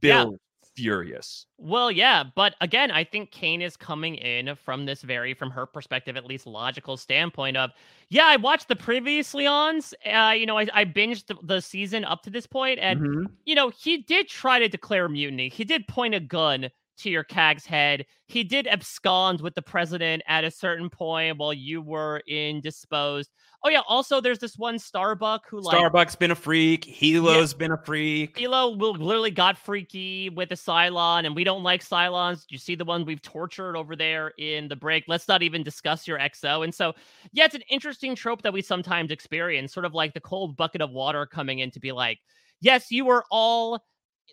Bill 0.00 0.38
furious. 0.78 1.46
Well, 1.58 1.90
yeah, 1.90 2.22
but 2.36 2.54
again, 2.60 2.92
I 2.92 3.02
think 3.02 3.32
Cain 3.32 3.60
is 3.60 3.76
coming 3.76 4.14
in 4.14 4.54
from 4.54 4.86
this 4.86 5.02
very, 5.02 5.34
from 5.34 5.50
her 5.50 5.66
perspective, 5.66 6.16
at 6.16 6.24
least 6.24 6.46
logical 6.46 6.96
standpoint 6.96 7.56
of, 7.56 7.70
yeah, 8.10 8.26
I 8.26 8.36
watched 8.36 8.68
the 8.68 8.76
previously 8.76 9.44
ons. 9.44 9.92
Uh, 10.06 10.34
you 10.36 10.46
know, 10.46 10.56
I, 10.56 10.68
I 10.72 10.84
binged 10.84 11.26
the, 11.26 11.36
the 11.42 11.60
season 11.60 12.04
up 12.04 12.22
to 12.22 12.30
this 12.30 12.46
point, 12.46 12.78
and 12.80 13.00
Mhm. 13.00 13.26
you 13.44 13.56
know, 13.56 13.70
he 13.70 13.98
did 13.98 14.28
try 14.28 14.60
to 14.60 14.68
declare 14.68 15.08
mutiny. 15.08 15.48
He 15.48 15.64
did 15.64 15.88
point 15.88 16.14
a 16.14 16.20
gun 16.20 16.70
to 16.98 17.10
your 17.10 17.24
CAG's 17.24 17.66
head. 17.66 18.04
He 18.26 18.44
did 18.44 18.66
abscond 18.66 19.40
with 19.40 19.54
the 19.54 19.62
president 19.62 20.22
at 20.26 20.44
a 20.44 20.50
certain 20.50 20.90
point 20.90 21.38
while 21.38 21.52
you 21.52 21.80
were 21.80 22.22
indisposed. 22.26 23.30
Oh 23.64 23.70
yeah, 23.70 23.80
also 23.88 24.20
there's 24.20 24.38
this 24.38 24.56
one 24.56 24.78
Starbuck 24.78 25.48
who 25.48 25.60
like 25.60 25.76
Starbuck's 25.76 26.14
been 26.14 26.30
a 26.30 26.36
freak. 26.36 26.84
Helo's 26.84 27.54
been 27.54 27.72
a 27.72 27.76
freak. 27.76 28.36
Helo 28.36 28.78
will 28.78 28.94
literally 28.94 29.32
got 29.32 29.58
freaky 29.58 30.30
with 30.30 30.52
a 30.52 30.54
Cylon, 30.54 31.26
and 31.26 31.34
we 31.34 31.42
don't 31.42 31.64
like 31.64 31.84
Cylons. 31.84 32.44
You 32.50 32.58
see 32.58 32.76
the 32.76 32.84
one 32.84 33.04
we've 33.04 33.22
tortured 33.22 33.76
over 33.76 33.96
there 33.96 34.32
in 34.38 34.68
the 34.68 34.76
break. 34.76 35.04
Let's 35.08 35.26
not 35.26 35.42
even 35.42 35.64
discuss 35.64 36.06
your 36.06 36.20
XO. 36.20 36.62
And 36.62 36.72
so, 36.72 36.94
yeah, 37.32 37.46
it's 37.46 37.56
an 37.56 37.62
interesting 37.68 38.14
trope 38.14 38.42
that 38.42 38.52
we 38.52 38.62
sometimes 38.62 39.10
experience, 39.10 39.74
sort 39.74 39.86
of 39.86 39.92
like 39.92 40.14
the 40.14 40.20
cold 40.20 40.56
bucket 40.56 40.80
of 40.80 40.90
water 40.90 41.26
coming 41.26 41.58
in 41.58 41.72
to 41.72 41.80
be 41.80 41.90
like, 41.90 42.20
yes, 42.60 42.92
you 42.92 43.04
were 43.04 43.24
all 43.28 43.82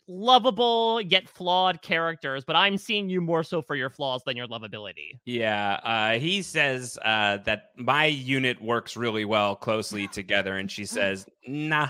lovable 0.07 1.01
yet 1.01 1.27
flawed 1.27 1.81
characters, 1.81 2.43
but 2.45 2.55
I'm 2.55 2.77
seeing 2.77 3.09
you 3.09 3.21
more 3.21 3.43
so 3.43 3.61
for 3.61 3.75
your 3.75 3.89
flaws 3.89 4.21
than 4.25 4.37
your 4.37 4.47
lovability. 4.47 5.19
Yeah, 5.25 5.79
uh, 5.83 6.19
he 6.19 6.41
says 6.41 6.97
uh, 7.03 7.37
that 7.45 7.71
my 7.75 8.05
unit 8.05 8.61
works 8.61 8.95
really 8.95 9.25
well 9.25 9.55
closely 9.55 10.07
together, 10.07 10.57
and 10.57 10.69
she 10.71 10.85
says, 10.85 11.25
"Nah, 11.47 11.89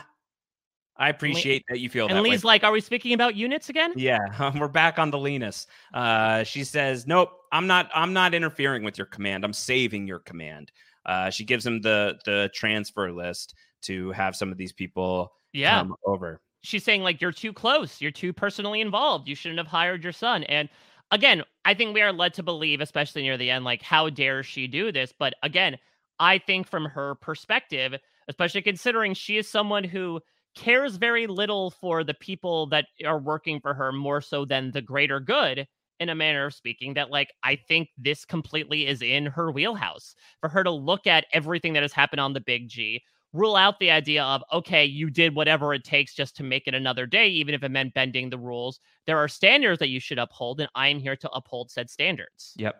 I 0.97 1.09
appreciate 1.09 1.63
that 1.69 1.79
you 1.79 1.89
feel 1.89 2.07
And 2.07 2.17
that 2.17 2.21
Lee's 2.21 2.43
way." 2.43 2.47
like, 2.47 2.63
are 2.63 2.71
we 2.71 2.81
speaking 2.81 3.13
about 3.13 3.35
units 3.35 3.69
again? 3.69 3.91
yeah, 3.95 4.19
we're 4.59 4.67
back 4.67 4.97
on 4.97 5.11
the 5.11 5.19
leanest. 5.19 5.67
Uh, 5.93 6.43
she 6.43 6.63
says, 6.63 7.05
"Nope, 7.07 7.31
I'm 7.51 7.67
not. 7.67 7.89
I'm 7.93 8.13
not 8.13 8.33
interfering 8.33 8.83
with 8.83 8.97
your 8.97 9.07
command. 9.07 9.43
I'm 9.43 9.53
saving 9.53 10.07
your 10.07 10.19
command." 10.19 10.71
Uh, 11.05 11.29
she 11.29 11.43
gives 11.43 11.65
him 11.65 11.81
the 11.81 12.17
the 12.25 12.49
transfer 12.53 13.11
list 13.11 13.53
to 13.83 14.11
have 14.13 14.35
some 14.35 14.51
of 14.51 14.57
these 14.57 14.73
people 14.73 15.31
Yeah. 15.53 15.79
come 15.81 15.95
over. 16.05 16.41
She's 16.65 16.83
saying 16.83 17.03
like 17.03 17.21
you're 17.21 17.31
too 17.31 17.53
close. 17.53 18.01
You're 18.01 18.11
too 18.11 18.33
personally 18.33 18.81
involved. 18.81 19.27
You 19.27 19.35
shouldn't 19.35 19.59
have 19.59 19.67
hired 19.67 20.03
your 20.03 20.13
son. 20.13 20.43
And 20.43 20.69
again 21.11 21.43
i 21.65 21.73
think 21.73 21.93
we 21.93 22.01
are 22.01 22.11
led 22.11 22.33
to 22.33 22.43
believe 22.43 22.81
especially 22.81 23.21
near 23.21 23.37
the 23.37 23.49
end 23.49 23.63
like 23.63 23.81
how 23.81 24.09
dare 24.09 24.43
she 24.43 24.67
do 24.67 24.91
this? 24.91 25.13
But 25.17 25.35
again 25.43 25.77
i 26.19 26.37
think 26.37 26.67
from 26.67 26.85
her 26.85 27.15
perspective 27.15 27.93
especially 28.27 28.61
considering 28.61 29.13
she 29.13 29.37
is 29.37 29.47
someone 29.47 29.83
who 29.83 30.19
cares 30.55 30.95
very 30.95 31.27
little 31.27 31.69
for 31.69 32.03
the 32.03 32.13
people 32.15 32.65
that 32.67 32.85
are 33.05 33.19
working 33.19 33.59
for 33.59 33.73
her 33.73 33.91
more 33.91 34.21
so 34.21 34.45
than 34.45 34.71
the 34.71 34.81
greater 34.81 35.19
good 35.19 35.67
in 35.99 36.09
a 36.09 36.15
manner 36.15 36.45
of 36.45 36.53
speaking 36.53 36.93
that 36.95 37.11
like 37.11 37.29
i 37.43 37.55
think 37.55 37.89
this 37.97 38.25
completely 38.25 38.87
is 38.87 39.01
in 39.01 39.25
her 39.27 39.51
wheelhouse. 39.51 40.15
For 40.41 40.49
her 40.49 40.63
to 40.63 40.71
look 40.71 41.07
at 41.07 41.25
everything 41.33 41.73
that 41.73 41.83
has 41.83 41.93
happened 41.93 42.19
on 42.19 42.33
the 42.33 42.41
big 42.41 42.67
g 42.67 43.01
rule 43.35 43.55
out 43.55 43.79
the 43.79 43.91
idea 43.91 44.23
of 44.23 44.43
okay 44.51 44.85
you 44.85 45.09
did 45.09 45.35
whatever 45.35 45.73
it 45.73 45.83
takes 45.83 46.13
just 46.13 46.35
to 46.35 46.43
make 46.43 46.67
it 46.67 46.73
another 46.73 47.05
day 47.05 47.27
even 47.27 47.53
if 47.53 47.63
it 47.63 47.69
meant 47.69 47.93
bending 47.93 48.29
the 48.29 48.37
rules 48.37 48.79
there 49.05 49.17
are 49.17 49.27
standards 49.27 49.79
that 49.79 49.89
you 49.89 49.99
should 49.99 50.19
uphold 50.19 50.59
and 50.59 50.69
i'm 50.75 50.99
here 50.99 51.15
to 51.15 51.29
uphold 51.31 51.69
said 51.69 51.89
standards 51.89 52.53
Yep. 52.57 52.75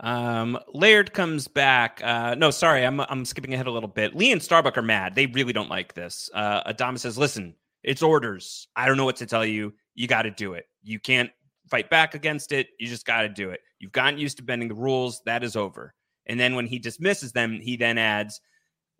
Um, 0.00 0.58
Laird 0.74 1.12
comes 1.12 1.46
back. 1.46 2.00
Uh, 2.02 2.34
no, 2.34 2.50
sorry, 2.50 2.84
I'm 2.84 3.00
I'm 3.00 3.24
skipping 3.24 3.54
ahead 3.54 3.68
a 3.68 3.70
little 3.70 3.88
bit. 3.88 4.16
Lee 4.16 4.32
and 4.32 4.42
Starbuck 4.42 4.76
are 4.76 4.82
mad. 4.82 5.14
They 5.14 5.26
really 5.26 5.52
don't 5.52 5.70
like 5.70 5.94
this. 5.94 6.28
Uh, 6.34 6.72
Adama 6.72 6.98
says, 6.98 7.16
"Listen, 7.16 7.54
it's 7.84 8.02
orders. 8.02 8.66
I 8.74 8.86
don't 8.86 8.96
know 8.96 9.04
what 9.04 9.16
to 9.16 9.26
tell 9.26 9.46
you. 9.46 9.74
You 9.94 10.08
got 10.08 10.22
to 10.22 10.30
do 10.32 10.54
it. 10.54 10.64
You 10.82 10.98
can't 10.98 11.30
fight 11.70 11.88
back 11.88 12.14
against 12.14 12.50
it. 12.50 12.68
You 12.80 12.88
just 12.88 13.06
got 13.06 13.22
to 13.22 13.28
do 13.28 13.50
it. 13.50 13.60
You've 13.78 13.92
gotten 13.92 14.18
used 14.18 14.38
to 14.38 14.42
bending 14.42 14.68
the 14.68 14.74
rules. 14.74 15.22
That 15.24 15.44
is 15.44 15.54
over." 15.54 15.94
And 16.26 16.38
then 16.38 16.54
when 16.54 16.66
he 16.66 16.78
dismisses 16.78 17.32
them, 17.32 17.60
he 17.60 17.76
then 17.76 17.98
adds, 17.98 18.40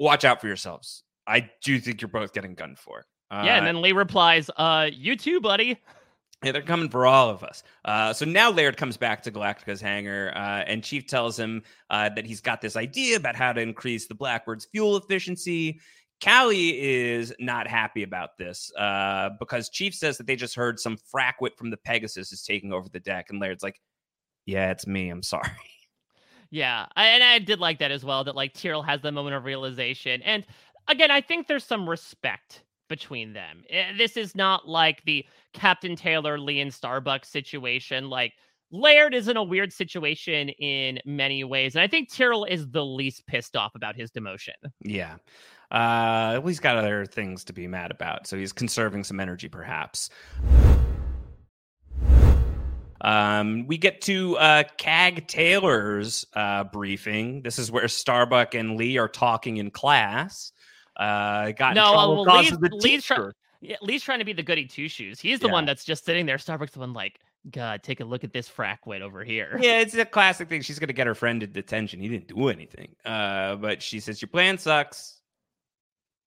"Watch 0.03 0.25
out 0.25 0.41
for 0.41 0.49
yourselves. 0.49 1.05
I 1.27 1.49
do 1.63 1.79
think 1.79 2.01
you're 2.01 2.09
both 2.09 2.33
getting 2.33 2.55
gunned 2.55 2.79
for." 2.79 3.07
Uh, 3.31 3.43
yeah, 3.45 3.57
and 3.57 3.67
then 3.67 3.81
Lee 3.81 3.93
replies, 3.93 4.51
"Uh, 4.57 4.91
you 4.93 5.17
too, 5.17 5.41
buddy." 5.41 5.79
Yeah, 6.43 6.51
they're 6.51 6.63
coming 6.63 6.89
for 6.89 7.07
all 7.07 7.31
of 7.31 7.45
us. 7.45 7.63
Uh, 7.85 8.13
so 8.13 8.25
now 8.25 8.51
Laird 8.51 8.77
comes 8.77 8.97
back 8.97 9.23
to 9.23 9.31
Galactica's 9.31 9.81
hangar, 9.81 10.33
uh, 10.35 10.65
and 10.67 10.83
Chief 10.83 11.07
tells 11.07 11.39
him 11.39 11.63
uh, 11.89 12.09
that 12.17 12.27
he's 12.27 12.41
got 12.41 12.61
this 12.61 12.75
idea 12.75 13.17
about 13.17 13.37
how 13.37 13.53
to 13.53 13.61
increase 13.61 14.09
the 14.09 14.15
Blackbird's 14.15 14.67
fuel 14.67 14.97
efficiency. 14.97 15.81
Callie 16.23 16.81
is 16.81 17.33
not 17.39 17.69
happy 17.69 18.03
about 18.03 18.37
this 18.39 18.73
uh, 18.77 19.31
because 19.39 19.69
Chief 19.69 19.95
says 19.95 20.19
that 20.19 20.27
they 20.27 20.37
just 20.37 20.57
heard 20.57 20.81
some 20.81 20.97
frackwit 21.15 21.57
from 21.57 21.71
the 21.71 21.77
Pegasus 21.77 22.33
is 22.33 22.43
taking 22.43 22.73
over 22.73 22.89
the 22.89 23.01
deck, 23.01 23.27
and 23.31 23.41
Laird's 23.41 23.63
like, 23.63 23.81
"Yeah, 24.47 24.73
it's 24.73 24.87
me. 24.87 25.11
I'm 25.11 25.23
sorry." 25.23 25.49
Yeah, 26.53 26.85
I, 26.95 27.07
and 27.07 27.25
I 27.25 27.39
did 27.39 27.61
like 27.61 27.79
that 27.79 27.91
as 27.91 28.05
well. 28.05 28.25
That 28.25 28.37
like 28.37 28.53
Tyrol 28.53 28.83
has 28.83 29.01
the 29.01 29.11
moment 29.11 29.35
of 29.35 29.45
realization, 29.45 30.21
and 30.23 30.45
again, 30.87 31.11
I 31.11 31.23
think 31.23 31.49
there's 31.49 31.65
some 31.65 31.89
respect 31.89 32.63
between 32.91 33.33
them. 33.33 33.65
Eh, 33.71 33.97
This 33.97 34.19
is 34.19 34.35
not 34.35 34.69
like 34.69 35.03
the 35.07 35.25
Captain 35.55 35.97
Taylor, 35.97 36.39
Lee, 36.39 36.61
and 36.61 36.71
Starbucks 36.71 37.25
situation. 37.25 38.11
Like 38.11 38.35
Laird 38.71 39.15
is 39.15 39.29
in 39.29 39.39
a 39.39 39.43
weird 39.43 39.73
situation 39.73 40.51
in 40.51 40.99
many 41.07 41.43
ways, 41.43 41.75
and 41.75 41.83
I 41.83 41.87
think 41.87 42.13
Tyrol 42.13 42.45
is 42.45 42.69
the 42.71 42.85
least 42.85 43.27
pissed 43.27 43.57
off 43.57 43.75
about 43.75 43.97
his 43.97 44.11
demotion. 44.11 44.53
Yeah. 44.85 45.15
Uh, 45.71 46.37
well, 46.37 46.49
he's 46.49 46.61
got 46.61 46.77
other 46.77 47.07
things 47.07 47.45
to 47.45 47.55
be 47.55 47.67
mad 47.67 47.91
about, 47.91 48.27
so 48.27 48.37
he's 48.37 48.53
conserving 48.53 49.05
some 49.05 49.21
energy, 49.21 49.49
perhaps. 49.49 50.11
Um, 53.03 53.67
we 53.67 53.77
get 53.79 54.01
to 54.03 54.39
uh, 54.39 54.63
Cag 54.79 55.27
Taylor's 55.27 56.25
uh, 56.35 56.65
briefing. 56.65 57.43
This 57.43 57.59
is 57.59 57.71
where 57.71 57.89
Starbuck 57.89 58.55
and 58.55 58.77
Lee 58.77 58.97
are 58.97 59.09
talking 59.09 59.57
in 59.59 59.71
class. 59.71 60.53
Uh, 60.97 61.51
got 61.53 61.71
in 61.71 61.75
No, 61.77 61.93
trouble 61.93 62.15
well, 62.15 62.25
because 62.25 62.43
Lee's, 62.45 62.53
of 62.53 62.61
the 62.61 62.77
Lee's, 62.77 63.05
try- 63.05 63.17
teacher. 63.17 63.35
yeah, 63.61 63.77
Lee's 63.83 64.03
trying 64.03 64.21
to 64.21 64.25
be 64.25 64.33
the 64.33 64.43
goody 64.43 64.67
two 64.67 64.89
shoes. 64.89 65.19
He's 65.19 65.41
the 65.41 65.49
one 65.49 65.65
that's 65.67 65.85
just 65.85 66.05
sitting 66.05 66.27
there. 66.27 66.37
Starbucks, 66.37 66.71
the 66.71 66.79
one 66.81 66.93
like, 66.93 67.19
God, 67.51 67.83
take 67.83 67.99
a 67.99 68.05
look 68.05 68.23
at 68.23 68.33
this 68.33 68.49
frackwit 68.49 69.01
over 69.01 69.25
here. 69.25 69.59
Yeah, 69.61 69.81
it's 69.81 69.95
a 69.95 70.05
classic 70.05 70.49
thing. 70.49 70.63
She's 70.63 70.79
gonna 70.79 70.93
get 70.93 71.09
her 71.09 71.15
friend 71.17 71.43
in 71.43 71.51
detention. 71.51 71.99
He 71.99 72.09
didn't 72.09 72.29
do 72.29 72.47
anything. 72.49 72.95
Uh, 73.05 73.57
but 73.57 73.83
she 73.83 73.99
says 73.99 74.23
your 74.23 74.29
plan 74.29 74.59
sucks. 74.59 75.22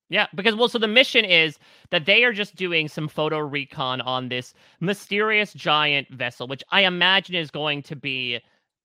Yeah, 0.10 0.28
because 0.36 0.56
well, 0.56 0.70
so 0.70 0.78
the 0.78 0.88
mission 0.88 1.26
is 1.26 1.58
that 1.90 2.06
they 2.06 2.24
are 2.24 2.34
just 2.34 2.56
doing 2.56 2.88
some 2.88 3.08
photo 3.08 3.40
recon 3.40 4.02
on 4.02 4.30
this 4.30 4.54
mysterious 4.80 5.52
giant 5.54 6.08
vessel, 6.10 6.48
which 6.48 6.64
I 6.70 6.82
imagine 6.82 7.36
is 7.36 7.50
going 7.50 7.82
to 7.84 7.96
be 7.96 8.40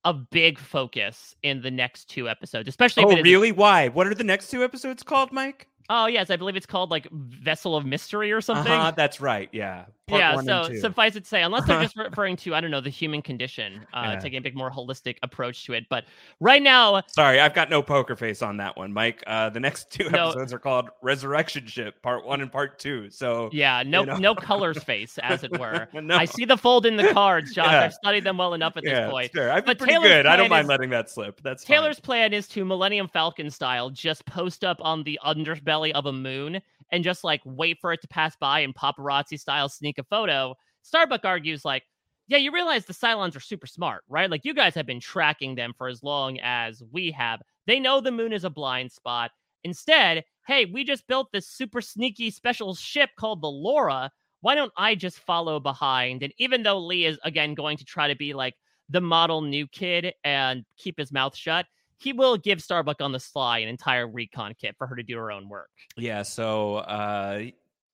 a 0.04 0.14
big 0.14 0.58
focus 0.58 1.34
in 1.42 1.60
the 1.60 1.70
next 1.70 2.08
two 2.08 2.28
episodes, 2.28 2.68
especially. 2.68 3.04
Oh, 3.04 3.20
really? 3.20 3.52
Why? 3.52 3.88
What 3.88 4.06
are 4.06 4.14
the 4.14 4.24
next 4.24 4.50
two 4.50 4.64
episodes 4.64 5.02
called, 5.02 5.30
Mike? 5.30 5.66
Oh, 5.92 6.06
yes, 6.06 6.30
I 6.30 6.36
believe 6.36 6.54
it's 6.56 6.66
called 6.66 6.90
like 6.90 7.08
Vessel 7.10 7.74
of 7.76 7.84
Mystery 7.84 8.30
or 8.32 8.40
something. 8.40 8.72
Uh-huh, 8.72 8.92
that's 8.96 9.20
right. 9.20 9.48
Yeah. 9.52 9.86
Part 10.08 10.20
yeah, 10.20 10.64
so 10.64 10.74
suffice 10.74 11.14
it 11.14 11.20
to 11.22 11.28
say, 11.28 11.42
unless 11.42 11.66
they're 11.66 11.80
just 11.82 11.96
referring 11.96 12.34
to, 12.38 12.52
I 12.54 12.60
don't 12.60 12.72
know, 12.72 12.80
the 12.80 12.90
human 12.90 13.22
condition, 13.22 13.86
uh, 13.94 14.10
Yeah. 14.14 14.18
taking 14.18 14.38
a 14.38 14.40
big 14.40 14.56
more 14.56 14.68
holistic 14.68 15.18
approach 15.22 15.64
to 15.66 15.72
it. 15.74 15.86
But 15.88 16.04
right 16.40 16.60
now, 16.60 17.02
Sorry, 17.06 17.38
I've 17.38 17.54
got 17.54 17.70
no 17.70 17.80
poker 17.80 18.16
face 18.16 18.42
on 18.42 18.56
that 18.56 18.76
one, 18.76 18.92
Mike. 18.92 19.22
Uh, 19.26 19.50
the 19.50 19.60
next 19.60 19.90
two 19.92 20.10
No. 20.10 20.30
episodes 20.30 20.52
are 20.52 20.58
called 20.58 20.88
Resurrection 21.00 21.64
Ship, 21.68 21.94
Part 22.02 22.26
One 22.26 22.40
and 22.40 22.50
Part 22.50 22.80
Two. 22.80 23.08
So 23.10 23.50
yeah, 23.52 23.84
no, 23.86 24.00
you 24.00 24.06
know. 24.06 24.16
no 24.16 24.34
colors 24.34 24.82
face, 24.82 25.16
as 25.22 25.44
it 25.44 25.56
were. 25.58 25.86
No. 25.94 26.16
I 26.16 26.24
see 26.24 26.44
the 26.44 26.56
fold 26.56 26.86
in 26.86 26.96
the 26.96 27.12
cards, 27.12 27.54
Josh. 27.54 27.66
Yeah. 27.70 27.84
I've 27.84 27.92
studied 27.94 28.24
them 28.24 28.38
well 28.38 28.54
enough 28.54 28.76
at 28.76 28.82
this 28.84 29.10
point. 29.10 29.30
sure. 29.32 29.52
I've 29.52 29.64
been 29.64 29.72
But 29.72 29.78
pretty 29.78 29.92
Taylor's 29.92 30.08
good. 30.08 30.26
I 30.26 30.34
don't 30.36 30.48
mind 30.48 30.64
is- 30.64 30.68
letting 30.70 30.90
that 30.90 31.08
slip. 31.10 31.40
That's 31.42 31.62
fine. 31.64 31.76
Taylor's 31.76 32.00
plan 32.00 32.32
is 32.32 32.48
to 32.48 32.64
Millennium 32.64 33.06
Falcon 33.06 33.48
style 33.50 33.90
just 33.90 34.24
post 34.26 34.64
up 34.64 34.78
on 34.80 35.04
the 35.04 35.20
underbelly 35.24 35.79
of 35.92 36.06
a 36.06 36.12
moon 36.12 36.60
and 36.92 37.04
just 37.04 37.24
like 37.24 37.40
wait 37.44 37.78
for 37.80 37.92
it 37.92 38.00
to 38.02 38.08
pass 38.08 38.36
by 38.36 38.60
and 38.60 38.74
paparazzi 38.74 39.38
style 39.38 39.68
sneak 39.68 39.98
a 39.98 40.04
photo. 40.04 40.54
Starbuck 40.82 41.24
argues 41.24 41.64
like, 41.64 41.84
yeah, 42.28 42.38
you 42.38 42.52
realize 42.52 42.84
the 42.84 42.94
Cylons 42.94 43.34
are 43.34 43.40
super 43.40 43.66
smart, 43.66 44.04
right? 44.08 44.30
Like 44.30 44.44
you 44.44 44.54
guys 44.54 44.74
have 44.74 44.86
been 44.86 45.00
tracking 45.00 45.56
them 45.56 45.72
for 45.76 45.88
as 45.88 46.02
long 46.02 46.38
as 46.40 46.82
we 46.92 47.10
have. 47.10 47.42
They 47.66 47.80
know 47.80 48.00
the 48.00 48.12
moon 48.12 48.32
is 48.32 48.44
a 48.44 48.50
blind 48.50 48.92
spot. 48.92 49.32
Instead, 49.64 50.24
hey, 50.46 50.64
we 50.64 50.84
just 50.84 51.06
built 51.06 51.32
this 51.32 51.48
super 51.48 51.80
sneaky 51.80 52.30
special 52.30 52.74
ship 52.74 53.10
called 53.16 53.42
the 53.42 53.50
Laura. 53.50 54.10
Why 54.42 54.54
don't 54.54 54.72
I 54.76 54.94
just 54.94 55.18
follow 55.18 55.60
behind? 55.60 56.22
And 56.22 56.32
even 56.38 56.62
though 56.62 56.78
Lee 56.78 57.04
is 57.04 57.18
again 57.24 57.54
going 57.54 57.76
to 57.78 57.84
try 57.84 58.08
to 58.08 58.16
be 58.16 58.32
like 58.32 58.54
the 58.88 59.00
model 59.00 59.42
new 59.42 59.66
kid 59.66 60.14
and 60.24 60.64
keep 60.76 60.98
his 60.98 61.12
mouth 61.12 61.36
shut, 61.36 61.66
he 62.00 62.12
will 62.12 62.36
give 62.36 62.62
Starbuck 62.62 63.00
on 63.02 63.12
the 63.12 63.20
sly 63.20 63.58
an 63.58 63.68
entire 63.68 64.08
recon 64.08 64.54
kit 64.58 64.74
for 64.78 64.86
her 64.86 64.96
to 64.96 65.02
do 65.02 65.16
her 65.18 65.30
own 65.30 65.48
work. 65.48 65.68
Yeah, 65.96 66.22
so 66.22 66.76
uh, 66.76 67.42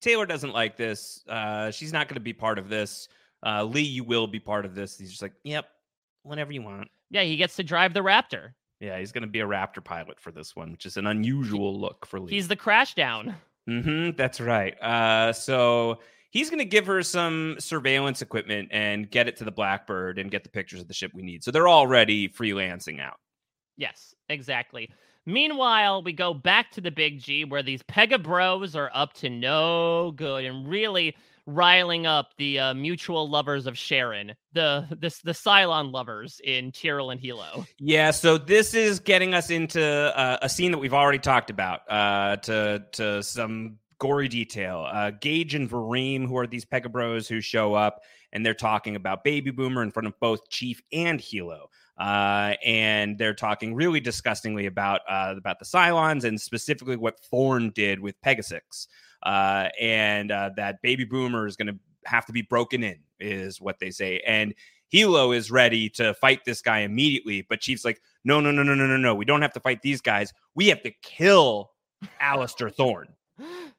Taylor 0.01 0.27
doesn't 0.27 0.53
like 0.53 0.77
this. 0.77 1.25
Uh, 1.29 1.71
she's 1.73 1.93
not 1.93 2.07
going 2.09 2.15
to 2.15 2.21
be 2.21 2.33
part 2.33 2.59
of 2.59 2.69
this. 2.69 3.09
Uh, 3.45 3.65
Lee, 3.65 3.83
you 3.83 4.05
will 4.05 4.27
be 4.27 4.39
part 4.41 4.65
of 4.65 4.75
this. 4.75 4.97
He's 4.97 5.11
just 5.11 5.23
like, 5.23 5.33
yep, 5.43 5.67
whenever 6.23 6.53
you 6.53 6.63
want. 6.63 6.89
Yeah, 7.11 7.23
he 7.23 7.37
gets 7.37 7.57
to 7.57 7.65
drive 7.65 7.95
the 7.95 8.01
Raptor. 8.01 8.51
Yeah, 8.81 8.99
he's 8.99 9.11
going 9.11 9.23
to 9.23 9.29
be 9.29 9.41
a 9.41 9.47
Raptor 9.47 9.83
pilot 9.83 10.21
for 10.21 10.31
this 10.31 10.55
one, 10.55 10.71
which 10.71 10.87
is 10.87 10.97
an 10.97 11.07
unusual 11.07 11.79
look 11.79 12.07
for 12.07 12.21
Lee. 12.21 12.33
He's 12.33 12.49
the 12.49 12.57
crash 12.57 12.95
down. 12.95 13.35
hmm 13.67 14.11
that's 14.17 14.41
right. 14.41 14.81
Uh, 14.81 15.33
so 15.33 15.99
he's 16.31 16.51
going 16.51 16.59
to 16.59 16.65
give 16.65 16.87
her 16.87 17.03
some 17.03 17.57
surveillance 17.59 18.23
equipment 18.23 18.69
and 18.71 19.11
get 19.11 19.27
it 19.29 19.37
to 19.39 19.45
the 19.45 19.51
Blackbird 19.51 20.19
and 20.19 20.31
get 20.31 20.45
the 20.45 20.51
pictures 20.51 20.81
of 20.81 20.89
the 20.89 20.95
ship 20.95 21.11
we 21.15 21.23
need. 21.23 21.43
So 21.43 21.51
they're 21.51 21.69
already 21.69 22.29
freelancing 22.29 23.01
out. 23.01 23.19
Yes, 23.77 24.15
exactly. 24.29 24.91
Meanwhile, 25.27 26.03
we 26.03 26.13
go 26.13 26.33
back 26.33 26.71
to 26.73 26.81
the 26.81 26.91
Big 26.91 27.21
G 27.21 27.45
where 27.45 27.63
these 27.63 27.83
Pega 27.83 28.23
Bros 28.23 28.77
are 28.77 28.91
up 28.95 29.13
to 29.15 29.29
no 29.29 30.13
good 30.17 30.45
and 30.45 30.69
really 30.69 31.17
riling 31.47 32.07
up 32.07 32.31
the 32.39 32.59
uh, 32.59 32.75
mutual 32.75 33.29
lovers 33.29 33.67
of 33.67 33.79
Sharon, 33.79 34.35
the 34.53 34.87
the 34.91 35.15
the 35.25 35.33
Cylon 35.33 35.93
lovers 35.93 36.41
in 36.45 36.73
Tyrol 36.73 37.11
and 37.11 37.21
Helo. 37.21 37.67
Yeah, 37.79 38.11
so 38.11 38.39
this 38.39 38.75
is 38.75 39.01
getting 39.01 39.35
us 39.35 39.51
into 39.51 39.83
uh, 39.83 40.39
a 40.43 40.49
scene 40.49 40.71
that 40.73 40.79
we've 40.79 40.95
already 40.95 41.19
talked 41.19 41.51
about 41.51 41.81
uh, 41.91 42.37
to 42.37 42.85
to 42.93 43.23
some 43.23 43.79
gory 43.99 44.29
detail. 44.29 44.87
Uh, 44.91 45.11
Gage 45.21 45.55
and 45.55 45.69
Vareem, 45.69 46.27
who 46.27 46.37
are 46.37 46.47
these 46.47 46.65
Pega 46.65 46.91
Bros 46.91 47.29
who 47.29 47.41
show 47.41 47.75
up, 47.75 48.03
and 48.33 48.45
they're 48.45 48.55
talking 48.55 48.97
about 48.97 49.25
Baby 49.25 49.51
Boomer 49.51 49.83
in 49.83 49.91
front 49.91 50.07
of 50.07 50.19
both 50.21 50.49
Chief 50.51 50.83
and 50.93 51.21
Helo. 51.21 51.67
Uh, 51.99 52.55
and 52.65 53.17
they're 53.17 53.35
talking 53.35 53.75
really 53.75 54.01
disgustingly 54.01 54.67
about 54.67 55.01
uh, 55.09 55.35
about 55.37 55.59
the 55.59 55.65
Cylons 55.65 56.25
and 56.25 56.41
specifically 56.41 56.97
what 56.97 57.19
Thorne 57.21 57.71
did 57.71 58.01
with 58.01 58.21
Pegasus. 58.21 58.89
Uh, 59.23 59.69
and 59.81 60.31
uh, 60.31 60.51
that 60.57 60.81
Baby 60.83 61.05
Boomer 61.05 61.47
is 61.47 61.57
going 61.57 61.69
to 61.69 61.79
have 62.05 62.27
to 62.27 62.33
be 62.33 62.43
broken 62.43 62.85
in, 62.85 62.99
is 63.19 63.61
what 63.61 63.79
they 63.79 63.91
say. 63.91 64.21
And 64.27 64.55
Helo 64.93 65.37
is 65.37 65.51
ready 65.51 65.89
to 65.91 66.15
fight 66.15 66.45
this 66.45 66.63
guy 66.63 66.81
immediately, 66.81 67.43
but 67.49 67.61
Chief's 67.61 67.85
like, 67.85 68.01
no, 68.25 68.41
no, 68.41 68.51
no, 68.51 68.63
no, 68.63 68.75
no, 68.75 68.87
no, 68.87 68.97
no. 68.97 69.15
We 69.15 69.25
don't 69.25 69.43
have 69.43 69.53
to 69.55 69.61
fight 69.61 69.83
these 69.83 70.01
guys. 70.01 70.33
We 70.55 70.69
have 70.69 70.83
to 70.83 70.91
kill 71.03 71.73
Alistair 72.21 72.71
Thorne. 72.71 73.09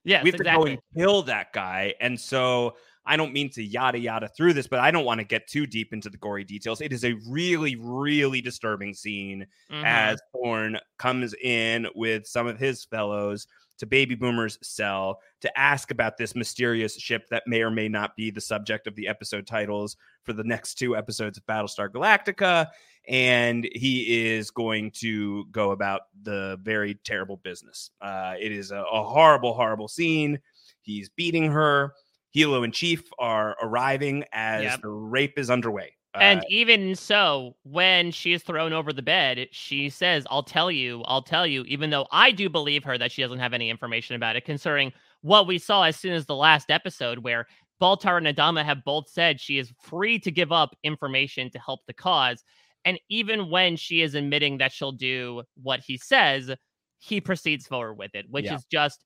Yeah, 0.03 0.24
we 0.24 0.30
have 0.30 0.38
to 0.38 0.43
go 0.43 0.65
and 0.65 0.80
kill 0.95 1.24
that 1.24 1.51
guy. 1.53 1.93
And 1.99 2.20
so 2.20 2.76
I 3.07 3.15
don't 3.17 3.33
mean 3.33 3.49
to 3.51 3.63
yada 3.63 3.97
yada 3.97 4.27
through 4.27 4.53
this, 4.53 4.67
but 4.67 4.79
I 4.79 4.91
don't 4.91 5.05
want 5.05 5.19
to 5.19 5.25
get 5.25 5.47
too 5.47 5.65
deep 5.65 5.93
into 5.93 6.09
the 6.09 6.17
gory 6.17 6.43
details. 6.43 6.81
It 6.81 6.91
is 6.93 7.05
a 7.05 7.13
really, 7.27 7.75
really 7.77 8.41
disturbing 8.41 8.93
scene 8.93 9.47
Mhm. 9.71 9.83
as 9.83 10.21
Thorne 10.33 10.77
comes 10.97 11.33
in 11.41 11.87
with 11.95 12.27
some 12.27 12.47
of 12.47 12.59
his 12.59 12.85
fellows 12.85 13.47
to 13.79 13.85
Baby 13.85 14.15
Boomer's 14.15 14.57
cell 14.63 15.19
to 15.41 15.59
ask 15.59 15.91
about 15.91 16.17
this 16.17 16.35
mysterious 16.35 16.97
ship 16.99 17.27
that 17.29 17.43
may 17.45 17.61
or 17.61 17.69
may 17.69 17.87
not 17.87 18.15
be 18.15 18.31
the 18.31 18.41
subject 18.41 18.87
of 18.87 18.95
the 18.95 19.07
episode 19.07 19.45
titles 19.45 19.95
for 20.23 20.33
the 20.33 20.43
next 20.43 20.75
two 20.75 20.97
episodes 20.97 21.37
of 21.37 21.45
Battlestar 21.45 21.87
Galactica. 21.89 22.67
And 23.07 23.69
he 23.73 24.25
is 24.33 24.51
going 24.51 24.91
to 24.95 25.45
go 25.51 25.71
about 25.71 26.01
the 26.23 26.59
very 26.63 26.95
terrible 27.05 27.37
business. 27.37 27.91
Uh, 28.01 28.33
it 28.39 28.51
is 28.51 28.71
a, 28.71 28.83
a 28.91 29.03
horrible, 29.03 29.53
horrible 29.53 29.87
scene. 29.87 30.39
He's 30.81 31.07
beating 31.09 31.51
her. 31.51 31.93
Helo 32.38 32.63
and 32.63 32.73
Chief 32.73 33.03
are 33.19 33.55
arriving 33.61 34.23
as 34.31 34.63
Yep. 34.63 34.81
the 34.81 34.89
rape 34.89 35.38
is 35.39 35.49
underway. 35.49 35.93
Uh, 36.13 36.19
And 36.21 36.45
even 36.49 36.95
so, 36.95 37.55
when 37.63 38.11
she 38.11 38.33
is 38.33 38.43
thrown 38.43 38.73
over 38.73 38.93
the 38.93 39.01
bed, 39.01 39.47
she 39.51 39.89
says, 39.89 40.25
I'll 40.29 40.43
tell 40.43 40.71
you, 40.71 41.01
I'll 41.03 41.21
tell 41.21 41.45
you, 41.47 41.63
even 41.65 41.89
though 41.89 42.07
I 42.11 42.31
do 42.31 42.49
believe 42.49 42.83
her 42.83 42.97
that 42.97 43.11
she 43.11 43.21
doesn't 43.21 43.39
have 43.39 43.53
any 43.53 43.69
information 43.69 44.15
about 44.15 44.35
it, 44.35 44.45
considering 44.45 44.93
what 45.21 45.47
we 45.47 45.57
saw 45.57 45.83
as 45.83 45.95
soon 45.97 46.13
as 46.13 46.25
the 46.25 46.35
last 46.35 46.71
episode, 46.71 47.19
where 47.19 47.45
Baltar 47.81 48.17
and 48.17 48.25
Adama 48.27 48.63
have 48.63 48.83
both 48.83 49.09
said 49.09 49.39
she 49.39 49.57
is 49.59 49.71
free 49.81 50.17
to 50.19 50.31
give 50.31 50.51
up 50.51 50.75
information 50.83 51.49
to 51.51 51.59
help 51.59 51.81
the 51.85 51.93
cause. 51.93 52.43
And 52.85 52.99
even 53.09 53.49
when 53.49 53.76
she 53.76 54.01
is 54.01 54.15
admitting 54.15 54.57
that 54.59 54.72
she'll 54.72 54.91
do 54.93 55.43
what 55.61 55.81
he 55.81 55.97
says, 55.97 56.51
he 56.99 57.22
proceeds 57.22 57.68
forward 57.68 57.95
with 57.95 58.15
it, 58.15 58.26
which 58.30 58.45
Yeah. 58.45 58.55
is 58.55 58.65
just 58.65 59.03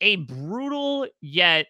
a 0.00 0.16
brutal 0.16 1.08
yet 1.20 1.66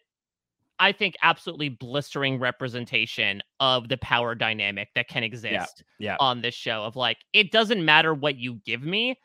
I 0.83 0.91
think 0.91 1.15
absolutely 1.23 1.69
blistering 1.69 2.41
representation 2.41 3.41
of 3.61 3.89
the 3.89 3.99
power 3.99 4.35
dynamic 4.35 4.89
that 4.97 5.07
can 5.07 5.23
exist 5.23 5.85
yeah. 6.01 6.17
on 6.19 6.43
this 6.43 6.57
show 6.57 6.83
of 6.83 6.97
like 6.97 7.19
it 7.33 7.53
doesn't 7.53 7.85
matter 7.85 8.13
what 8.13 8.37
you 8.37 8.61
give 8.67 8.83
me, 8.83 9.17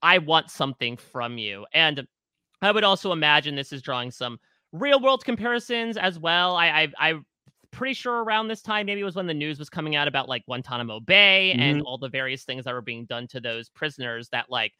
I 0.00 0.16
want 0.16 0.50
something 0.50 0.96
from 0.96 1.36
you. 1.36 1.66
And 1.74 2.06
I 2.62 2.72
would 2.72 2.82
also 2.82 3.12
imagine 3.12 3.54
this 3.54 3.74
is 3.74 3.82
drawing 3.82 4.10
some 4.10 4.38
real 4.72 5.00
world 5.00 5.22
comparisons 5.22 5.98
as 5.98 6.18
well. 6.18 6.56
I 6.56 6.68
I 6.68 6.92
I 7.10 7.14
pretty 7.72 7.92
sure 7.92 8.24
around 8.24 8.48
this 8.48 8.62
time 8.62 8.86
maybe 8.86 9.02
it 9.02 9.04
was 9.04 9.14
when 9.14 9.26
the 9.26 9.34
news 9.34 9.58
was 9.58 9.68
coming 9.68 9.96
out 9.96 10.08
about 10.08 10.30
like 10.30 10.46
Guantanamo 10.46 10.98
Bay 11.00 11.52
and 11.52 11.60
mm-hmm. 11.60 11.86
all 11.86 11.98
the 11.98 12.08
various 12.08 12.44
things 12.44 12.64
that 12.64 12.72
were 12.72 12.80
being 12.80 13.04
done 13.04 13.26
to 13.28 13.40
those 13.40 13.68
prisoners 13.68 14.30
that 14.30 14.46
like 14.48 14.72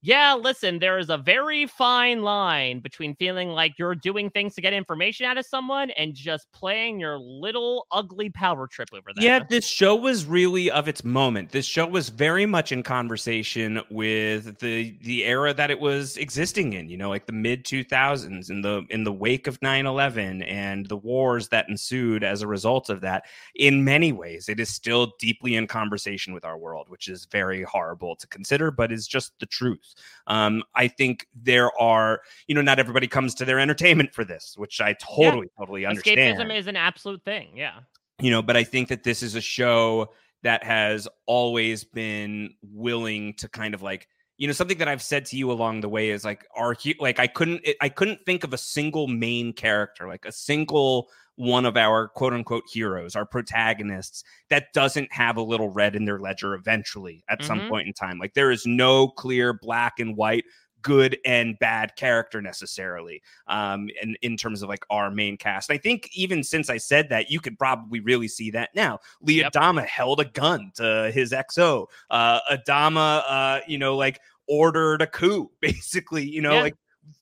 yeah, 0.00 0.34
listen, 0.34 0.78
there 0.78 0.98
is 0.98 1.10
a 1.10 1.18
very 1.18 1.66
fine 1.66 2.22
line 2.22 2.78
between 2.78 3.16
feeling 3.16 3.48
like 3.48 3.78
you're 3.78 3.96
doing 3.96 4.30
things 4.30 4.54
to 4.54 4.60
get 4.60 4.72
information 4.72 5.26
out 5.26 5.38
of 5.38 5.44
someone 5.44 5.90
and 5.90 6.14
just 6.14 6.46
playing 6.52 7.00
your 7.00 7.18
little 7.18 7.88
ugly 7.90 8.30
power 8.30 8.68
trip 8.68 8.90
over 8.92 9.10
there. 9.12 9.24
Yeah, 9.24 9.40
this 9.48 9.66
show 9.66 9.96
was 9.96 10.24
really 10.24 10.70
of 10.70 10.86
its 10.86 11.02
moment. 11.02 11.50
This 11.50 11.66
show 11.66 11.84
was 11.84 12.10
very 12.10 12.46
much 12.46 12.70
in 12.70 12.84
conversation 12.84 13.80
with 13.90 14.58
the 14.60 14.96
the 15.02 15.24
era 15.24 15.52
that 15.52 15.68
it 15.70 15.80
was 15.80 16.16
existing 16.16 16.74
in, 16.74 16.88
you 16.88 16.96
know, 16.96 17.08
like 17.08 17.26
the 17.26 17.32
mid 17.32 17.64
2000s 17.64 18.50
in 18.50 18.60
the 18.62 18.84
in 18.90 19.02
the 19.02 19.12
wake 19.12 19.48
of 19.48 19.58
9/11 19.60 20.42
and 20.46 20.86
the 20.86 20.96
wars 20.96 21.48
that 21.48 21.68
ensued 21.68 22.22
as 22.22 22.42
a 22.42 22.46
result 22.46 22.88
of 22.88 23.00
that. 23.00 23.24
In 23.56 23.82
many 23.84 24.12
ways, 24.12 24.48
it 24.48 24.60
is 24.60 24.68
still 24.68 25.14
deeply 25.18 25.56
in 25.56 25.66
conversation 25.66 26.32
with 26.34 26.44
our 26.44 26.56
world, 26.56 26.88
which 26.88 27.08
is 27.08 27.24
very 27.24 27.64
horrible 27.64 28.14
to 28.14 28.28
consider, 28.28 28.70
but 28.70 28.92
is 28.92 29.08
just 29.08 29.32
the 29.40 29.46
truth. 29.46 29.87
Um, 30.26 30.62
I 30.74 30.88
think 30.88 31.26
there 31.34 31.70
are, 31.80 32.20
you 32.46 32.54
know, 32.54 32.62
not 32.62 32.78
everybody 32.78 33.06
comes 33.06 33.34
to 33.36 33.44
their 33.44 33.58
entertainment 33.58 34.12
for 34.14 34.24
this, 34.24 34.54
which 34.56 34.80
I 34.80 34.94
totally, 34.94 35.48
totally 35.58 35.86
understand 35.86 36.18
Escapism 36.38 36.56
is 36.56 36.66
an 36.66 36.76
absolute 36.76 37.24
thing. 37.24 37.50
Yeah. 37.56 37.80
you 38.20 38.30
know 38.30 38.42
but 38.42 38.56
i 38.56 38.64
think 38.64 38.88
that 38.88 39.04
this 39.04 39.22
is 39.22 39.34
a 39.36 39.40
show 39.40 40.08
that 40.42 40.64
has 40.64 41.06
always 41.26 41.84
been 41.84 42.52
willing 42.62 43.32
to 43.34 43.48
kind 43.48 43.74
of 43.74 43.82
like 43.82 44.08
you 44.38 44.46
know 44.46 44.52
something 44.52 44.78
that 44.78 44.88
i've 44.88 45.02
said 45.02 45.24
to 45.24 45.36
you 45.36 45.50
along 45.52 45.80
the 45.80 45.88
way 45.88 46.10
is 46.10 46.24
like 46.24 46.44
are 46.56 46.74
he- 46.74 46.96
like 46.98 47.20
i 47.20 47.26
couldn't 47.26 47.64
i 47.80 47.88
couldn't 47.88 48.18
think 48.26 48.42
of 48.44 48.52
a 48.52 48.58
single 48.58 49.06
main 49.06 49.52
character 49.52 50.08
like 50.08 50.24
a 50.24 50.32
single 50.32 51.08
one 51.38 51.64
of 51.64 51.76
our 51.76 52.08
quote 52.08 52.32
unquote 52.32 52.64
heroes 52.72 53.14
our 53.16 53.24
protagonists 53.24 54.24
that 54.50 54.72
doesn't 54.74 55.10
have 55.12 55.36
a 55.36 55.42
little 55.42 55.70
red 55.70 55.94
in 55.94 56.04
their 56.04 56.18
ledger 56.18 56.54
eventually 56.54 57.22
at 57.28 57.42
some 57.44 57.60
Mhm. 57.60 57.68
point 57.68 57.86
in 57.86 57.92
time 57.92 58.18
like 58.18 58.34
there 58.34 58.50
is 58.50 58.66
no 58.66 59.06
clear 59.08 59.52
black 59.52 60.00
and 60.00 60.16
white 60.16 60.44
good 60.82 61.16
and 61.24 61.58
bad 61.58 61.94
character 61.96 62.40
necessarily 62.42 63.20
um 63.46 63.88
in, 64.02 64.16
in 64.22 64.36
terms 64.36 64.62
of 64.62 64.68
like 64.68 64.84
our 64.90 65.10
main 65.10 65.36
cast. 65.36 65.70
I 65.72 65.76
think 65.78 66.08
even 66.12 66.44
since 66.44 66.70
I 66.70 66.76
said 66.78 67.08
that, 67.10 67.30
you 67.30 67.40
could 67.40 67.58
probably 67.58 67.98
really 68.00 68.28
see 68.28 68.50
that 68.52 68.70
now. 68.76 69.00
Lee 69.20 69.42
Adama 69.42 69.84
held 69.86 70.20
a 70.20 70.24
gun 70.24 70.70
to 70.76 71.10
his 71.12 71.32
XO. 71.32 71.86
Uh 72.10 72.38
Adama 72.50 73.22
uh, 73.28 73.60
you 73.66 73.76
know, 73.78 73.96
like 73.96 74.20
ordered 74.46 75.02
a 75.02 75.06
coup, 75.08 75.50
basically, 75.60 76.24
you 76.28 76.40
know, 76.42 76.54
Yeah. 76.54 76.62
like 76.62 76.76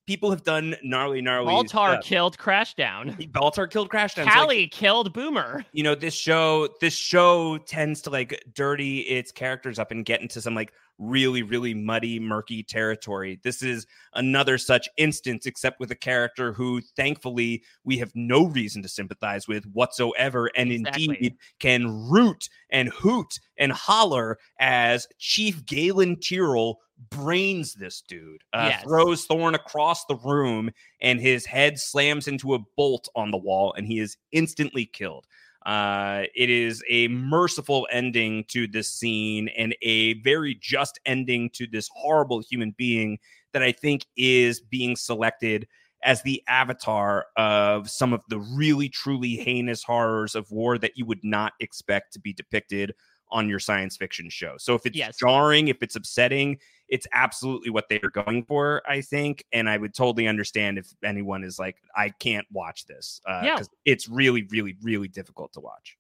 people 0.07 0.31
have 0.31 0.43
done 0.45 0.77
gnarly, 0.83 1.21
gnarly. 1.21 1.53
Baltar 1.53 1.93
stuff. 1.95 2.05
killed 2.05 2.39
Crashdown. 2.39 3.31
Baltar 3.33 3.71
killed 3.71 3.89
Crashdown. 3.89 4.15
So, 4.15 4.25
like, 4.25 4.35
Callie 4.35 4.67
killed 4.69 5.13
Boomer. 5.13 5.65
you 5.73 5.83
know 5.83 5.95
this 5.95 6.15
show 6.15 6.69
this 6.81 6.95
show 6.95 7.59
tends 7.59 8.03
to 8.03 8.11
like 8.11 8.43
dirty 8.55 9.01
its 9.01 9.33
characters 9.33 9.79
up 9.79 9.91
and 9.91 10.05
get 10.05 10.21
into 10.21 10.41
some 10.41 10.55
like 10.55 10.73
really 10.99 11.43
really 11.43 11.75
muddy 11.75 12.19
murky 12.19 12.63
territory. 12.63 13.39
This 13.43 13.63
is 13.63 13.87
another 14.15 14.59
such 14.59 14.89
instance 14.97 15.47
except 15.47 15.79
with 15.81 15.91
a 15.91 15.97
character 15.97 16.53
who 16.53 16.81
thankfully 16.97 17.63
we 17.85 17.99
have 17.99 18.11
no 18.15 18.47
reason 18.47 18.83
to 18.83 18.89
sympathize 18.89 19.47
with 19.47 19.65
whatsoever 19.67 20.51
and 20.57 20.73
indeed 20.73 21.37
can 21.59 22.09
root 22.09 22.49
and 22.71 22.89
hoot 22.91 23.39
and 23.59 23.73
holler 23.73 24.39
as 24.59 25.07
chief 25.19 25.65
galen 25.67 26.17
tyrol 26.19 26.81
brains 27.11 27.75
this 27.75 28.01
dude 28.01 28.43
uh, 28.55 28.71
Yes. 28.71 28.83
throws 28.83 29.27
thorne 29.27 29.55
across 29.55 30.07
the 30.07 30.17
room 30.17 30.71
and 31.03 31.21
his 31.21 31.45
head 31.45 31.79
slams 31.79 32.27
into 32.27 32.55
a 32.55 32.59
bolt 32.77 33.09
on 33.15 33.31
the 33.31 33.37
wall 33.37 33.75
and 33.77 33.87
he 33.87 33.99
is 33.99 34.17
instantly 34.33 34.87
killed 34.87 35.27
uh, 35.67 36.23
it 36.35 36.49
is 36.49 36.83
a 36.89 37.09
merciful 37.09 37.89
ending 37.91 38.45
to 38.49 38.69
this 38.69 38.89
scene 38.89 39.49
and 39.49 39.77
a 39.83 40.15
very 40.23 40.55
just 40.55 40.99
ending 41.05 41.51
to 41.51 41.67
this 41.67 41.91
horrible 41.93 42.41
human 42.41 42.71
being 42.79 43.19
that 43.53 43.63
I 43.63 43.73
think 43.73 44.07
is 44.17 44.61
being 44.61 44.95
selected 44.97 45.67
as 46.05 46.23
the 46.23 46.41
avatar 46.47 47.27
of 47.37 47.91
some 47.91 48.13
of 48.13 48.23
the 48.29 48.39
really 48.39 48.89
truly 48.89 49.31
heinous 49.31 49.83
horrors 49.83 50.37
of 50.37 50.49
war 50.53 50.79
that 50.79 50.93
you 50.97 51.05
would 51.05 51.25
not 51.25 51.55
expect 51.59 52.13
to 52.13 52.21
be 52.21 52.33
depicted 52.33 52.95
on 53.33 53.49
your 53.49 53.59
science 53.59 53.97
fiction 53.97 54.31
show. 54.31 54.55
So 54.59 54.77
if 54.77 54.87
it's 54.87 54.97
Yes. 54.97 55.17
jarring, 55.19 55.67
if 55.67 55.83
it's 55.83 55.97
upsetting, 55.97 56.59
it's 56.89 57.07
absolutely 57.13 57.71
what 57.71 57.89
they 57.89 58.01
are 58.01 58.11
going 58.11 58.45
for, 58.45 58.83
I 58.89 59.01
think. 59.01 59.45
And 59.53 59.69
I 59.69 59.77
would 59.77 59.95
totally 59.95 60.29
understand 60.29 60.79
if 60.79 60.87
anyone 61.05 61.43
is 61.45 61.59
like, 61.59 61.77
I 61.97 62.11
can't 62.11 62.47
watch 62.53 62.87
this. 62.87 63.21
Uh, 63.27 63.43
Yeah. 63.45 63.59
it's 63.85 64.09
really, 64.09 64.47
really, 64.51 64.77
really 64.83 65.09
difficult 65.09 65.53
to 65.55 65.61
watch. 65.61 65.97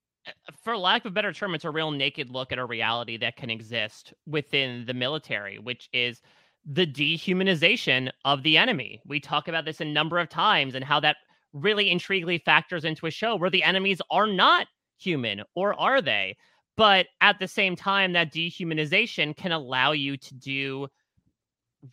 for 0.64 0.76
lack 0.76 1.04
of 1.04 1.12
a 1.12 1.14
better 1.14 1.32
term, 1.32 1.54
it's 1.54 1.64
a 1.64 1.70
real 1.70 1.90
naked 1.92 2.30
look 2.30 2.50
at 2.52 2.58
a 2.58 2.64
reality 2.64 3.16
that 3.16 3.36
can 3.36 3.50
exist 3.50 4.12
within 4.26 4.84
the 4.86 4.94
military, 4.94 5.58
which 5.58 5.88
is 5.92 6.20
the 6.64 6.86
dehumanization 6.86 8.10
of 8.24 8.42
the 8.42 8.56
enemy. 8.58 9.00
We 9.06 9.20
talk 9.20 9.46
about 9.48 9.64
this 9.64 9.80
a 9.80 9.84
number 9.84 10.18
of 10.18 10.28
times 10.28 10.74
and 10.74 10.84
how 10.84 10.98
that 11.00 11.16
really 11.52 11.86
intriguingly 11.90 12.42
factors 12.42 12.84
into 12.84 13.06
a 13.06 13.10
show 13.10 13.36
where 13.36 13.50
the 13.50 13.62
enemies 13.62 14.00
are 14.10 14.26
not 14.26 14.66
human, 14.98 15.42
or 15.54 15.78
are 15.78 16.02
they? 16.02 16.36
But 16.76 17.06
at 17.20 17.38
the 17.38 17.48
same 17.48 17.76
time, 17.76 18.12
that 18.12 18.32
dehumanization 18.32 19.36
can 19.36 19.52
allow 19.52 19.92
you 19.92 20.16
to 20.18 20.34
do 20.34 20.88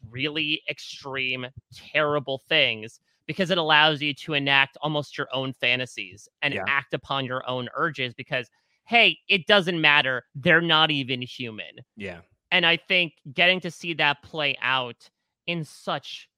really 0.09 0.61
extreme, 0.69 1.47
terrible 1.73 2.41
things 2.49 2.99
because 3.25 3.51
it 3.51 3.57
allows 3.57 4.01
you 4.01 4.13
to 4.13 4.33
enact 4.33 4.77
almost 4.81 5.17
your 5.17 5.27
own 5.33 5.53
fantasies 5.53 6.27
and 6.41 6.53
Yeah. 6.53 6.65
act 6.67 6.93
upon 6.93 7.25
your 7.25 7.47
own 7.49 7.69
urges 7.75 8.13
because, 8.13 8.49
hey, 8.85 9.17
it 9.27 9.47
doesn't 9.47 9.79
matter. 9.79 10.23
They're 10.35 10.61
not 10.61 10.91
even 10.91 11.21
human. 11.21 11.79
Yeah. 11.95 12.21
And 12.51 12.65
I 12.65 12.77
think 12.77 13.13
getting 13.33 13.59
to 13.61 13.71
see 13.71 13.93
that 13.95 14.23
play 14.23 14.57
out 14.61 15.09
in 15.47 15.63
such 15.63 16.29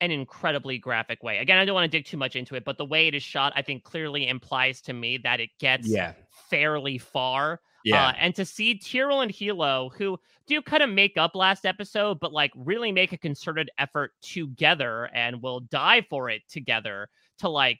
an 0.00 0.10
incredibly 0.10 0.78
graphic 0.78 1.22
way. 1.22 1.38
Again, 1.38 1.58
I 1.58 1.64
don't 1.64 1.74
want 1.74 1.90
to 1.90 1.98
dig 1.98 2.06
too 2.06 2.18
much 2.18 2.36
into 2.36 2.54
it, 2.54 2.64
but 2.64 2.78
the 2.78 2.84
way 2.84 3.08
it 3.08 3.14
is 3.14 3.22
shot, 3.22 3.52
I 3.56 3.62
think 3.62 3.84
clearly 3.84 4.28
implies 4.28 4.80
to 4.82 4.92
me 4.92 5.18
that 5.18 5.40
it 5.40 5.50
gets 5.58 5.86
Yeah. 5.86 6.14
fairly 6.50 6.98
far. 6.98 7.60
Yeah. 7.86 8.08
Uh, 8.08 8.12
and 8.18 8.34
to 8.34 8.44
see 8.44 8.78
Tyrol 8.78 9.20
and 9.20 9.30
Helo, 9.30 9.94
who 9.96 10.18
do 10.48 10.60
kind 10.60 10.82
of 10.82 10.90
make 10.90 11.16
up 11.16 11.36
last 11.36 11.64
episode, 11.64 12.18
but 12.18 12.32
like 12.32 12.50
really 12.56 12.90
make 12.90 13.12
a 13.12 13.18
concerted 13.18 13.70
effort 13.78 14.10
together 14.22 15.08
and 15.14 15.40
will 15.40 15.60
die 15.60 16.04
for 16.10 16.28
it 16.28 16.42
together 16.48 17.08
to 17.38 17.48
like 17.48 17.78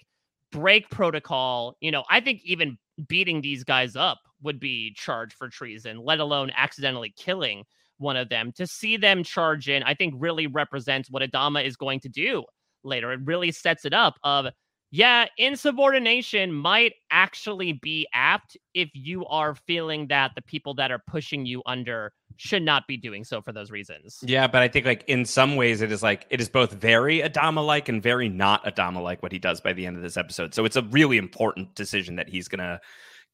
break 0.52 0.88
protocol. 0.90 1.76
You 1.80 1.90
know, 1.90 2.04
I 2.08 2.20
think 2.20 2.40
even 2.44 2.78
beating 3.08 3.40
these 3.40 3.64
guys 3.64 3.96
up 3.96 4.20
would 4.42 4.60
be 4.60 4.94
charged 4.94 5.34
for 5.34 5.48
treason, 5.48 5.98
let 5.98 6.20
alone 6.20 6.52
accidentally 6.56 7.12
killing 7.16 7.64
one 7.98 8.16
of 8.16 8.28
them. 8.28 8.52
To 8.52 8.66
see 8.66 8.96
them 8.96 9.24
charge 9.24 9.68
in, 9.68 9.82
I 9.82 9.94
think 9.94 10.14
really 10.18 10.46
represents 10.46 11.10
what 11.10 11.22
Adama 11.22 11.64
is 11.64 11.76
going 11.76 11.98
to 12.00 12.08
do 12.08 12.44
later. 12.84 13.10
It 13.10 13.20
really 13.24 13.50
sets 13.50 13.84
it 13.84 13.92
up 13.92 14.20
of 14.22 14.46
yeah, 14.90 15.26
insubordination 15.36 16.52
might 16.52 16.94
actually 17.10 17.72
be 17.72 18.06
apt 18.12 18.56
if 18.72 18.88
you 18.94 19.26
are 19.26 19.54
feeling 19.54 20.06
that 20.08 20.32
the 20.36 20.42
people 20.42 20.74
that 20.74 20.90
are 20.90 21.02
pushing 21.06 21.44
you 21.44 21.62
under 21.66 22.12
should 22.36 22.62
not 22.62 22.86
be 22.86 22.96
doing 22.96 23.24
so 23.24 23.40
for 23.42 23.52
those 23.52 23.70
reasons. 23.70 24.18
Yeah, 24.22 24.46
but 24.46 24.62
I 24.62 24.68
think 24.68 24.86
like 24.86 25.04
in 25.08 25.24
some 25.24 25.56
ways 25.56 25.80
it 25.82 25.90
is 25.90 26.02
like 26.02 26.26
it 26.30 26.40
is 26.40 26.48
both 26.48 26.72
very 26.72 27.20
Adama 27.20 27.64
like 27.66 27.88
and 27.88 28.02
very 28.02 28.28
not 28.28 28.64
Adama 28.64 29.02
like 29.02 29.22
what 29.22 29.32
he 29.32 29.38
does 29.38 29.60
by 29.60 29.72
the 29.72 29.86
end 29.86 29.96
of 29.96 30.02
this 30.02 30.16
episode. 30.16 30.54
So 30.54 30.64
it's 30.64 30.76
a 30.76 30.82
really 30.82 31.16
important 31.16 31.74
decision 31.74 32.16
that 32.16 32.28
he's 32.28 32.46
gonna 32.46 32.80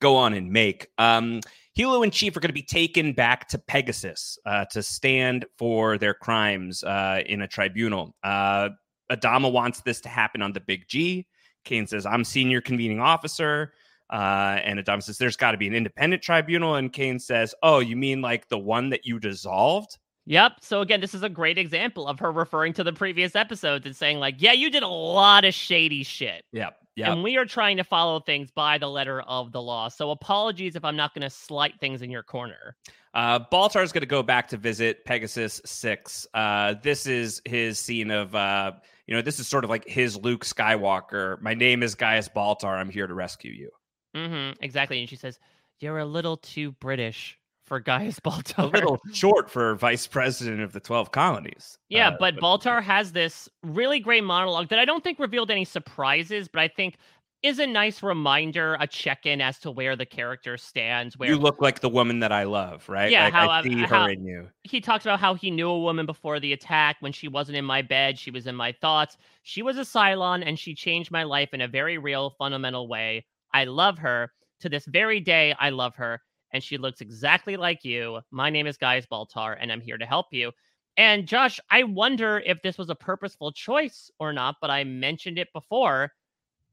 go 0.00 0.16
on 0.16 0.34
and 0.34 0.50
make. 0.50 0.88
Um 0.98 1.40
Helo 1.78 2.02
and 2.02 2.12
Chief 2.12 2.36
are 2.36 2.40
going 2.40 2.50
to 2.50 2.52
be 2.52 2.62
taken 2.62 3.14
back 3.14 3.48
to 3.48 3.58
Pegasus 3.58 4.38
uh, 4.44 4.66
to 4.66 4.82
stand 4.82 5.46
for 5.56 5.96
their 5.96 6.12
crimes 6.12 6.84
uh, 6.84 7.22
in 7.24 7.40
a 7.40 7.48
tribunal. 7.48 8.14
Uh, 8.22 8.68
Adama 9.10 9.50
wants 9.50 9.80
this 9.80 10.02
to 10.02 10.10
happen 10.10 10.42
on 10.42 10.52
the 10.52 10.60
Big 10.60 10.86
G. 10.86 11.26
Cain 11.64 11.86
says, 11.86 12.06
I'm 12.06 12.24
senior 12.24 12.60
convening 12.60 13.00
officer. 13.00 13.72
Uh, 14.10 14.60
and 14.62 14.78
Adama 14.78 15.02
says, 15.02 15.16
There's 15.16 15.36
got 15.36 15.52
to 15.52 15.58
be 15.58 15.66
an 15.66 15.74
independent 15.74 16.22
tribunal. 16.22 16.74
And 16.74 16.92
Cain 16.92 17.18
says, 17.18 17.54
Oh, 17.62 17.78
you 17.78 17.96
mean 17.96 18.20
like 18.20 18.48
the 18.48 18.58
one 18.58 18.90
that 18.90 19.06
you 19.06 19.18
dissolved? 19.18 19.98
Yep. 20.26 20.52
So 20.60 20.82
again, 20.82 21.00
this 21.00 21.14
is 21.14 21.22
a 21.22 21.28
great 21.28 21.58
example 21.58 22.06
of 22.06 22.20
her 22.20 22.30
referring 22.30 22.72
to 22.74 22.84
the 22.84 22.92
previous 22.92 23.34
episodes 23.34 23.86
and 23.86 23.96
saying 23.96 24.20
like, 24.20 24.36
"Yeah, 24.38 24.52
you 24.52 24.70
did 24.70 24.84
a 24.84 24.88
lot 24.88 25.44
of 25.44 25.52
shady 25.52 26.04
shit." 26.04 26.44
Yep. 26.52 26.76
Yep. 26.94 27.08
And 27.08 27.22
we 27.22 27.36
are 27.38 27.46
trying 27.46 27.78
to 27.78 27.84
follow 27.84 28.20
things 28.20 28.50
by 28.50 28.76
the 28.78 28.88
letter 28.88 29.22
of 29.22 29.50
the 29.50 29.62
law. 29.62 29.88
So 29.88 30.10
apologies 30.10 30.76
if 30.76 30.84
I'm 30.84 30.96
not 30.96 31.14
going 31.14 31.22
to 31.22 31.30
slight 31.30 31.80
things 31.80 32.02
in 32.02 32.10
your 32.10 32.22
corner. 32.22 32.76
Uh, 33.14 33.40
Baltar 33.50 33.82
is 33.82 33.92
going 33.92 34.02
to 34.02 34.06
go 34.06 34.22
back 34.22 34.48
to 34.48 34.58
visit 34.58 35.04
Pegasus 35.04 35.60
Six. 35.64 36.26
Uh, 36.34 36.74
this 36.82 37.06
is 37.06 37.40
his 37.46 37.78
scene 37.78 38.10
of, 38.10 38.34
uh, 38.34 38.72
you 39.06 39.14
know, 39.14 39.22
this 39.22 39.40
is 39.40 39.48
sort 39.48 39.64
of 39.64 39.70
like 39.70 39.86
his 39.86 40.16
Luke 40.16 40.44
Skywalker. 40.44 41.40
My 41.40 41.54
name 41.54 41.82
is 41.82 41.94
Gaius 41.94 42.28
Baltar. 42.28 42.74
I'm 42.78 42.90
here 42.90 43.06
to 43.06 43.14
rescue 43.14 43.52
you. 43.52 43.70
Mm-hmm, 44.16 44.62
exactly. 44.62 45.00
And 45.00 45.08
she 45.08 45.16
says, 45.16 45.38
"You're 45.80 45.98
a 45.98 46.04
little 46.04 46.36
too 46.36 46.72
British 46.72 47.38
for 47.66 47.80
Gaius 47.80 48.20
Baltar. 48.24 48.64
A 48.64 48.66
little 48.66 49.00
short 49.12 49.50
for 49.50 49.74
vice 49.76 50.06
president 50.06 50.60
of 50.60 50.72
the 50.72 50.80
Twelve 50.80 51.10
Colonies." 51.12 51.78
Yeah, 51.88 52.10
Uh, 52.10 52.16
but 52.20 52.36
Baltar 52.36 52.82
has 52.82 53.12
this 53.12 53.48
really 53.62 53.98
great 54.00 54.24
monologue 54.24 54.68
that 54.68 54.78
I 54.78 54.84
don't 54.84 55.02
think 55.02 55.18
revealed 55.18 55.50
any 55.50 55.64
surprises, 55.64 56.48
but 56.48 56.60
I 56.60 56.68
think 56.68 56.96
is 57.42 57.58
a 57.58 57.66
nice 57.66 58.02
reminder, 58.02 58.76
a 58.78 58.86
check-in 58.86 59.40
as 59.40 59.58
to 59.60 59.70
where 59.70 59.96
the 59.96 60.06
character 60.06 60.56
stands. 60.56 61.18
Where 61.18 61.28
you 61.28 61.36
look 61.36 61.60
like 61.60 61.80
the 61.80 61.88
woman 61.88 62.20
that 62.20 62.32
I 62.32 62.44
love, 62.44 62.88
right? 62.88 63.10
Yeah, 63.10 63.24
like, 63.24 63.32
how 63.32 63.50
I 63.50 63.62
see 63.62 63.82
her 63.82 64.10
in 64.10 64.24
you. 64.24 64.48
he 64.64 64.80
talks 64.80 65.04
about 65.04 65.20
how 65.20 65.34
he 65.34 65.50
knew 65.50 65.68
a 65.68 65.78
woman 65.80 66.06
before 66.06 66.40
the 66.40 66.52
attack 66.52 66.96
when 67.00 67.12
she 67.12 67.28
wasn't 67.28 67.56
in 67.56 67.64
my 67.64 67.82
bed 67.82 68.18
she 68.18 68.30
was 68.30 68.46
in 68.46 68.54
my 68.54 68.72
thoughts 68.72 69.16
she 69.42 69.62
was 69.62 69.76
a 69.78 69.82
cylon 69.82 70.42
and 70.46 70.58
she 70.58 70.74
changed 70.74 71.10
my 71.10 71.22
life 71.22 71.52
in 71.52 71.60
a 71.60 71.68
very 71.68 71.98
real 71.98 72.30
fundamental 72.38 72.88
way 72.88 73.24
i 73.52 73.64
love 73.64 73.98
her 73.98 74.32
to 74.60 74.68
this 74.68 74.84
very 74.86 75.20
day 75.20 75.54
i 75.58 75.70
love 75.70 75.94
her 75.96 76.20
and 76.52 76.62
she 76.62 76.78
looks 76.78 77.00
exactly 77.00 77.56
like 77.56 77.84
you 77.84 78.20
my 78.30 78.50
name 78.50 78.66
is 78.66 78.76
Gaius 78.76 79.06
baltar 79.06 79.56
and 79.60 79.72
i'm 79.72 79.80
here 79.80 79.98
to 79.98 80.06
help 80.06 80.26
you 80.30 80.52
and 80.96 81.26
josh 81.26 81.58
i 81.70 81.82
wonder 81.82 82.42
if 82.44 82.62
this 82.62 82.78
was 82.78 82.90
a 82.90 82.94
purposeful 82.94 83.52
choice 83.52 84.10
or 84.18 84.32
not 84.32 84.56
but 84.60 84.70
i 84.70 84.84
mentioned 84.84 85.38
it 85.38 85.48
before 85.52 86.12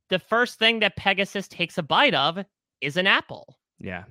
the 0.10 0.20
first 0.20 0.60
thing 0.60 0.80
that 0.80 0.96
pegasus 0.96 1.48
takes 1.48 1.78
a 1.78 1.84
bite 1.84 2.14
of 2.14 2.40
is 2.82 2.98
an 2.98 3.08
apple 3.08 3.58
Yeah. 3.80 4.04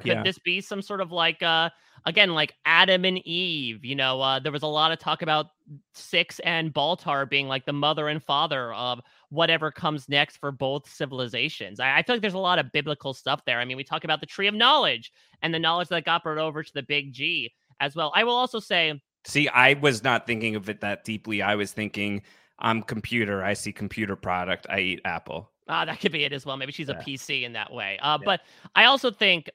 could 0.00 0.08
Yeah. 0.08 0.22
this 0.22 0.38
be 0.38 0.60
some 0.60 0.82
sort 0.82 1.00
of 1.00 1.10
like 1.12 1.42
uh 1.42 1.70
again 2.06 2.34
like 2.34 2.54
adam 2.64 3.04
and 3.04 3.18
eve 3.26 3.84
you 3.84 3.96
know 3.96 4.20
uh 4.20 4.38
there 4.38 4.52
was 4.52 4.62
a 4.62 4.66
lot 4.66 4.92
of 4.92 4.98
talk 4.98 5.22
about 5.22 5.46
six 5.94 6.38
and 6.40 6.72
baltar 6.72 7.28
being 7.28 7.48
like 7.48 7.66
the 7.66 7.72
mother 7.72 8.08
and 8.08 8.22
father 8.22 8.72
of 8.74 9.00
whatever 9.30 9.70
comes 9.70 10.08
next 10.08 10.36
for 10.36 10.52
both 10.52 10.88
civilizations 10.88 11.80
I, 11.80 11.98
I 11.98 12.02
feel 12.02 12.14
like 12.14 12.22
there's 12.22 12.34
a 12.34 12.38
lot 12.38 12.58
of 12.58 12.70
biblical 12.72 13.12
stuff 13.12 13.42
there 13.44 13.58
i 13.58 13.64
mean 13.64 13.76
we 13.76 13.84
talk 13.84 14.04
about 14.04 14.20
the 14.20 14.26
tree 14.26 14.46
of 14.46 14.54
knowledge 14.54 15.12
and 15.42 15.52
the 15.52 15.58
knowledge 15.58 15.88
that 15.88 16.04
got 16.04 16.22
brought 16.22 16.38
over 16.38 16.62
to 16.62 16.72
the 16.74 16.82
big 16.84 17.12
g 17.12 17.52
as 17.80 17.96
well 17.96 18.12
i 18.14 18.22
will 18.24 18.36
also 18.36 18.60
say 18.60 19.00
See, 19.24 19.48
I 19.48 19.74
was 19.74 20.02
not 20.02 20.26
thinking 20.26 20.56
of 20.56 20.68
it 20.70 20.80
that 20.80 21.04
deeply. 21.04 21.42
I 21.42 21.56
was 21.56 21.72
thinking, 21.72 22.22
I'm 22.58 22.82
computer. 22.82 23.44
I 23.44 23.54
see 23.54 23.72
computer 23.72 24.16
product. 24.16 24.66
I 24.68 24.80
eat 24.80 25.00
Apple. 25.04 25.50
Ah, 25.68 25.84
that 25.84 26.00
could 26.00 26.12
be 26.12 26.24
it 26.24 26.32
as 26.32 26.46
well. 26.46 26.56
Maybe 26.56 26.72
she's 26.72 26.88
Yeah. 26.88 26.98
a 26.98 27.02
PC 27.02 27.44
in 27.44 27.52
that 27.52 27.72
way. 27.72 27.98
Uh, 28.00 28.18
But 28.18 28.40
I 28.74 28.84
also 28.86 29.10
think, 29.10 29.50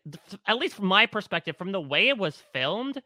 at 0.48 0.58
least 0.58 0.76
from 0.76 0.86
my 0.86 1.06
perspective, 1.06 1.58
from 1.58 1.72
the 1.72 1.82
way 1.82 2.10
it 2.10 2.18
was 2.18 2.38
filmed, 2.54 3.02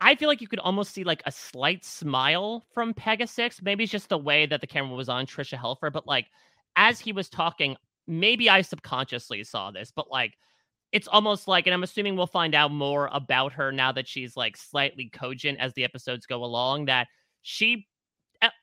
I 0.00 0.14
feel 0.14 0.28
like 0.28 0.40
you 0.40 0.48
could 0.48 0.58
almost 0.60 0.92
see 0.94 1.04
like 1.04 1.22
a 1.26 1.32
slight 1.32 1.84
smile 1.84 2.64
from 2.72 2.94
Pegasus. 2.94 3.60
Maybe 3.62 3.84
it's 3.84 3.92
just 3.92 4.08
the 4.08 4.16
way 4.18 4.46
that 4.46 4.62
the 4.62 4.66
camera 4.66 4.96
was 4.96 5.10
on 5.10 5.26
Tricia 5.26 5.58
Helfer. 5.58 5.92
But 5.92 6.06
like, 6.06 6.28
as 6.76 6.98
he 6.98 7.12
was 7.12 7.28
talking, 7.28 7.76
maybe 8.06 8.48
I 8.48 8.62
subconsciously 8.62 9.44
saw 9.44 9.70
this, 9.70 9.92
but 9.94 10.10
like, 10.10 10.34
it's 10.92 11.06
almost 11.06 11.46
like, 11.46 11.66
and 11.66 11.74
I'm 11.74 11.82
assuming 11.82 12.16
we'll 12.16 12.26
find 12.26 12.54
out 12.54 12.72
more 12.72 13.08
about 13.12 13.52
her 13.52 13.70
now 13.70 13.92
that 13.92 14.08
she's 14.08 14.36
like 14.36 14.56
slightly 14.56 15.08
cogent 15.10 15.60
as 15.60 15.74
the 15.74 15.84
episodes 15.84 16.26
go 16.26 16.42
along, 16.42 16.86
that 16.86 17.06
she 17.42 17.86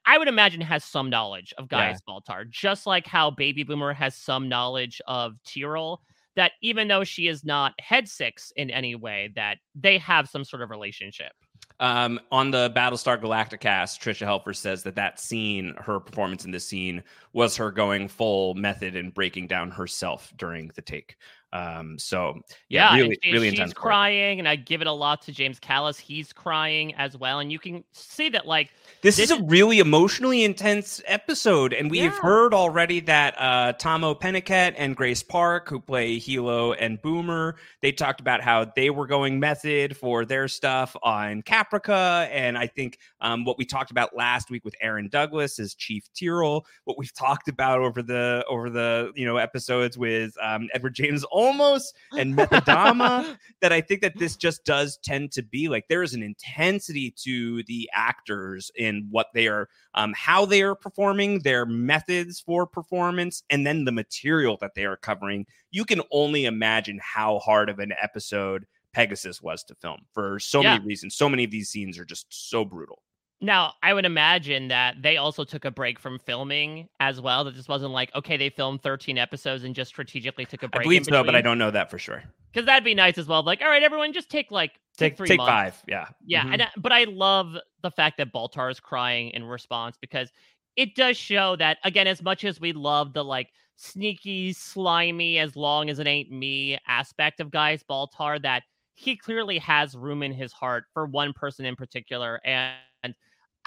I- 0.08 0.18
would 0.18 0.28
imagine 0.28 0.62
has 0.62 0.84
some 0.84 1.10
knowledge 1.10 1.54
of 1.58 1.68
Yeah. 1.72 1.90
Gaius 1.92 2.02
Baltar, 2.08 2.50
just 2.50 2.88
like 2.88 3.06
how 3.06 3.30
Baby 3.30 3.64
Boomer 3.64 3.94
has 3.94 4.16
some 4.16 4.50
knowledge 4.50 5.02
of 5.06 5.36
Tyrol. 5.44 6.02
That 6.36 6.52
even 6.62 6.88
though 6.88 7.04
she 7.04 7.28
is 7.28 7.44
not 7.44 7.74
head 7.80 8.08
six 8.08 8.52
in 8.56 8.70
any 8.70 8.94
way, 8.94 9.32
that 9.36 9.58
they 9.74 9.98
have 9.98 10.30
some 10.30 10.44
sort 10.44 10.62
of 10.62 10.70
relationship. 10.70 11.32
Um, 11.80 12.20
on 12.32 12.52
the 12.52 12.72
Battlestar 12.76 13.20
Galactica 13.20 13.60
cast, 13.60 14.02
Tricia 14.02 14.26
Helfer 14.26 14.56
says 14.56 14.84
that 14.84 14.96
that 14.96 15.20
scene, 15.20 15.76
her 15.80 16.00
performance 16.00 16.46
in 16.46 16.52
this 16.52 16.68
scene, 16.68 17.04
was 17.34 17.56
her 17.58 17.72
going 17.72 18.08
full 18.08 18.54
method 18.54 18.96
and 18.96 19.14
breaking 19.14 19.48
down 19.48 19.72
herself 19.72 20.32
during 20.38 20.70
the 20.76 20.82
take. 20.82 21.16
Um, 21.54 21.98
so 21.98 22.40
yeah, 22.68 22.96
Yeah, 22.96 23.04
and 23.04 23.10
really, 23.10 23.20
really 23.32 23.56
she's 23.56 23.74
crying, 23.74 24.40
and 24.40 24.48
I 24.50 24.58
give 24.58 24.82
it 24.82 24.88
a 24.88 24.92
lot 24.92 25.22
to 25.24 25.32
James 25.32 25.60
Callis. 25.60 25.98
He's 25.98 26.34
crying 26.34 26.94
as 26.96 27.18
well, 27.18 27.40
and 27.40 27.52
you 27.52 27.58
can 27.58 27.86
see 27.94 28.28
that 28.30 28.46
like 28.46 28.72
This, 29.02 29.18
is 29.18 29.32
a 29.32 29.42
really 29.44 29.80
emotionally 29.80 30.44
intense 30.44 31.02
episode, 31.06 31.72
and 31.72 31.90
we've 31.90 32.04
Yeah. 32.04 32.20
heard 32.20 32.54
already 32.54 33.00
that 33.02 33.36
uh, 33.38 33.74
Tahmoh 33.80 34.20
Penikett 34.20 34.74
and 34.78 34.96
Grace 34.96 35.24
Park, 35.24 35.70
who 35.70 35.80
play 35.80 36.20
Helo 36.20 36.76
and 36.78 37.02
Boomer, 37.02 37.56
they 37.82 37.94
talked 37.94 38.20
about 38.20 38.42
how 38.42 38.66
they 38.76 38.90
were 38.90 39.08
going 39.08 39.40
method 39.40 39.96
for 39.96 40.26
their 40.26 40.50
stuff 40.50 40.98
on 41.02 41.42
Caprica, 41.44 42.28
and 42.30 42.58
I 42.58 42.68
think 42.68 43.00
um, 43.22 43.46
what 43.46 43.58
we 43.58 43.64
talked 43.66 43.92
about 43.92 44.14
last 44.16 44.50
week 44.50 44.66
with 44.66 44.76
Aaron 44.82 45.08
Douglas 45.08 45.60
as 45.60 45.76
Chief 45.76 46.04
Tyrol, 46.14 46.66
what 46.84 46.98
we've 46.98 47.14
talked 47.14 47.48
about 47.48 47.80
over 47.80 48.02
the 48.04 48.44
over 48.50 48.70
the 48.70 49.14
you 49.16 49.26
know 49.26 49.38
episodes 49.38 49.98
with 49.98 50.34
um, 50.42 50.68
Edward 50.74 50.94
James 50.94 51.24
Olmos 51.38 51.84
and 52.18 52.36
Methodama 52.36 53.38
that 53.62 53.72
I 53.72 53.80
think 53.82 54.02
that 54.02 54.18
this 54.18 54.36
just 54.36 54.66
does 54.66 54.98
tend 55.04 55.32
to 55.34 55.44
be 55.44 55.70
like 55.70 55.88
there 55.88 56.02
is 56.04 56.14
an 56.16 56.24
intensity 56.24 57.14
to 57.24 57.64
the 57.64 57.90
actors 57.94 58.72
in 58.76 59.08
what 59.12 59.28
they 59.34 59.48
are, 59.48 59.70
um, 59.94 60.14
how 60.18 60.46
they 60.46 60.64
are 60.64 60.76
performing, 60.76 61.40
their 61.40 61.66
methods 61.66 62.40
for 62.40 62.66
performance, 62.66 63.44
and 63.50 63.66
then 63.66 63.86
the 63.86 63.92
material 63.92 64.58
that 64.62 64.72
they 64.76 64.86
are 64.86 64.98
covering. 64.98 65.46
You 65.72 65.86
can 65.86 66.02
only 66.12 66.46
imagine 66.46 67.00
how 67.04 67.40
hard 67.40 67.70
of 67.70 67.80
an 67.80 67.94
episode 68.02 68.66
Pegasus 68.94 69.42
was 69.42 69.64
to 69.66 69.76
film 69.76 70.00
for 70.12 70.40
so 70.40 70.62
Yeah. 70.62 70.74
many 70.74 70.86
reasons. 70.86 71.16
So 71.16 71.30
many 71.30 71.44
of 71.44 71.52
these 71.52 71.70
scenes 71.70 72.00
are 72.00 72.06
just 72.06 72.26
so 72.30 72.66
brutal. 72.66 73.04
Now, 73.40 73.74
I 73.84 73.94
would 73.94 74.06
imagine 74.06 74.68
that 74.70 75.02
they 75.04 75.18
also 75.18 75.44
took 75.44 75.64
a 75.64 75.70
break 75.70 76.00
from 76.00 76.18
filming 76.18 76.90
as 77.00 77.22
well. 77.22 77.44
That 77.44 77.56
this 77.56 77.68
wasn't 77.68 77.92
like, 77.92 78.14
okay, 78.16 78.36
they 78.36 78.50
filmed 78.50 78.82
13 78.82 79.18
episodes 79.18 79.64
and 79.64 79.76
just 79.76 79.90
strategically 79.90 80.46
took 80.46 80.64
a 80.64 80.68
break. 80.68 80.82
I 80.82 80.84
believe 80.84 81.06
so, 81.06 81.24
but 81.24 81.36
I 81.36 81.42
don't 81.42 81.60
know 81.60 81.70
that 81.70 81.92
for 81.92 82.00
sure. 82.00 82.24
Because 82.52 82.66
that'd 82.66 82.84
be 82.84 82.96
nice 82.96 83.18
as 83.20 83.28
well. 83.28 83.44
Like, 83.44 83.62
all 83.62 83.68
right, 83.70 83.84
everyone, 83.84 84.12
just 84.14 84.32
take 84.32 84.50
like 84.50 84.80
Take 84.98 85.18
three 85.18 85.28
take 85.30 85.38
months. 85.38 85.52
five, 85.78 85.84
yeah, 85.88 86.08
Yeah, 86.26 86.46
Mhm. 86.46 86.54
and 86.54 86.62
I- 86.64 86.72
but 86.78 86.92
I 86.92 87.04
love 87.04 87.56
the 87.84 87.92
fact 87.92 88.18
that 88.18 88.34
Baltar 88.34 88.72
is 88.72 88.80
crying 88.80 89.30
in 89.30 89.44
response 89.44 89.98
because 90.02 90.32
it 90.76 90.96
does 90.96 91.16
show 91.18 91.56
that 91.58 91.78
again, 91.84 92.08
as 92.08 92.24
much 92.24 92.44
as 92.44 92.60
we 92.60 92.74
love 92.74 93.14
the 93.14 93.24
like 93.24 93.52
sneaky, 93.76 94.54
slimy, 94.54 95.38
as 95.38 95.56
long 95.56 95.92
as 95.92 96.00
it 96.00 96.08
ain't 96.08 96.32
me 96.32 96.80
aspect 96.88 97.40
of 97.40 97.52
Gaius, 97.52 97.84
Baltar, 97.84 98.42
that 98.42 98.64
he 98.96 99.16
clearly 99.16 99.60
has 99.60 99.96
room 99.96 100.24
in 100.24 100.34
his 100.34 100.52
heart 100.52 100.86
for 100.92 101.06
one 101.06 101.34
person 101.34 101.64
in 101.66 101.76
particular, 101.76 102.42
and 102.44 102.76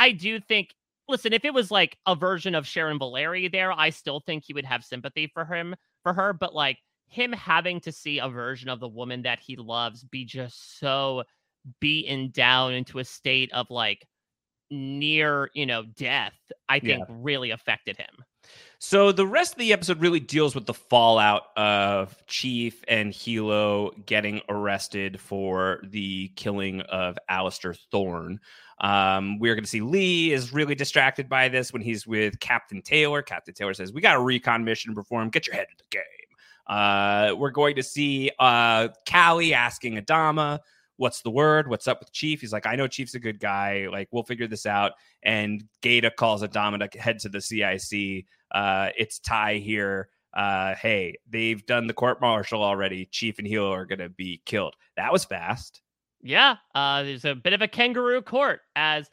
I 0.00 0.10
do 0.10 0.40
think. 0.40 0.74
Listen, 1.08 1.32
if 1.32 1.44
it 1.44 1.52
was 1.52 1.72
like 1.72 1.98
a 2.06 2.14
version 2.14 2.54
of 2.54 2.66
Sharon 2.66 2.98
Valeri 2.98 3.48
there, 3.48 3.72
I 3.72 3.90
still 3.90 4.20
think 4.20 4.44
he 4.44 4.54
would 4.54 4.64
have 4.64 4.84
sympathy 4.84 5.28
for 5.34 5.44
him, 5.44 5.74
for 6.04 6.12
her. 6.12 6.32
But 6.32 6.54
like 6.54 6.78
him 7.08 7.32
having 7.32 7.80
to 7.80 7.90
see 7.90 8.20
a 8.20 8.28
version 8.28 8.68
of 8.68 8.78
the 8.78 8.88
woman 8.88 9.22
that 9.22 9.40
he 9.40 9.56
loves 9.56 10.04
be 10.04 10.24
just 10.24 10.78
so 10.78 11.24
beaten 11.80 12.30
down 12.30 12.74
into 12.74 13.00
a 13.00 13.04
state 13.04 13.52
of 13.52 13.70
like 13.70 14.06
near, 14.70 15.50
you 15.52 15.66
know, 15.66 15.82
death, 15.82 16.38
I 16.68 16.78
think 16.78 17.04
really 17.08 17.50
affected 17.50 17.96
him. 17.96 18.24
So 18.78 19.10
the 19.10 19.26
rest 19.26 19.52
of 19.54 19.58
the 19.58 19.72
episode 19.72 20.00
really 20.00 20.20
deals 20.20 20.54
with 20.54 20.66
the 20.66 20.74
fallout 20.74 21.42
of 21.56 22.16
Chief 22.28 22.82
and 22.86 23.12
Helo 23.12 24.06
getting 24.06 24.40
arrested 24.48 25.20
for 25.20 25.80
the 25.82 26.28
killing 26.36 26.82
of 26.82 27.18
Alistair 27.28 27.74
Thorne. 27.90 28.38
Um, 28.80 29.38
we're 29.38 29.54
going 29.54 29.64
to 29.64 29.70
see 29.70 29.82
Lee 29.82 30.32
is 30.32 30.52
really 30.52 30.74
distracted 30.74 31.28
by 31.28 31.48
this 31.48 31.72
when 31.72 31.82
he's 31.82 32.06
with 32.06 32.40
Captain 32.40 32.80
Taylor. 32.80 33.22
Captain 33.22 33.54
Taylor 33.54 33.74
says, 33.74 33.92
"We 33.92 34.00
got 34.00 34.16
a 34.16 34.20
recon 34.20 34.64
mission 34.64 34.90
to 34.90 34.94
perform. 34.94 35.28
Get 35.30 35.46
your 35.46 35.54
head 35.56 35.66
in 35.70 35.76
the 35.78 35.96
game." 35.96 36.04
Uh, 36.66 37.34
we're 37.36 37.50
going 37.50 37.76
to 37.76 37.82
see 37.82 38.30
uh, 38.38 38.88
Callie 39.10 39.52
asking 39.52 39.96
Adama, 39.96 40.60
"What's 40.96 41.20
the 41.20 41.30
word? 41.30 41.68
What's 41.68 41.88
up 41.88 42.00
with 42.00 42.12
Chief?" 42.12 42.40
He's 42.40 42.52
like, 42.52 42.66
"I 42.66 42.74
know 42.74 42.86
Chief's 42.86 43.14
a 43.14 43.20
good 43.20 43.38
guy. 43.38 43.86
Like, 43.90 44.08
we'll 44.12 44.22
figure 44.22 44.46
this 44.46 44.64
out." 44.64 44.92
And 45.22 45.64
Gaeta 45.82 46.10
calls 46.12 46.42
Adama 46.42 46.90
to 46.90 46.98
head 46.98 47.18
to 47.20 47.28
the 47.28 47.40
CIC. 47.40 48.24
Uh, 48.50 48.88
it's 48.96 49.18
Ty 49.18 49.56
here. 49.56 50.08
Uh, 50.32 50.74
hey, 50.76 51.16
they've 51.28 51.64
done 51.66 51.86
the 51.86 51.92
court 51.92 52.20
martial 52.20 52.62
already. 52.62 53.06
Chief 53.06 53.38
and 53.38 53.46
Helo 53.46 53.72
are 53.72 53.84
going 53.84 53.98
to 53.98 54.08
be 54.08 54.40
killed. 54.46 54.74
That 54.96 55.12
was 55.12 55.24
fast. 55.24 55.82
Yeah, 56.22 56.56
uh, 56.74 57.02
there's 57.02 57.24
a 57.24 57.34
bit 57.34 57.52
of 57.52 57.62
a 57.62 57.68
kangaroo 57.68 58.22
court 58.22 58.60
as 58.76 59.10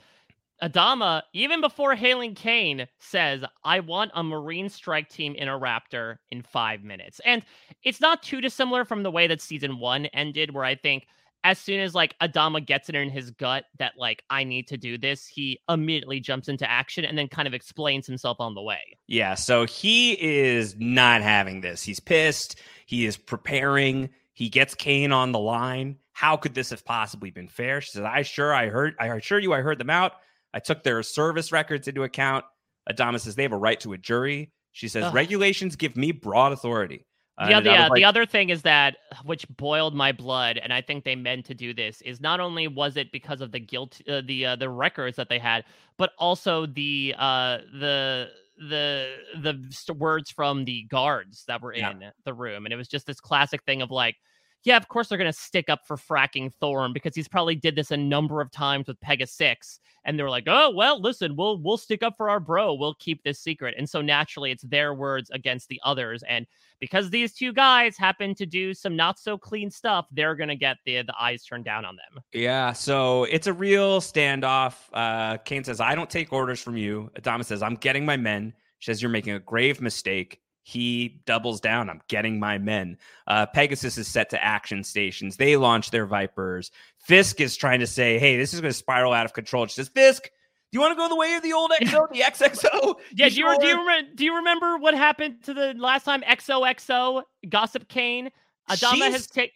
Adama, 0.61 1.21
even 1.33 1.61
before 1.61 1.95
hailing 1.95 2.33
Cain, 2.33 2.87
says, 2.99 3.43
I 3.63 3.79
want 3.79 4.11
a 4.15 4.23
Marine 4.23 4.69
strike 4.69 5.09
team 5.09 5.35
in 5.35 5.47
a 5.47 5.59
Raptor 5.59 6.17
in 6.31 6.41
five 6.41 6.83
minutes. 6.83 7.21
And 7.23 7.43
it's 7.83 8.01
not 8.01 8.23
too 8.23 8.41
dissimilar 8.41 8.83
from 8.83 9.03
the 9.03 9.11
way 9.11 9.27
that 9.27 9.41
season 9.41 9.79
one 9.79 10.07
ended, 10.07 10.53
where 10.53 10.65
I 10.65 10.75
think 10.75 11.05
as 11.43 11.59
soon 11.59 11.79
as 11.79 11.93
like 11.93 12.15
Adama 12.19 12.65
gets 12.65 12.89
it 12.89 12.95
in 12.95 13.09
his 13.09 13.29
gut 13.31 13.65
that 13.77 13.93
like 13.97 14.23
I 14.29 14.43
need 14.43 14.67
to 14.67 14.77
do 14.77 14.97
this, 14.97 15.27
he 15.27 15.59
immediately 15.69 16.19
jumps 16.19 16.47
into 16.47 16.69
action 16.69 17.05
and 17.05 17.17
then 17.17 17.27
kind 17.27 17.47
of 17.47 17.53
explains 17.53 18.07
himself 18.07 18.37
on 18.39 18.55
the 18.55 18.61
way. 18.61 18.97
Yeah, 19.07 19.35
so 19.35 19.65
he 19.65 20.13
is 20.13 20.75
not 20.79 21.21
having 21.21 21.61
this. 21.61 21.83
He's 21.83 21.99
pissed. 21.99 22.59
He 22.85 23.05
is 23.05 23.15
preparing. 23.15 24.09
He 24.33 24.49
gets 24.49 24.75
Cain 24.75 25.11
on 25.11 25.31
the 25.31 25.39
line. 25.39 25.97
How 26.17 26.35
could 26.35 26.55
this 26.55 26.71
have 26.71 26.83
possibly 26.83 27.29
been 27.29 27.47
fair? 27.47 27.79
She 27.79 27.91
says, 27.91 28.01
"I 28.01 28.23
sure 28.23 28.51
I 28.51 28.69
heard. 28.69 28.95
I 28.99 29.05
assure 29.05 29.37
you, 29.37 29.53
I 29.53 29.61
heard 29.61 29.77
them 29.77 29.91
out. 29.91 30.13
I 30.51 30.57
took 30.57 30.81
their 30.81 31.03
service 31.03 31.51
records 31.51 31.87
into 31.87 32.01
account." 32.01 32.43
Adama 32.89 33.19
says 33.19 33.35
they 33.35 33.43
have 33.43 33.51
a 33.51 33.57
right 33.57 33.79
to 33.81 33.93
a 33.93 33.99
jury. 33.99 34.51
She 34.71 34.87
says 34.87 35.03
Ugh. 35.03 35.13
regulations 35.13 35.75
give 35.75 35.95
me 35.95 36.11
broad 36.11 36.53
authority. 36.53 37.05
The 37.37 37.53
Uh, 37.53 37.57
other, 37.57 37.69
yeah, 37.69 37.87
like- 37.87 37.97
the 37.97 38.03
other 38.05 38.25
thing 38.25 38.49
is 38.49 38.63
that 38.63 38.97
which 39.25 39.47
boiled 39.47 39.93
my 39.93 40.11
blood, 40.11 40.57
and 40.57 40.73
I 40.73 40.81
think 40.81 41.03
they 41.03 41.15
meant 41.15 41.45
to 41.45 41.53
do 41.53 41.71
this. 41.71 42.01
Is 42.01 42.19
not 42.19 42.39
only 42.39 42.67
was 42.67 42.97
it 42.97 43.11
because 43.11 43.39
of 43.41 43.51
the 43.51 43.59
guilt, 43.59 44.01
uh, 44.09 44.21
the 44.25 44.43
uh, 44.47 44.55
the 44.55 44.71
records 44.71 45.17
that 45.17 45.29
they 45.29 45.37
had, 45.37 45.65
but 45.97 46.13
also 46.17 46.65
the 46.65 47.13
uh 47.19 47.59
the 47.79 48.31
the 48.57 49.17
the 49.35 49.93
words 49.93 50.31
from 50.31 50.65
the 50.65 50.81
guards 50.89 51.45
that 51.45 51.61
were 51.61 51.75
Yeah. 51.75 51.91
in 51.91 52.11
the 52.25 52.33
room, 52.33 52.65
and 52.65 52.73
it 52.73 52.75
was 52.77 52.87
just 52.87 53.05
this 53.05 53.19
classic 53.19 53.61
thing 53.65 53.83
of 53.83 53.91
like, 53.91 54.15
yeah, 54.63 54.77
of 54.77 54.87
course 54.87 55.07
they're 55.07 55.17
gonna 55.17 55.33
stick 55.33 55.69
up 55.69 55.81
for 55.87 55.97
fracking 55.97 56.51
Thorne 56.59 56.93
because 56.93 57.15
he's 57.15 57.27
probably 57.27 57.55
did 57.55 57.75
this 57.75 57.91
a 57.91 57.97
number 57.97 58.41
of 58.41 58.51
times 58.51 58.87
with 58.87 58.99
Pega 58.99 59.27
Six, 59.27 59.79
and 60.05 60.17
they're 60.17 60.29
like, 60.29 60.45
oh 60.47 60.71
well, 60.71 61.01
listen, 61.01 61.35
we'll 61.35 61.57
we'll 61.61 61.77
stick 61.77 62.03
up 62.03 62.15
for 62.17 62.29
our 62.29 62.39
bro, 62.39 62.73
we'll 62.73 62.95
keep 62.95 63.23
this 63.23 63.39
secret, 63.39 63.75
and 63.77 63.89
so 63.89 64.01
naturally 64.01 64.51
it's 64.51 64.63
their 64.63 64.93
words 64.93 65.29
against 65.31 65.69
the 65.69 65.79
others, 65.83 66.23
and 66.23 66.45
because 66.79 67.09
these 67.09 67.33
two 67.33 67.53
guys 67.53 67.97
happen 67.97 68.35
to 68.35 68.45
do 68.45 68.73
some 68.73 68.95
not 68.95 69.17
so 69.17 69.37
clean 69.37 69.69
stuff, 69.69 70.07
they're 70.11 70.35
gonna 70.35 70.55
get 70.55 70.77
the 70.85 71.01
the 71.03 71.13
eyes 71.19 71.43
turned 71.43 71.65
down 71.65 71.85
on 71.85 71.95
them. 71.95 72.23
Yeah, 72.33 72.73
so 72.73 73.23
it's 73.25 73.47
a 73.47 73.53
real 73.53 74.01
standoff. 74.01 74.75
Uh, 74.93 75.37
Cain 75.37 75.63
says, 75.63 75.79
I 75.79 75.95
don't 75.95 76.09
take 76.09 76.31
orders 76.33 76.61
from 76.61 76.77
you. 76.77 77.09
Adama 77.19 77.43
says, 77.43 77.61
I'm 77.61 77.75
getting 77.75 78.05
my 78.05 78.17
men. 78.17 78.53
She 78.79 78.91
says, 78.91 79.01
You're 79.01 79.11
making 79.11 79.33
a 79.33 79.39
grave 79.39 79.81
mistake. 79.81 80.39
He 80.69 81.21
doubles 81.25 81.61
down. 81.61 81.89
I'm 81.89 82.01
getting 82.09 82.41
my 82.41 82.57
men. 82.57 82.97
Uh, 83.25 83.45
Pegasus 83.45 83.97
is 83.97 84.05
set 84.05 84.31
to 84.31 84.43
action 84.43 84.83
stations. 84.83 85.37
They 85.37 85.55
launch 85.55 85.91
their 85.91 86.05
Vipers. 86.05 86.71
Fisk 86.97 87.39
is 87.39 87.55
trying 87.55 87.79
to 87.79 87.87
say, 87.87 88.19
Hey, 88.19 88.35
this 88.35 88.53
is 88.53 88.59
going 88.59 88.71
to 88.73 88.77
spiral 88.77 89.13
out 89.13 89.23
of 89.25 89.31
control. 89.31 89.65
She 89.67 89.75
says, 89.75 89.87
Fisk, 89.87 90.23
do 90.23 90.29
you 90.73 90.81
want 90.81 90.91
to 90.91 90.97
go 90.97 91.07
the 91.07 91.15
way 91.15 91.35
of 91.35 91.41
the 91.41 91.53
old 91.53 91.71
XO, 91.81 92.11
the 92.11 92.19
XXO? 92.19 92.95
Yeah, 93.15 93.29
do 93.29 93.35
you 93.35 93.57
do 93.59 93.65
you 93.65 93.71
sure?" 93.75 93.79
remember 93.79 94.09
do 94.13 94.25
you 94.25 94.35
remember 94.35 94.77
what 94.77 94.93
happened 94.93 95.41
to 95.45 95.53
the 95.53 95.73
last 95.77 96.03
time 96.03 96.21
XOXO 96.23 97.23
Gossip 97.47 97.87
Cain? 97.87 98.29
Adama 98.69 98.95
She's- 98.95 99.13
has 99.13 99.27
taken 99.27 99.55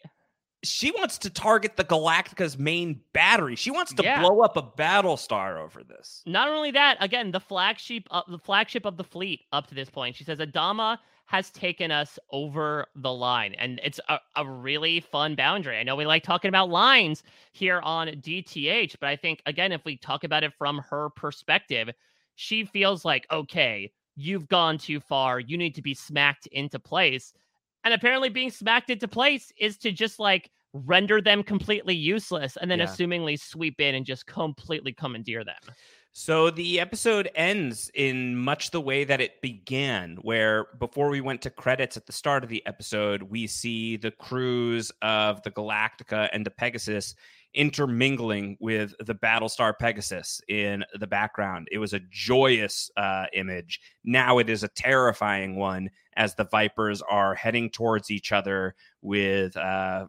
She 0.64 0.92
wants 0.92 1.18
to 1.18 1.30
target 1.30 1.76
the 1.76 1.84
Galactica's 1.84 2.56
main 2.56 3.00
battery. 3.12 3.56
She 3.56 3.70
wants 3.72 3.92
to 3.94 4.02
Yeah. 4.02 4.20
blow 4.20 4.40
up 4.42 4.56
a 4.56 4.62
battle 4.62 5.16
star 5.16 5.58
over 5.58 5.82
this. 5.82 6.22
not 6.24 6.48
only 6.48 6.70
that, 6.70 6.96
again, 7.00 7.32
the 7.32 7.40
flagship 7.40 8.04
uh, 8.10 8.22
the 8.28 8.38
flagship 8.38 8.84
of 8.84 8.96
the 8.96 9.04
fleet 9.04 9.40
up 9.52 9.66
to 9.68 9.74
this 9.74 9.90
point. 9.90 10.14
She 10.16 10.24
says 10.24 10.38
Adama 10.38 10.98
has 11.26 11.50
taken 11.50 11.90
us 11.90 12.18
over 12.30 12.86
the 12.94 13.12
line, 13.12 13.54
and 13.54 13.80
it's 13.82 13.98
a, 14.08 14.18
a 14.36 14.46
really 14.46 15.00
fun 15.00 15.34
boundary. 15.34 15.78
I 15.78 15.82
know 15.82 15.96
we 15.96 16.04
like 16.06 16.22
talking 16.22 16.48
about 16.50 16.68
lines 16.68 17.22
here 17.52 17.80
on 17.80 18.08
DTH, 18.08 18.96
but 19.00 19.08
I 19.08 19.16
think 19.16 19.42
again, 19.46 19.72
if 19.72 19.84
we 19.84 19.96
talk 19.96 20.24
about 20.24 20.44
it 20.44 20.52
from 20.58 20.78
her 20.90 21.08
perspective, 21.10 21.90
she 22.36 22.64
feels 22.64 23.04
like 23.04 23.26
okay, 23.32 23.90
you've 24.14 24.46
gone 24.48 24.78
too 24.78 25.00
far. 25.00 25.40
You 25.40 25.56
need 25.56 25.74
to 25.74 25.82
be 25.82 25.94
smacked 25.94 26.46
into 26.48 26.78
place. 26.78 27.32
And 27.84 27.92
apparently, 27.94 28.28
being 28.28 28.50
smacked 28.50 28.90
into 28.90 29.08
place 29.08 29.52
is 29.58 29.76
to 29.78 29.92
just 29.92 30.18
like 30.18 30.50
render 30.72 31.20
them 31.20 31.42
completely 31.42 31.94
useless 31.94 32.56
and 32.56 32.70
then 32.70 32.78
Yeah. 32.78 32.86
assumingly 32.86 33.38
sweep 33.38 33.80
in 33.80 33.94
and 33.94 34.06
just 34.06 34.26
completely 34.26 34.92
commandeer 34.92 35.44
them. 35.44 35.60
So 36.14 36.50
the 36.50 36.78
episode 36.78 37.30
ends 37.34 37.90
in 37.94 38.36
much 38.36 38.70
the 38.70 38.80
way 38.82 39.04
that 39.04 39.20
it 39.22 39.40
began, 39.40 40.16
where 40.16 40.66
before 40.78 41.08
we 41.08 41.22
went 41.22 41.40
to 41.42 41.50
credits 41.50 41.96
at 41.96 42.04
the 42.04 42.12
start 42.12 42.44
of 42.44 42.50
the 42.50 42.64
episode, 42.66 43.22
we 43.22 43.46
see 43.46 43.96
the 43.96 44.10
crews 44.10 44.92
of 45.00 45.42
the 45.42 45.50
Galactica 45.50 46.28
and 46.32 46.44
the 46.44 46.50
Pegasus 46.50 47.14
intermingling 47.54 48.56
with 48.60 48.94
the 49.00 49.14
Battlestar 49.14 49.78
Pegasus 49.78 50.40
in 50.48 50.84
the 50.98 51.06
background. 51.06 51.68
It 51.70 51.78
was 51.78 51.92
a 51.92 52.00
joyous 52.10 52.90
uh, 52.96 53.26
image. 53.32 53.80
Now 54.04 54.38
it 54.38 54.48
is 54.48 54.62
a 54.62 54.68
terrifying 54.68 55.56
one 55.56 55.90
as 56.16 56.34
the 56.34 56.44
Vipers 56.44 57.02
are 57.02 57.34
heading 57.34 57.70
towards 57.70 58.10
each 58.10 58.32
other 58.32 58.74
with, 59.00 59.56
uh, 59.56 60.06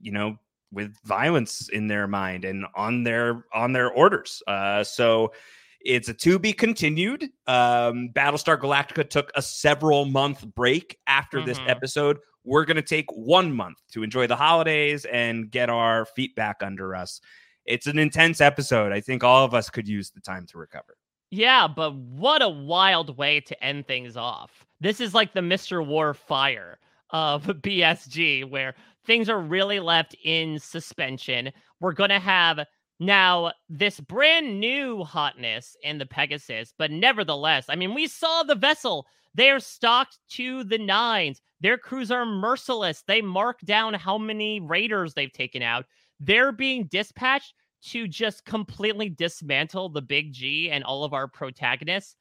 you 0.00 0.12
know, 0.12 0.36
with 0.72 0.96
violence 1.04 1.68
in 1.68 1.86
their 1.86 2.06
mind 2.06 2.44
and 2.44 2.66
on 2.74 3.04
their 3.04 3.44
on 3.54 3.72
their 3.72 3.90
orders. 3.90 4.42
Uh, 4.46 4.82
so 4.84 5.32
it's 5.80 6.08
a 6.08 6.14
to 6.14 6.38
be 6.38 6.52
continued. 6.52 7.22
Um, 7.46 8.10
Battlestar 8.12 8.58
Galactica 8.58 9.08
took 9.08 9.30
a 9.36 9.42
several 9.42 10.04
month 10.04 10.44
break 10.54 10.98
after 11.06 11.44
this 11.44 11.58
Mhm. 11.60 11.70
episode. 11.70 12.18
We're 12.46 12.64
going 12.64 12.76
to 12.76 12.82
take 12.82 13.06
one 13.10 13.52
month 13.52 13.78
to 13.92 14.02
enjoy 14.02 14.28
the 14.28 14.36
holidays 14.36 15.04
and 15.06 15.50
get 15.50 15.68
our 15.68 16.06
feet 16.06 16.34
back 16.36 16.62
under 16.62 16.94
us. 16.94 17.20
It's 17.66 17.88
an 17.88 17.98
intense 17.98 18.40
episode. 18.40 18.92
I 18.92 19.00
think 19.00 19.24
all 19.24 19.44
of 19.44 19.52
us 19.52 19.68
could 19.68 19.88
use 19.88 20.10
the 20.10 20.20
time 20.20 20.46
to 20.46 20.58
recover. 20.58 20.96
Yeah, 21.30 21.66
but 21.66 21.96
what 21.96 22.42
a 22.42 22.48
wild 22.48 23.18
way 23.18 23.40
to 23.40 23.64
end 23.64 23.88
things 23.88 24.16
off. 24.16 24.64
This 24.80 25.00
is 25.00 25.12
like 25.12 25.34
the 25.34 25.40
Mr. 25.40 25.84
Worf 25.84 26.18
fire 26.18 26.78
of 27.10 27.44
BSG, 27.46 28.48
where 28.48 28.76
things 29.04 29.28
are 29.28 29.40
really 29.40 29.80
left 29.80 30.14
in 30.22 30.58
suspension. 30.60 31.50
We're 31.80 31.92
going 31.92 32.10
to 32.10 32.20
have 32.20 32.60
now 33.00 33.52
this 33.68 34.00
brand 34.00 34.60
new 34.60 35.02
hotness 35.02 35.76
in 35.82 35.98
the 35.98 36.06
Pegasus, 36.06 36.72
but 36.78 36.90
nevertheless, 36.90 37.66
I 37.68 37.74
mean, 37.74 37.92
we 37.92 38.06
saw 38.06 38.42
the 38.42 38.54
vessel. 38.54 39.06
They're 39.34 39.60
stocked 39.60 40.18
to 40.30 40.64
the 40.64 40.78
nines. 40.78 41.42
Their 41.60 41.78
crews 41.78 42.10
are 42.10 42.26
merciless. 42.26 43.02
They 43.06 43.22
mark 43.22 43.60
down 43.60 43.94
how 43.94 44.18
many 44.18 44.60
raiders 44.60 45.14
they've 45.14 45.32
taken 45.32 45.62
out. 45.62 45.86
They're 46.20 46.52
being 46.52 46.86
dispatched 46.86 47.54
to 47.86 48.08
just 48.08 48.44
completely 48.44 49.08
dismantle 49.08 49.90
the 49.90 50.02
big 50.02 50.32
G 50.32 50.70
and 50.70 50.82
all 50.84 51.04
of 51.04 51.12
our 51.12 51.28
protagonists, 51.28 52.16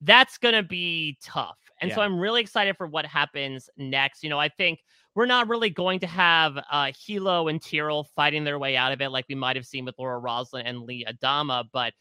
that's 0.00 0.38
going 0.38 0.54
to 0.54 0.62
be 0.62 1.18
tough. 1.22 1.58
And 1.80 1.92
so 1.92 2.00
I'm 2.00 2.18
really 2.18 2.40
excited 2.40 2.76
for 2.76 2.86
what 2.86 3.04
happens 3.04 3.68
next. 3.76 4.22
You 4.22 4.30
know, 4.30 4.38
I 4.38 4.48
think 4.48 4.80
we're 5.14 5.26
not 5.26 5.48
really 5.48 5.70
going 5.70 6.00
to 6.00 6.06
have 6.06 6.56
uh, 6.56 6.86
Helo 6.86 7.50
and 7.50 7.62
Tyrol 7.62 8.04
fighting 8.16 8.44
their 8.44 8.58
way 8.58 8.76
out 8.76 8.92
of 8.92 9.00
it 9.00 9.10
like 9.10 9.26
we 9.28 9.34
might 9.34 9.56
have 9.56 9.66
seen 9.66 9.84
with 9.84 9.94
Laura 9.98 10.18
Roslin 10.18 10.66
and 10.66 10.82
Lee 10.82 11.06
Adama, 11.06 11.64
but 11.72 11.92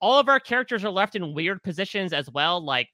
all 0.00 0.18
of 0.18 0.28
our 0.28 0.40
characters 0.40 0.84
are 0.84 0.90
left 0.90 1.16
in 1.16 1.34
weird 1.34 1.62
positions 1.62 2.12
as 2.12 2.28
well. 2.30 2.62
Like, 2.62 2.88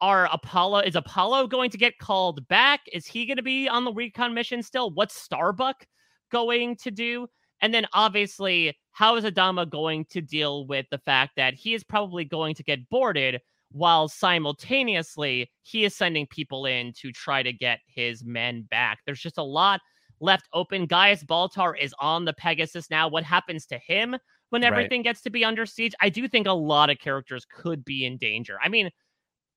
are 0.00 0.28
Apollo 0.32 0.80
is 0.80 0.96
Apollo 0.96 1.46
going 1.48 1.70
to 1.70 1.78
get 1.78 1.98
called 1.98 2.46
back? 2.48 2.80
Is 2.92 3.06
he 3.06 3.26
going 3.26 3.36
to 3.36 3.42
be 3.42 3.68
on 3.68 3.84
the 3.84 3.92
recon 3.92 4.34
mission 4.34 4.62
still? 4.62 4.90
What's 4.90 5.14
Starbuck 5.16 5.86
going 6.30 6.76
to 6.76 6.90
do? 6.90 7.26
And 7.60 7.72
then 7.72 7.86
obviously, 7.92 8.76
how 8.92 9.16
is 9.16 9.24
Adama 9.24 9.68
going 9.68 10.04
to 10.10 10.20
deal 10.20 10.66
with 10.66 10.86
the 10.90 10.98
fact 10.98 11.32
that 11.36 11.54
he 11.54 11.74
is 11.74 11.82
probably 11.84 12.24
going 12.24 12.54
to 12.56 12.62
get 12.62 12.88
boarded 12.90 13.40
while 13.72 14.08
simultaneously 14.08 15.50
he 15.62 15.84
is 15.84 15.96
sending 15.96 16.26
people 16.26 16.66
in 16.66 16.92
to 17.00 17.10
try 17.10 17.42
to 17.42 17.52
get 17.52 17.80
his 17.86 18.24
men 18.24 18.62
back? 18.70 18.98
There's 19.06 19.20
just 19.20 19.38
a 19.38 19.42
lot 19.42 19.80
left 20.20 20.48
open. 20.52 20.86
Gaius 20.86 21.24
Baltar 21.24 21.78
is 21.80 21.94
on 21.98 22.24
the 22.24 22.34
Pegasus 22.34 22.90
now. 22.90 23.08
What 23.08 23.24
happens 23.24 23.66
to 23.66 23.78
him 23.78 24.16
when 24.50 24.62
Right. 24.62 24.68
everything 24.68 25.02
gets 25.02 25.22
to 25.22 25.30
be 25.30 25.44
under 25.44 25.66
siege? 25.66 25.94
I 26.00 26.08
do 26.08 26.28
think 26.28 26.46
a 26.46 26.52
lot 26.52 26.90
of 26.90 26.98
characters 26.98 27.46
could 27.46 27.84
be 27.84 28.04
in 28.04 28.16
danger. 28.18 28.58
I 28.62 28.68
mean, 28.68 28.90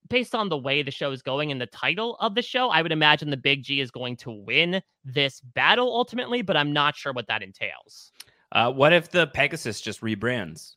based 0.09 0.35
on 0.35 0.49
the 0.49 0.57
way 0.57 0.81
the 0.81 0.91
show 0.91 1.11
is 1.11 1.21
going 1.21 1.51
and 1.51 1.59
the 1.59 1.67
title 1.67 2.17
of 2.19 2.35
the 2.35 2.41
show, 2.41 2.69
I 2.69 2.81
would 2.81 2.91
imagine 2.91 3.29
the 3.29 3.37
Big 3.37 3.63
G 3.63 3.81
is 3.81 3.91
going 3.91 4.17
to 4.17 4.31
win 4.31 4.81
this 5.03 5.41
battle 5.41 5.87
ultimately, 5.87 6.41
but 6.41 6.57
I'm 6.57 6.73
not 6.73 6.95
sure 6.95 7.13
what 7.13 7.27
that 7.27 7.43
entails. 7.43 8.11
Uh, 8.51 8.71
what 8.71 8.93
if 8.93 9.09
the 9.11 9.27
Pegasus 9.27 9.81
just 9.81 10.01
rebrands? 10.01 10.75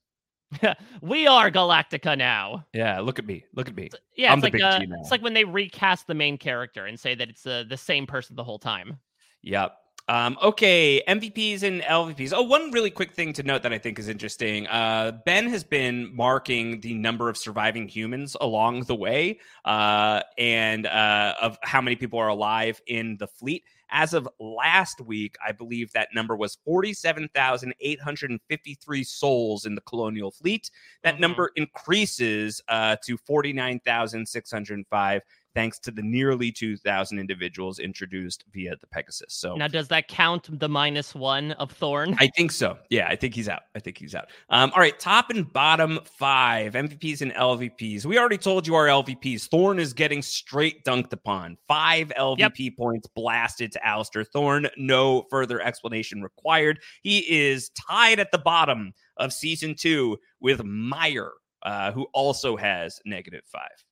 we 1.00 1.26
are 1.26 1.50
Galactica 1.50 2.18
now. 2.18 2.64
Yeah, 2.72 3.00
look 3.00 3.18
at 3.18 3.26
me. 3.26 3.44
Look 3.54 3.68
at 3.68 3.76
me. 3.76 3.90
Yeah, 4.16 4.32
I'm 4.32 4.38
it's 4.38 4.42
the 4.42 4.46
like 4.46 4.52
big 4.52 4.62
uh, 4.62 4.78
G 4.80 4.86
now. 4.86 4.96
it's 5.00 5.10
like 5.10 5.22
when 5.22 5.34
they 5.34 5.44
recast 5.44 6.06
the 6.06 6.14
main 6.14 6.38
character 6.38 6.86
and 6.86 6.98
say 6.98 7.14
that 7.14 7.28
it's 7.28 7.46
uh, 7.46 7.64
the 7.68 7.76
same 7.76 8.06
person 8.06 8.36
the 8.36 8.44
whole 8.44 8.58
time. 8.58 8.98
Yep. 9.42 9.76
Um, 10.10 10.36
okay, 10.42 11.00
MVPs 11.06 11.62
and 11.62 11.82
LVPs. 11.82 12.32
Oh, 12.34 12.42
one 12.42 12.72
really 12.72 12.90
quick 12.90 13.12
thing 13.12 13.32
to 13.34 13.44
note 13.44 13.62
that 13.62 13.72
I 13.72 13.78
think 13.78 13.96
is 13.96 14.08
interesting. 14.08 14.66
Uh, 14.66 15.12
ben 15.24 15.48
has 15.48 15.62
been 15.62 16.12
marking 16.16 16.80
the 16.80 16.94
number 16.94 17.28
of 17.28 17.36
surviving 17.36 17.86
humans 17.86 18.36
along 18.40 18.86
the 18.86 18.96
way, 18.96 19.38
uh, 19.64 20.22
and 20.36 20.88
uh, 20.88 21.34
of 21.40 21.58
how 21.62 21.80
many 21.80 21.94
people 21.94 22.18
are 22.18 22.26
alive 22.26 22.80
in 22.88 23.18
the 23.18 23.28
fleet. 23.28 23.62
As 23.92 24.12
of 24.12 24.28
last 24.40 25.00
week, 25.00 25.36
I 25.46 25.52
believe 25.52 25.92
that 25.92 26.08
number 26.12 26.36
was 26.36 26.58
47,853 26.64 29.04
souls 29.04 29.64
in 29.64 29.76
the 29.76 29.80
colonial 29.80 30.32
fleet. 30.32 30.72
That 31.04 31.16
Mhm. 31.16 31.20
number 31.20 31.52
increases 31.54 32.60
uh, 32.68 32.96
to 33.04 33.16
49,605 33.16 35.22
thanks 35.54 35.78
to 35.80 35.90
the 35.90 36.02
nearly 36.02 36.52
2,000 36.52 37.18
individuals 37.18 37.78
introduced 37.78 38.44
via 38.52 38.76
the 38.80 38.86
Pegasus. 38.86 39.34
So 39.34 39.56
now, 39.56 39.68
does 39.68 39.88
that 39.88 40.08
count 40.08 40.58
the 40.58 40.68
minus 40.68 41.14
one 41.14 41.52
of 41.52 41.72
Thorne? 41.72 42.16
I 42.18 42.28
think 42.28 42.52
so. 42.52 42.78
Yeah, 42.90 43.06
I 43.08 43.16
think 43.16 43.34
he's 43.34 43.48
out. 43.48 43.62
I 43.74 43.80
think 43.80 43.98
he's 43.98 44.14
out. 44.14 44.28
Um, 44.48 44.70
all 44.74 44.80
right, 44.80 44.98
top 44.98 45.30
and 45.30 45.50
bottom 45.52 46.00
five 46.04 46.74
MVPs 46.74 47.22
and 47.22 47.32
LVPs. 47.32 48.04
We 48.04 48.18
already 48.18 48.38
told 48.38 48.66
you 48.66 48.74
our 48.74 48.86
LVPs. 48.86 49.48
Thorne 49.48 49.78
is 49.78 49.92
getting 49.92 50.22
straight 50.22 50.84
dunked 50.84 51.12
upon. 51.12 51.56
Five 51.68 52.12
LVP 52.18 52.58
yep. 52.58 52.76
points 52.76 53.08
blasted 53.14 53.72
to 53.72 53.86
Alistair 53.86 54.24
Thorne. 54.24 54.68
No 54.76 55.26
further 55.30 55.60
explanation 55.60 56.22
required. 56.22 56.80
He 57.02 57.18
is 57.30 57.70
tied 57.70 58.20
at 58.20 58.32
the 58.32 58.38
bottom 58.38 58.92
of 59.16 59.32
season 59.32 59.74
two 59.78 60.18
with 60.40 60.64
Meyer, 60.64 61.32
uh, 61.62 61.92
who 61.92 62.06
also 62.12 62.56
has 62.56 63.00
negative 63.04 63.42
five. 63.46 63.84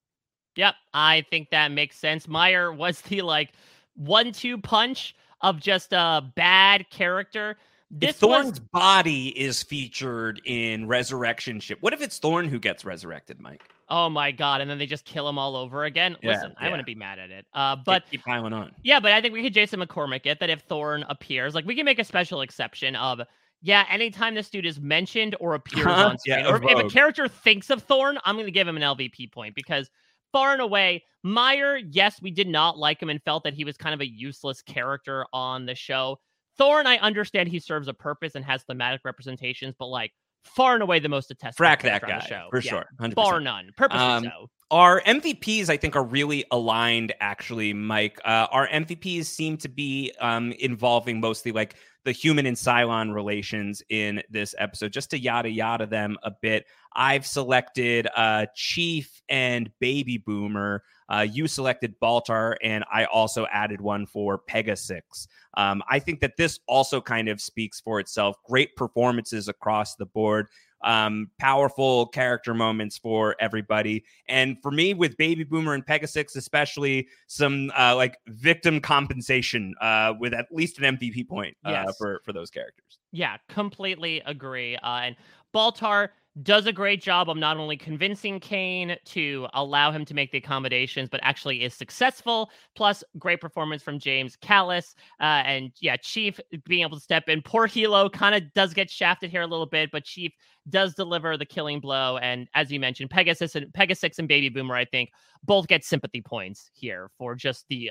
Yep, 0.59 0.74
I 0.93 1.24
think 1.30 1.51
that 1.51 1.70
makes 1.70 1.97
sense. 1.97 2.26
Meyer 2.26 2.72
was 2.72 3.01
the 3.02 3.22
like 3.22 3.52
one-two 3.94 4.59
punch 4.59 5.14
of 5.40 5.60
just 5.60 5.93
a 5.93 6.24
bad 6.35 6.90
character. 6.90 7.56
This 7.93 8.10
if 8.10 8.16
Thorne's 8.16 8.51
was... 8.51 8.59
body 8.59 9.28
is 9.28 9.62
featured 9.62 10.43
in 10.44 10.89
Resurrection 10.89 11.60
Ship, 11.60 11.78
what 11.80 11.93
if 11.93 12.02
it's 12.02 12.18
Thorne 12.18 12.48
who 12.48 12.59
gets 12.59 12.85
resurrected, 12.85 13.40
Mike? 13.40 13.62
Oh 13.89 14.10
my 14.10 14.32
god! 14.32 14.60
And 14.60 14.68
then 14.68 14.78
they 14.78 14.85
just 14.85 15.05
kill 15.05 15.28
him 15.28 15.39
all 15.39 15.55
over 15.55 15.85
again. 15.85 16.16
Yeah, 16.22 16.32
Listen, 16.32 16.55
yeah. 16.60 16.66
I 16.66 16.70
wouldn't 16.70 16.86
be 16.86 16.97
mad 16.97 17.20
at 17.20 17.30
it. 17.30 17.47
Uh, 17.55 17.76
but 17.76 18.10
keep 18.10 18.24
piling 18.24 18.52
on. 18.52 18.72
Yeah, 18.82 18.98
but 18.98 19.12
I 19.12 19.22
think 19.22 19.32
we 19.32 19.43
could 19.43 19.55
Jason 19.55 19.80
McCormick 19.80 20.26
it 20.26 20.40
that 20.40 20.51
if 20.51 20.62
Thorne 20.62 21.05
appears, 21.09 21.55
like 21.55 21.66
we 21.66 21.76
can 21.76 21.85
make 21.85 22.01
a 22.01 22.05
special 22.05 22.40
exception 22.40 22.97
of 22.97 23.20
yeah, 23.62 23.85
anytime 23.89 24.35
this 24.35 24.51
dude 24.51 24.66
is 24.66 24.80
mentioned 24.80 25.36
or 25.39 25.55
appears 25.55 25.86
on 25.86 26.18
screen, 26.18 26.40
yeah, 26.40 26.51
or 26.51 26.62
if 26.62 26.78
a 26.78 26.89
character 26.90 27.28
thinks 27.28 27.70
of 27.70 27.82
Thorne, 27.85 28.18
I'm 28.24 28.35
going 28.35 28.47
to 28.47 28.52
give 28.52 28.68
him 28.68 28.76
an 28.76 28.82
LVP 28.82 29.32
point 29.32 29.55
because 29.55 29.89
far 30.32 30.52
and 30.52 30.62
away, 30.62 31.05
Meyer, 31.22 31.76
yes, 31.76 32.20
we 32.22 32.30
did 32.30 32.48
not 32.48 32.78
like 32.78 33.02
him 33.02 33.10
and 33.10 33.22
felt 33.22 33.44
that 33.44 33.55
he 33.55 33.64
was 33.64 33.76
kind 33.76 33.94
of 33.94 34.00
a 34.00 34.09
useless 34.09 34.62
character 34.62 35.26
on 35.32 35.66
the 35.66 35.74
show. 35.74 36.18
Thorne, 36.56 36.86
I 36.86 36.96
understand 36.98 37.48
he 37.48 37.60
serves 37.60 37.88
a 37.88 37.94
purpose 37.94 38.34
and 38.34 38.44
has 38.44 38.62
thematic 38.64 39.02
representations, 39.05 39.74
but 39.78 39.86
like 39.86 40.12
far 40.44 40.74
and 40.74 40.82
away 40.82 40.98
the 40.98 41.09
most 41.09 41.28
detestable 41.28 41.66
Frack 41.66 41.82
that 41.82 42.02
guy 42.02 42.20
show. 42.20 42.48
for 42.50 42.60
yeah, 42.60 42.70
sure, 42.70 42.86
100%. 43.00 43.14
bar 43.14 43.40
none. 43.40 43.70
Purposely 43.76 44.05
um, 44.05 44.24
so. 44.24 44.50
Our 44.70 45.00
MVPs, 45.02 45.70
I 45.70 45.78
think, 45.78 45.96
are 45.96 46.05
really 46.05 46.44
aligned. 46.50 47.14
Actually, 47.20 47.72
Mike, 47.72 48.20
uh, 48.24 48.48
our 48.50 48.68
MVPs 48.68 49.24
seem 49.24 49.56
to 49.59 49.68
be 49.68 50.12
um, 50.20 50.52
involving 50.52 51.20
mostly 51.20 51.52
like 51.52 51.76
the 52.09 52.12
human 52.12 52.47
and 52.47 52.56
Cylon 52.56 53.14
relations 53.14 53.82
in 53.90 54.22
this 54.30 54.55
episode. 54.56 54.94
Just 54.94 55.10
to 55.10 55.18
yada 55.18 55.51
yada 55.51 55.85
them 55.85 56.16
a 56.22 56.30
bit, 56.30 56.64
I've 56.94 57.26
selected 57.26 58.09
uh, 58.16 58.47
Chief 58.55 59.20
and 59.28 59.70
Baby 59.78 60.16
Boomer. 60.16 60.85
Uh, 61.10 61.26
you 61.30 61.47
selected 61.47 62.01
Baltar, 62.01 62.56
and 62.62 62.82
I 62.90 63.05
also 63.05 63.47
added 63.52 63.82
one 63.82 64.06
for 64.06 64.39
Pegasix. 64.39 65.28
Um, 65.59 65.82
I 65.86 65.98
think 65.98 66.20
that 66.20 66.39
this 66.39 66.60
also 66.66 67.02
kind 67.02 67.28
of 67.28 67.43
speaks 67.43 67.78
for 67.78 68.01
itself. 68.01 68.36
Great 68.43 68.74
performances 68.74 69.48
across 69.48 69.94
the 69.97 70.06
board 70.06 70.48
um, 70.82 71.30
powerful 71.38 72.06
character 72.06 72.55
moments 72.55 72.98
for 72.98 73.36
everybody. 73.40 74.05
And 74.28 74.60
for 74.62 74.70
me, 74.70 74.94
with 74.94 75.16
Baby 75.16 75.44
Boomer 75.44 75.74
and 75.74 75.84
Pegasix, 75.84 76.36
especially 76.36 77.09
some 77.26 77.72
uh, 77.78 77.96
like 77.96 78.16
victim 78.26 78.80
compensation 78.80 79.74
uh, 79.80 80.14
with 80.18 80.34
at 80.34 80.46
least 80.50 80.78
an 80.78 80.96
MVP 80.96 81.28
point 81.28 81.56
uh, 81.64 81.70
yes. 81.70 81.96
for 81.98 82.20
for 82.24 82.32
those 82.32 82.50
characters. 82.50 82.98
Yeah, 83.12 83.36
completely 83.48 84.20
agree. 84.26 84.76
Uh, 84.76 85.00
and 85.02 85.16
Baltar 85.55 86.10
does 86.43 86.66
a 86.66 86.73
great 86.73 87.02
job 87.02 87.28
of 87.28 87.36
not 87.36 87.56
only 87.56 87.77
convincing 87.77 88.39
Cain 88.40 88.97
to 89.06 89.47
allow 89.55 89.90
him 89.90 90.05
to 90.05 90.15
make 90.15 90.31
the 90.31 90.39
accommodations, 90.39 91.09
but 91.09 91.20
actually 91.23 91.62
is 91.62 91.74
successful. 91.74 92.51
Plus, 92.77 93.02
great 93.19 93.40
performance 93.40 93.82
from 93.82 93.98
James 93.98 94.36
Callis. 94.36 94.94
Uh, 95.20 95.43
and 95.44 95.73
yeah, 95.81 95.97
Chief 95.97 96.39
being 96.66 96.82
able 96.82 96.97
to 96.97 97.02
step 97.02 97.28
in. 97.28 97.43
Poor 97.43 97.66
Helo 97.66 98.10
kind 98.12 98.35
of 98.35 98.52
does 98.55 98.74
get 98.74 98.90
shafted 98.90 99.31
here 99.31 99.43
a 99.43 99.47
little 99.47 99.66
bit, 99.66 99.90
but 99.90 100.05
Chief 100.05 100.32
does 100.69 100.94
deliver 100.94 101.36
the 101.36 101.47
killing 101.47 101.81
blow. 101.81 102.19
And 102.19 102.48
as 102.55 102.70
you 102.70 102.78
mentioned, 102.78 103.10
Pegasus 103.10 103.55
and 103.55 103.66
Pegasix 103.73 104.19
and 104.19 104.28
Baby 104.28 104.48
Boomer, 104.48 104.77
I 104.77 104.85
think, 104.85 105.10
both 105.44 105.66
get 105.66 105.85
sympathy 105.85 106.20
points 106.20 106.70
here 106.74 107.10
for 107.19 107.35
just 107.35 107.65
the 107.69 107.90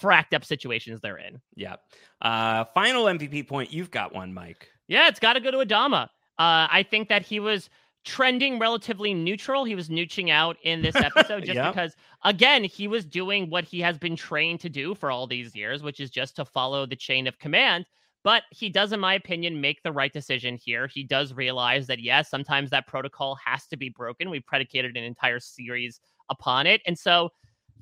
fracked 0.00 0.34
up 0.34 0.44
situations 0.44 1.00
they're 1.00 1.18
in. 1.18 1.40
Yeah. 1.56 1.76
Uh, 2.22 2.64
final 2.74 3.04
MVP 3.06 3.48
point. 3.48 3.72
You've 3.72 3.90
got 3.90 4.14
one, 4.14 4.32
Mike. 4.32 4.68
Yeah, 4.86 5.08
it's 5.08 5.20
got 5.20 5.34
to 5.34 5.40
go 5.40 5.50
to 5.50 5.58
Adama. 5.58 6.08
Uh, 6.38 6.70
I 6.70 6.86
think 6.88 7.08
that 7.08 7.26
he 7.26 7.40
was 7.40 7.68
trending 8.04 8.58
relatively 8.58 9.12
neutral. 9.14 9.64
He 9.64 9.74
was 9.74 9.88
nooching 9.88 10.30
out 10.30 10.56
in 10.62 10.82
this 10.82 10.96
episode 10.96 11.44
just 11.44 11.56
yep. 11.56 11.72
because, 11.72 11.94
again, 12.24 12.64
he 12.64 12.88
was 12.88 13.04
doing 13.04 13.50
what 13.50 13.64
he 13.64 13.80
has 13.80 13.98
been 13.98 14.16
trained 14.16 14.60
to 14.60 14.68
do 14.68 14.94
for 14.94 15.10
all 15.10 15.26
these 15.26 15.54
years, 15.54 15.82
which 15.82 16.00
is 16.00 16.10
just 16.10 16.36
to 16.36 16.44
follow 16.44 16.86
the 16.86 16.96
chain 16.96 17.26
of 17.26 17.38
command. 17.38 17.86
But 18.24 18.42
he 18.50 18.68
does, 18.68 18.92
in 18.92 19.00
my 19.00 19.14
opinion, 19.14 19.60
make 19.60 19.82
the 19.82 19.92
right 19.92 20.12
decision 20.12 20.56
here. 20.56 20.86
He 20.86 21.04
does 21.04 21.32
realize 21.32 21.86
that, 21.86 22.00
yes, 22.00 22.28
sometimes 22.28 22.70
that 22.70 22.86
protocol 22.86 23.38
has 23.44 23.66
to 23.68 23.76
be 23.76 23.90
broken. 23.90 24.30
We 24.30 24.40
predicated 24.40 24.96
an 24.96 25.04
entire 25.04 25.40
series 25.40 26.00
upon 26.28 26.66
it. 26.66 26.82
And 26.86 26.98
so, 26.98 27.30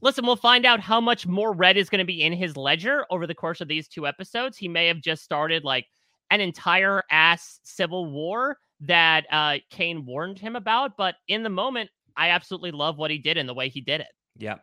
listen, 0.02 0.26
we'll 0.26 0.36
find 0.36 0.66
out 0.66 0.80
how 0.80 1.00
much 1.00 1.26
more 1.26 1.52
red 1.52 1.76
is 1.76 1.88
going 1.88 2.00
to 2.00 2.04
be 2.04 2.22
in 2.22 2.32
his 2.32 2.56
ledger 2.56 3.06
over 3.10 3.26
the 3.26 3.34
course 3.34 3.60
of 3.60 3.68
these 3.68 3.88
two 3.88 4.06
episodes. 4.06 4.58
He 4.58 4.68
may 4.68 4.86
have 4.86 5.00
just 5.00 5.24
started 5.24 5.64
like 5.64 5.86
an 6.30 6.40
entire 6.40 7.02
ass 7.10 7.60
civil 7.62 8.10
war 8.10 8.58
that 8.80 9.24
uh, 9.30 9.56
Cain 9.70 10.04
warned 10.06 10.38
him 10.38 10.56
about. 10.56 10.96
But 10.96 11.16
in 11.28 11.42
the 11.42 11.50
moment, 11.50 11.90
I 12.16 12.30
absolutely 12.30 12.70
love 12.70 12.98
what 12.98 13.10
he 13.10 13.18
did 13.18 13.36
and 13.36 13.48
the 13.48 13.54
way 13.54 13.68
he 13.68 13.80
did 13.80 14.00
it. 14.00 14.08
Yeah. 14.38 14.56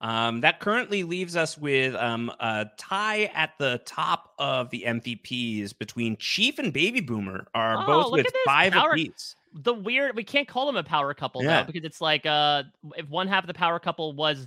Um, 0.00 0.42
that 0.42 0.60
currently 0.60 1.02
leaves 1.02 1.34
us 1.34 1.56
with 1.56 1.94
um, 1.94 2.30
a 2.40 2.66
tie 2.76 3.30
at 3.34 3.52
the 3.58 3.80
top 3.86 4.34
of 4.38 4.68
the 4.70 4.84
MVPs 4.86 5.78
between 5.78 6.16
Chief 6.18 6.58
and 6.58 6.72
Baby 6.72 7.00
Boomer 7.00 7.46
are 7.54 7.82
oh, 7.82 7.86
both 7.86 8.12
with 8.12 8.26
five 8.44 8.74
power, 8.74 8.92
apiece. 8.92 9.34
The 9.54 9.72
weird, 9.72 10.14
we 10.14 10.24
can't 10.24 10.46
call 10.46 10.66
them 10.66 10.76
a 10.76 10.82
power 10.82 11.14
couple 11.14 11.42
yeah. 11.42 11.60
though 11.60 11.66
because 11.66 11.84
it's 11.84 12.02
like 12.02 12.26
uh, 12.26 12.64
if 12.96 13.08
one 13.08 13.28
half 13.28 13.44
of 13.44 13.46
the 13.46 13.54
power 13.54 13.78
couple 13.78 14.12
was 14.12 14.46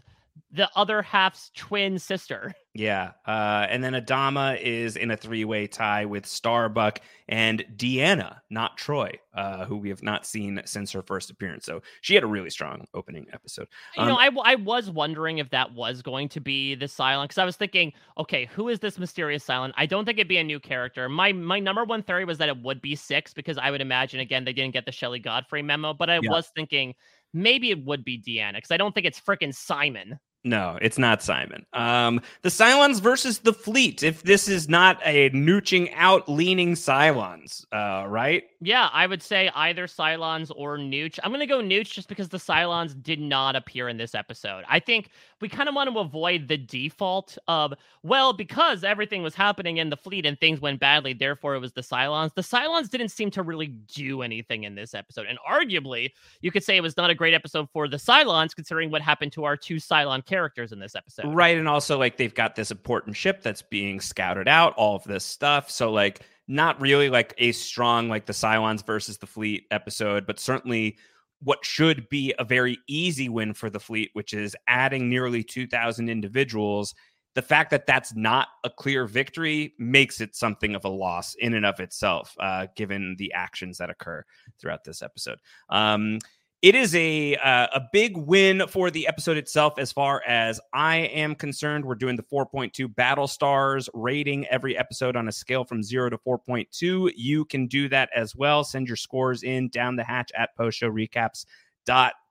the 0.52 0.70
other 0.76 1.02
half's 1.02 1.52
twin 1.56 1.98
sister. 1.98 2.54
Yeah. 2.78 3.14
Uh, 3.26 3.66
and 3.70 3.84
then 3.84 3.94
Adama 3.94 4.62
is 4.62 4.98
in 4.98 5.10
a 5.10 5.18
three 5.18 5.46
way 5.46 5.66
tie 5.66 6.06
with 6.06 6.28
Starbuck 6.28 7.00
and 7.28 7.66
D'Anna, 7.76 8.44
not 8.52 8.78
Troi, 8.78 9.14
uh, 9.34 9.66
who 9.66 9.78
we 9.78 9.90
have 9.90 10.04
not 10.04 10.28
seen 10.28 10.62
since 10.66 10.92
her 10.92 11.02
first 11.02 11.32
appearance. 11.32 11.66
So 11.66 11.82
she 12.02 12.14
had 12.14 12.24
a 12.24 12.28
really 12.28 12.52
strong 12.52 12.86
opening 12.94 13.26
episode. 13.34 13.68
Um, 13.98 14.08
you 14.08 14.14
know, 14.14 14.20
um, 14.20 14.38
I, 14.44 14.52
I 14.52 14.56
was 14.56 14.92
wondering 14.92 15.40
if 15.40 15.50
that 15.50 15.74
was 15.74 16.04
going 16.04 16.30
to 16.30 16.40
be 16.40 16.76
the 16.76 16.86
Cylon 16.86 17.24
because 17.24 17.40
I 17.40 17.46
was 17.46 17.56
thinking, 17.56 17.94
okay, 18.20 18.46
who 18.46 18.70
is 18.70 18.80
this 18.80 19.00
mysterious 19.00 19.44
Cylon? 19.44 19.74
I 19.76 19.88
don't 19.88 20.06
think 20.06 20.20
it'd 20.20 20.28
be 20.28 20.38
a 20.38 20.44
new 20.44 20.60
character. 20.60 21.10
My 21.10 21.32
my 21.32 21.60
number 21.60 21.84
one 21.84 22.04
theory 22.04 22.26
was 22.26 22.38
that 22.38 22.48
it 22.48 22.62
would 22.62 22.80
be 22.80 22.96
six 22.96 23.34
because 23.34 23.58
I 23.58 23.72
would 23.72 23.82
imagine, 23.82 24.20
again, 24.20 24.46
they 24.46 24.54
didn't 24.54 24.74
get 24.74 24.86
the 24.86 24.92
Shelley 24.92 25.20
Godfrey 25.20 25.64
memo, 25.64 25.96
but 25.96 26.12
I 26.12 26.20
yeah. 26.22 26.30
was 26.30 26.52
thinking 26.56 26.94
maybe 27.34 27.72
it 27.72 27.84
would 27.84 28.06
be 28.06 28.18
D'Anna 28.18 28.60
because 28.60 28.72
I 28.72 28.78
don't 28.78 28.94
think 28.94 29.08
it's 29.08 29.20
freaking 29.20 29.54
Simon. 29.54 30.20
No, 30.44 30.78
it's 30.82 30.98
not 30.98 31.22
Simon. 31.22 31.66
Um, 31.74 32.22
the 32.42 32.50
Cylons 32.50 33.02
versus 33.02 33.40
the 33.40 33.54
fleet. 33.54 34.02
If 34.04 34.24
this 34.24 34.48
is 34.48 34.70
not 34.70 35.00
a 35.04 35.30
nooching 35.32 35.92
out, 35.94 36.30
leaning 36.30 36.74
Cylons, 36.74 37.66
uh, 37.74 38.08
right? 38.08 38.44
Yeah, 38.62 38.90
I 38.94 39.08
would 39.08 39.22
say 39.22 39.50
either 39.54 39.88
Cylons 39.88 40.52
or 40.56 40.78
Nooch. 40.78 41.20
I'm 41.24 41.32
going 41.32 41.42
to 41.42 41.48
go 41.48 41.60
Nooch 41.60 41.92
just 41.92 42.08
because 42.08 42.30
the 42.30 42.38
Cylons 42.38 43.02
did 43.02 43.20
not 43.20 43.56
appear 43.56 43.90
in 43.90 43.98
this 43.98 44.16
episode. 44.16 44.64
I 44.70 44.80
think 44.80 45.10
we 45.42 45.50
kind 45.50 45.70
of 45.70 45.76
want 45.76 45.92
to 45.92 46.00
avoid 46.00 46.48
the 46.48 46.58
default 46.58 47.38
of, 47.48 47.74
well, 48.04 48.34
because 48.34 48.84
everything 48.84 49.24
was 49.24 49.36
happening 49.36 49.78
in 49.78 49.90
the 49.90 49.98
fleet 49.98 50.26
and 50.26 50.40
things 50.40 50.60
went 50.60 50.80
badly, 50.80 51.14
therefore 51.14 51.56
it 51.56 51.60
was 51.60 51.74
the 51.74 51.82
Cylons. 51.82 52.34
The 52.34 52.42
Cylons 52.42 52.90
didn't 52.90 53.10
seem 53.10 53.32
to 53.32 53.44
really 53.44 53.68
do 53.68 54.22
anything 54.22 54.64
in 54.64 54.76
this 54.76 54.94
episode. 54.94 55.28
And 55.28 55.38
arguably, 55.48 56.12
you 56.42 56.52
could 56.52 56.64
say 56.64 56.78
it 56.78 56.82
was 56.82 56.98
not 56.98 57.10
a 57.10 57.16
great 57.16 57.34
episode 57.34 57.70
for 57.72 57.88
the 57.88 57.98
Cylons, 57.98 58.56
considering 58.56 58.92
what 58.92 59.02
happened 59.02 59.32
to 59.34 59.44
our 59.44 59.56
two 59.56 59.76
Cylon 59.76 60.26
characters 60.26 60.72
in 60.72 60.80
this 60.80 60.96
episode. 60.96 61.34
Right. 61.34 61.58
And 61.58 61.68
also, 61.68 61.98
like, 61.98 62.18
they've 62.18 62.34
got 62.34 62.56
this 62.56 62.72
important 62.72 63.16
ship 63.16 63.44
that's 63.44 63.62
being 63.62 64.00
scouted 64.00 64.48
out, 64.48 64.74
all 64.76 64.96
of 64.96 65.04
this 65.04 65.24
stuff. 65.24 65.70
So, 65.70 65.92
like, 65.92 66.22
not 66.48 66.80
really 66.80 67.10
like 67.10 67.34
a 67.38 67.52
strong 67.52 68.08
like 68.08 68.26
the 68.26 68.34
Cylons 68.34 68.86
versus 68.86 69.18
the 69.18 69.28
fleet 69.28 69.68
episode, 69.70 70.26
but 70.26 70.40
certainly 70.40 70.98
what 71.44 71.64
should 71.64 72.10
be 72.10 72.34
a 72.40 72.44
very 72.44 72.80
easy 72.88 73.30
win 73.30 73.54
for 73.54 73.70
the 73.70 73.80
fleet, 73.80 74.10
which 74.14 74.34
is 74.34 74.56
adding 74.68 75.10
nearly 75.10 75.44
2,000 75.44 76.10
individuals. 76.10 76.96
The 77.36 77.42
fact 77.44 77.70
that 77.70 77.86
that's 77.86 78.16
not 78.16 78.48
a 78.64 78.70
clear 78.70 79.06
victory 79.06 79.76
makes 79.78 80.22
it 80.22 80.36
something 80.36 80.74
of 80.74 80.86
a 80.86 80.90
loss 80.90 81.36
in 81.36 81.54
and 81.54 81.66
of 81.66 81.80
itself, 81.80 82.36
uh, 82.40 82.68
given 82.76 83.16
the 83.20 83.32
actions 83.34 83.78
that 83.78 83.92
occur 83.92 84.24
throughout 84.60 84.84
this 84.84 85.04
episode. 85.04 85.38
Um, 85.70 86.18
it 86.62 86.76
is 86.76 86.96
a 86.96 87.36
uh, 87.36 87.68
a 87.74 87.82
big 87.92 88.18
win 88.18 88.64
for 88.68 88.90
the 88.90 89.08
episode 89.08 89.38
itself 89.38 89.74
as 89.78 89.92
far 89.92 90.24
as 90.28 90.60
I 90.74 90.98
am 90.98 91.36
concerned. 91.36 91.86
We're 91.86 91.96
doing 91.96 92.16
the 92.16 92.24
4.2 92.24 92.94
Battle 92.96 93.28
Stars 93.28 93.90
rating 93.94 94.48
every 94.48 94.78
episode 94.78 95.16
on 95.16 95.28
a 95.28 95.32
scale 95.32 95.64
from 95.64 95.84
0 95.84 96.10
to 96.10 96.18
4.2. 96.18 97.12
You 97.16 97.46
can 97.46 97.68
do 97.68 97.88
that 97.90 98.10
as 98.16 98.36
well. 98.36 98.64
Send 98.64 98.88
your 98.88 98.96
scores 98.96 99.44
in 99.44 99.70
down 99.70 99.96
the 99.96 100.04
hatch 100.04 100.32
at 100.36 100.58
postshowrecaps 100.58 101.46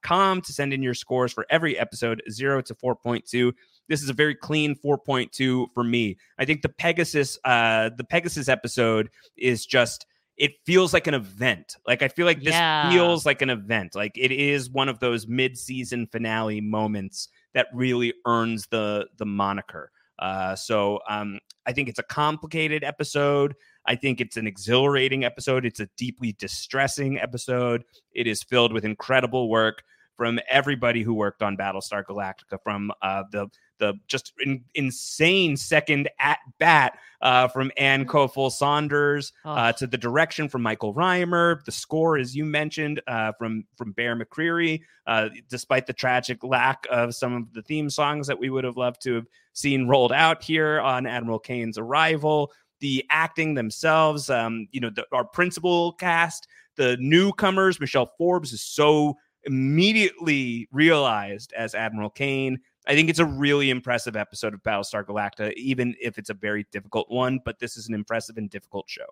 com 0.03 0.41
to 0.41 0.53
send 0.53 0.73
in 0.73 0.83
your 0.83 0.95
scores 0.95 1.33
for 1.33 1.47
every 1.51 1.79
episode 1.79 2.23
0 2.31 2.63
to 2.63 2.75
4.2 2.75 3.53
this 3.89 4.03
is 4.03 4.09
a 4.09 4.13
very 4.13 4.35
clean 4.35 4.75
4.2 4.75 5.67
for 5.73 5.83
me 5.83 6.17
i 6.39 6.45
think 6.45 6.63
the 6.63 6.69
pegasus 6.69 7.39
uh 7.45 7.91
the 7.97 8.05
pegasus 8.05 8.49
episode 8.49 9.09
is 9.37 9.65
just 9.65 10.07
it 10.37 10.53
feels 10.67 10.93
like 10.93 11.07
an 11.07 11.15
event 11.15 11.77
like 11.87 12.03
i 12.03 12.09
feel 12.09 12.27
like 12.27 12.41
this 12.43 12.53
Yeah. 12.53 12.91
feels 12.91 13.25
like 13.27 13.43
an 13.43 13.51
event 13.51 13.95
like 13.95 14.13
it 14.17 14.31
is 14.33 14.71
one 14.71 14.89
of 14.89 14.99
those 15.01 15.27
mid-season 15.27 16.07
finale 16.13 16.61
moments 16.61 17.29
that 17.55 17.69
really 17.73 18.13
earns 18.27 18.67
the 18.69 19.07
the 19.17 19.27
moniker 19.27 19.91
uh 20.19 20.55
so 20.55 20.99
um 21.09 21.39
i 21.67 21.73
think 21.73 21.89
it's 21.89 21.99
a 21.99 22.05
complicated 22.05 22.85
episode 22.85 23.55
I 23.89 23.95
think 23.95 24.21
it's 24.21 24.37
an 24.37 24.49
exhilarating 24.49 25.23
episode. 25.25 25.65
It's 25.65 25.79
a 25.79 25.89
deeply 25.97 26.33
distressing 26.41 27.21
episode. 27.21 27.85
It 28.13 28.27
is 28.27 28.43
filled 28.43 28.73
with 28.73 28.85
incredible 28.85 29.49
work 29.49 29.85
from 30.17 30.41
everybody 30.51 31.03
who 31.03 31.15
worked 31.15 31.41
on 31.41 31.57
Battlestar 31.57 32.03
Galactica, 32.05 32.59
from 32.65 32.91
uh, 33.01 33.23
the 33.31 33.47
the 33.79 33.95
just 34.07 34.33
in, 34.41 34.65
insane 34.75 35.57
second 35.57 36.09
at 36.19 36.39
bat 36.59 36.99
uh, 37.21 37.49
from 37.49 37.71
Anne 37.77 38.07
Cofell 38.07 38.53
Saunders 38.53 39.33
uh, 39.45 39.73
to 39.73 39.87
the 39.87 39.97
direction 39.97 40.49
from 40.49 40.63
Michael 40.63 40.93
Rymer, 40.93 41.63
the 41.65 41.73
score, 41.73 42.19
as 42.19 42.37
you 42.37 42.45
mentioned, 42.45 43.01
uh, 43.07 43.33
from 43.39 43.65
from 43.77 43.93
Bear 43.93 44.17
McCreary. 44.17 44.83
Uh, 45.07 45.29
despite 45.49 45.87
the 45.87 45.93
tragic 45.93 46.43
lack 46.43 46.87
of 46.91 47.15
some 47.15 47.35
of 47.35 47.53
the 47.53 47.63
theme 47.63 47.89
songs 47.89 48.27
that 48.27 48.39
we 48.39 48.51
would 48.51 48.65
have 48.65 48.77
loved 48.77 49.01
to 49.03 49.15
have 49.15 49.27
seen 49.53 49.87
rolled 49.87 50.13
out 50.13 50.43
here 50.43 50.81
on 50.81 51.07
Admiral 51.07 51.39
Cain's 51.39 51.79
arrival, 51.79 52.53
the 52.81 53.05
acting 53.11 53.55
themselves, 53.55 54.29
um, 54.31 54.67
you 54.73 54.81
know, 54.81 54.91
the, 54.91 55.07
our 55.13 55.25
principal 55.25 55.93
cast, 55.93 56.47
the 56.77 56.97
newcomers, 57.01 57.81
Michelle 57.81 58.13
Forbes 58.19 58.53
is 58.53 58.63
so 58.63 59.17
immediately 59.45 60.69
realized 60.73 61.53
as 61.57 61.75
Admiral 61.75 62.11
Cain. 62.11 62.59
I 62.87 62.95
think 62.95 63.11
it's 63.11 63.19
a 63.19 63.27
really 63.27 63.71
impressive 63.71 64.17
episode 64.17 64.55
of 64.55 64.63
Battlestar 64.63 65.05
Galactica, 65.05 65.53
even 65.55 65.95
if 66.01 66.19
it's 66.19 66.31
a 66.31 66.35
very 66.35 66.67
difficult 66.71 67.11
one. 67.11 67.41
But 67.45 67.59
this 67.59 67.77
is 67.77 67.89
an 67.89 67.95
impressive 67.95 68.37
and 68.37 68.49
difficult 68.49 68.89
show. 68.89 69.07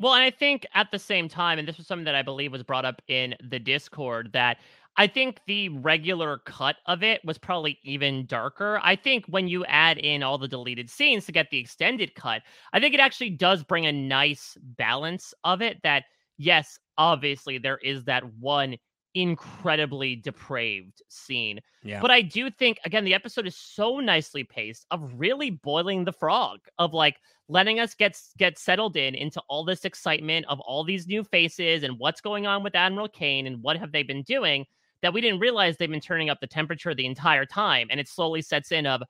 Well, 0.00 0.14
and 0.14 0.22
I 0.22 0.30
think 0.30 0.66
at 0.74 0.90
the 0.90 0.98
same 0.98 1.28
time, 1.28 1.58
and 1.58 1.68
this 1.68 1.76
was 1.76 1.86
something 1.86 2.06
that 2.06 2.14
I 2.14 2.22
believe 2.22 2.52
was 2.52 2.62
brought 2.62 2.86
up 2.86 3.02
in 3.06 3.34
the 3.48 3.58
Discord, 3.58 4.30
that 4.32 4.56
I 4.96 5.06
think 5.06 5.40
the 5.46 5.68
regular 5.68 6.38
cut 6.46 6.76
of 6.86 7.02
it 7.02 7.20
was 7.24 7.38
probably 7.38 7.78
even 7.84 8.26
darker. 8.26 8.80
I 8.82 8.96
think 8.96 9.26
when 9.26 9.46
you 9.46 9.64
add 9.66 9.98
in 9.98 10.22
all 10.22 10.38
the 10.38 10.48
deleted 10.48 10.90
scenes 10.90 11.26
to 11.26 11.32
get 11.32 11.50
the 11.50 11.58
extended 11.58 12.14
cut, 12.14 12.42
I 12.72 12.80
think 12.80 12.94
it 12.94 13.00
actually 13.00 13.30
does 13.30 13.62
bring 13.62 13.86
a 13.86 13.92
nice 13.92 14.56
balance 14.60 15.34
of 15.44 15.62
it. 15.62 15.78
That, 15.82 16.04
yes, 16.38 16.78
obviously 16.98 17.58
there 17.58 17.78
is 17.78 18.04
that 18.04 18.24
one 18.34 18.76
incredibly 19.14 20.16
depraved 20.16 21.02
scene. 21.08 21.60
Yeah. 21.82 22.00
But 22.00 22.10
I 22.10 22.22
do 22.22 22.50
think, 22.50 22.78
again, 22.84 23.04
the 23.04 23.14
episode 23.14 23.46
is 23.46 23.56
so 23.56 23.98
nicely 24.00 24.44
paced 24.44 24.86
of 24.90 25.12
really 25.16 25.50
boiling 25.50 26.04
the 26.04 26.12
frog, 26.12 26.60
of 26.78 26.92
like 26.92 27.16
letting 27.48 27.80
us 27.80 27.94
get 27.94 28.20
get 28.38 28.58
settled 28.58 28.96
in 28.96 29.14
into 29.14 29.40
all 29.48 29.64
this 29.64 29.84
excitement 29.84 30.46
of 30.48 30.60
all 30.60 30.84
these 30.84 31.06
new 31.06 31.24
faces 31.24 31.82
and 31.82 31.98
what's 31.98 32.20
going 32.20 32.46
on 32.46 32.62
with 32.62 32.74
Admiral 32.74 33.08
Cain 33.08 33.46
and 33.46 33.62
what 33.62 33.76
have 33.76 33.92
they 33.92 34.02
been 34.02 34.22
doing 34.22 34.66
that 35.02 35.14
we 35.14 35.20
didn't 35.20 35.40
realize 35.40 35.76
they've 35.76 35.90
been 35.90 36.00
turning 36.00 36.30
up 36.30 36.40
the 36.40 36.46
temperature 36.46 36.94
the 36.94 37.06
entire 37.06 37.46
time. 37.46 37.88
And 37.90 37.98
it 37.98 38.08
slowly 38.08 38.42
sets 38.42 38.70
in 38.70 38.86
of, 38.86 39.02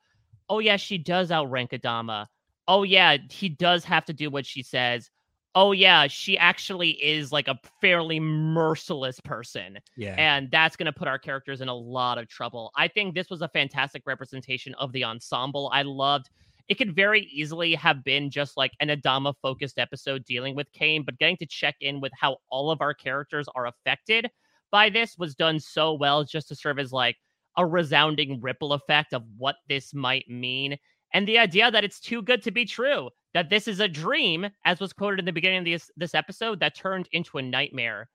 oh 0.49 0.61
yeah, 0.61 0.77
she 0.77 0.99
does 0.99 1.31
outrank 1.31 1.71
Adama. 1.73 2.27
Oh 2.69 2.83
yeah, 2.85 3.17
he 3.29 3.49
does 3.49 3.85
have 3.85 4.05
to 4.07 4.13
do 4.13 4.31
what 4.31 4.47
she 4.47 4.63
says. 4.63 5.11
Oh 5.55 5.73
yeah, 5.73 6.07
she 6.07 6.39
actually 6.39 6.91
is 7.03 7.33
like 7.33 7.49
a 7.49 7.59
fairly 7.81 8.21
merciless 8.21 9.19
person. 9.21 9.79
Yeah. 9.97 10.15
And 10.17 10.51
that's 10.51 10.77
going 10.77 10.87
to 10.87 10.93
put 10.93 11.09
our 11.09 11.19
characters 11.19 11.61
in 11.61 11.69
a 11.69 11.75
lot 11.75 12.19
of 12.19 12.29
trouble. 12.29 12.71
I 12.77 12.87
think 12.87 13.15
this 13.15 13.31
was 13.31 13.43
a 13.43 13.49
fantastic 13.49 14.03
representation 14.07 14.75
of 14.75 14.93
the 14.93 15.05
ensemble. 15.05 15.71
I 15.73 15.83
loved 15.83 16.31
it 16.71 16.79
could 16.79 16.95
very 16.95 17.23
easily 17.33 17.75
have 17.75 18.05
been 18.05 18.31
just 18.31 18.57
like 18.57 18.71
an 18.79 18.89
Adama 18.91 19.35
focused 19.43 19.77
episode 19.77 20.25
dealing 20.25 20.55
with 20.55 20.71
Cain, 20.73 21.03
but 21.05 21.19
getting 21.19 21.37
to 21.39 21.47
check 21.47 21.75
in 21.81 22.01
with 22.01 22.13
how 22.19 22.37
all 22.49 22.71
of 22.71 22.81
our 22.81 22.95
characters 22.95 23.49
are 23.57 23.67
affected 23.67 24.31
by 24.71 24.89
this 24.89 25.19
was 25.19 25.35
done 25.35 25.59
so 25.59 25.95
well 25.95 26.23
just 26.23 26.47
to 26.47 26.55
serve 26.55 26.79
as 26.79 26.93
like 26.93 27.17
a 27.57 27.67
resounding 27.67 28.41
ripple 28.41 28.73
effect 28.73 29.13
of 29.13 29.25
what 29.37 29.57
this 29.69 29.93
might 29.93 30.29
mean. 30.29 30.79
And 31.13 31.27
the 31.27 31.39
idea 31.39 31.71
that 31.71 31.85
it's 31.85 32.01
too 32.01 32.23
good 32.23 32.43
to 32.43 32.51
be 32.51 32.65
true, 32.65 33.11
that 33.35 33.51
this 33.51 33.69
is 33.69 33.81
a 33.81 33.89
dream, 33.89 34.47
as 34.65 34.81
was 34.81 34.93
quoted 34.93 35.19
in 35.19 35.25
the 35.25 35.33
beginning 35.33 35.59
of 35.59 35.65
this, 35.65 35.91
this 35.97 36.15
episode, 36.15 36.61
that 36.61 36.77
turned 36.77 37.09
into 37.13 37.39
a 37.39 37.43
nightmare. 37.43 38.09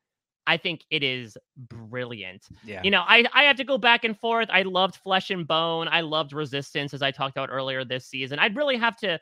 I 0.47 0.57
think 0.57 0.81
it 0.91 1.03
is 1.03 1.37
brilliant. 1.57 2.45
Yeah. 2.63 2.81
You 2.83 2.91
know, 2.91 3.03
I, 3.07 3.25
I 3.33 3.43
have 3.43 3.57
to 3.57 3.63
go 3.63 3.77
back 3.77 4.03
and 4.03 4.17
forth. 4.17 4.47
I 4.51 4.61
loved 4.61 4.97
Flesh 4.97 5.31
and 5.31 5.47
Bone. 5.47 5.87
I 5.87 6.01
loved 6.01 6.33
Resistance, 6.33 6.93
as 6.93 7.01
I 7.01 7.11
talked 7.11 7.35
about 7.35 7.49
earlier 7.51 7.83
this 7.83 8.05
season. 8.07 8.37
I'd 8.37 8.55
really 8.55 8.77
have 8.77 8.95
to 8.97 9.19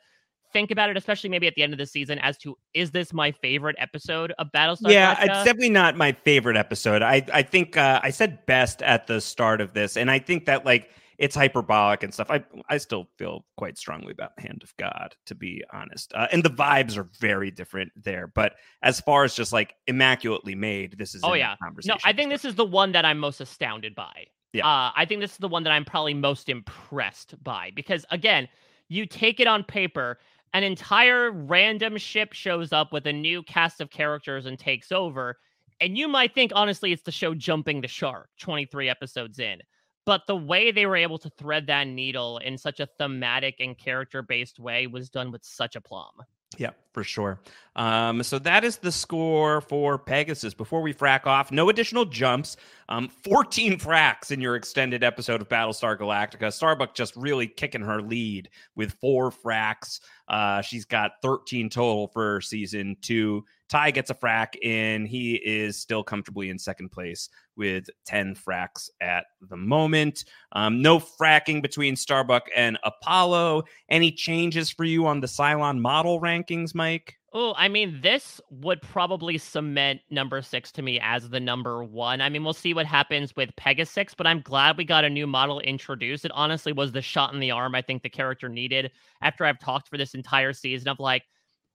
think 0.52 0.70
about 0.70 0.88
it, 0.88 0.96
especially 0.96 1.28
maybe 1.28 1.46
at 1.46 1.54
the 1.54 1.62
end 1.62 1.72
of 1.72 1.78
the 1.78 1.86
season, 1.86 2.18
as 2.20 2.38
to 2.38 2.56
is 2.74 2.90
this 2.90 3.12
my 3.12 3.32
favorite 3.32 3.76
episode 3.78 4.32
of 4.38 4.48
Battlestar? 4.54 4.90
yeah, 4.90 5.16
it's 5.18 5.44
definitely 5.44 5.70
not 5.70 5.96
my 5.96 6.12
favorite 6.12 6.56
episode. 6.56 7.02
I 7.02 7.24
I 7.32 7.42
think 7.42 7.76
uh, 7.76 8.00
I 8.02 8.10
said 8.10 8.44
best 8.46 8.82
at 8.82 9.06
the 9.06 9.20
start 9.20 9.60
of 9.60 9.74
this, 9.74 9.96
and 9.96 10.10
I 10.10 10.18
think 10.18 10.46
that 10.46 10.64
like 10.64 10.90
it's 11.18 11.34
hyperbolic 11.34 12.02
and 12.02 12.12
stuff. 12.12 12.30
I 12.30 12.44
I 12.68 12.78
still 12.78 13.08
feel 13.18 13.44
quite 13.56 13.78
strongly 13.78 14.12
about 14.12 14.38
Hand 14.38 14.62
of 14.62 14.76
God, 14.76 15.14
to 15.26 15.34
be 15.34 15.62
honest. 15.72 16.12
Uh, 16.14 16.26
and 16.32 16.42
the 16.42 16.50
vibes 16.50 16.96
are 16.96 17.08
very 17.20 17.50
different 17.50 17.92
there. 17.96 18.26
But 18.26 18.54
as 18.82 19.00
far 19.00 19.24
as 19.24 19.34
just 19.34 19.52
like 19.52 19.74
immaculately 19.86 20.54
made, 20.54 20.98
this 20.98 21.14
is 21.14 21.22
Oh 21.24 21.34
yeah, 21.34 21.56
conversation. 21.62 21.96
no, 22.04 22.08
I 22.08 22.12
think 22.12 22.30
this 22.30 22.44
is 22.44 22.54
the 22.54 22.64
one 22.64 22.92
that 22.92 23.04
I'm 23.04 23.18
most 23.18 23.40
astounded 23.40 23.94
by. 23.94 24.26
Yeah. 24.52 24.66
uh, 24.66 24.92
I 24.94 25.04
think 25.04 25.20
this 25.20 25.32
is 25.32 25.38
the 25.38 25.48
one 25.48 25.64
that 25.64 25.72
I'm 25.72 25.84
probably 25.84 26.14
most 26.14 26.48
impressed 26.48 27.34
by 27.42 27.72
because 27.74 28.04
again, 28.10 28.48
you 28.88 29.04
take 29.06 29.40
it 29.40 29.46
on 29.48 29.64
paper, 29.64 30.18
an 30.52 30.62
entire 30.62 31.32
random 31.32 31.96
ship 31.96 32.32
shows 32.32 32.72
up 32.72 32.92
with 32.92 33.06
a 33.08 33.12
new 33.12 33.42
cast 33.42 33.80
of 33.80 33.90
characters 33.90 34.46
and 34.46 34.56
takes 34.56 34.92
over, 34.92 35.38
and 35.80 35.98
you 35.98 36.06
might 36.06 36.34
think 36.34 36.52
honestly 36.54 36.92
it's 36.92 37.02
the 37.02 37.10
show 37.10 37.34
jumping 37.34 37.80
the 37.80 37.88
shark 37.88 38.28
23 38.40 38.88
episodes 38.88 39.38
in. 39.40 39.58
But 40.06 40.26
the 40.26 40.36
way 40.36 40.70
they 40.70 40.86
were 40.86 40.96
able 40.96 41.18
to 41.18 41.30
thread 41.30 41.66
that 41.68 41.86
needle 41.86 42.38
in 42.38 42.58
such 42.58 42.80
a 42.80 42.86
thematic 42.86 43.56
and 43.60 43.76
character 43.76 44.22
based 44.22 44.58
way 44.58 44.86
was 44.86 45.08
done 45.08 45.30
with 45.32 45.44
such 45.44 45.76
aplomb. 45.76 46.22
Yeah, 46.58 46.70
for 46.94 47.04
sure. 47.04 47.40
Um, 47.76 48.22
so 48.22 48.38
that 48.38 48.64
is 48.64 48.78
the 48.78 48.92
score 48.92 49.60
for 49.60 49.98
Pegasus. 49.98 50.54
Before 50.54 50.80
we 50.80 50.94
frack 50.94 51.26
off, 51.26 51.50
no 51.50 51.68
additional 51.68 52.04
jumps. 52.04 52.56
Um, 52.88 53.08
14 53.08 53.78
fracks 53.78 54.30
in 54.30 54.40
your 54.40 54.54
extended 54.54 55.02
episode 55.02 55.40
of 55.40 55.48
Battlestar 55.48 55.98
Galactica. 55.98 56.52
Starbuck 56.52 56.94
just 56.94 57.16
really 57.16 57.48
kicking 57.48 57.82
her 57.82 58.00
lead 58.00 58.48
with 58.76 58.92
four 59.00 59.32
fracks. 59.32 60.00
Uh, 60.28 60.62
she's 60.62 60.84
got 60.84 61.12
13 61.22 61.68
total 61.68 62.08
for 62.08 62.40
season 62.40 62.96
two. 63.02 63.44
Tigh 63.68 63.90
gets 63.90 64.10
a 64.10 64.14
frack 64.14 64.54
in. 64.62 65.06
He 65.06 65.34
is 65.34 65.76
still 65.80 66.04
comfortably 66.04 66.50
in 66.50 66.58
second 66.58 66.90
place 66.90 67.28
with 67.56 67.88
10 68.06 68.36
fracks 68.36 68.90
at 69.00 69.24
the 69.48 69.56
moment. 69.56 70.24
Um, 70.52 70.82
no 70.82 70.98
fracking 70.98 71.62
between 71.62 71.96
Starbuck 71.96 72.46
and 72.54 72.78
Apollo. 72.84 73.64
Any 73.88 74.12
changes 74.12 74.70
for 74.70 74.84
you 74.84 75.06
on 75.06 75.20
the 75.20 75.26
Cylon 75.26 75.80
model 75.80 76.20
rankings, 76.20 76.74
Mike? 76.74 76.83
Oh, 77.36 77.52
I 77.56 77.66
mean, 77.66 78.00
this 78.00 78.40
would 78.50 78.80
probably 78.80 79.38
cement 79.38 80.00
number 80.08 80.40
six 80.40 80.70
to 80.72 80.82
me 80.82 81.00
as 81.02 81.28
the 81.30 81.40
number 81.40 81.82
one. 81.82 82.20
I 82.20 82.28
mean, 82.28 82.44
we'll 82.44 82.52
see 82.52 82.74
what 82.74 82.86
happens 82.86 83.34
with 83.34 83.50
Pegasus, 83.56 84.14
but 84.16 84.26
I'm 84.26 84.40
glad 84.40 84.76
we 84.76 84.84
got 84.84 85.02
a 85.04 85.10
new 85.10 85.26
model 85.26 85.58
introduced. 85.60 86.24
It 86.24 86.30
honestly 86.32 86.72
was 86.72 86.92
the 86.92 87.02
shot 87.02 87.34
in 87.34 87.40
the 87.40 87.50
arm 87.50 87.74
I 87.74 87.82
think 87.82 88.02
the 88.04 88.08
character 88.08 88.48
needed 88.48 88.92
after 89.20 89.44
I've 89.44 89.58
talked 89.58 89.88
for 89.88 89.98
this 89.98 90.14
entire 90.14 90.52
season 90.52 90.88
of 90.88 91.00
like 91.00 91.24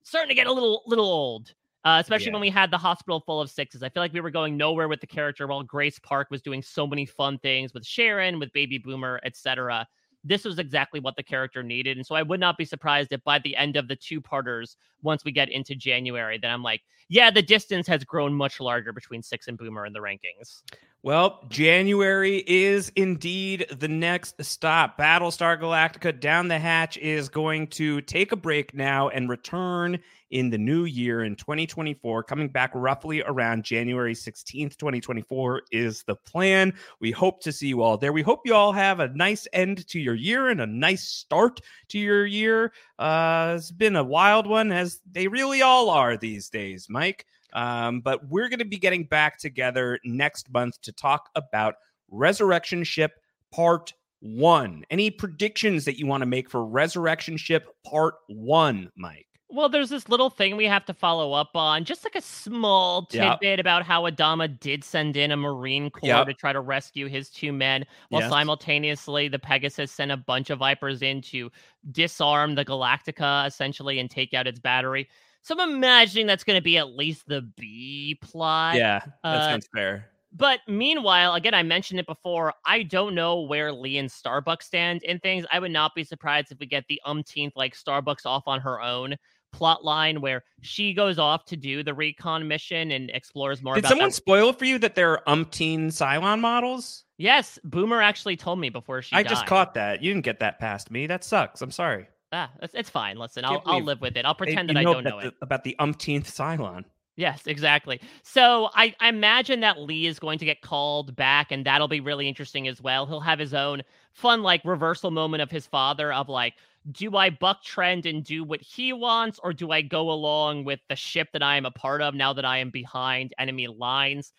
starting 0.03 0.29
to 0.29 0.35
get 0.35 0.47
a 0.47 0.53
little 0.53 0.83
little 0.87 1.05
old. 1.05 1.53
Uh, 1.85 1.97
especially 2.01 2.27
Yeah. 2.27 2.33
when 2.33 2.41
we 2.41 2.49
had 2.49 2.71
the 2.71 2.77
hospital 2.77 3.21
full 3.25 3.39
of 3.39 3.49
sixes. 3.49 3.83
I 3.83 3.87
feel 3.89 4.03
like 4.03 4.11
we 4.11 4.19
were 4.19 4.31
going 4.31 4.57
nowhere 4.57 4.89
with 4.89 4.99
the 4.99 5.07
character 5.07 5.47
while 5.47 5.63
Grace 5.63 5.97
Park 5.97 6.27
was 6.29 6.41
doing 6.41 6.61
so 6.61 6.85
many 6.85 7.05
fun 7.05 7.37
things 7.39 7.73
with 7.73 7.85
Sharon, 7.85 8.37
with 8.37 8.51
Baby 8.51 8.79
Boomer, 8.79 9.21
etc. 9.23 9.87
This 10.23 10.43
was 10.43 10.59
exactly 10.59 10.99
what 10.99 11.15
the 11.15 11.23
character 11.23 11.63
needed. 11.63 11.97
And 11.97 12.05
so 12.05 12.15
I 12.15 12.23
would 12.23 12.39
not 12.39 12.57
be 12.57 12.65
surprised 12.65 13.11
if 13.11 13.23
by 13.23 13.39
the 13.39 13.55
end 13.55 13.77
of 13.77 13.87
the 13.87 13.95
two 13.95 14.19
parters, 14.19 14.75
once 15.01 15.23
we 15.23 15.31
get 15.31 15.49
into 15.49 15.75
January, 15.75 16.37
that 16.37 16.51
I'm 16.51 16.63
like, 16.63 16.81
yeah, 17.07 17.31
the 17.31 17.41
distance 17.41 17.87
has 17.87 18.03
grown 18.03 18.33
much 18.33 18.59
larger 18.59 18.93
between 18.93 19.23
Six 19.23 19.47
and 19.47 19.57
Boomer 19.57 19.85
in 19.85 19.93
the 19.93 19.99
rankings. 19.99 20.61
Well, 21.01 21.45
January 21.47 22.43
is 22.45 22.91
indeed 22.93 23.67
the 23.71 23.87
next 23.87 24.43
stop. 24.43 24.97
Battlestar 24.97 25.57
Galactica 25.57 26.19
Down 26.19 26.49
the 26.49 26.59
Hatch 26.59 26.97
is 26.97 27.29
going 27.29 27.67
to 27.67 28.01
take 28.01 28.33
a 28.33 28.35
break 28.35 28.73
now 28.73 29.07
and 29.07 29.29
return 29.29 29.99
in 30.29 30.49
the 30.49 30.57
new 30.57 30.83
year 30.83 31.23
in 31.23 31.37
2024. 31.37 32.23
Coming 32.23 32.49
back 32.49 32.71
roughly 32.73 33.23
around 33.23 33.63
January 33.63 34.13
16th, 34.13 34.75
2024 34.75 35.61
is 35.71 36.03
the 36.03 36.15
plan. 36.15 36.73
We 36.99 37.11
hope 37.11 37.39
to 37.43 37.53
see 37.53 37.69
you 37.69 37.81
all 37.81 37.97
there. 37.97 38.11
We 38.11 38.21
hope 38.21 38.41
you 38.43 38.53
all 38.53 38.73
have 38.73 38.99
a 38.99 39.07
nice 39.07 39.47
end 39.53 39.87
to 39.87 40.01
your 40.01 40.15
year 40.15 40.49
and 40.49 40.59
a 40.59 40.67
nice 40.67 41.05
start 41.05 41.61
to 41.87 41.97
your 41.97 42.25
year. 42.25 42.73
Uh, 42.99 43.53
it's 43.57 43.71
been 43.71 43.95
a 43.95 44.03
wild 44.03 44.47
one, 44.47 44.73
as 44.73 44.99
they 45.09 45.29
really 45.29 45.61
all 45.61 45.89
are 45.91 46.17
these 46.17 46.49
days, 46.49 46.87
Mike. 46.89 47.25
Um, 47.53 48.01
but 48.01 48.27
we're 48.29 48.49
going 48.49 48.59
to 48.59 48.65
be 48.65 48.77
getting 48.77 49.03
back 49.05 49.37
together 49.39 49.99
next 50.05 50.51
month 50.51 50.79
to 50.81 50.91
talk 50.91 51.29
about 51.35 51.75
Resurrection 52.09 52.83
Ship 52.83 53.11
Part 53.53 53.93
One. 54.21 54.83
Any 54.89 55.11
predictions 55.11 55.85
that 55.85 55.97
you 55.97 56.05
want 56.07 56.21
to 56.21 56.25
make 56.27 56.49
for 56.49 56.65
Resurrection 56.65 57.37
Ship 57.37 57.67
Part 57.85 58.15
One, 58.27 58.91
Mike? 58.95 59.25
Well, 59.51 59.67
there's 59.67 59.89
this 59.89 60.07
little 60.09 60.29
thing 60.29 60.57
we 60.57 60.65
have 60.65 60.85
to 60.85 60.93
follow 60.93 61.33
up 61.33 61.55
on, 61.55 61.83
just 61.83 62.03
like 62.03 62.13
a 62.13 62.21
small 62.21 63.07
Yep. 63.11 63.39
tidbit 63.39 63.59
about 63.59 63.83
how 63.83 64.03
Adama 64.07 64.59
did 64.59 64.83
send 64.83 65.17
in 65.17 65.31
a 65.31 65.37
Marine 65.37 65.89
Corps 65.89 66.05
Yep. 66.07 66.27
to 66.27 66.33
try 66.35 66.53
to 66.53 66.59
rescue 66.61 67.07
his 67.07 67.31
two 67.31 67.51
men, 67.51 67.83
while 68.09 68.21
Yes. 68.21 68.29
simultaneously 68.29 69.27
the 69.27 69.39
Pegasus 69.39 69.91
sent 69.91 70.11
a 70.11 70.17
bunch 70.17 70.51
of 70.51 70.59
Vipers 70.59 71.01
in 71.01 71.21
to 71.23 71.51
disarm 71.91 72.53
the 72.53 72.63
Galactica 72.63 73.47
essentially 73.47 73.97
and 73.97 74.11
take 74.11 74.35
out 74.35 74.45
its 74.45 74.59
battery. 74.59 75.09
So 75.49 75.55
I'm 75.59 75.71
imagining 75.71 76.27
that's 76.27 76.43
going 76.43 76.59
to 76.59 76.61
be 76.61 76.77
at 76.77 76.89
least 76.89 77.27
the 77.27 77.41
B 77.41 78.19
plot. 78.21 78.75
yeah, 78.75 78.99
that 79.23 79.35
uh, 79.35 79.49
sounds 79.49 79.67
fair. 79.73 80.05
But 80.31 80.59
meanwhile, 80.67 81.33
again, 81.33 81.55
I 81.55 81.63
mentioned 81.63 81.99
it 81.99 82.05
before. 82.05 82.53
I 82.67 82.83
don't 82.83 83.15
know 83.15 83.41
where 83.41 83.73
Lee 83.73 83.97
and 83.97 84.07
Starbucks 84.07 84.61
stand 84.61 85.01
in 85.01 85.17
things. 85.17 85.47
I 85.51 85.57
would 85.57 85.71
not 85.71 85.95
be 85.95 86.03
surprised 86.03 86.51
if 86.51 86.59
we 86.59 86.67
get 86.67 86.85
the 86.87 87.01
umpteenth 87.03 87.53
like 87.55 87.75
Starbucks 87.75 88.27
off 88.27 88.43
on 88.45 88.59
her 88.59 88.79
own 88.79 89.15
plot 89.51 89.83
line 89.83 90.21
where 90.21 90.43
she 90.61 90.93
goes 90.93 91.17
off 91.17 91.45
to 91.45 91.57
do 91.57 91.81
the 91.81 91.95
recon 91.95 92.47
mission 92.47 92.91
and 92.91 93.09
explores 93.09 93.63
more 93.63 93.73
Did 93.73 93.85
about 93.85 93.89
someone 93.89 94.09
that. 94.09 94.13
spoil 94.13 94.53
for 94.53 94.65
you 94.65 94.77
that 94.77 94.93
there 94.93 95.13
are 95.13 95.35
umpteen 95.35 95.87
Cylon 95.87 96.41
models? 96.41 97.05
Yes, 97.17 97.57
Boomer 97.63 98.03
actually 98.03 98.37
told 98.37 98.59
me 98.59 98.69
before 98.69 99.01
she 99.01 99.15
I 99.15 99.23
died. 99.23 99.29
just 99.31 99.47
caught 99.47 99.73
that. 99.73 100.03
You 100.03 100.13
didn't 100.13 100.25
get 100.25 100.41
that 100.41 100.59
past 100.59 100.91
me. 100.91 101.07
That 101.07 101.23
sucks. 101.23 101.63
I'm 101.63 101.71
sorry. 101.71 102.05
Ah, 102.31 102.51
it's, 102.61 102.75
it's 102.75 102.89
fine. 102.89 103.17
Listen, 103.17 103.43
I'll, 103.43 103.61
I'll 103.65 103.83
live 103.83 104.01
with 104.01 104.15
it. 104.15 104.25
I'll 104.25 104.35
pretend 104.35 104.69
that 104.69 104.77
I 104.77 104.83
don't 104.83 105.03
know 105.03 105.19
the, 105.19 105.27
it. 105.27 105.33
about 105.41 105.63
the 105.63 105.75
umpteenth 105.79 106.27
Cylon. 106.27 106.85
Yes, 107.15 107.47
exactly. 107.47 107.99
So 108.23 108.69
I, 108.75 108.95
I 109.01 109.09
imagine 109.09 109.59
that 109.61 109.79
Lee 109.79 110.05
is 110.05 110.19
going 110.19 110.39
to 110.39 110.45
get 110.45 110.61
called 110.61 111.15
back, 111.15 111.51
and 111.51 111.65
that'll 111.65 111.89
be 111.89 111.99
really 111.99 112.29
interesting 112.29 112.67
as 112.67 112.81
well. 112.81 113.05
He'll 113.05 113.19
have 113.19 113.39
his 113.39 113.53
own 113.53 113.81
fun, 114.13 114.41
like, 114.41 114.61
reversal 114.63 115.11
moment 115.11 115.41
of 115.41 115.51
his 115.51 115.65
father 115.65 116.13
of 116.13 116.29
like, 116.29 116.53
do 116.91 117.17
I 117.17 117.29
buck 117.29 117.61
trend 117.61 118.05
and 118.05 118.23
do 118.23 118.43
what 118.45 118.61
he 118.61 118.93
wants, 118.93 119.37
or 119.43 119.51
do 119.51 119.71
I 119.71 119.81
go 119.81 120.11
along 120.11 120.63
with 120.63 120.79
the 120.87 120.95
ship 120.95 121.27
that 121.33 121.43
I 121.43 121.57
am 121.57 121.65
a 121.65 121.71
part 121.71 122.01
of 122.01 122.15
now 122.15 122.31
that 122.31 122.45
I 122.45 122.59
am 122.59 122.69
behind 122.69 123.33
enemy 123.37 123.67
lines? 123.67 124.31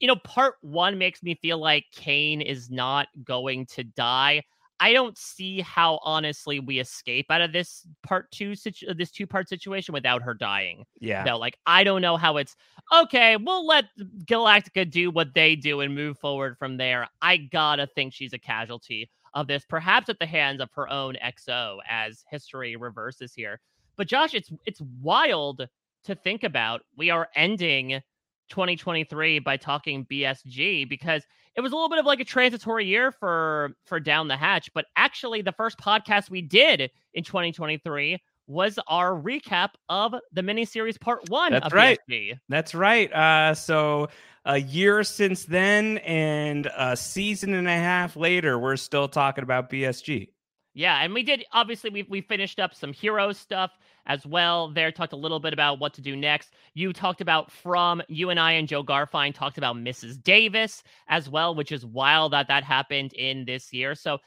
You 0.00 0.08
know, 0.08 0.16
part 0.16 0.54
one 0.62 0.96
makes 0.96 1.22
me 1.22 1.34
feel 1.34 1.58
like 1.58 1.84
Cain 1.92 2.40
is 2.40 2.70
not 2.70 3.08
going 3.24 3.66
to 3.66 3.84
die. 3.84 4.42
I 4.82 4.92
don't 4.92 5.16
see 5.16 5.60
how 5.60 6.00
honestly 6.02 6.58
we 6.58 6.80
escape 6.80 7.26
out 7.30 7.40
of 7.40 7.52
this 7.52 7.86
part 8.02 8.28
two 8.32 8.56
situ- 8.56 8.92
this 8.94 9.12
two 9.12 9.28
part 9.28 9.48
situation 9.48 9.94
without 9.94 10.22
her 10.22 10.34
dying. 10.34 10.84
Yeah. 11.00 11.22
No, 11.22 11.38
like 11.38 11.56
I 11.66 11.84
don't 11.84 12.02
know 12.02 12.16
how 12.16 12.36
it's 12.38 12.56
okay. 12.92 13.36
We'll 13.36 13.64
let 13.64 13.84
Galactica 14.24 14.90
do 14.90 15.12
what 15.12 15.34
they 15.34 15.54
do 15.54 15.82
and 15.82 15.94
move 15.94 16.18
forward 16.18 16.58
from 16.58 16.78
there. 16.78 17.06
I 17.22 17.36
gotta 17.36 17.86
think 17.86 18.12
she's 18.12 18.32
a 18.32 18.40
casualty 18.40 19.08
of 19.34 19.46
this, 19.46 19.64
perhaps 19.64 20.08
at 20.08 20.18
the 20.18 20.26
hands 20.26 20.60
of 20.60 20.68
her 20.74 20.90
own 20.90 21.14
XO 21.24 21.78
as 21.88 22.24
history 22.28 22.74
reverses 22.74 23.32
here. 23.32 23.60
But 23.96 24.08
Josh, 24.08 24.34
it's 24.34 24.50
it's 24.66 24.80
wild 25.00 25.68
to 26.06 26.14
think 26.16 26.42
about. 26.42 26.82
We 26.96 27.10
are 27.10 27.28
ending 27.36 28.02
2023 28.50 29.38
by 29.40 29.56
talking 29.56 30.06
BSG 30.06 30.88
because 30.88 31.24
it 31.56 31.60
was 31.60 31.72
a 31.72 31.74
little 31.74 31.88
bit 31.88 31.98
of 31.98 32.06
like 32.06 32.20
a 32.20 32.24
transitory 32.24 32.86
year 32.86 33.12
for 33.12 33.74
for 33.86 34.00
down 34.00 34.28
the 34.28 34.36
hatch 34.36 34.70
but 34.74 34.86
actually 34.96 35.42
the 35.42 35.52
first 35.52 35.78
podcast 35.78 36.30
we 36.30 36.42
did 36.42 36.90
in 37.14 37.24
2023 37.24 38.18
was 38.46 38.78
our 38.88 39.12
recap 39.12 39.70
of 39.88 40.14
the 40.32 40.42
miniseries 40.42 41.00
part 41.00 41.28
one 41.28 41.52
That's 41.52 41.66
of 41.66 41.72
right. 41.72 41.98
BSG. 42.10 42.38
That's 42.48 42.74
right. 42.74 43.12
Uh, 43.12 43.54
so 43.54 44.08
a 44.44 44.58
year 44.58 45.04
since 45.04 45.44
then, 45.44 45.98
and 45.98 46.68
a 46.76 46.96
season 46.96 47.54
and 47.54 47.68
a 47.68 47.70
half 47.70 48.16
later, 48.16 48.58
we're 48.58 48.76
still 48.76 49.08
talking 49.08 49.44
about 49.44 49.70
BSG. 49.70 50.28
Yeah, 50.74 50.98
and 51.02 51.12
we 51.12 51.22
did 51.22 51.44
obviously 51.52 51.90
we 51.90 52.02
we 52.04 52.22
finished 52.22 52.58
up 52.58 52.74
some 52.74 52.92
hero 52.92 53.32
stuff 53.32 53.72
as 54.06 54.26
well. 54.26 54.68
There 54.72 54.90
talked 54.92 55.12
a 55.12 55.16
little 55.16 55.40
bit 55.40 55.52
about 55.52 55.78
what 55.78 55.94
to 55.94 56.00
do 56.00 56.16
next. 56.16 56.52
You 56.74 56.92
talked 56.92 57.20
about 57.20 57.50
from 57.50 58.02
you 58.08 58.30
and 58.30 58.40
I 58.40 58.52
and 58.52 58.68
Jo 58.68 58.82
Garfein 58.82 59.34
talked 59.34 59.58
about 59.58 59.76
Mrs. 59.76 60.22
Davis 60.22 60.82
as 61.08 61.28
well, 61.28 61.54
which 61.54 61.72
is 61.72 61.86
wild 61.86 62.32
that 62.32 62.48
that 62.48 62.64
happened 62.64 63.12
in 63.14 63.44
this 63.44 63.72
year. 63.72 63.94
So 63.94 64.18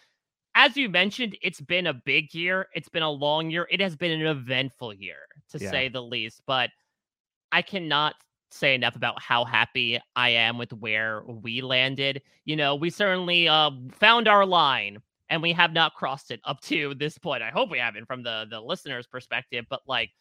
as 0.55 0.77
you 0.77 0.89
mentioned, 0.89 1.37
it's 1.41 1.59
been 1.59 1.87
a 1.87 1.93
big 1.93 2.33
year. 2.33 2.67
It's 2.73 2.87
been 2.87 3.03
a 3.03 3.11
long 3.11 3.49
year. 3.49 3.67
It 3.69 3.81
has 3.81 3.95
been 3.95 4.11
an 4.11 4.25
eventful 4.25 4.93
year 4.93 5.17
to 5.49 5.57
Yeah. 5.59 5.69
say 5.69 5.89
the 5.89 6.01
least. 6.01 6.41
But 6.47 6.69
I 7.51 7.61
cannot 7.61 8.15
say 8.51 8.73
enough 8.73 8.95
about 8.95 9.21
how 9.21 9.43
happy 9.43 9.99
I 10.15 10.29
am 10.29 10.57
with 10.57 10.71
where 10.71 11.23
we 11.25 11.61
landed. 11.61 12.21
You 12.45 12.55
know, 12.55 12.75
we 12.75 12.89
certainly 12.89 13.49
uh, 13.49 13.71
found 13.91 14.29
our 14.29 14.45
line 14.45 14.99
and 15.29 15.41
we 15.41 15.53
have 15.53 15.73
not 15.73 15.95
crossed 15.95 16.31
it 16.31 16.39
up 16.45 16.61
to 16.61 16.93
this 16.95 17.17
point. 17.17 17.43
I 17.43 17.49
hope 17.49 17.69
we 17.69 17.79
haven't 17.79 18.05
from 18.05 18.23
the 18.23 18.45
the 18.49 18.61
listener's 18.61 19.07
perspective, 19.07 19.65
but 19.69 19.81
like 19.87 20.11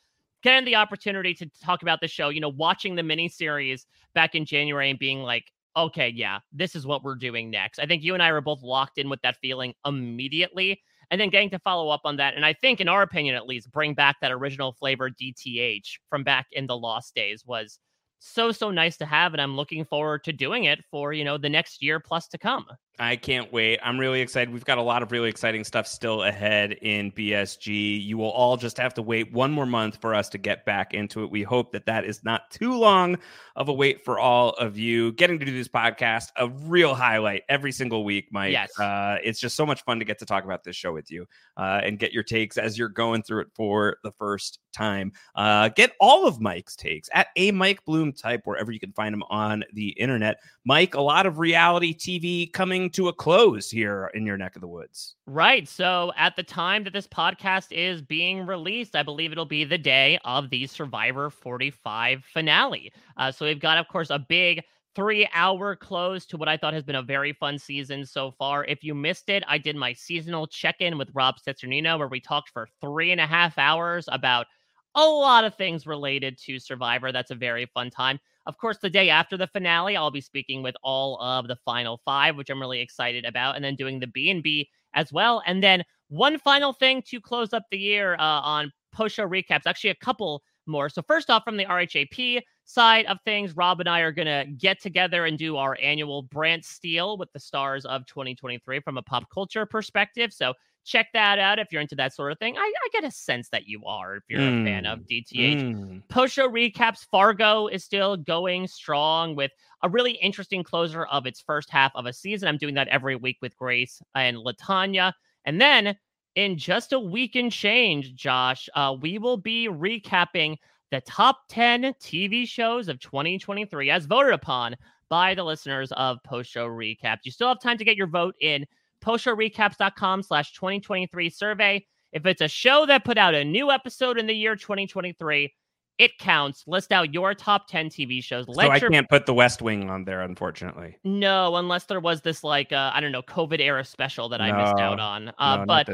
getting 0.43 0.65
the 0.65 0.77
opportunity 0.77 1.35
to 1.35 1.51
talk 1.63 1.83
about 1.83 2.01
the 2.01 2.09
show, 2.09 2.29
you 2.29 2.41
know, 2.41 2.51
watching 2.51 2.95
the 2.95 3.03
miniseries 3.03 3.83
back 4.15 4.35
in 4.35 4.45
January 4.45 4.91
and 4.91 4.99
being 4.99 5.21
like, 5.21 5.51
okay, 5.77 6.09
yeah, 6.15 6.39
this 6.53 6.77
is 6.77 6.87
what 6.87 7.03
we're 7.03 7.15
doing 7.15 7.51
next. 7.51 7.79
I 7.79 7.87
think 7.87 8.03
you 8.03 8.15
and 8.15 8.23
I 8.23 8.31
were 8.31 8.41
both 8.41 8.63
locked 8.63 8.99
in 8.99 9.09
with 9.09 9.21
that 9.23 9.37
feeling 9.41 9.75
immediately. 9.85 10.81
And 11.11 11.21
then 11.21 11.29
getting 11.29 11.51
to 11.51 11.59
follow 11.59 11.91
up 11.91 12.01
on 12.05 12.17
that. 12.17 12.35
And 12.35 12.47
I 12.47 12.55
think, 12.55 12.81
in 12.81 12.89
our 12.89 13.03
opinion 13.03 13.37
at 13.37 13.47
least, 13.47 13.71
bring 13.71 13.93
back 13.93 14.17
that 14.21 14.33
original 14.33 14.73
flavor 14.73 15.11
DTH 15.11 15.85
from 16.09 16.25
back 16.25 16.47
in 16.51 16.67
the 16.67 16.77
Lost 16.77 17.15
days 17.15 17.45
was 17.47 17.79
so, 18.21 18.51
so 18.53 18.71
nice 18.71 18.97
to 18.97 19.07
have. 19.07 19.35
And 19.35 19.41
I'm 19.41 19.55
looking 19.55 19.85
forward 19.85 20.25
to 20.25 20.33
doing 20.33 20.65
it 20.65 20.83
for, 20.91 21.13
you 21.13 21.23
know, 21.23 21.37
the 21.37 21.51
next 21.51 21.83
year 21.83 22.01
plus 22.01 22.27
to 22.29 22.39
come. 22.39 22.65
I 22.99 23.17
can't 23.17 23.53
wait. 23.53 23.81
I'm 23.83 23.99
really 23.99 24.21
excited. 24.21 24.53
We've 24.53 24.65
got 24.65 24.79
a 24.79 24.83
lot 24.83 25.03
of 25.03 25.11
really 25.11 25.29
exciting 25.29 25.65
stuff 25.65 25.87
still 25.89 26.23
ahead 26.23 26.73
in 26.81 27.11
BSG. 27.11 28.05
You 28.05 28.17
will 28.17 28.31
all 28.31 28.57
just 28.57 28.77
have 28.79 28.95
to 28.95 29.03
wait 29.03 29.33
one 29.33 29.51
more 29.51 29.67
month 29.67 29.99
for 30.01 30.15
us 30.15 30.29
to 30.29 30.39
get 30.39 30.65
back 30.65 30.95
into 30.95 31.25
it. 31.25 31.31
We 31.31 31.43
hope 31.43 31.73
that 31.73 31.87
that 31.87 32.05
is 32.05 32.23
not 32.23 32.53
too 32.53 32.79
long 32.79 33.19
of 33.57 33.69
a 33.69 33.73
wait 33.73 34.05
for 34.05 34.21
all 34.21 34.51
of 34.51 34.79
you. 34.79 35.11
Getting 35.13 35.41
to 35.41 35.45
do 35.45 35.53
this 35.53 35.67
podcast, 35.67 36.29
a 36.37 36.49
real 36.49 36.95
highlight 36.95 37.43
every 37.49 37.73
single 37.73 38.05
week, 38.05 38.29
Mike. 38.31 38.53
Yes. 38.53 38.79
Uh, 38.79 39.17
it's 39.25 39.41
just 39.41 39.57
so 39.57 39.67
much 39.67 39.83
fun 39.83 39.99
to 39.99 40.05
get 40.05 40.21
to 40.21 40.27
talk 40.27 40.45
about 40.45 40.63
this 40.63 40.77
show 40.77 40.93
with 40.93 41.11
you 41.11 41.27
uh, 41.57 41.81
and 41.83 41.99
get 41.99 42.13
your 42.13 42.23
takes 42.23 42.59
as 42.59 42.79
you're 42.79 42.89
going 42.89 43.25
through 43.25 43.41
it 43.41 43.49
for 43.57 43.97
the 44.05 44.13
first 44.13 44.61
time. 44.73 45.13
Uh, 45.35 45.69
get 45.69 45.93
all 46.01 46.29
of 46.29 46.41
Mike's 46.41 46.77
takes 46.77 47.09
at 47.13 47.29
a 47.37 47.51
Mike 47.51 47.85
Bloom 47.85 48.13
type 48.13 48.43
wherever 48.45 48.71
you 48.71 48.81
can 48.81 48.93
find 48.93 49.15
him 49.15 49.25
on 49.31 49.65
the 49.73 49.89
internet. 49.91 50.39
Mike, 50.65 50.95
a 50.95 51.01
lot 51.01 51.27
of 51.27 51.39
reality 51.39 51.95
TV 51.95 52.53
coming 52.53 52.84
to 52.91 53.09
a 53.09 53.13
close 53.13 53.71
here 53.71 54.11
in 54.15 54.25
your 54.27 54.37
neck 54.37 54.57
of 54.57 54.61
the 54.61 54.69
woods. 54.69 55.17
Right. 55.27 55.69
So 55.69 56.13
at 56.17 56.37
the 56.37 56.43
time 56.43 56.85
that 56.85 56.93
this 56.93 57.07
podcast 57.07 57.73
is 57.73 58.03
being 58.03 58.47
released, 58.47 58.97
I 58.97 59.03
believe 59.03 59.33
it'll 59.33 59.45
be 59.45 59.65
the 59.65 59.79
day 59.79 60.19
of 60.25 60.51
the 60.51 60.67
Survivor 60.67 61.31
45 61.31 62.25
finale. 62.25 62.93
Uh, 63.17 63.31
so 63.31 63.47
we've 63.47 63.61
got, 63.61 63.79
of 63.79 63.89
course, 63.89 64.11
a 64.11 64.19
big 64.19 64.63
three 64.95 65.29
hour 65.35 65.75
close 65.75 66.25
to 66.27 66.37
what 66.37 66.49
I 66.49 66.57
thought 66.57 66.75
has 66.75 66.85
been 66.85 66.95
a 66.95 67.03
very 67.03 67.33
fun 67.33 67.59
season 67.59 68.07
so 68.07 68.31
far. 68.31 68.65
If 68.65 68.85
you 68.85 68.95
missed 68.95 69.29
it, 69.29 69.43
I 69.49 69.59
did 69.59 69.77
my 69.77 69.93
seasonal 69.93 70.47
check 70.47 70.77
in 70.81 70.99
with 70.99 71.11
Rob 71.15 71.37
Cesternino 71.39 71.99
where 71.99 72.09
we 72.09 72.21
talked 72.21 72.51
for 72.51 72.69
three 72.81 73.11
and 73.11 73.21
a 73.21 73.27
half 73.27 73.59
hours 73.59 74.09
about 74.11 74.47
a 74.95 75.05
lot 75.05 75.45
of 75.45 75.55
things 75.57 75.87
related 75.87 76.39
to 76.39 76.59
Survivor. 76.59 77.11
That's 77.11 77.33
a 77.33 77.37
very 77.37 77.67
fun 77.67 77.91
time. 77.91 78.21
Of 78.47 78.59
course, 78.59 78.79
the 78.79 78.91
day 78.91 79.09
after 79.09 79.37
the 79.37 79.47
finale, 79.47 79.97
I'll 79.97 80.11
be 80.11 80.21
speaking 80.21 80.63
with 80.63 80.77
all 80.83 81.21
of 81.21 81.49
the 81.49 81.57
final 81.57 82.01
five, 82.05 82.37
which 82.37 82.51
I'm 82.51 82.61
really 82.61 82.81
excited 82.81 83.25
about, 83.25 83.57
and 83.57 83.65
then 83.65 83.75
doing 83.75 84.01
the 84.01 84.07
B 84.07 84.31
and 84.31 84.43
B 84.43 84.69
as 84.95 85.13
well. 85.13 85.43
And 85.47 85.63
then 85.63 85.83
one 86.09 86.39
final 86.39 86.73
thing 86.73 87.03
to 87.09 87.21
close 87.21 87.53
up 87.53 87.65
the 87.71 87.79
year 87.79 88.15
uh, 88.15 88.41
on 88.41 88.73
post 88.93 89.15
show 89.15 89.27
recaps. 89.27 89.63
Actually, 89.67 89.91
a 89.91 89.97
couple 89.97 90.43
more. 90.67 90.89
So 90.89 91.03
first 91.03 91.31
off, 91.31 91.45
from 91.45 91.57
the 91.57 91.67
RHAP 91.67 92.43
side 92.65 93.07
of 93.07 93.19
things, 93.25 93.57
Rob 93.57 93.81
and 93.81 93.89
I 93.89 94.01
are 94.01 94.13
gonna 94.13 94.47
get 94.47 94.81
together 94.81 95.27
and 95.27 95.39
do 95.39 95.57
our 95.57 95.77
annual 95.83 96.25
BrantSteele 96.25 97.19
with 97.19 97.33
the 97.33 97.41
stars 97.41 97.85
of 97.85 98.07
2023 98.07 98.81
from 98.81 98.99
a 98.99 99.03
pop 99.03 99.29
culture 99.31 99.67
perspective. 99.67 100.33
So 100.33 100.55
check 100.85 101.09
that 101.15 101.39
out 101.39 101.59
if 101.59 101.73
you're 101.73 101.81
into 101.81 101.95
that 101.97 102.15
sort 102.15 102.31
of 102.31 102.39
thing. 102.39 102.57
I, 102.57 102.61
I 102.61 102.89
get 102.93 103.05
a 103.05 103.11
sense 103.11 103.49
that 103.51 103.67
you 103.67 103.85
are 103.85 104.17
if 104.17 104.25
you're 104.29 104.41
a 104.41 104.65
fan 104.65 104.87
of 104.87 105.01
DTH. 105.01 105.63
Mm. 105.63 106.09
Post 106.09 106.35
show 106.35 106.49
recaps 106.49 107.07
Fargo 107.11 107.67
is 107.67 107.85
still 107.85 108.17
going 108.17 108.67
strong 108.67 109.35
with 109.35 109.51
a 109.83 109.89
really 109.89 110.13
interesting 110.13 110.63
closer 110.63 111.05
of 111.07 111.27
its 111.27 111.41
first 111.41 111.71
half 111.71 111.93
of 111.95 112.07
a 112.07 112.13
season. 112.13 112.49
I'm 112.49 112.59
doing 112.59 112.75
that 112.75 112.89
every 112.89 113.17
week 113.17 113.39
with 113.41 113.57
Grace 113.57 114.01
and 114.15 114.37
Latanya. 114.37 115.13
And 115.45 115.61
then 115.61 115.97
in 116.35 116.59
just 116.59 116.93
a 116.93 117.01
week 117.01 117.35
and 117.35 117.51
change, 117.51 118.15
Josh, 118.15 118.69
uh, 118.75 118.97
we 119.01 119.19
will 119.19 119.37
be 119.37 119.69
recapping 119.69 120.57
the 120.91 121.01
top 121.03 121.41
10 121.49 121.95
TV 121.95 122.47
shows 122.47 122.89
of 122.89 123.01
2023 123.01 123.91
as 123.91 124.07
voted 124.07 124.33
upon 124.33 124.77
by 125.09 125.35
the 125.35 125.45
listeners 125.45 125.93
of 125.93 126.23
Post 126.25 126.51
Show 126.51 126.69
Recaps. 126.69 127.21
You 127.25 127.31
still 127.31 127.49
have 127.49 127.61
time 127.61 127.79
to 127.79 127.85
get 127.85 127.97
your 127.97 128.07
vote 128.07 128.35
in 128.41 128.67
postshowrecaps.com 129.05 130.23
slash 130.23 130.53
2023 130.55 131.31
survey. 131.31 131.87
If 132.13 132.27
it's 132.27 132.41
a 132.41 132.49
show 132.49 132.87
that 132.87 133.05
put 133.05 133.19
out 133.19 133.35
a 133.35 133.45
new 133.45 133.71
episode 133.71 134.19
in 134.19 134.27
the 134.27 134.35
year 134.35 134.57
2023, 134.57 135.53
It 135.97 136.19
counts. 136.19 136.65
List 136.67 136.91
out 136.91 137.15
your 137.15 137.35
top 137.35 137.69
10 137.69 137.89
TV 137.89 138.23
shows. 138.23 138.49
Let 138.49 138.67
so 138.67 138.71
I 138.73 138.77
your 138.79 138.91
can't 138.91 139.09
put 139.09 139.27
The 139.27 139.35
West 139.35 139.63
Wing 139.63 139.89
on 139.91 140.05
there, 140.05 140.23
unfortunately. 140.23 140.97
No, 141.05 141.55
unless 141.55 141.85
there 141.85 142.01
was 142.01 142.21
this 142.21 142.43
like 142.43 142.73
uh, 142.73 142.91
I 142.93 143.01
don't 143.01 143.13
know 143.13 143.23
COVID 143.23 143.61
era 143.61 143.85
special 143.85 144.29
that 144.31 144.41
I 144.41 144.51
missed 144.51 144.81
out 144.81 144.99
on. 144.99 145.29
Uh, 145.39 145.65
not 145.65 145.67
but 145.69 145.89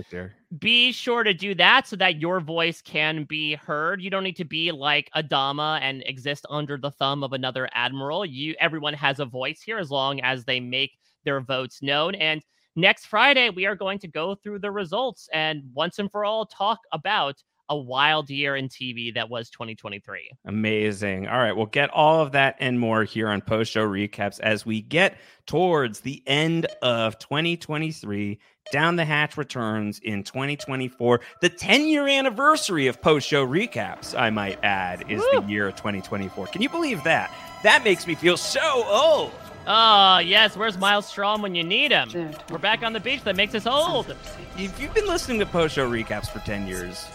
be 0.59 0.91
sure 0.93 1.23
to 1.23 1.35
do 1.35 1.55
that 1.57 1.87
so 1.87 1.97
that 1.97 2.19
your 2.19 2.41
voice 2.41 2.81
can 2.81 3.25
be 3.25 3.57
heard. 3.57 4.01
You 4.01 4.09
don't 4.09 4.25
need 4.25 4.37
to 4.37 4.47
be 4.47 4.73
like 4.73 5.11
Adama 5.15 5.79
and 5.83 6.03
exist 6.07 6.47
under 6.49 6.79
the 6.79 6.91
thumb 6.91 7.23
of 7.23 7.35
another 7.35 7.69
admiral. 7.75 8.25
You 8.25 8.55
everyone 8.59 8.95
has 8.95 9.21
a 9.21 9.27
voice 9.27 9.61
here 9.61 9.79
as 9.79 9.91
long 9.91 10.21
as 10.21 10.47
they 10.47 10.61
make 10.61 10.93
their 11.25 11.43
votes 11.43 11.83
known. 11.83 12.15
And 12.15 12.43
next 12.77 13.07
Friday 13.07 13.51
we 13.51 13.67
are 13.67 13.75
going 13.75 13.99
to 13.99 14.09
go 14.09 14.35
through 14.35 14.59
the 14.59 14.71
results 14.71 15.29
and 15.33 15.63
once 15.75 15.99
and 15.99 16.11
for 16.11 16.25
all 16.25 16.47
talk 16.47 16.81
about 16.93 17.43
a 17.71 17.77
wild 17.77 18.29
year 18.29 18.57
in 18.57 18.69
TV 18.69 19.15
that 19.15 19.31
was 19.31 19.49
2023. 19.51 20.29
Amazing. 20.45 21.29
All 21.29 21.39
right, 21.39 21.53
we'll 21.53 21.67
get 21.67 21.89
all 21.91 22.21
of 22.21 22.33
that 22.33 22.57
and 22.59 22.79
more 22.79 23.05
here 23.05 23.29
on 23.29 23.41
post 23.41 23.73
show 23.73 23.87
recaps 23.87 24.41
as 24.41 24.67
we 24.67 24.83
get 24.83 25.17
towards 25.47 26.01
the 26.01 26.23
end 26.27 26.67
of 26.83 27.19
2023. 27.21 28.41
Down 28.73 28.97
the 28.97 29.05
Hatch 29.05 29.37
returns 29.37 30.01
in 30.01 30.25
2024. 30.25 31.21
The 31.41 31.49
10 31.49 31.87
year 31.87 32.09
anniversary 32.09 32.89
of 32.89 33.01
post 33.01 33.27
show 33.27 33.47
recaps, 33.47 34.19
I 34.19 34.31
might 34.31 34.63
add, 34.65 35.09
is 35.09 35.23
the 35.33 35.45
year 35.47 35.69
of 35.69 35.77
2024. 35.77 36.49
Can 36.49 36.63
you 36.63 36.69
believe 36.69 37.05
that? 37.05 37.33
That 37.63 37.85
makes 37.85 38.07
me 38.07 38.17
feel 38.17 38.37
so 38.37 38.85
old. 38.87 39.33
Oh, 39.67 40.19
yes. 40.19 40.57
Where's 40.57 40.79
Miles 40.79 41.11
Straume 41.11 41.43
when 41.43 41.55
you 41.55 41.63
need 41.65 41.93
him? 41.93 42.35
We're 42.51 42.59
back 42.59 42.83
on 42.83 42.93
the 42.93 43.01
beach. 43.01 43.23
That 43.25 43.37
makes 43.37 43.55
us 43.55 43.67
old. 43.67 44.15
If 44.59 44.81
you've 44.81 44.95
been 44.95 45.07
listening 45.07 45.39
to 45.41 45.47
post 45.47 45.75
show 45.75 45.89
recaps 45.89 46.29
for 46.29 46.39
10 46.41 46.67
years, 46.67 47.07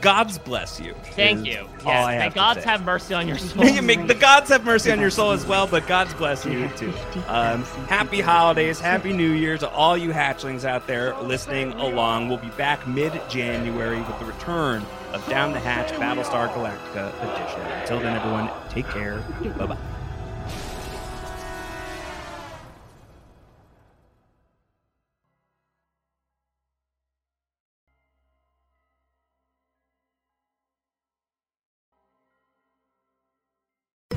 God's 0.00 0.36
bless 0.36 0.80
you. 0.80 0.94
Thank 1.12 1.46
you. 1.46 1.68
Yes, 1.84 2.06
may 2.08 2.16
have 2.16 2.34
gods 2.34 2.64
have 2.64 2.84
mercy 2.84 3.14
on 3.14 3.28
your 3.28 3.38
soul. 3.38 3.64
You 3.64 3.82
make 3.82 4.08
the 4.08 4.14
gods 4.16 4.50
have 4.50 4.64
mercy 4.64 4.90
on 4.90 4.98
your 4.98 5.10
soul 5.10 5.30
as 5.30 5.46
well, 5.46 5.68
but 5.68 5.86
God's 5.86 6.12
bless 6.14 6.44
you 6.44 6.68
too. 6.76 6.92
Um, 7.28 7.62
happy 7.86 8.20
holidays, 8.20 8.80
happy 8.80 9.12
New 9.12 9.30
Year 9.30 9.56
to 9.58 9.68
all 9.70 9.96
you 9.96 10.10
hatchlings 10.10 10.64
out 10.64 10.88
there 10.88 11.14
listening 11.20 11.72
along. 11.74 12.28
We'll 12.28 12.38
be 12.38 12.48
back 12.50 12.84
mid-January 12.88 13.98
with 14.00 14.18
the 14.18 14.24
return 14.24 14.84
of 15.12 15.24
Down 15.28 15.52
the 15.52 15.60
Hatch 15.60 15.92
Battlestar 15.92 16.52
Galactica 16.52 17.12
edition. 17.22 17.60
Until 17.60 18.00
then, 18.00 18.16
everyone, 18.16 18.50
take 18.70 18.88
care. 18.88 19.20
Bye 19.56 19.66
bye. 19.66 19.76